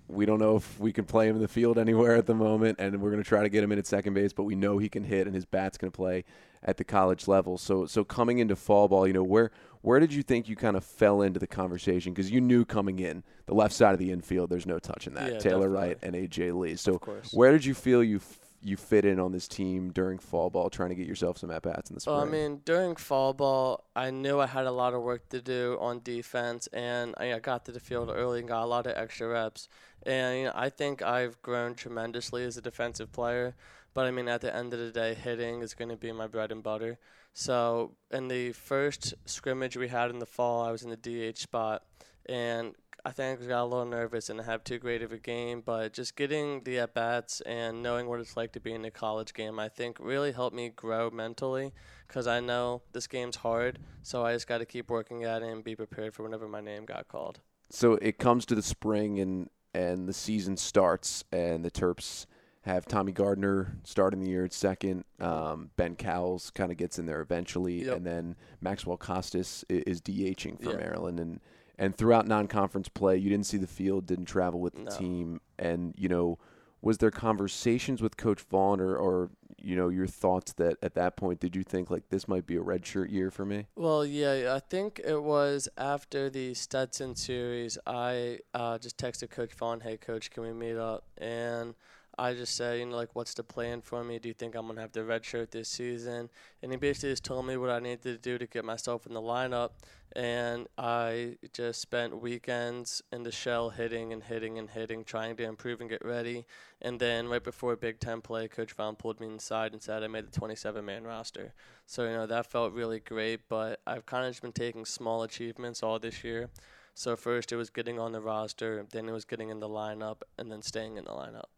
We 0.08 0.26
don't 0.26 0.38
know 0.38 0.56
if 0.56 0.78
we 0.78 0.92
can 0.92 1.06
play 1.06 1.26
him 1.28 1.36
in 1.36 1.42
the 1.42 1.48
field 1.48 1.78
anywhere 1.78 2.14
at 2.16 2.26
the 2.26 2.34
moment, 2.34 2.78
and 2.78 3.00
we're 3.00 3.10
going 3.10 3.22
to 3.22 3.28
try 3.28 3.42
to 3.42 3.48
get 3.48 3.64
him 3.64 3.72
in 3.72 3.78
at 3.78 3.86
second 3.86 4.12
base, 4.12 4.32
but 4.32 4.42
we 4.42 4.54
know 4.54 4.76
he 4.76 4.90
can 4.90 5.04
hit, 5.04 5.26
and 5.26 5.34
his 5.34 5.46
bat's 5.46 5.78
going 5.78 5.90
to 5.90 5.96
play 5.96 6.24
at 6.62 6.76
the 6.76 6.84
college 6.84 7.26
level. 7.26 7.56
So, 7.56 7.86
so 7.86 8.04
coming 8.04 8.38
into 8.38 8.56
fall 8.56 8.88
ball, 8.88 9.06
you 9.06 9.14
know, 9.14 9.22
where 9.22 9.50
where 9.82 9.98
did 9.98 10.12
you 10.12 10.22
think 10.22 10.48
you 10.48 10.56
kind 10.56 10.76
of 10.76 10.84
fell 10.84 11.22
into 11.22 11.40
the 11.40 11.46
conversation? 11.46 12.12
Because 12.12 12.30
you 12.30 12.40
knew 12.40 12.66
coming 12.66 12.98
in 12.98 13.22
the 13.46 13.54
left 13.54 13.74
side 13.74 13.94
of 13.94 13.98
the 13.98 14.12
infield, 14.12 14.50
there's 14.50 14.66
no 14.66 14.78
touching 14.78 15.14
that. 15.14 15.32
Yeah, 15.32 15.38
Taylor 15.38 15.68
definitely. 15.68 15.88
Wright 15.88 15.98
and 16.02 16.14
AJ 16.14 16.58
Lee. 16.58 16.76
So, 16.76 16.96
Of 16.96 17.32
where 17.32 17.52
did 17.52 17.64
you 17.64 17.72
feel 17.72 18.04
you 18.04 18.20
you 18.62 18.76
fit 18.76 19.04
in 19.04 19.18
on 19.18 19.32
this 19.32 19.48
team 19.48 19.90
during 19.90 20.18
fall 20.18 20.50
ball, 20.50 20.68
trying 20.68 20.90
to 20.90 20.94
get 20.94 21.06
yourself 21.06 21.38
some 21.38 21.50
at 21.50 21.62
bats 21.62 21.90
in 21.90 21.94
the 21.94 22.00
spring? 22.00 22.16
Well, 22.16 22.24
I 22.24 22.28
mean, 22.28 22.60
during 22.64 22.96
fall 22.96 23.32
ball, 23.32 23.84
I 23.96 24.10
knew 24.10 24.38
I 24.38 24.46
had 24.46 24.66
a 24.66 24.70
lot 24.70 24.94
of 24.94 25.02
work 25.02 25.28
to 25.30 25.40
do 25.40 25.78
on 25.80 26.00
defense, 26.02 26.66
and 26.72 27.14
uh, 27.18 27.24
I 27.24 27.34
I 27.34 27.38
got 27.38 27.64
to 27.66 27.72
the 27.72 27.80
field 27.80 28.10
early 28.12 28.40
and 28.40 28.48
got 28.48 28.64
a 28.64 28.66
lot 28.66 28.86
of 28.86 28.96
extra 28.96 29.28
reps. 29.28 29.68
And 30.04 30.38
you 30.38 30.44
know, 30.44 30.52
I 30.54 30.68
think 30.68 31.02
I've 31.02 31.40
grown 31.42 31.74
tremendously 31.74 32.44
as 32.44 32.56
a 32.56 32.62
defensive 32.62 33.12
player. 33.12 33.54
But 33.92 34.06
I 34.06 34.10
mean, 34.10 34.28
at 34.28 34.40
the 34.40 34.54
end 34.54 34.72
of 34.72 34.78
the 34.78 34.90
day, 34.90 35.14
hitting 35.14 35.62
is 35.62 35.74
going 35.74 35.88
to 35.88 35.96
be 35.96 36.12
my 36.12 36.26
bread 36.26 36.52
and 36.52 36.62
butter. 36.62 36.98
So 37.32 37.92
in 38.10 38.28
the 38.28 38.52
first 38.52 39.14
scrimmage 39.24 39.76
we 39.76 39.88
had 39.88 40.10
in 40.10 40.18
the 40.18 40.26
fall, 40.26 40.62
I 40.62 40.70
was 40.70 40.82
in 40.82 40.90
the 40.90 40.96
DH 41.32 41.38
spot, 41.38 41.84
and 42.26 42.74
I 43.04 43.10
think 43.12 43.40
I 43.42 43.46
got 43.46 43.62
a 43.62 43.64
little 43.64 43.84
nervous 43.86 44.28
and 44.30 44.40
have 44.40 44.62
too 44.64 44.78
great 44.78 45.02
of 45.02 45.12
a 45.12 45.18
game. 45.18 45.62
But 45.64 45.92
just 45.92 46.16
getting 46.16 46.62
the 46.64 46.78
at 46.80 46.94
bats 46.94 47.40
and 47.42 47.82
knowing 47.82 48.08
what 48.08 48.20
it's 48.20 48.36
like 48.36 48.52
to 48.52 48.60
be 48.60 48.72
in 48.72 48.84
a 48.84 48.90
college 48.90 49.32
game, 49.34 49.58
I 49.58 49.68
think 49.68 49.96
really 50.00 50.32
helped 50.32 50.54
me 50.56 50.68
grow 50.68 51.10
mentally 51.10 51.72
because 52.06 52.26
I 52.26 52.40
know 52.40 52.82
this 52.92 53.06
game's 53.06 53.36
hard. 53.36 53.78
So 54.02 54.24
I 54.24 54.32
just 54.34 54.46
got 54.46 54.58
to 54.58 54.66
keep 54.66 54.90
working 54.90 55.24
at 55.24 55.42
it 55.42 55.48
and 55.48 55.64
be 55.64 55.76
prepared 55.76 56.14
for 56.14 56.22
whenever 56.22 56.48
my 56.48 56.60
name 56.60 56.84
got 56.84 57.08
called. 57.08 57.40
so 57.70 57.94
it 57.94 58.18
comes 58.18 58.44
to 58.46 58.54
the 58.54 58.62
spring 58.62 59.20
and 59.20 59.48
and 59.72 60.08
the 60.08 60.12
season 60.12 60.56
starts 60.56 61.22
and 61.30 61.64
the 61.64 61.70
Terps 61.70 62.26
have 62.62 62.84
Tommy 62.86 63.12
Gardner 63.12 63.76
starting 63.84 64.20
the 64.20 64.28
year 64.28 64.44
at 64.44 64.52
second. 64.52 65.04
Um, 65.20 65.70
ben 65.76 65.94
Cowles 65.94 66.50
kind 66.50 66.70
of 66.72 66.76
gets 66.76 66.98
in 66.98 67.06
there 67.06 67.20
eventually, 67.20 67.84
Yep. 67.84 67.96
and 67.98 68.06
then 68.06 68.36
Maxwell 68.60 68.96
Costes 68.96 69.64
is 69.70 70.00
DHing 70.02 70.60
for 70.62 70.72
Yeah. 70.72 70.76
Maryland. 70.76 71.20
And 71.20 71.40
and 71.80 71.96
throughout 71.96 72.28
non-conference 72.28 72.88
play, 72.90 73.16
you 73.16 73.28
didn't 73.28 73.46
see 73.46 73.56
the 73.56 73.66
field, 73.66 74.06
didn't 74.06 74.26
travel 74.26 74.60
with 74.60 74.74
the 74.74 74.82
No. 74.84 74.90
team, 74.90 75.40
and 75.58 75.94
you 75.98 76.08
know. 76.08 76.38
Was 76.82 76.96
there 76.96 77.10
conversations 77.10 78.00
with 78.00 78.16
Coach 78.16 78.40
Vaughn, 78.40 78.80
or, 78.80 78.96
or 78.96 79.28
you 79.60 79.76
know 79.76 79.90
your 79.90 80.06
thoughts 80.06 80.54
that 80.54 80.78
at 80.82 80.94
that 80.94 81.14
point 81.14 81.38
did 81.38 81.54
you 81.54 81.62
think 81.62 81.90
like 81.90 82.08
this 82.08 82.26
might 82.26 82.46
be 82.46 82.56
a 82.56 82.60
redshirt 82.62 83.10
year 83.12 83.30
for 83.30 83.44
me? 83.44 83.66
Well, 83.76 84.02
yeah, 84.02 84.54
I 84.56 84.60
think 84.60 84.98
it 85.04 85.22
was 85.22 85.68
after 85.76 86.30
the 86.30 86.54
Stetson 86.54 87.16
series. 87.16 87.76
I 87.86 88.38
uh, 88.54 88.78
just 88.78 88.96
texted 88.96 89.28
Coach 89.28 89.52
Vaughn, 89.52 89.80
"Hey, 89.80 89.98
Coach, 89.98 90.30
can 90.30 90.42
we 90.42 90.54
meet 90.54 90.78
up?" 90.78 91.04
And 91.18 91.74
I 92.20 92.34
just 92.34 92.54
said, 92.54 92.78
you 92.78 92.84
know, 92.84 92.96
like, 92.96 93.14
what's 93.14 93.32
the 93.32 93.42
plan 93.42 93.80
for 93.80 94.04
me? 94.04 94.18
Do 94.18 94.28
you 94.28 94.34
think 94.34 94.54
I'm 94.54 94.66
gonna 94.66 94.82
have 94.82 94.92
the 94.92 95.04
red 95.04 95.24
shirt 95.24 95.52
this 95.52 95.70
season? 95.70 96.28
And 96.62 96.70
he 96.70 96.76
basically 96.76 97.12
just 97.12 97.24
told 97.24 97.46
me 97.46 97.56
what 97.56 97.70
I 97.70 97.78
needed 97.78 98.02
to 98.02 98.18
do 98.18 98.36
to 98.36 98.46
get 98.46 98.62
myself 98.62 99.06
in 99.06 99.14
the 99.14 99.22
lineup. 99.22 99.70
And 100.14 100.68
I 100.76 101.38
just 101.54 101.80
spent 101.80 102.20
weekends 102.20 103.00
in 103.10 103.22
the 103.22 103.32
shell 103.32 103.70
hitting 103.70 104.12
and 104.12 104.22
hitting 104.22 104.58
and 104.58 104.68
hitting, 104.68 105.02
trying 105.02 105.34
to 105.36 105.44
improve 105.44 105.80
and 105.80 105.88
get 105.88 106.04
ready. 106.04 106.44
And 106.82 107.00
then 107.00 107.26
right 107.26 107.42
before 107.42 107.74
Big 107.74 108.00
Ten 108.00 108.20
play, 108.20 108.48
Coach 108.48 108.72
Vaughn 108.72 108.96
pulled 108.96 109.18
me 109.18 109.28
inside 109.28 109.72
and 109.72 109.80
said 109.80 110.02
I 110.02 110.06
made 110.06 110.26
the 110.26 110.38
27 110.38 110.84
man 110.84 111.04
roster. 111.04 111.54
So, 111.86 112.04
you 112.04 112.12
know, 112.12 112.26
that 112.26 112.44
felt 112.44 112.74
really 112.74 113.00
great, 113.00 113.48
but 113.48 113.80
I've 113.86 114.04
kind 114.04 114.26
of 114.26 114.32
just 114.32 114.42
been 114.42 114.52
taking 114.52 114.84
small 114.84 115.22
achievements 115.22 115.82
all 115.82 115.98
this 115.98 116.22
year. 116.22 116.50
So, 116.92 117.16
first 117.16 117.50
it 117.50 117.56
was 117.56 117.70
getting 117.70 117.98
on 117.98 118.12
the 118.12 118.20
roster, 118.20 118.84
then 118.90 119.08
it 119.08 119.12
was 119.12 119.24
getting 119.24 119.48
in 119.48 119.60
the 119.60 119.68
lineup, 119.68 120.20
and 120.36 120.52
then 120.52 120.60
staying 120.60 120.98
in 120.98 121.04
the 121.04 121.12
lineup. 121.12 121.48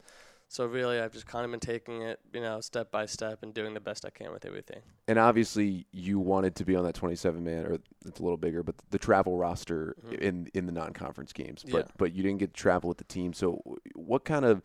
So, 0.53 0.67
really, 0.67 0.99
I've 0.99 1.11
just 1.11 1.25
kind 1.25 1.45
of 1.45 1.49
been 1.49 1.59
taking 1.59 2.03
it, 2.03 2.19
you 2.31 2.39
know, 2.39 2.61
step 2.61 2.91
by 2.91 3.07
step 3.07 3.41
and 3.41 3.55
doing 3.55 3.73
the 3.73 3.79
best 3.79 4.05
I 4.05 4.11
can 4.11 4.31
with 4.31 4.45
everything. 4.45 4.83
and 5.07 5.17
obviously 5.17 5.87
you 5.91 6.19
wanted 6.19 6.55
to 6.57 6.63
be 6.63 6.75
on 6.75 6.83
that 6.85 6.93
27 6.93 7.43
man 7.43 7.65
or 7.65 7.79
it's 8.05 8.19
a 8.19 8.23
little 8.23 8.37
bigger 8.37 8.61
but 8.63 8.75
the 8.91 8.99
travel 8.99 9.35
roster 9.35 9.95
Mhm. 10.05 10.19
in 10.19 10.47
in 10.53 10.65
the 10.67 10.71
non-conference 10.71 11.33
games 11.33 11.63
but 11.63 11.87
Yeah. 11.87 11.91
but 11.97 12.13
you 12.13 12.21
didn't 12.23 12.37
get 12.39 12.53
to 12.53 12.61
travel 12.61 12.87
with 12.87 12.99
the 12.99 13.03
team 13.03 13.33
so 13.33 13.61
what 13.95 14.23
kind 14.25 14.45
of 14.45 14.61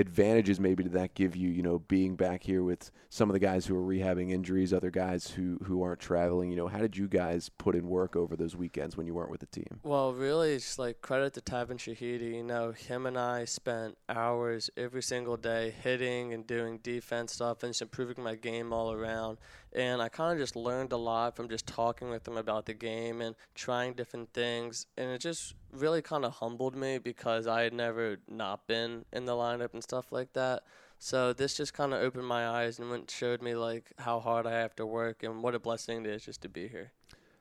advantages 0.00 0.58
maybe 0.58 0.82
did 0.82 0.92
that 0.92 1.14
give 1.14 1.36
you 1.36 1.48
you 1.48 1.62
know 1.62 1.78
being 1.78 2.16
back 2.16 2.42
here 2.42 2.62
with 2.62 2.90
some 3.08 3.28
of 3.28 3.34
the 3.34 3.38
guys 3.38 3.66
who 3.66 3.76
are 3.76 3.86
rehabbing 3.86 4.30
injuries 4.30 4.72
other 4.72 4.90
guys 4.90 5.30
who 5.30 5.58
who 5.64 5.82
aren't 5.82 6.00
traveling 6.00 6.50
you 6.50 6.56
know 6.56 6.66
how 6.68 6.78
did 6.78 6.96
you 6.96 7.06
guys 7.06 7.48
put 7.58 7.74
in 7.74 7.86
work 7.88 8.16
over 8.16 8.36
those 8.36 8.56
weekends 8.56 8.96
when 8.96 9.06
you 9.06 9.14
weren't 9.14 9.30
with 9.30 9.40
the 9.40 9.46
team 9.46 9.80
Well, 9.82 10.12
really, 10.12 10.54
it's 10.54 10.78
like 10.78 11.02
credit 11.02 11.34
to 11.34 11.40
Tavin 11.40 11.76
Shahidi. 11.76 12.36
You 12.36 12.42
know, 12.42 12.72
him 12.72 13.06
and 13.06 13.18
I 13.18 13.44
spent 13.44 13.96
hours 14.08 14.70
every 14.76 15.02
single 15.02 15.36
day 15.36 15.74
hitting 15.82 16.32
and 16.32 16.46
doing 16.46 16.78
defense 16.78 17.32
stuff 17.34 17.62
and 17.62 17.70
just 17.70 17.82
improving 17.82 18.22
my 18.22 18.34
game 18.34 18.72
all 18.72 18.92
around. 18.92 19.38
And 19.72 20.00
I 20.00 20.08
kind 20.08 20.32
of 20.32 20.38
just 20.38 20.56
learned 20.56 20.92
a 20.92 20.96
lot 20.96 21.36
from 21.36 21.48
just 21.48 21.66
talking 21.66 22.10
with 22.10 22.26
him 22.26 22.36
about 22.36 22.66
the 22.66 22.74
game 22.74 23.20
and 23.20 23.34
trying 23.54 23.94
different 23.94 24.32
things. 24.32 24.86
And 24.96 25.10
it 25.10 25.20
just 25.20 25.54
really 25.72 26.02
kind 26.02 26.24
of 26.24 26.34
humbled 26.34 26.74
me 26.76 26.98
because 26.98 27.46
I 27.46 27.62
had 27.62 27.72
never 27.72 28.18
not 28.28 28.66
been 28.66 29.04
in 29.12 29.24
the 29.26 29.32
lineup 29.32 29.72
and 29.72 29.82
stuff 29.82 30.10
like 30.12 30.32
that. 30.34 30.62
So 30.98 31.32
this 31.32 31.56
just 31.56 31.72
kind 31.72 31.94
of 31.94 32.02
opened 32.02 32.26
my 32.26 32.46
eyes 32.48 32.78
and 32.78 32.90
went 32.90 33.10
showed 33.10 33.40
me 33.42 33.54
like 33.54 33.92
how 33.98 34.20
hard 34.20 34.46
I 34.46 34.52
have 34.52 34.74
to 34.76 34.86
work 34.86 35.22
and 35.22 35.42
what 35.42 35.54
a 35.54 35.58
blessing 35.58 36.04
it 36.04 36.06
is 36.10 36.24
just 36.24 36.42
to 36.42 36.48
be 36.48 36.68
here. 36.68 36.92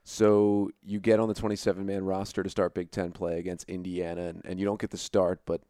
so 0.03 0.69
you 0.83 0.99
get 0.99 1.19
on 1.19 1.27
the 1.27 1.33
27 1.33 1.85
man 1.85 2.03
roster 2.05 2.41
to 2.41 2.49
start 2.49 2.73
big 2.73 2.89
10 2.89 3.11
play 3.11 3.37
against 3.37 3.69
indiana 3.69 4.27
and, 4.27 4.41
and 4.45 4.59
you 4.59 4.65
don't 4.65 4.79
get 4.79 4.89
the 4.91 4.97
start 4.97 5.41
but 5.45 5.61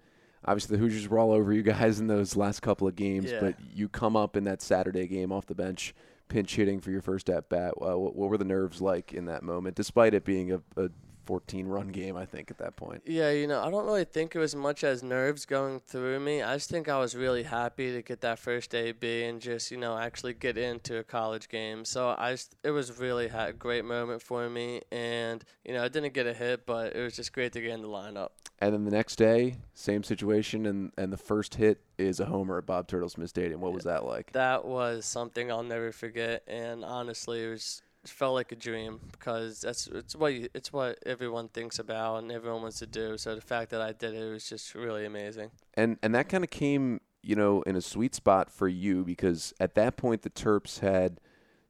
obviously 0.45 0.78
the 0.78 0.80
hoosiers 0.80 1.10
were 1.10 1.18
all 1.18 1.32
over 1.32 1.51
you 1.51 1.64
guys 1.64 1.99
in 1.99 2.05
those 2.07 2.36
last 2.36 2.62
couple 2.62 2.88
of 2.88 2.95
games 2.95 3.32
Yeah. 3.32 3.39
but 3.41 3.55
you 3.74 3.89
come 3.89 4.16
up 4.16 4.38
in 4.38 4.43
that 4.43 4.62
saturday 4.62 5.07
game 5.07 5.32
off 5.32 5.47
the 5.47 5.55
bench 5.55 5.95
pinch 6.28 6.55
hitting 6.55 6.80
for 6.80 6.91
your 6.91 7.01
first 7.01 7.28
at 7.30 7.49
bat 7.49 7.74
uh, 7.82 7.97
what, 7.97 8.16
what 8.16 8.30
were 8.30 8.38
the 8.38 8.45
nerves 8.45 8.82
like 8.82 9.14
in 9.14 9.26
that 9.26 9.41
moment 9.41 9.76
despite 9.76 10.14
it 10.14 10.24
being 10.24 10.51
a, 10.51 10.62
a 10.78 10.89
14 11.30 11.67
run 11.67 11.89
game 11.89 12.15
i 12.17 12.25
think 12.25 12.49
at 12.49 12.57
that 12.57 12.75
point 12.75 13.03
Yeah, 13.05 13.30
you 13.30 13.45
know, 13.47 13.61
I 13.61 13.69
don't 13.69 13.86
really 13.86 14.03
think 14.15 14.36
it 14.36 14.39
was 14.39 14.55
much 14.55 14.84
as 14.84 15.03
nerves 15.03 15.45
going 15.45 15.80
through 15.80 16.19
me. 16.19 16.41
I 16.41 16.55
just 16.55 16.69
think 16.69 16.89
I 16.89 16.97
was 16.99 17.13
really 17.15 17.43
happy 17.43 17.88
to 17.93 18.01
get 18.01 18.21
that 18.21 18.39
first 18.39 18.73
AB 18.73 19.03
and 19.23 19.39
just, 19.39 19.69
you 19.69 19.77
know, 19.77 19.93
actually 19.97 20.34
get 20.34 20.57
into 20.57 20.97
a 20.97 21.03
college 21.03 21.47
game. 21.49 21.86
So 21.86 22.15
I 22.17 22.32
just, 22.32 22.55
it 22.63 22.71
was 22.71 22.88
really 22.99 23.27
a 23.27 23.53
great 23.53 23.86
moment 23.86 24.21
for 24.23 24.49
me. 24.49 24.82
And, 24.91 25.43
you 25.65 25.73
know, 25.73 25.84
I 25.84 25.88
didn't 25.88 26.13
get 26.13 26.25
a 26.25 26.34
hit, 26.34 26.65
but 26.65 26.95
it 26.95 27.01
was 27.03 27.15
just 27.15 27.32
great 27.34 27.51
to 27.53 27.61
get 27.61 27.71
in 27.71 27.82
the 27.84 27.88
lineup. 27.88 28.30
and 28.59 28.73
then 28.73 28.84
the 28.86 28.91
next 28.91 29.15
day 29.17 29.55
same 29.73 30.03
situation 30.03 30.65
and, 30.65 30.91
and 30.97 31.13
the 31.13 31.23
first 31.32 31.55
hit 31.55 31.77
is 31.97 32.19
a 32.19 32.25
homer 32.25 32.57
at 32.57 32.65
bob 32.65 32.88
turtle 32.88 33.07
smith 33.09 33.30
stadium 33.30 33.61
what 33.61 33.73
was 33.73 33.86
that 33.86 34.03
like 34.13 34.32
That 34.34 34.65
was 34.65 35.05
something 35.05 35.45
I'll 35.51 35.63
never 35.75 35.91
forget. 35.91 36.43
And 36.47 36.84
honestly, 36.84 37.43
it 37.45 37.49
was. 37.49 37.82
It 38.03 38.09
felt 38.09 38.33
like 38.33 38.51
a 38.51 38.55
dream 38.55 38.99
because 39.11 39.59
that's 39.61 39.87
it's 39.87 40.15
what 40.15 40.33
you, 40.33 40.47
it's 40.53 40.71
what 40.71 40.99
everyone 41.05 41.49
thinks 41.49 41.79
about 41.79 42.17
and 42.17 42.31
everyone 42.31 42.61
wants 42.61 42.79
to 42.79 42.87
do. 42.87 43.17
So 43.17 43.35
the 43.35 43.41
fact 43.41 43.71
that 43.71 43.81
I 43.81 43.91
did 43.91 44.13
it 44.13 44.31
was 44.31 44.47
just 44.47 44.73
really 44.73 45.05
amazing. 45.05 45.51
and 45.73 45.97
and 46.01 46.15
that 46.15 46.29
kind 46.29 46.43
of 46.43 46.49
came 46.49 47.01
you 47.21 47.35
know 47.35 47.61
in 47.63 47.75
a 47.75 47.81
sweet 47.81 48.15
spot 48.15 48.49
for 48.49 48.69
you 48.69 49.03
because 49.03 49.53
at 49.59 49.75
that 49.75 49.97
point 49.97 50.21
the 50.21 50.29
Terps 50.29 50.79
had 50.79 51.19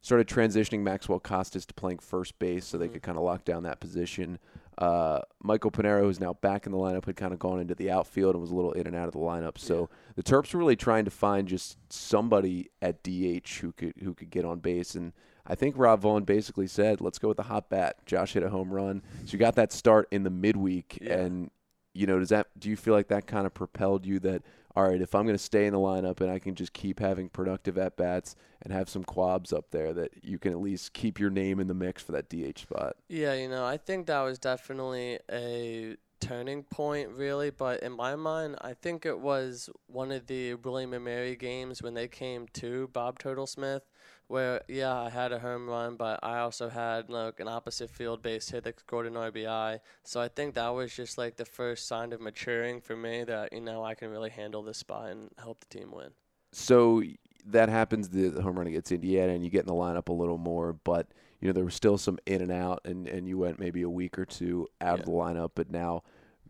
started 0.02 0.28
transitioning 0.28 0.82
Maxwell 0.82 1.20
Costes 1.20 1.66
to 1.66 1.74
playing 1.74 1.98
first 2.00 2.38
base 2.38 2.66
so 2.66 2.78
they 2.78 2.88
Mhm. 2.88 2.94
could 2.94 3.02
kind 3.04 3.18
of 3.18 3.24
lock 3.24 3.44
down 3.44 3.64
that 3.64 3.80
position. 3.80 4.38
Uh, 4.80 5.20
Michael 5.44 5.70
Panero, 5.72 6.02
who's 6.02 6.20
now 6.22 6.34
back 6.34 6.66
in 6.66 6.72
the 6.72 6.78
lineup, 6.78 7.06
had 7.06 7.16
kind 7.18 7.34
of 7.34 7.38
gone 7.40 7.60
into 7.60 7.76
the 7.76 7.92
outfield 7.92 8.34
and 8.34 8.42
was 8.42 8.50
a 8.50 8.56
little 8.56 8.72
in 8.72 8.88
and 8.88 8.96
out 8.96 9.08
of 9.08 9.14
the 9.14 9.20
lineup. 9.20 9.58
So 9.58 9.90
the 10.16 10.24
Terps 10.24 10.54
were 10.54 10.60
really 10.60 10.78
trying 10.78 11.04
to 11.06 11.12
find 11.12 11.48
just 11.48 11.78
somebody 11.92 12.72
at 12.82 13.04
DH 13.04 13.48
who 13.62 13.72
could 13.74 13.94
who 14.02 14.14
could 14.14 14.30
get 14.32 14.46
on 14.46 14.60
base 14.60 14.96
and. 14.96 15.14
I 15.52 15.56
think 15.56 15.74
Rob 15.80 16.02
Vaughn 16.02 16.26
basically 16.26 16.68
said, 16.68 17.02
"Let's 17.02 17.18
go 17.18 17.30
with 17.30 17.38
the 17.38 17.44
hot 17.44 17.70
bat." 17.72 18.06
Josh 18.06 18.34
hit 18.34 18.44
a 18.44 18.50
home 18.52 18.72
run, 18.72 19.02
so 19.26 19.32
you 19.34 19.40
got 19.40 19.56
that 19.56 19.72
start 19.72 20.08
in 20.12 20.22
the 20.22 20.30
midweek, 20.30 21.00
Yeah. 21.02 21.22
and 21.22 21.50
you 21.96 22.06
know, 22.06 22.20
does 22.20 22.30
that 22.30 22.48
do 22.60 22.70
you 22.70 22.76
feel 22.78 22.94
like 22.94 23.08
that 23.08 23.26
kind 23.26 23.48
of 23.48 23.54
propelled 23.56 24.06
you 24.06 24.20
that 24.20 24.44
all 24.76 24.88
right, 24.88 25.02
if 25.02 25.16
I'm 25.16 25.24
going 25.24 25.38
to 25.38 25.44
stay 25.44 25.66
in 25.66 25.74
the 25.74 25.80
lineup 25.80 26.22
and 26.22 26.30
I 26.30 26.40
can 26.40 26.56
just 26.56 26.74
keep 26.74 27.00
having 27.00 27.30
productive 27.30 27.78
at 27.78 27.98
bats 27.98 28.36
and 28.62 28.72
have 28.72 28.90
some 28.90 29.04
quabs 29.04 29.52
up 29.52 29.72
there, 29.72 29.94
that 29.94 30.24
you 30.24 30.38
can 30.38 30.52
at 30.52 30.60
least 30.60 30.94
keep 30.94 31.20
your 31.20 31.30
name 31.30 31.60
in 31.60 31.68
the 31.68 31.74
mix 31.74 32.04
for 32.04 32.12
that 32.12 32.30
DH 32.30 32.60
spot? 32.60 32.96
Yeah, 33.08 33.34
you 33.34 33.50
know, 33.50 33.66
I 33.66 33.78
think 33.78 34.08
that 34.08 34.22
was 34.22 34.38
definitely 34.38 35.20
a 35.32 35.96
turning 36.20 36.64
point, 36.64 37.10
really. 37.10 37.50
But 37.50 37.82
in 37.82 37.94
my 37.94 38.16
mind, 38.16 38.58
I 38.62 38.74
think 38.74 39.06
it 39.06 39.20
was 39.20 39.70
one 39.88 40.12
of 40.12 40.28
the 40.28 40.54
William 40.56 40.94
and 40.94 41.04
Mary 41.04 41.36
games 41.36 41.82
when 41.82 41.94
they 41.94 42.08
came 42.08 42.48
to 42.54 42.90
Bob 42.94 43.20
Turtle 43.20 43.48
Smith. 43.48 43.84
Where 44.30 44.62
yeah, 44.68 44.96
I 44.96 45.10
had 45.10 45.32
a 45.32 45.40
home 45.40 45.68
run, 45.68 45.96
but 45.96 46.20
I 46.22 46.38
also 46.40 46.70
had 46.70 47.10
like 47.10 47.40
an 47.40 47.48
opposite 47.48 47.90
field 47.90 48.22
base 48.22 48.48
hit 48.48 48.64
that 48.64 48.80
scored 48.80 49.08
an 49.08 49.16
RBI. 49.16 49.80
So 50.04 50.22
I 50.22 50.28
think 50.28 50.54
that 50.54 50.70
was 50.70 50.96
just 50.96 51.18
like 51.18 51.36
the 51.36 51.46
first 51.46 51.88
sign 51.88 52.14
of 52.14 52.22
maturing 52.22 52.80
for 52.80 52.96
me 52.96 53.24
that 53.24 53.52
you 53.52 53.60
know 53.60 53.84
I 53.84 53.96
can 53.96 54.10
really 54.10 54.30
handle 54.30 54.62
this 54.62 54.78
spot 54.78 55.10
and 55.10 55.32
help 55.40 55.60
the 55.60 55.78
team 55.78 55.92
win. 55.92 56.12
So 56.52 57.02
that 57.48 57.70
happens. 57.70 58.10
The, 58.10 58.30
home 58.42 58.58
run 58.58 58.68
against 58.68 58.92
Indiana, 58.92 59.34
and 59.34 59.44
you 59.44 59.50
get 59.50 59.62
in 59.62 59.68
the 59.68 59.74
lineup 59.74 60.10
a 60.10 60.14
little 60.14 60.38
more, 60.38 60.74
but 60.74 61.08
you 61.42 61.48
know 61.48 61.54
there 61.54 61.66
was 61.66 61.74
still 61.74 61.98
some 61.98 62.20
in 62.28 62.42
and 62.42 62.52
out, 62.52 62.82
and 62.86 63.08
and 63.08 63.28
you 63.28 63.40
went 63.40 63.60
maybe 63.60 63.82
a 63.82 63.90
week 63.90 64.20
or 64.20 64.26
two 64.26 64.68
out 64.80 65.00
of 65.00 65.06
the 65.06 65.12
lineup, 65.12 65.52
but 65.56 65.72
now 65.72 66.04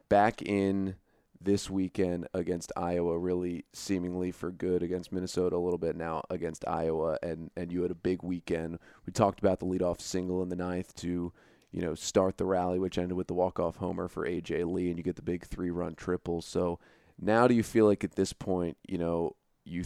back 0.10 0.42
in 0.42 0.96
this 1.42 1.70
weekend 1.70 2.28
against 2.34 2.72
Iowa, 2.76 3.18
really 3.18 3.66
seemingly 3.74 4.32
for 4.32 4.52
good 4.52 4.84
against 4.84 5.12
Minnesota 5.12 5.56
a 5.56 5.58
little 5.58 5.78
bit 5.78 5.96
now 5.96 6.24
against 6.30 6.68
Iowa, 6.68 7.18
and 7.24 7.50
and 7.56 7.72
you 7.72 7.82
had 7.82 7.92
a 7.92 7.96
big 7.96 8.24
weekend. 8.24 8.80
We 9.06 9.14
talked 9.14 9.40
about 9.40 9.60
the 9.60 9.66
leadoff 9.66 10.02
single 10.02 10.44
in 10.44 10.50
the 10.50 10.56
ninth 10.56 10.94
to 10.96 11.32
you 11.72 11.82
know 11.82 11.96
start 11.96 12.38
the 12.38 12.46
rally, 12.46 12.80
which 12.80 12.98
ended 12.98 13.18
with 13.18 13.28
the 13.28 13.34
walk 13.34 13.60
off 13.60 13.78
homer 13.78 14.08
for 14.08 14.28
AJ 14.28 14.72
Lee, 14.72 14.90
and 14.90 14.98
you 14.98 15.04
get 15.04 15.16
the 15.16 15.22
big 15.22 15.46
three 15.46 15.70
run 15.70 15.96
triple. 15.96 16.42
So 16.42 16.80
now, 17.20 17.48
do 17.48 17.56
you 17.56 17.64
feel 17.64 17.86
like 17.86 18.04
at 18.04 18.16
this 18.16 18.34
point, 18.34 18.78
you 18.88 18.98
know, 18.98 19.36
you 19.64 19.86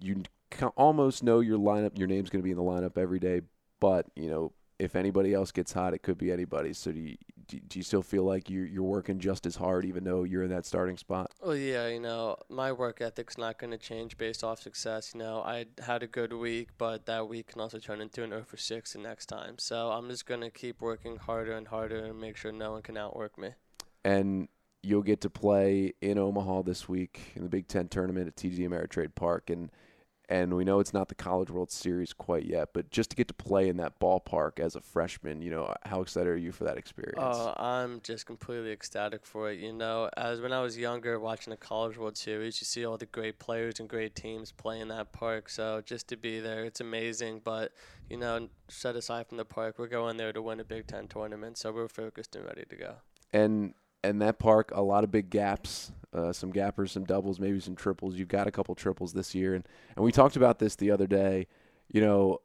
you 0.00 0.22
almost 0.76 1.22
know 1.22 1.40
your 1.40 1.58
lineup, 1.58 1.98
your 1.98 2.08
name's 2.08 2.30
going 2.30 2.40
to 2.40 2.44
be 2.44 2.52
in 2.52 2.56
the 2.56 2.62
lineup 2.62 2.96
every 2.96 3.18
day, 3.18 3.42
but 3.80 4.06
you 4.14 4.30
know 4.30 4.52
if 4.78 4.94
anybody 4.94 5.34
else 5.34 5.50
gets 5.50 5.72
hot, 5.72 5.94
it 5.94 6.02
could 6.02 6.18
be 6.18 6.30
anybody. 6.30 6.72
So 6.72 6.92
do 6.92 7.00
you, 7.00 7.16
do 7.48 7.58
do 7.58 7.78
you 7.78 7.82
still 7.82 8.02
feel 8.02 8.22
like 8.24 8.48
you're 8.48 8.66
you're 8.66 8.82
working 8.82 9.18
just 9.18 9.46
as 9.46 9.56
hard, 9.56 9.84
even 9.84 10.04
though 10.04 10.22
you're 10.22 10.44
in 10.44 10.50
that 10.50 10.66
starting 10.66 10.96
spot? 10.96 11.32
Well, 11.42 11.56
yeah, 11.56 11.88
you 11.88 12.00
know, 12.00 12.36
my 12.48 12.70
work 12.72 13.00
ethic's 13.00 13.36
not 13.38 13.58
going 13.58 13.72
to 13.72 13.78
change 13.78 14.16
based 14.16 14.44
off 14.44 14.60
success. 14.60 15.12
You 15.14 15.20
know, 15.20 15.40
I 15.40 15.66
had 15.84 16.02
a 16.02 16.06
good 16.06 16.32
week, 16.32 16.68
but 16.78 17.06
that 17.06 17.28
week 17.28 17.48
can 17.48 17.60
also 17.60 17.78
turn 17.78 18.00
into 18.00 18.22
an 18.22 18.30
0 18.30 18.44
for 18.44 18.56
6 18.56 18.92
the 18.92 18.98
next 18.98 19.26
time. 19.26 19.58
So 19.58 19.90
I'm 19.90 20.08
just 20.08 20.26
going 20.26 20.42
to 20.42 20.50
keep 20.50 20.80
working 20.80 21.16
harder 21.16 21.52
and 21.52 21.68
harder 21.68 22.04
and 22.04 22.20
make 22.20 22.36
sure 22.36 22.52
no 22.52 22.72
one 22.72 22.82
can 22.82 22.96
outwork 22.96 23.38
me. 23.38 23.50
And 24.04 24.48
you'll 24.82 25.02
get 25.02 25.20
to 25.22 25.30
play 25.30 25.94
in 26.00 26.18
Omaha 26.18 26.62
this 26.62 26.88
week 26.88 27.32
in 27.34 27.42
the 27.42 27.48
Big 27.48 27.66
Ten 27.66 27.88
tournament 27.88 28.28
at 28.28 28.36
TD 28.36 28.60
Ameritrade 28.60 29.14
Park, 29.14 29.50
and 29.50 29.70
and 30.28 30.54
we 30.54 30.64
know 30.64 30.78
it's 30.78 30.92
not 30.92 31.08
the 31.08 31.14
College 31.14 31.50
World 31.50 31.70
Series 31.70 32.12
quite 32.12 32.44
yet, 32.44 32.68
but 32.74 32.90
just 32.90 33.10
to 33.10 33.16
get 33.16 33.28
to 33.28 33.34
play 33.34 33.68
in 33.68 33.78
that 33.78 33.98
ballpark 33.98 34.58
as 34.60 34.76
a 34.76 34.80
freshman, 34.80 35.40
you 35.40 35.50
know, 35.50 35.74
how 35.84 36.02
excited 36.02 36.28
are 36.28 36.36
you 36.36 36.52
for 36.52 36.64
that 36.64 36.76
experience? 36.76 37.18
Oh, 37.18 37.54
I'm 37.56 38.00
just 38.02 38.26
completely 38.26 38.70
ecstatic 38.70 39.24
for 39.24 39.50
it. 39.50 39.58
You 39.58 39.72
know, 39.72 40.10
as 40.16 40.40
when 40.40 40.52
I 40.52 40.60
was 40.60 40.76
younger 40.76 41.18
watching 41.18 41.50
the 41.50 41.56
College 41.56 41.96
World 41.96 42.16
Series, 42.16 42.60
you 42.60 42.66
see 42.66 42.84
all 42.84 42.98
the 42.98 43.06
great 43.06 43.38
players 43.38 43.80
and 43.80 43.88
great 43.88 44.14
teams 44.14 44.52
play 44.52 44.80
in 44.80 44.88
that 44.88 45.12
park. 45.12 45.48
So 45.48 45.82
just 45.84 46.08
to 46.08 46.16
be 46.16 46.40
there, 46.40 46.64
it's 46.64 46.80
amazing. 46.80 47.40
But, 47.42 47.72
you 48.10 48.18
know, 48.18 48.48
set 48.68 48.96
aside 48.96 49.28
from 49.28 49.38
the 49.38 49.46
park, 49.46 49.78
we're 49.78 49.88
going 49.88 50.18
there 50.18 50.32
to 50.32 50.42
win 50.42 50.60
a 50.60 50.64
Big 50.64 50.86
Ten 50.86 51.08
tournament. 51.08 51.56
So 51.56 51.72
we're 51.72 51.88
focused 51.88 52.36
and 52.36 52.44
ready 52.44 52.64
to 52.68 52.76
go. 52.76 52.94
and 53.32 53.74
and 54.02 54.22
that 54.22 54.38
park 54.38 54.70
a 54.74 54.82
lot 54.82 55.04
of 55.04 55.10
big 55.10 55.30
gaps 55.30 55.92
uh, 56.14 56.32
some 56.32 56.50
gappers 56.50 56.92
some 56.92 57.04
doubles 57.04 57.38
maybe 57.38 57.60
some 57.60 57.76
triples. 57.76 58.16
You've 58.16 58.28
got 58.28 58.46
a 58.46 58.50
couple 58.50 58.74
triples 58.74 59.12
this 59.12 59.34
year. 59.34 59.54
And 59.54 59.64
and 59.96 60.04
we 60.04 60.12
talked 60.12 60.36
about 60.36 60.58
this 60.58 60.76
the 60.76 60.90
other 60.90 61.06
day. 61.06 61.46
You 61.88 62.00
know 62.00 62.40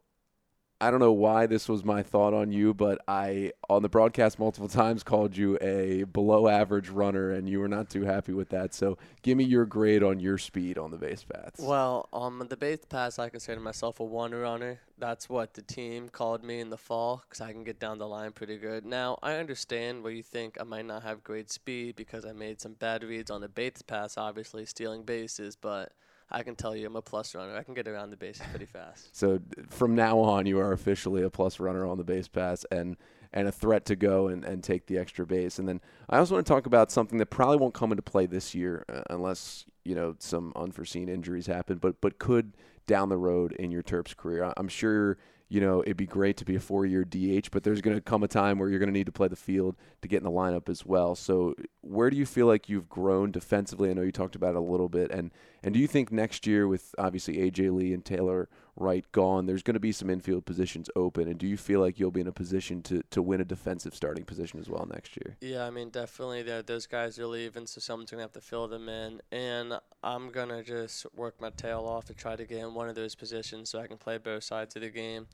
I 0.84 0.92
don't 0.92 1.00
know 1.00 1.14
why 1.14 1.46
this 1.46 1.70
was 1.70 1.86
my 1.86 2.04
thought 2.04 2.34
on 2.34 2.52
you, 2.52 2.74
but 2.74 3.02
I 3.08 3.54
on 3.70 3.84
the 3.84 3.90
broadcast 3.90 4.38
multiple 4.38 4.68
times 4.68 5.02
called 5.02 5.38
you 5.38 5.58
a 5.62 6.04
below 6.04 6.50
average 6.50 6.90
runner, 6.90 7.32
and 7.32 7.48
you 7.48 7.62
were 7.62 7.70
not 7.70 7.90
too 7.90 8.04
happy 8.04 8.34
with 8.34 8.50
that. 8.50 8.74
So 8.74 8.98
give 9.22 9.38
me 9.38 9.46
your 9.46 9.66
grade 9.66 10.04
on 10.04 10.20
your 10.20 10.38
speed 10.38 10.78
on 10.78 10.92
the 10.92 10.98
base 10.98 11.24
paths. 11.24 11.62
Well, 11.62 12.10
on 12.12 12.46
the 12.50 12.58
base 12.58 12.84
paths, 12.90 13.18
I 13.18 13.30
consider 13.30 13.62
myself 13.62 14.02
a 14.02 14.04
one 14.04 14.34
runner. 14.34 14.82
That's 14.98 15.30
what 15.30 15.54
the 15.54 15.62
team 15.62 16.10
called 16.10 16.44
me 16.44 16.60
in 16.60 16.70
the 16.70 16.78
fall 16.78 17.24
because 17.30 17.40
I 17.40 17.54
can 17.54 17.64
get 17.64 17.80
down 17.80 17.98
the 17.98 18.08
line 18.08 18.34
pretty 18.34 18.58
good. 18.58 18.86
Now, 18.86 19.18
I 19.24 19.36
understand 19.36 20.04
where 20.04 20.12
you 20.12 20.24
think 20.24 20.58
I 20.60 20.64
might 20.64 20.86
not 20.86 21.04
have 21.04 21.24
great 21.24 21.50
speed 21.50 21.96
because 21.96 22.26
I 22.26 22.34
made 22.34 22.60
some 22.60 22.74
bad 22.74 23.04
reads 23.04 23.32
on 23.32 23.40
the 23.40 23.48
base 23.48 23.82
pass, 23.88 24.18
obviously 24.18 24.66
stealing 24.66 25.04
bases, 25.04 25.56
but 25.56 25.94
I 26.32 26.44
can 26.44 26.56
tell 26.56 26.76
you 26.76 26.88
I'm 26.88 26.96
a 26.96 27.02
plus 27.02 27.36
runner. 27.36 27.56
I 27.56 27.64
can 27.64 27.74
get 27.74 27.88
around 27.88 28.10
the 28.10 28.18
bases 28.18 28.46
pretty 28.50 28.66
fast. 28.66 29.16
So 29.16 29.40
from 29.70 29.96
now 29.96 30.20
on, 30.20 30.46
you 30.46 30.60
are 30.60 30.72
officially 30.72 31.24
a 31.24 31.30
plus 31.30 31.60
runner 31.60 31.86
on 31.86 31.98
the 31.98 32.04
base 32.04 32.28
pass 32.28 32.66
and 32.72 32.98
and 33.36 33.48
a 33.48 33.52
threat 33.52 33.86
to 33.86 33.96
go 33.96 34.28
and, 34.28 34.46
and 34.46 34.64
take 34.64 34.86
the 34.86 34.98
extra 34.98 35.26
base. 35.26 35.58
And 35.58 35.68
then 35.68 35.82
I 36.08 36.20
also 36.20 36.36
want 36.36 36.46
to 36.46 36.54
talk 36.54 36.68
about 36.68 36.92
something 36.92 37.18
that 37.18 37.28
probably 37.28 37.58
won't 37.58 37.74
come 37.74 37.92
into 37.92 38.04
play 38.04 38.28
this 38.28 38.54
year 38.54 38.86
uh, 38.88 39.02
unless 39.10 39.66
you 39.84 39.96
know 39.96 40.16
some 40.20 40.54
unforeseen 40.56 41.10
injuries 41.10 41.48
happen, 41.48 41.78
but 41.78 42.00
but 42.02 42.20
could 42.20 42.54
down 42.86 43.10
the 43.10 43.18
road 43.18 43.54
in 43.54 43.72
your 43.72 43.84
Terps 43.84 44.16
career. 44.16 44.54
I'm 44.58 44.68
sure 44.68 45.18
you 45.50 45.62
know 45.62 45.82
it'd 45.82 45.98
be 45.98 46.06
great 46.06 46.38
to 46.38 46.46
be 46.46 46.56
a 46.56 46.60
four-year 46.60 47.04
DH, 47.04 47.50
but 47.52 47.64
there's 47.64 47.82
going 47.82 47.96
to 47.96 48.02
come 48.02 48.24
a 48.24 48.28
time 48.28 48.60
where 48.60 48.70
you're 48.70 48.80
going 48.80 48.92
to 48.92 48.98
need 48.98 49.06
to 49.06 49.12
play 49.12 49.28
the 49.28 49.36
field 49.36 49.76
to 50.02 50.08
get 50.08 50.18
in 50.18 50.24
the 50.24 50.32
lineup 50.32 50.70
as 50.70 50.86
well. 50.86 51.16
So 51.16 51.56
where 51.82 52.10
do 52.10 52.18
you 52.18 52.26
feel 52.26 52.48
like 52.48 52.70
you've 52.70 52.90
grown 52.90 53.32
defensively? 53.32 53.90
I 53.90 53.94
know 53.94 54.02
you 54.02 54.12
talked 54.12 54.36
about 54.36 54.56
it 54.56 54.58
a 54.58 54.62
little 54.62 54.90
bit, 54.90 55.12
and 55.12 55.32
and 55.64 55.74
do 55.74 55.80
you 55.80 55.88
think 55.88 56.12
next 56.12 56.48
year 56.48 56.68
with 56.68 56.94
obviously 56.98 57.38
AJ 57.38 57.74
Lee 57.74 57.94
and 57.94 58.04
Taylor 58.04 58.50
Wright 58.76 59.06
gone, 59.12 59.46
there's 59.46 59.62
going 59.62 59.76
to 59.76 59.80
be 59.80 59.92
some 59.92 60.10
infield 60.10 60.46
positions 60.46 60.90
open, 60.96 61.28
and 61.28 61.38
do 61.38 61.46
you 61.46 61.58
feel 61.58 61.80
like 61.80 62.00
you'll 62.00 62.10
be 62.10 62.22
in 62.22 62.28
a 62.28 62.32
position 62.32 62.82
to 62.84 63.04
to 63.12 63.22
win 63.22 63.40
a 63.40 63.46
defensive 63.46 63.94
starting 63.94 64.26
position 64.26 64.60
as 64.60 64.68
well 64.68 64.88
next 64.92 65.16
year? 65.16 65.38
Yeah, 65.42 65.66
I 65.66 65.70
mean, 65.70 65.92
definitely. 65.92 66.42
Those 66.62 66.88
guys 66.88 67.20
are 67.20 67.28
leaving, 67.28 67.68
so 67.68 67.80
someone's 67.80 68.10
gonna 68.10 68.24
have 68.24 68.32
to 68.32 68.42
fill 68.42 68.68
them 68.68 68.90
in, 68.90 69.22
and 69.32 69.80
I'm 70.02 70.32
gonna 70.32 70.64
just 70.64 71.06
work 71.16 71.40
my 71.40 71.52
tail 71.52 71.86
off 71.86 72.06
to 72.06 72.16
try 72.16 72.36
to 72.36 72.46
get 72.46 72.60
in 72.60 72.74
one 72.74 72.90
of 72.90 72.96
those 72.96 73.14
positions 73.14 73.70
so 73.70 73.80
I 73.80 73.86
can 73.86 73.98
play 73.98 74.18
both 74.18 74.44
sides 74.44 74.76
of 74.76 74.82
the 74.82 74.90
game. 74.90 75.28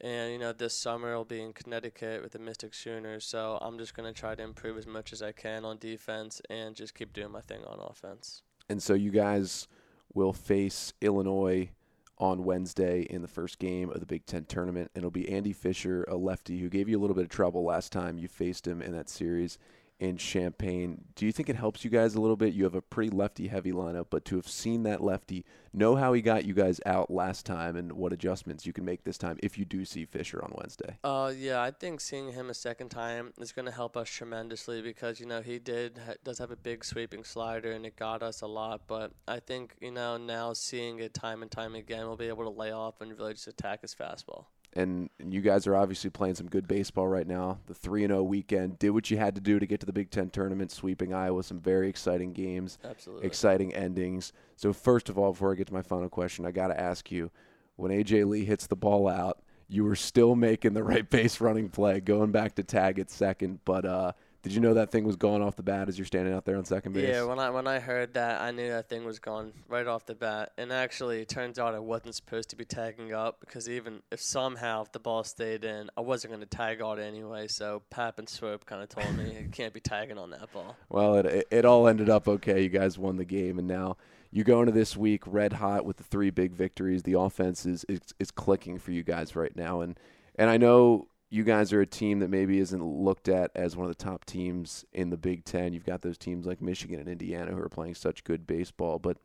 And 0.00 0.32
you 0.32 0.38
know, 0.38 0.52
this 0.52 0.74
summer 0.74 1.12
I'll 1.12 1.24
be 1.24 1.42
in 1.42 1.52
Connecticut 1.52 2.22
with 2.22 2.32
the 2.32 2.38
Mystic 2.38 2.72
Schooners, 2.72 3.26
so 3.26 3.58
I'm 3.60 3.76
just 3.76 3.94
gonna 3.94 4.14
try 4.14 4.34
to 4.34 4.42
improve 4.42 4.78
as 4.78 4.86
much 4.86 5.12
as 5.12 5.20
I 5.20 5.32
can 5.32 5.66
on 5.66 5.76
defense 5.76 6.40
and 6.48 6.74
just 6.74 6.94
keep 6.94 7.12
doing 7.12 7.30
my 7.30 7.42
thing 7.42 7.62
on 7.64 7.78
offense. 7.78 8.42
And 8.70 8.82
so 8.82 8.94
you 8.94 9.10
guys 9.10 9.68
will 10.14 10.32
face 10.32 10.94
Illinois 11.02 11.70
on 12.18 12.44
Wednesday 12.44 13.02
in 13.02 13.22
the 13.22 13.28
first 13.28 13.58
game 13.58 13.90
of 13.90 14.00
the 14.00 14.06
Big 14.06 14.26
Ten 14.26 14.44
tournament. 14.44 14.90
And 14.94 15.02
it'll 15.02 15.10
be 15.10 15.28
Andy 15.28 15.52
Fisher, 15.52 16.04
a 16.08 16.16
lefty 16.16 16.58
who 16.58 16.68
gave 16.68 16.88
you 16.88 16.98
a 16.98 17.00
little 17.00 17.16
bit 17.16 17.24
of 17.24 17.30
trouble 17.30 17.64
last 17.64 17.92
time 17.92 18.18
you 18.18 18.28
faced 18.28 18.66
him 18.66 18.80
in 18.80 18.92
that 18.92 19.08
series 19.08 19.58
in 19.98 20.16
Champaign. 20.18 21.04
Do 21.14 21.24
you 21.24 21.32
think 21.32 21.48
it 21.48 21.56
helps 21.56 21.84
you 21.84 21.90
guys 21.90 22.14
a 22.14 22.20
little 22.20 22.36
bit? 22.36 22.52
You 22.52 22.64
have 22.64 22.74
a 22.74 22.82
pretty 22.82 23.10
lefty 23.10 23.48
heavy 23.48 23.72
lineup, 23.72 24.06
but 24.10 24.24
to 24.26 24.36
have 24.36 24.48
seen 24.48 24.82
that 24.82 25.02
lefty, 25.02 25.44
know 25.72 25.96
how 25.96 26.12
he 26.12 26.20
got 26.20 26.44
you 26.44 26.54
guys 26.54 26.80
out 26.84 27.10
last 27.10 27.46
time 27.46 27.76
and 27.76 27.92
what 27.92 28.12
adjustments 28.12 28.66
you 28.66 28.72
can 28.72 28.84
make 28.84 29.04
this 29.04 29.16
time 29.16 29.38
if 29.42 29.56
you 29.56 29.64
do 29.64 29.84
see 29.84 30.04
Fisher 30.04 30.42
on 30.42 30.52
Wednesday. 30.56 30.98
Uh, 31.02 31.32
yeah, 31.36 31.62
I 31.62 31.70
think 31.70 32.00
seeing 32.00 32.32
him 32.32 32.50
a 32.50 32.54
second 32.54 32.90
time 32.90 33.32
is 33.40 33.52
going 33.52 33.66
to 33.66 33.72
help 33.72 33.96
us 33.96 34.08
tremendously 34.08 34.82
because 34.82 35.18
you 35.18 35.26
know 35.26 35.40
he 35.40 35.58
did 35.58 35.98
ha- 36.04 36.14
does 36.24 36.38
have 36.38 36.50
a 36.50 36.56
big 36.56 36.84
sweeping 36.84 37.24
slider 37.24 37.72
and 37.72 37.86
it 37.86 37.96
got 37.96 38.22
us 38.22 38.42
a 38.42 38.46
lot. 38.46 38.82
But 38.86 39.12
I 39.26 39.40
think 39.40 39.76
you 39.80 39.90
know 39.90 40.16
now 40.18 40.52
seeing 40.52 40.98
it 40.98 41.14
time 41.14 41.42
and 41.42 41.50
time 41.50 41.74
again, 41.74 42.06
we'll 42.06 42.16
be 42.16 42.28
able 42.28 42.44
to 42.44 42.50
lay 42.50 42.72
off 42.72 43.00
and 43.00 43.16
really 43.18 43.34
just 43.34 43.48
attack 43.48 43.82
his 43.82 43.94
fastball. 43.94 44.46
And 44.76 45.08
you 45.18 45.40
guys 45.40 45.66
are 45.66 45.74
obviously 45.74 46.10
playing 46.10 46.34
some 46.34 46.48
good 46.48 46.68
baseball 46.68 47.08
right 47.08 47.26
now. 47.26 47.58
The 47.66 47.74
3 47.74 48.04
and 48.04 48.12
0 48.12 48.22
weekend 48.24 48.78
did 48.78 48.90
what 48.90 49.10
you 49.10 49.16
had 49.16 49.34
to 49.34 49.40
do 49.40 49.58
to 49.58 49.66
get 49.66 49.80
to 49.80 49.86
the 49.86 49.92
Big 49.92 50.10
10 50.10 50.30
tournament, 50.30 50.70
sweeping 50.70 51.14
Iowa, 51.14 51.42
some 51.42 51.58
very 51.58 51.88
exciting 51.88 52.34
games, 52.34 52.78
Absolutely. 52.84 53.26
exciting 53.26 53.74
endings. 53.74 54.34
So 54.56 54.74
first 54.74 55.08
of 55.08 55.18
all, 55.18 55.32
before 55.32 55.52
I 55.52 55.54
get 55.54 55.68
to 55.68 55.74
my 55.74 55.82
final 55.82 56.10
question, 56.10 56.44
I 56.44 56.50
got 56.50 56.68
to 56.68 56.78
ask 56.78 57.10
you, 57.10 57.30
when 57.76 57.90
AJ 57.90 58.26
Lee 58.28 58.44
hits 58.44 58.66
the 58.66 58.76
ball 58.76 59.08
out, 59.08 59.40
you 59.68 59.82
were 59.82 59.96
still 59.96 60.36
making 60.36 60.74
the 60.74 60.84
right 60.84 61.08
base 61.10 61.40
running 61.40 61.70
play, 61.70 62.00
going 62.00 62.30
back 62.30 62.54
to 62.56 62.62
tag 62.62 62.98
at 62.98 63.10
second, 63.10 63.60
but 63.64 63.84
uh 63.86 64.12
did 64.46 64.54
you 64.54 64.60
know 64.60 64.74
that 64.74 64.92
thing 64.92 65.02
was 65.02 65.16
going 65.16 65.42
off 65.42 65.56
the 65.56 65.64
bat 65.64 65.88
as 65.88 65.98
you're 65.98 66.06
standing 66.06 66.32
out 66.32 66.44
there 66.44 66.56
on 66.56 66.64
second 66.64 66.92
base? 66.92 67.08
Yeah, 67.08 67.24
when 67.24 67.40
I 67.40 67.50
when 67.50 67.66
I 67.66 67.80
heard 67.80 68.14
that, 68.14 68.40
I 68.40 68.52
knew 68.52 68.68
that 68.68 68.88
thing 68.88 69.04
was 69.04 69.18
gone 69.18 69.52
right 69.68 69.88
off 69.88 70.06
the 70.06 70.14
bat. 70.14 70.52
And 70.56 70.72
actually, 70.72 71.20
it 71.20 71.28
turns 71.28 71.58
out 71.58 71.74
I 71.74 71.80
wasn't 71.80 72.14
supposed 72.14 72.50
to 72.50 72.56
be 72.56 72.64
tagging 72.64 73.12
up 73.12 73.40
because 73.40 73.68
even 73.68 74.02
if 74.12 74.20
somehow 74.20 74.82
if 74.82 74.92
the 74.92 75.00
ball 75.00 75.24
stayed 75.24 75.64
in, 75.64 75.90
I 75.96 76.02
wasn't 76.02 76.32
going 76.32 76.46
to 76.46 76.46
tag 76.46 76.80
out 76.80 77.00
anyway. 77.00 77.48
So 77.48 77.82
Pap 77.90 78.20
and 78.20 78.28
Swope 78.28 78.66
kind 78.66 78.84
of 78.84 78.88
told 78.88 79.16
me 79.16 79.36
you 79.36 79.48
can't 79.50 79.74
be 79.74 79.80
tagging 79.80 80.16
on 80.16 80.30
that 80.30 80.52
ball. 80.52 80.76
Well, 80.90 81.16
it, 81.16 81.26
it 81.26 81.48
it 81.50 81.64
all 81.64 81.88
ended 81.88 82.08
up 82.08 82.28
okay. 82.28 82.62
You 82.62 82.68
guys 82.68 82.96
won 82.96 83.16
the 83.16 83.24
game, 83.24 83.58
and 83.58 83.66
now 83.66 83.96
you 84.30 84.44
go 84.44 84.60
into 84.60 84.70
this 84.70 84.96
week 84.96 85.24
red 85.26 85.54
hot 85.54 85.84
with 85.84 85.96
the 85.96 86.04
three 86.04 86.30
big 86.30 86.52
victories. 86.52 87.02
The 87.02 87.18
offense 87.18 87.66
is 87.66 87.82
is, 87.88 87.98
is 88.20 88.30
clicking 88.30 88.78
for 88.78 88.92
you 88.92 89.02
guys 89.02 89.34
right 89.34 89.56
now, 89.56 89.80
and 89.80 89.98
and 90.36 90.48
I 90.48 90.56
know 90.56 91.08
you 91.36 91.44
guys 91.44 91.72
are 91.72 91.82
a 91.82 91.86
team 91.86 92.20
that 92.20 92.30
maybe 92.30 92.58
isn't 92.58 92.82
looked 92.82 93.28
at 93.28 93.50
as 93.54 93.76
one 93.76 93.86
of 93.86 93.96
the 93.96 94.02
top 94.02 94.24
teams 94.24 94.86
in 94.92 95.10
the 95.10 95.18
Big 95.18 95.44
Ten. 95.44 95.74
You've 95.74 95.84
got 95.84 96.00
those 96.00 96.16
teams 96.16 96.46
like 96.46 96.62
Michigan 96.62 96.98
and 96.98 97.08
Indiana 97.08 97.52
who 97.52 97.60
are 97.60 97.68
playing 97.68 97.94
such 97.94 98.24
good 98.24 98.46
baseball, 98.46 98.98
but 98.98 99.18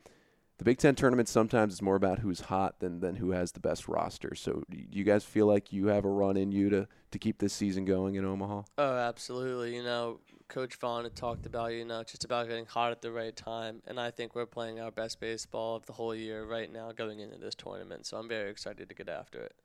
the 0.58 0.66
Big 0.66 0.78
Ten 0.78 0.94
tournament 0.94 1.30
sometimes 1.30 1.74
is 1.74 1.82
more 1.82 1.96
about 1.96 2.20
who's 2.20 2.42
hot 2.42 2.82
than 2.82 3.00
than 3.00 3.16
who 3.16 3.32
has 3.32 3.54
the 3.54 3.62
best 3.62 3.88
roster. 3.88 4.36
So, 4.36 4.64
do 4.70 4.78
you 4.92 5.06
guys 5.06 5.24
feel 5.24 5.48
like 5.48 5.72
you 5.72 5.88
have 5.88 6.06
a 6.06 6.10
run 6.10 6.38
in 6.38 6.52
you 6.52 6.70
to 6.70 6.88
to 7.12 7.18
keep 7.18 7.40
this 7.40 7.54
season 7.54 7.86
going 7.86 8.16
in 8.16 8.26
Omaha? 8.26 8.64
Oh, 8.78 8.98
absolutely. 8.98 9.74
You 9.76 9.84
know, 9.84 10.20
Coach 10.50 10.76
Vaughn 10.76 11.06
had 11.06 11.16
talked 11.16 11.46
about, 11.46 11.72
you 11.72 11.86
know, 11.86 12.04
just 12.04 12.26
about 12.26 12.50
getting 12.50 12.66
hot 12.66 12.92
at 12.92 13.02
the 13.02 13.12
right 13.12 13.36
time. 13.36 13.82
And 13.88 14.00
I 14.00 14.12
think 14.12 14.36
we're 14.36 14.46
playing 14.46 14.82
our 14.82 14.92
best 14.92 15.22
baseball 15.22 15.78
of 15.78 15.86
the 15.86 15.94
whole 15.94 16.14
year 16.14 16.46
right 16.46 16.72
now 16.72 16.92
going 16.92 17.22
into 17.22 17.38
this 17.38 17.56
tournament. 17.56 18.06
So 18.06 18.18
I'm 18.18 18.28
very 18.28 18.52
excited 18.52 18.90
to 18.90 18.94
get 18.94 19.08
after 19.08 19.40
it. 19.40 19.56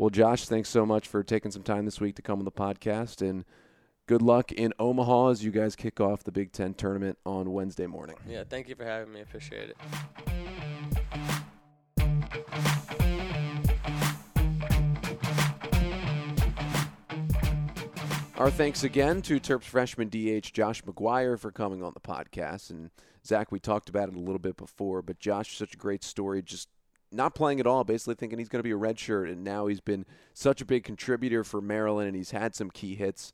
Well, 0.00 0.08
Josh, 0.08 0.46
thanks 0.46 0.70
so 0.70 0.86
much 0.86 1.06
for 1.06 1.22
taking 1.22 1.50
some 1.50 1.62
time 1.62 1.84
this 1.84 2.00
week 2.00 2.16
to 2.16 2.22
come 2.22 2.38
on 2.38 2.46
the 2.46 2.50
podcast. 2.50 3.20
And 3.20 3.44
good 4.06 4.22
luck 4.22 4.50
in 4.50 4.72
Omaha 4.78 5.28
as 5.28 5.44
you 5.44 5.50
guys 5.50 5.76
kick 5.76 6.00
off 6.00 6.24
the 6.24 6.32
Big 6.32 6.52
Ten 6.52 6.72
tournament 6.72 7.18
on 7.26 7.52
Wednesday 7.52 7.86
morning. 7.86 8.16
Yeah, 8.26 8.44
thank 8.48 8.70
you 8.70 8.74
for 8.76 8.86
having 8.86 9.12
me. 9.12 9.20
Appreciate 9.20 9.68
it. 9.68 9.76
Our 18.38 18.50
thanks 18.50 18.84
again 18.84 19.20
to 19.20 19.38
Terps 19.38 19.64
freshman 19.64 20.08
DH 20.08 20.54
Josh 20.54 20.82
McGuire 20.84 21.38
for 21.38 21.52
coming 21.52 21.82
on 21.82 21.92
the 21.92 22.00
podcast. 22.00 22.70
And 22.70 22.88
Zach, 23.26 23.52
we 23.52 23.60
talked 23.60 23.90
about 23.90 24.08
it 24.08 24.14
a 24.14 24.18
little 24.18 24.38
bit 24.38 24.56
before, 24.56 25.02
but 25.02 25.18
Josh, 25.18 25.58
such 25.58 25.74
a 25.74 25.76
great 25.76 26.02
story. 26.02 26.40
Just 26.40 26.70
not 27.12 27.34
playing 27.34 27.60
at 27.60 27.66
all, 27.66 27.84
basically 27.84 28.14
thinking 28.14 28.38
he's 28.38 28.48
going 28.48 28.60
to 28.60 28.64
be 28.64 28.70
a 28.70 28.76
red 28.76 28.98
shirt, 28.98 29.28
and 29.28 29.42
now 29.42 29.66
he's 29.66 29.80
been 29.80 30.06
such 30.32 30.60
a 30.60 30.64
big 30.64 30.84
contributor 30.84 31.44
for 31.44 31.60
Maryland, 31.60 32.08
and 32.08 32.16
he's 32.16 32.30
had 32.30 32.54
some 32.54 32.70
key 32.70 32.94
hits. 32.94 33.32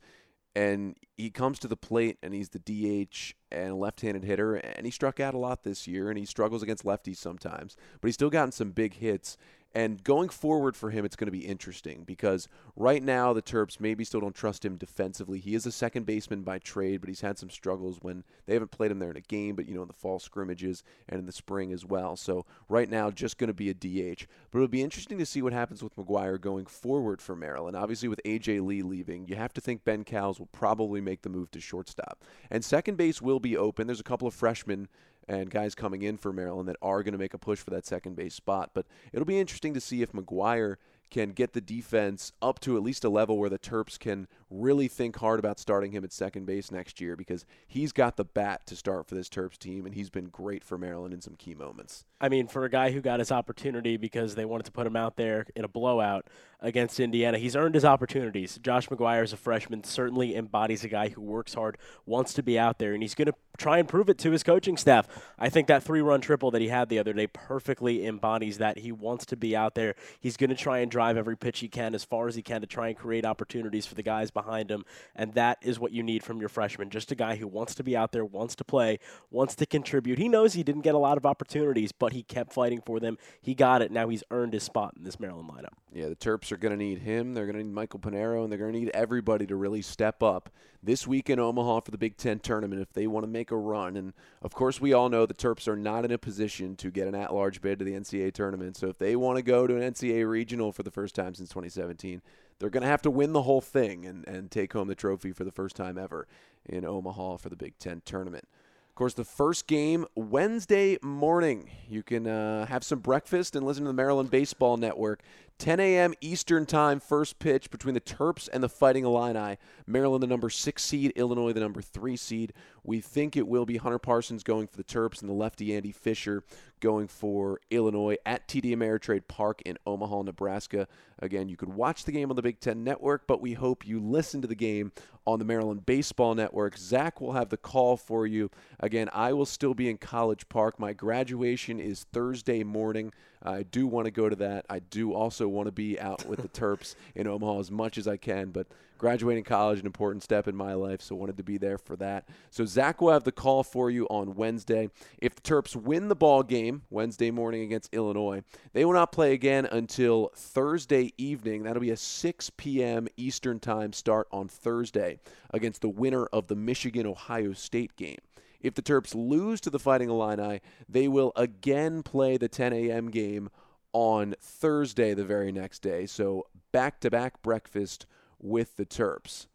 And 0.55 0.95
he 1.15 1.29
comes 1.29 1.59
to 1.59 1.67
the 1.67 1.77
plate, 1.77 2.17
and 2.23 2.33
he's 2.33 2.49
the 2.49 2.59
DH 2.59 3.35
and 3.51 3.69
a 3.71 3.75
left-handed 3.75 4.23
hitter, 4.23 4.55
and 4.55 4.85
he 4.85 4.91
struck 4.91 5.19
out 5.19 5.35
a 5.35 5.37
lot 5.37 5.63
this 5.63 5.87
year, 5.87 6.09
and 6.09 6.17
he 6.17 6.25
struggles 6.25 6.63
against 6.63 6.83
lefties 6.83 7.17
sometimes, 7.17 7.77
but 8.01 8.07
he's 8.07 8.15
still 8.15 8.31
gotten 8.31 8.51
some 8.51 8.71
big 8.71 8.95
hits. 8.95 9.37
And 9.77 10.03
going 10.03 10.29
forward 10.29 10.75
for 10.75 10.89
him, 10.89 11.05
it's 11.05 11.15
going 11.15 11.27
to 11.27 11.31
be 11.31 11.45
interesting 11.45 12.01
because 12.03 12.47
right 12.75 13.03
now 13.03 13.31
the 13.31 13.43
Terps 13.43 13.79
maybe 13.79 14.03
still 14.03 14.21
don't 14.21 14.33
trust 14.33 14.65
him 14.65 14.75
defensively. 14.75 15.37
He 15.37 15.53
is 15.53 15.67
a 15.67 15.71
second 15.71 16.07
baseman 16.07 16.41
by 16.41 16.57
trade, 16.57 16.99
but 16.99 17.09
he's 17.09 17.21
had 17.21 17.37
some 17.37 17.51
struggles 17.51 17.99
when 18.01 18.23
they 18.47 18.53
haven't 18.53 18.71
played 18.71 18.89
him 18.89 18.97
there 18.97 19.11
in 19.11 19.17
a 19.17 19.21
game, 19.21 19.55
but 19.55 19.67
you 19.67 19.75
know 19.75 19.83
in 19.83 19.87
the 19.87 19.93
fall 19.93 20.17
scrimmages 20.17 20.83
and 21.07 21.19
in 21.19 21.27
the 21.27 21.31
spring 21.31 21.71
as 21.71 21.85
well. 21.85 22.15
So 22.15 22.43
right 22.67 22.89
now, 22.89 23.11
just 23.11 23.37
going 23.37 23.49
to 23.49 23.53
be 23.53 23.69
a 23.69 23.73
DH. 23.75 24.25
But 24.49 24.57
it'll 24.57 24.67
be 24.67 24.81
interesting 24.81 25.19
to 25.19 25.27
see 25.27 25.43
what 25.43 25.53
happens 25.53 25.83
with 25.83 25.95
McGuire 25.95 26.41
going 26.41 26.65
forward 26.65 27.21
for 27.21 27.35
Maryland. 27.35 27.77
Obviously, 27.77 28.09
with 28.09 28.19
AJ 28.25 28.65
Lee 28.65 28.81
leaving, 28.81 29.27
you 29.27 29.35
have 29.35 29.53
to 29.53 29.61
think 29.61 29.83
Ben 29.83 30.03
Cowles 30.03 30.39
will 30.39 30.47
probably 30.47 31.01
make 31.01 31.21
the 31.21 31.29
move 31.29 31.51
to 31.51 31.61
shortstop, 31.61 32.23
and 32.49 32.65
second 32.65 32.97
base 32.97 33.21
will 33.21 33.39
be 33.39 33.55
open. 33.55 33.85
There's 33.85 33.99
a 33.99 34.03
couple 34.03 34.27
of 34.27 34.33
freshmen 34.33 34.87
and 35.27 35.49
guys 35.49 35.75
coming 35.75 36.01
in 36.01 36.17
for 36.17 36.31
Maryland 36.31 36.69
that 36.69 36.77
are 36.81 37.03
going 37.03 37.13
to 37.13 37.17
make 37.17 37.33
a 37.33 37.37
push 37.37 37.59
for 37.59 37.71
that 37.71 37.85
second 37.85 38.15
base 38.15 38.33
spot. 38.33 38.71
But 38.73 38.85
it'll 39.11 39.25
be 39.25 39.39
interesting 39.39 39.73
to 39.73 39.81
see 39.81 40.01
if 40.01 40.11
McGuire 40.11 40.77
can 41.09 41.31
get 41.31 41.53
the 41.53 41.61
defense 41.61 42.33
up 42.41 42.59
to 42.59 42.75
at 42.75 42.83
least 42.83 43.03
a 43.03 43.09
level 43.09 43.37
where 43.37 43.49
the 43.49 43.59
Terps 43.59 43.97
can 43.97 44.27
really 44.49 44.87
think 44.87 45.17
hard 45.17 45.39
about 45.39 45.59
starting 45.59 45.91
him 45.91 46.03
at 46.03 46.13
second 46.13 46.45
base 46.45 46.71
next 46.71 47.01
year 47.01 47.15
because 47.15 47.45
he's 47.67 47.91
got 47.91 48.15
the 48.15 48.23
bat 48.23 48.65
to 48.67 48.75
start 48.75 49.07
for 49.07 49.15
this 49.15 49.29
Terps 49.29 49.57
team 49.57 49.85
and 49.85 49.95
he's 49.95 50.09
been 50.09 50.27
great 50.27 50.63
for 50.63 50.77
Maryland 50.77 51.13
in 51.13 51.21
some 51.21 51.35
key 51.35 51.53
moments. 51.53 52.05
I 52.19 52.29
mean, 52.29 52.47
for 52.47 52.65
a 52.65 52.69
guy 52.69 52.91
who 52.91 53.01
got 53.01 53.19
his 53.19 53.31
opportunity 53.31 53.97
because 53.97 54.35
they 54.35 54.45
wanted 54.45 54.65
to 54.65 54.71
put 54.71 54.87
him 54.87 54.95
out 54.95 55.17
there 55.17 55.45
in 55.55 55.63
a 55.63 55.67
blowout 55.67 56.27
against 56.59 56.99
Indiana, 56.99 57.37
he's 57.37 57.55
earned 57.55 57.75
his 57.75 57.85
opportunities. 57.85 58.57
Josh 58.63 58.89
McGuire, 58.89 59.23
is 59.23 59.33
a 59.33 59.37
freshman, 59.37 59.83
certainly 59.83 60.35
embodies 60.35 60.83
a 60.83 60.87
guy 60.87 61.09
who 61.09 61.21
works 61.21 61.53
hard, 61.53 61.77
wants 62.05 62.33
to 62.33 62.41
be 62.41 62.57
out 62.57 62.79
there, 62.79 62.93
and 62.93 63.03
he's 63.03 63.13
going 63.13 63.27
to 63.27 63.35
try 63.57 63.77
and 63.77 63.87
prove 63.87 64.09
it 64.09 64.17
to 64.19 64.31
his 64.31 64.41
coaching 64.41 64.77
staff. 64.77 65.07
I 65.37 65.49
think 65.49 65.67
that 65.67 65.83
three 65.83 66.01
run 66.01 66.21
triple 66.21 66.49
that 66.51 66.61
he 66.61 66.69
had 66.69 66.89
the 66.89 66.97
other 66.97 67.13
day 67.13 67.27
perfectly 67.27 68.05
embodies 68.05 68.57
that. 68.57 68.79
He 68.79 68.91
wants 68.91 69.25
to 69.27 69.35
be 69.35 69.55
out 69.55 69.75
there. 69.75 69.93
He's 70.19 70.37
going 70.37 70.49
to 70.49 70.55
try 70.55 70.79
and 70.79 70.89
drive 70.89 71.17
every 71.17 71.37
pitch 71.37 71.59
he 71.59 71.67
can 71.67 71.93
as 71.93 72.03
far 72.03 72.27
as 72.27 72.35
he 72.35 72.41
can 72.41 72.61
to 72.61 72.67
try 72.67 72.87
and 72.87 72.97
create 72.97 73.25
opportunities 73.25 73.85
for 73.85 73.93
the 73.93 74.03
guys 74.03 74.31
behind 74.37 74.69
him. 74.69 74.85
And 75.15 75.33
that 75.33 75.57
is 75.61 75.79
what 75.79 75.91
you 75.91 76.03
need 76.03 76.23
from 76.23 76.39
your 76.39 76.49
freshman. 76.49 76.89
Just 76.89 77.11
a 77.11 77.15
guy 77.15 77.35
who 77.37 77.47
wants 77.47 77.73
to 77.75 77.83
be 77.83 77.97
out 77.97 78.11
there, 78.11 78.23
wants 78.23 78.55
to 78.55 78.63
play, 78.63 78.99
wants 79.31 79.55
to 79.55 79.65
contribute. 79.65 80.19
He 80.19 80.29
knows 80.29 80.53
he 80.53 80.63
didn't 80.63 80.81
get 80.81 80.93
a 80.95 80.99
lot 80.99 81.17
of 81.17 81.25
opportunities, 81.25 81.91
but 81.91 82.13
he 82.13 82.23
kept 82.23 82.53
fighting 82.53 82.81
for 82.85 82.99
them. 82.99 83.17
He 83.41 83.55
got 83.55 83.81
it. 83.81 83.91
Now 83.91 84.09
he's 84.09 84.23
earned 84.29 84.53
his 84.53 84.63
spot 84.63 84.93
in 84.97 85.03
this 85.03 85.19
Maryland 85.19 85.49
lineup. 85.49 85.73
Yeah, 85.91 86.09
the 86.09 86.15
Terps 86.15 86.51
are 86.51 86.57
going 86.57 86.77
to 86.77 86.83
need 86.83 86.99
him. 86.99 87.33
They're 87.33 87.45
going 87.45 87.57
to 87.57 87.63
need 87.63 87.73
Michael 87.73 87.99
Panero, 87.99 88.43
and 88.43 88.51
they're 88.51 88.59
going 88.59 88.73
to 88.73 88.79
need 88.79 88.91
everybody 88.93 89.47
to 89.47 89.55
really 89.55 89.81
step 89.81 90.21
up 90.21 90.49
this 90.83 91.07
week 91.07 91.29
in 91.29 91.39
Omaha 91.39 91.81
for 91.81 91.91
the 91.91 91.97
Big 91.97 92.17
Ten 92.17 92.39
tournament 92.39 92.81
if 92.81 92.93
they 92.93 93.07
want 93.07 93.23
to 93.23 93.27
make 93.27 93.51
a 93.51 93.57
run. 93.57 93.97
And 93.97 94.13
of 94.41 94.53
course, 94.53 94.79
we 94.79 94.93
all 94.93 95.09
know 95.09 95.25
the 95.25 95.33
Terps 95.33 95.67
are 95.67 95.75
not 95.75 96.05
in 96.05 96.11
a 96.11 96.17
position 96.17 96.75
to 96.77 96.91
get 96.91 97.07
an 97.07 97.15
at 97.15 97.33
large 97.33 97.61
bid 97.61 97.79
to 97.79 97.85
the 97.85 97.93
NCAA 97.93 98.33
tournament. 98.33 98.77
So 98.77 98.87
if 98.87 98.97
they 98.97 99.15
want 99.15 99.37
to 99.37 99.41
go 99.41 99.65
to 99.65 99.75
an 99.75 99.93
NCAA 99.93 100.29
regional 100.29 100.71
for 100.71 100.83
the 100.83 100.91
first 100.91 101.15
time 101.15 101.33
since 101.33 101.49
2017, 101.49 102.21
they're 102.59 102.69
going 102.69 102.83
to 102.83 102.89
have 102.89 103.01
to 103.03 103.11
win 103.11 103.33
the 103.33 103.43
whole 103.43 103.61
thing 103.61 104.05
and, 104.05 104.27
and 104.27 104.51
take 104.51 104.73
home 104.73 104.87
the 104.87 104.95
trophy 104.95 105.31
for 105.31 105.43
the 105.43 105.51
first 105.51 105.75
time 105.75 105.97
ever 105.97 106.27
in 106.65 106.85
Omaha 106.85 107.37
for 107.37 107.49
the 107.49 107.55
Big 107.55 107.77
Ten 107.79 108.01
tournament. 108.05 108.47
Of 108.89 108.95
course, 108.95 109.13
the 109.13 109.23
first 109.23 109.67
game 109.67 110.07
Wednesday 110.15 110.97
morning. 111.03 111.69
You 111.87 112.01
can 112.01 112.25
uh, 112.25 112.65
have 112.65 112.83
some 112.83 112.97
breakfast 112.97 113.55
and 113.55 113.63
listen 113.63 113.83
to 113.83 113.89
the 113.89 113.93
Maryland 113.93 114.31
Baseball 114.31 114.75
Network. 114.77 115.21
10 115.59 115.79
a.m. 115.79 116.13
Eastern 116.21 116.65
Time, 116.65 116.99
first 116.99 117.39
pitch 117.39 117.71
between 117.71 117.93
the 117.95 118.01
Terps 118.01 118.47
and 118.51 118.63
the 118.63 118.69
Fighting 118.69 119.05
Illini. 119.05 119.57
Maryland, 119.87 120.21
the 120.21 120.27
number 120.27 120.49
six 120.49 120.83
seed, 120.83 121.13
Illinois, 121.15 121.51
the 121.51 121.59
number 121.59 121.81
three 121.81 122.15
seed. 122.15 122.53
We 122.83 123.01
think 123.01 123.35
it 123.35 123.47
will 123.47 123.65
be 123.65 123.77
Hunter 123.77 123.99
Parsons 123.99 124.43
going 124.43 124.67
for 124.67 124.77
the 124.77 124.83
Terps 124.83 125.21
and 125.21 125.29
the 125.29 125.33
lefty 125.33 125.75
Andy 125.75 125.91
Fisher 125.91 126.43
going 126.79 127.07
for 127.07 127.59
Illinois 127.69 128.17
at 128.25 128.47
TD 128.47 128.75
Ameritrade 128.75 129.27
Park 129.27 129.61
in 129.63 129.77
Omaha, 129.85 130.23
Nebraska. 130.23 130.87
Again, 131.19 131.49
you 131.49 131.57
could 131.57 131.69
watch 131.69 132.03
the 132.03 132.11
game 132.11 132.29
on 132.29 132.35
the 132.35 132.41
Big 132.41 132.59
Ten 132.59 132.83
Network, 132.83 133.27
but 133.27 133.41
we 133.41 133.53
hope 133.53 133.87
you 133.87 133.99
listen 133.99 134.41
to 134.41 134.47
the 134.47 134.55
game 134.55 134.91
on 135.25 135.39
the 135.39 135.45
Maryland 135.45 135.85
Baseball 135.85 136.35
Network. 136.35 136.77
Zach 136.77 137.19
will 137.19 137.33
have 137.33 137.49
the 137.49 137.57
call 137.57 137.97
for 137.97 138.27
you. 138.27 138.49
Again, 138.79 139.09
I 139.13 139.33
will 139.33 139.45
still 139.45 139.73
be 139.73 139.89
in 139.89 139.97
College 139.97 140.47
Park. 140.49 140.79
My 140.79 140.93
graduation 140.93 141.79
is 141.79 142.05
Thursday 142.13 142.63
morning. 142.63 143.11
I 143.43 143.63
do 143.63 143.87
want 143.87 144.05
to 144.05 144.11
go 144.11 144.29
to 144.29 144.35
that. 144.37 144.65
I 144.69 144.79
do 144.79 145.13
also 145.13 145.47
want 145.47 145.67
to 145.67 145.71
be 145.71 145.99
out 145.99 146.25
with 146.25 146.41
the 146.41 146.47
Terps 146.49 146.95
in 147.15 147.27
Omaha 147.27 147.59
as 147.59 147.71
much 147.71 147.97
as 147.97 148.07
I 148.07 148.17
can, 148.17 148.51
but 148.51 148.67
graduating 148.97 149.43
college 149.43 149.79
an 149.79 149.85
important 149.85 150.23
step 150.23 150.47
in 150.47 150.55
my 150.55 150.73
life, 150.73 151.01
so 151.01 151.15
wanted 151.15 151.37
to 151.37 151.43
be 151.43 151.57
there 151.57 151.77
for 151.77 151.95
that. 151.97 152.27
So 152.49 152.65
Zach 152.65 153.01
will 153.01 153.11
have 153.11 153.23
the 153.23 153.31
call 153.31 153.63
for 153.63 153.89
you 153.89 154.05
on 154.07 154.35
Wednesday. 154.35 154.89
If 155.19 155.35
the 155.35 155.41
Terps 155.41 155.75
win 155.75 156.07
the 156.07 156.15
ball 156.15 156.43
game 156.43 156.83
Wednesday 156.89 157.31
morning 157.31 157.63
against 157.63 157.93
Illinois, 157.93 158.43
they 158.73 158.85
will 158.85 158.93
not 158.93 159.11
play 159.11 159.33
again 159.33 159.65
until 159.65 160.31
Thursday 160.35 161.13
evening. 161.17 161.63
That'll 161.63 161.81
be 161.81 161.91
a 161.91 161.97
6 161.97 162.51
p.m. 162.57 163.07
Eastern 163.17 163.59
Time 163.59 163.93
start 163.93 164.27
on 164.31 164.47
Thursday 164.47 165.19
against 165.51 165.81
the 165.81 165.89
winner 165.89 166.25
of 166.27 166.47
the 166.47 166.55
Michigan 166.55 167.05
Ohio 167.05 167.53
State 167.53 167.95
game. 167.95 168.19
If 168.59 168.73
the 168.73 168.81
Terps 168.81 169.13
lose 169.13 169.61
to 169.61 169.69
the 169.69 169.79
Fighting 169.79 170.09
Illini, 170.09 170.61
they 170.89 171.07
will 171.07 171.31
again 171.35 172.03
play 172.03 172.37
the 172.37 172.47
10 172.47 172.73
a.m. 172.73 173.09
game 173.11 173.49
on 173.93 174.35
Thursday, 174.39 175.13
the 175.13 175.23
very 175.23 175.51
next 175.51 175.79
day. 175.79 176.05
So 176.05 176.47
back 176.71 176.99
to 177.01 177.09
back 177.09 177.41
breakfast 177.41 178.05
with 178.39 178.75
the 178.75 178.85
Terps. 178.85 179.47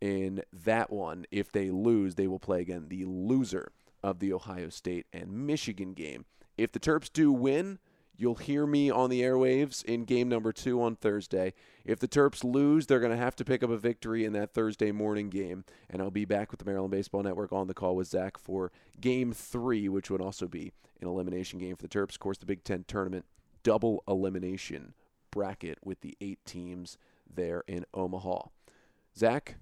In 0.00 0.42
that 0.52 0.90
one, 0.90 1.26
if 1.30 1.52
they 1.52 1.70
lose, 1.70 2.16
they 2.16 2.26
will 2.26 2.40
play 2.40 2.60
again 2.60 2.86
the 2.88 3.04
loser 3.04 3.72
of 4.02 4.18
the 4.18 4.32
Ohio 4.32 4.68
State 4.68 5.06
and 5.12 5.46
Michigan 5.46 5.92
game. 5.92 6.24
If 6.58 6.72
the 6.72 6.80
Terps 6.80 7.12
do 7.12 7.30
win, 7.32 7.78
You'll 8.22 8.34
hear 8.34 8.66
me 8.66 8.90
on 8.90 9.10
the 9.10 9.22
airwaves 9.22 9.84
in 9.84 10.04
game 10.04 10.28
number 10.28 10.52
two 10.52 10.82
on 10.82 10.96
Thursday. 10.96 11.54
If 11.84 11.98
the 11.98 12.06
Terps 12.06 12.44
lose, 12.44 12.86
they're 12.86 13.00
going 13.00 13.10
to 13.10 13.18
have 13.18 13.34
to 13.36 13.44
pick 13.44 13.62
up 13.62 13.70
a 13.70 13.78
victory 13.78 14.24
in 14.24 14.32
that 14.34 14.52
Thursday 14.52 14.92
morning 14.92 15.30
game. 15.30 15.64
And 15.88 16.02
I'll 16.02 16.10
be 16.10 16.26
back 16.26 16.50
with 16.50 16.60
the 16.60 16.66
Maryland 16.66 16.92
Baseball 16.92 17.22
Network 17.22 17.52
on 17.52 17.68
the 17.68 17.74
call 17.74 17.96
with 17.96 18.08
Zach 18.08 18.38
for 18.38 18.70
game 19.00 19.32
three, 19.32 19.88
which 19.88 20.10
would 20.10 20.20
also 20.20 20.46
be 20.46 20.72
an 21.00 21.08
elimination 21.08 21.58
game 21.58 21.74
for 21.74 21.82
the 21.82 21.88
Terps. 21.88 22.12
Of 22.12 22.20
course, 22.20 22.38
the 22.38 22.46
Big 22.46 22.64
Ten 22.64 22.84
tournament 22.86 23.24
double 23.62 24.04
elimination 24.06 24.94
bracket 25.30 25.78
with 25.82 26.02
the 26.02 26.16
eight 26.20 26.44
teams 26.44 26.98
there 27.34 27.64
in 27.66 27.84
Omaha. 27.94 28.42
Zach, 29.16 29.56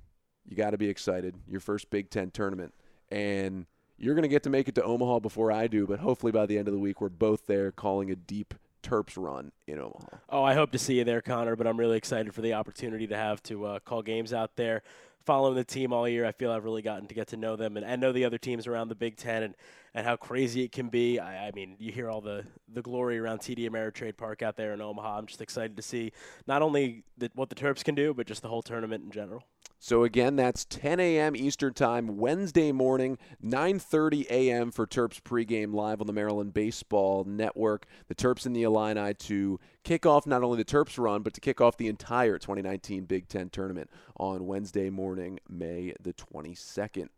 you 0.47 0.57
got 0.57 0.71
to 0.71 0.79
be 0.79 0.89
excited. 0.89 1.37
Your 1.49 1.61
first 1.61 1.91
Big 1.91 2.11
Ten 2.11 2.31
tournament. 2.31 2.75
And 3.11 3.67
you're 3.99 4.15
going 4.15 4.23
to 4.23 4.29
get 4.29 4.45
to 4.45 4.51
make 4.51 4.69
it 4.69 4.75
to 4.77 4.83
Omaha 4.83 5.19
before 5.19 5.53
I 5.53 5.67
do, 5.67 5.87
but 5.87 6.01
hopefully 6.01 6.33
by 6.33 6.47
the 6.47 6.57
end 6.57 6.69
of 6.69 6.75
the 6.75 6.81
week, 6.81 7.01
we're 7.01 7.09
both 7.09 7.47
there 7.47 7.71
calling 7.71 8.11
a 8.11 8.17
deep 8.17 8.55
Terps 8.83 9.17
run 9.17 9.53
in 9.67 9.79
Omaha. 9.79 10.17
Oh, 10.31 10.43
I 10.43 10.55
hope 10.55 10.73
to 10.73 10.79
see 10.79 10.95
you 10.95 11.05
there, 11.05 11.21
Connor, 11.21 11.55
but 11.55 11.67
I'm 11.67 11.79
really 11.79 11.99
excited 11.99 12.35
for 12.35 12.41
the 12.41 12.55
opportunity 12.55 13.07
to 13.09 13.17
have 13.17 13.43
to 13.45 13.67
uh, 13.67 13.79
call 13.81 14.03
games 14.03 14.33
out 14.33 14.57
there. 14.57 14.83
Following 15.27 15.55
the 15.55 15.65
team 15.65 15.93
all 15.93 16.09
year, 16.09 16.25
I 16.25 16.33
feel 16.33 16.51
I've 16.51 16.65
really 16.65 16.81
gotten 16.81 17.07
to 17.09 17.15
get 17.15 17.29
to 17.29 17.37
know 17.37 17.57
them 17.57 17.77
and, 17.77 17.85
and 17.85 18.01
know 18.01 18.11
the 18.11 18.25
other 18.25 18.39
teams 18.39 18.67
around 18.67 18.89
the 18.89 18.95
Big 18.95 19.17
Ten. 19.17 19.43
And 19.43 19.55
and 19.95 20.07
how 20.07 20.17
crazy 20.17 20.63
it 20.63 20.73
can 20.73 20.89
be. 20.89 21.19
I, 21.19 21.49
I 21.49 21.53
mean, 21.53 21.77
you 21.79 21.93
hear 21.93 22.11
all 22.11 22.21
the, 22.21 22.45
the 22.73 22.83
glory 22.83 23.19
around 23.19 23.41
TD 23.41 23.69
Ameritrade 23.69 24.17
Park 24.17 24.43
out 24.43 24.57
there 24.57 24.73
in 24.73 24.81
Omaha. 24.81 25.19
I'm 25.19 25.27
just 25.27 25.41
excited 25.41 25.77
to 25.77 25.83
see 25.83 26.13
not 26.47 26.63
only 26.63 27.05
the, 27.19 27.31
what 27.35 27.49
the 27.49 27.55
Terps 27.55 27.85
can 27.85 27.95
do, 27.95 28.15
but 28.15 28.27
just 28.27 28.43
the 28.43 28.49
whole 28.49 28.63
tournament 28.63 29.05
in 29.05 29.11
general. 29.11 29.45
So 29.83 30.05
again, 30.05 30.37
that's 30.37 30.67
10 30.67 31.01
a.m. 31.01 31.35
Eastern 31.35 31.73
Time, 31.73 32.19
Wednesday 32.19 32.71
morning, 32.71 33.17
9:30 33.43 34.27
a.m. 34.29 34.71
for 34.71 34.87
Terps 34.87 35.23
pregame 35.23 35.73
live 35.73 36.03
on 36.03 36.07
the 36.07 36.13
Maryland 36.13 36.53
Baseball 36.53 37.25
Network. 37.25 37.87
The 38.09 38.15
Terps 38.15 38.45
and 38.45 38.55
the 38.55 38.63
Illini 38.63 39.15
to 39.15 39.59
kick 39.83 40.05
off 40.05 40.27
not 40.27 40.43
only 40.43 40.59
the 40.59 40.67
Terps 40.67 40.99
run, 40.99 41.23
but 41.23 41.33
to 41.33 41.41
kick 41.41 41.63
off 41.63 41.79
the 41.79 41.89
entire 41.89 42.37
2019 42.37 43.07
Big 43.07 43.27
Ten 43.27 43.49
tournament 43.49 43.89
on 44.19 44.47
Wednesday 44.47 44.91
morning, 44.91 45.41
May 45.49 45.95
the 45.99 46.13
22nd. 46.13 47.09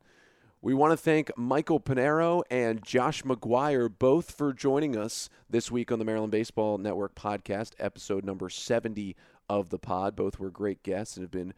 We 0.65 0.75
want 0.75 0.93
to 0.93 0.97
thank 0.97 1.37
Michael 1.37 1.81
Panero 1.81 2.45
and 2.49 2.85
Josh 2.85 3.25
McGuire 3.25 3.91
both 3.99 4.31
for 4.31 4.53
joining 4.53 4.97
us 4.97 5.29
this 5.51 5.73
week 5.73 5.91
on 5.91 5.99
the 5.99 6.05
Maryland 6.05 6.31
Baseball 6.31 6.79
Network 6.79 7.17
podcast, 7.17 7.73
episode 7.81 8.25
number 8.25 8.49
70 8.49 9.17
of 9.49 9.71
the 9.71 9.79
pod. 9.81 10.15
Both 10.15 10.39
were 10.39 10.53
great 10.53 10.85
guests 10.85 11.17
and 11.17 11.25
have 11.25 11.33
been 11.33 11.53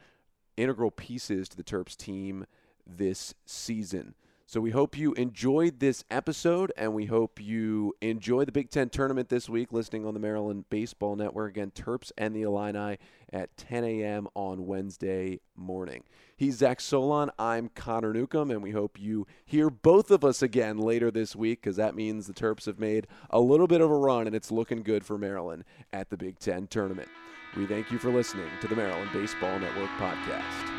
integral 0.56 0.90
pieces 0.90 1.50
to 1.50 1.56
the 1.58 1.62
Terps 1.62 1.94
team 1.94 2.46
this 2.86 3.34
season. 3.44 4.14
So 4.46 4.58
we 4.62 4.70
hope 4.70 4.96
you 4.96 5.12
enjoyed 5.12 5.80
this 5.80 6.02
episode, 6.10 6.72
and 6.74 6.94
we 6.94 7.04
hope 7.04 7.38
you 7.38 7.92
enjoy 8.00 8.46
the 8.46 8.52
Big 8.52 8.70
Ten 8.70 8.88
tournament 8.88 9.28
this 9.28 9.50
week, 9.50 9.70
listening 9.70 10.06
on 10.06 10.14
the 10.14 10.20
Maryland 10.20 10.64
Baseball 10.70 11.14
Network. 11.14 11.50
Again, 11.50 11.72
Terps 11.72 12.10
and 12.16 12.34
the 12.34 12.40
Illini 12.40 12.96
at 13.30 13.54
10 13.58 13.84
a.m. 13.84 14.28
on 14.34 14.64
Wednesday 14.64 15.40
morning. 15.54 16.04
He's 16.36 16.56
Zach 16.56 16.80
Solon. 16.80 17.30
I'm 17.38 17.68
Connor 17.68 18.12
Newcomb, 18.12 18.50
and 18.50 18.62
we 18.62 18.72
hope 18.72 18.98
you 18.98 19.26
hear 19.44 19.70
both 19.70 20.10
of 20.10 20.24
us 20.24 20.42
again 20.42 20.78
later 20.78 21.10
this 21.10 21.36
week 21.36 21.62
because 21.62 21.76
that 21.76 21.94
means 21.94 22.26
the 22.26 22.32
Terps 22.32 22.66
have 22.66 22.80
made 22.80 23.06
a 23.30 23.40
little 23.40 23.68
bit 23.68 23.80
of 23.80 23.90
a 23.90 23.96
run, 23.96 24.26
and 24.26 24.34
it's 24.34 24.50
looking 24.50 24.82
good 24.82 25.04
for 25.04 25.16
Maryland 25.16 25.64
at 25.92 26.10
the 26.10 26.16
Big 26.16 26.40
Ten 26.40 26.66
tournament. 26.66 27.08
We 27.56 27.66
thank 27.66 27.92
you 27.92 27.98
for 27.98 28.10
listening 28.10 28.48
to 28.62 28.66
the 28.66 28.74
Maryland 28.74 29.10
Baseball 29.12 29.60
Network 29.60 29.90
podcast. 29.90 30.74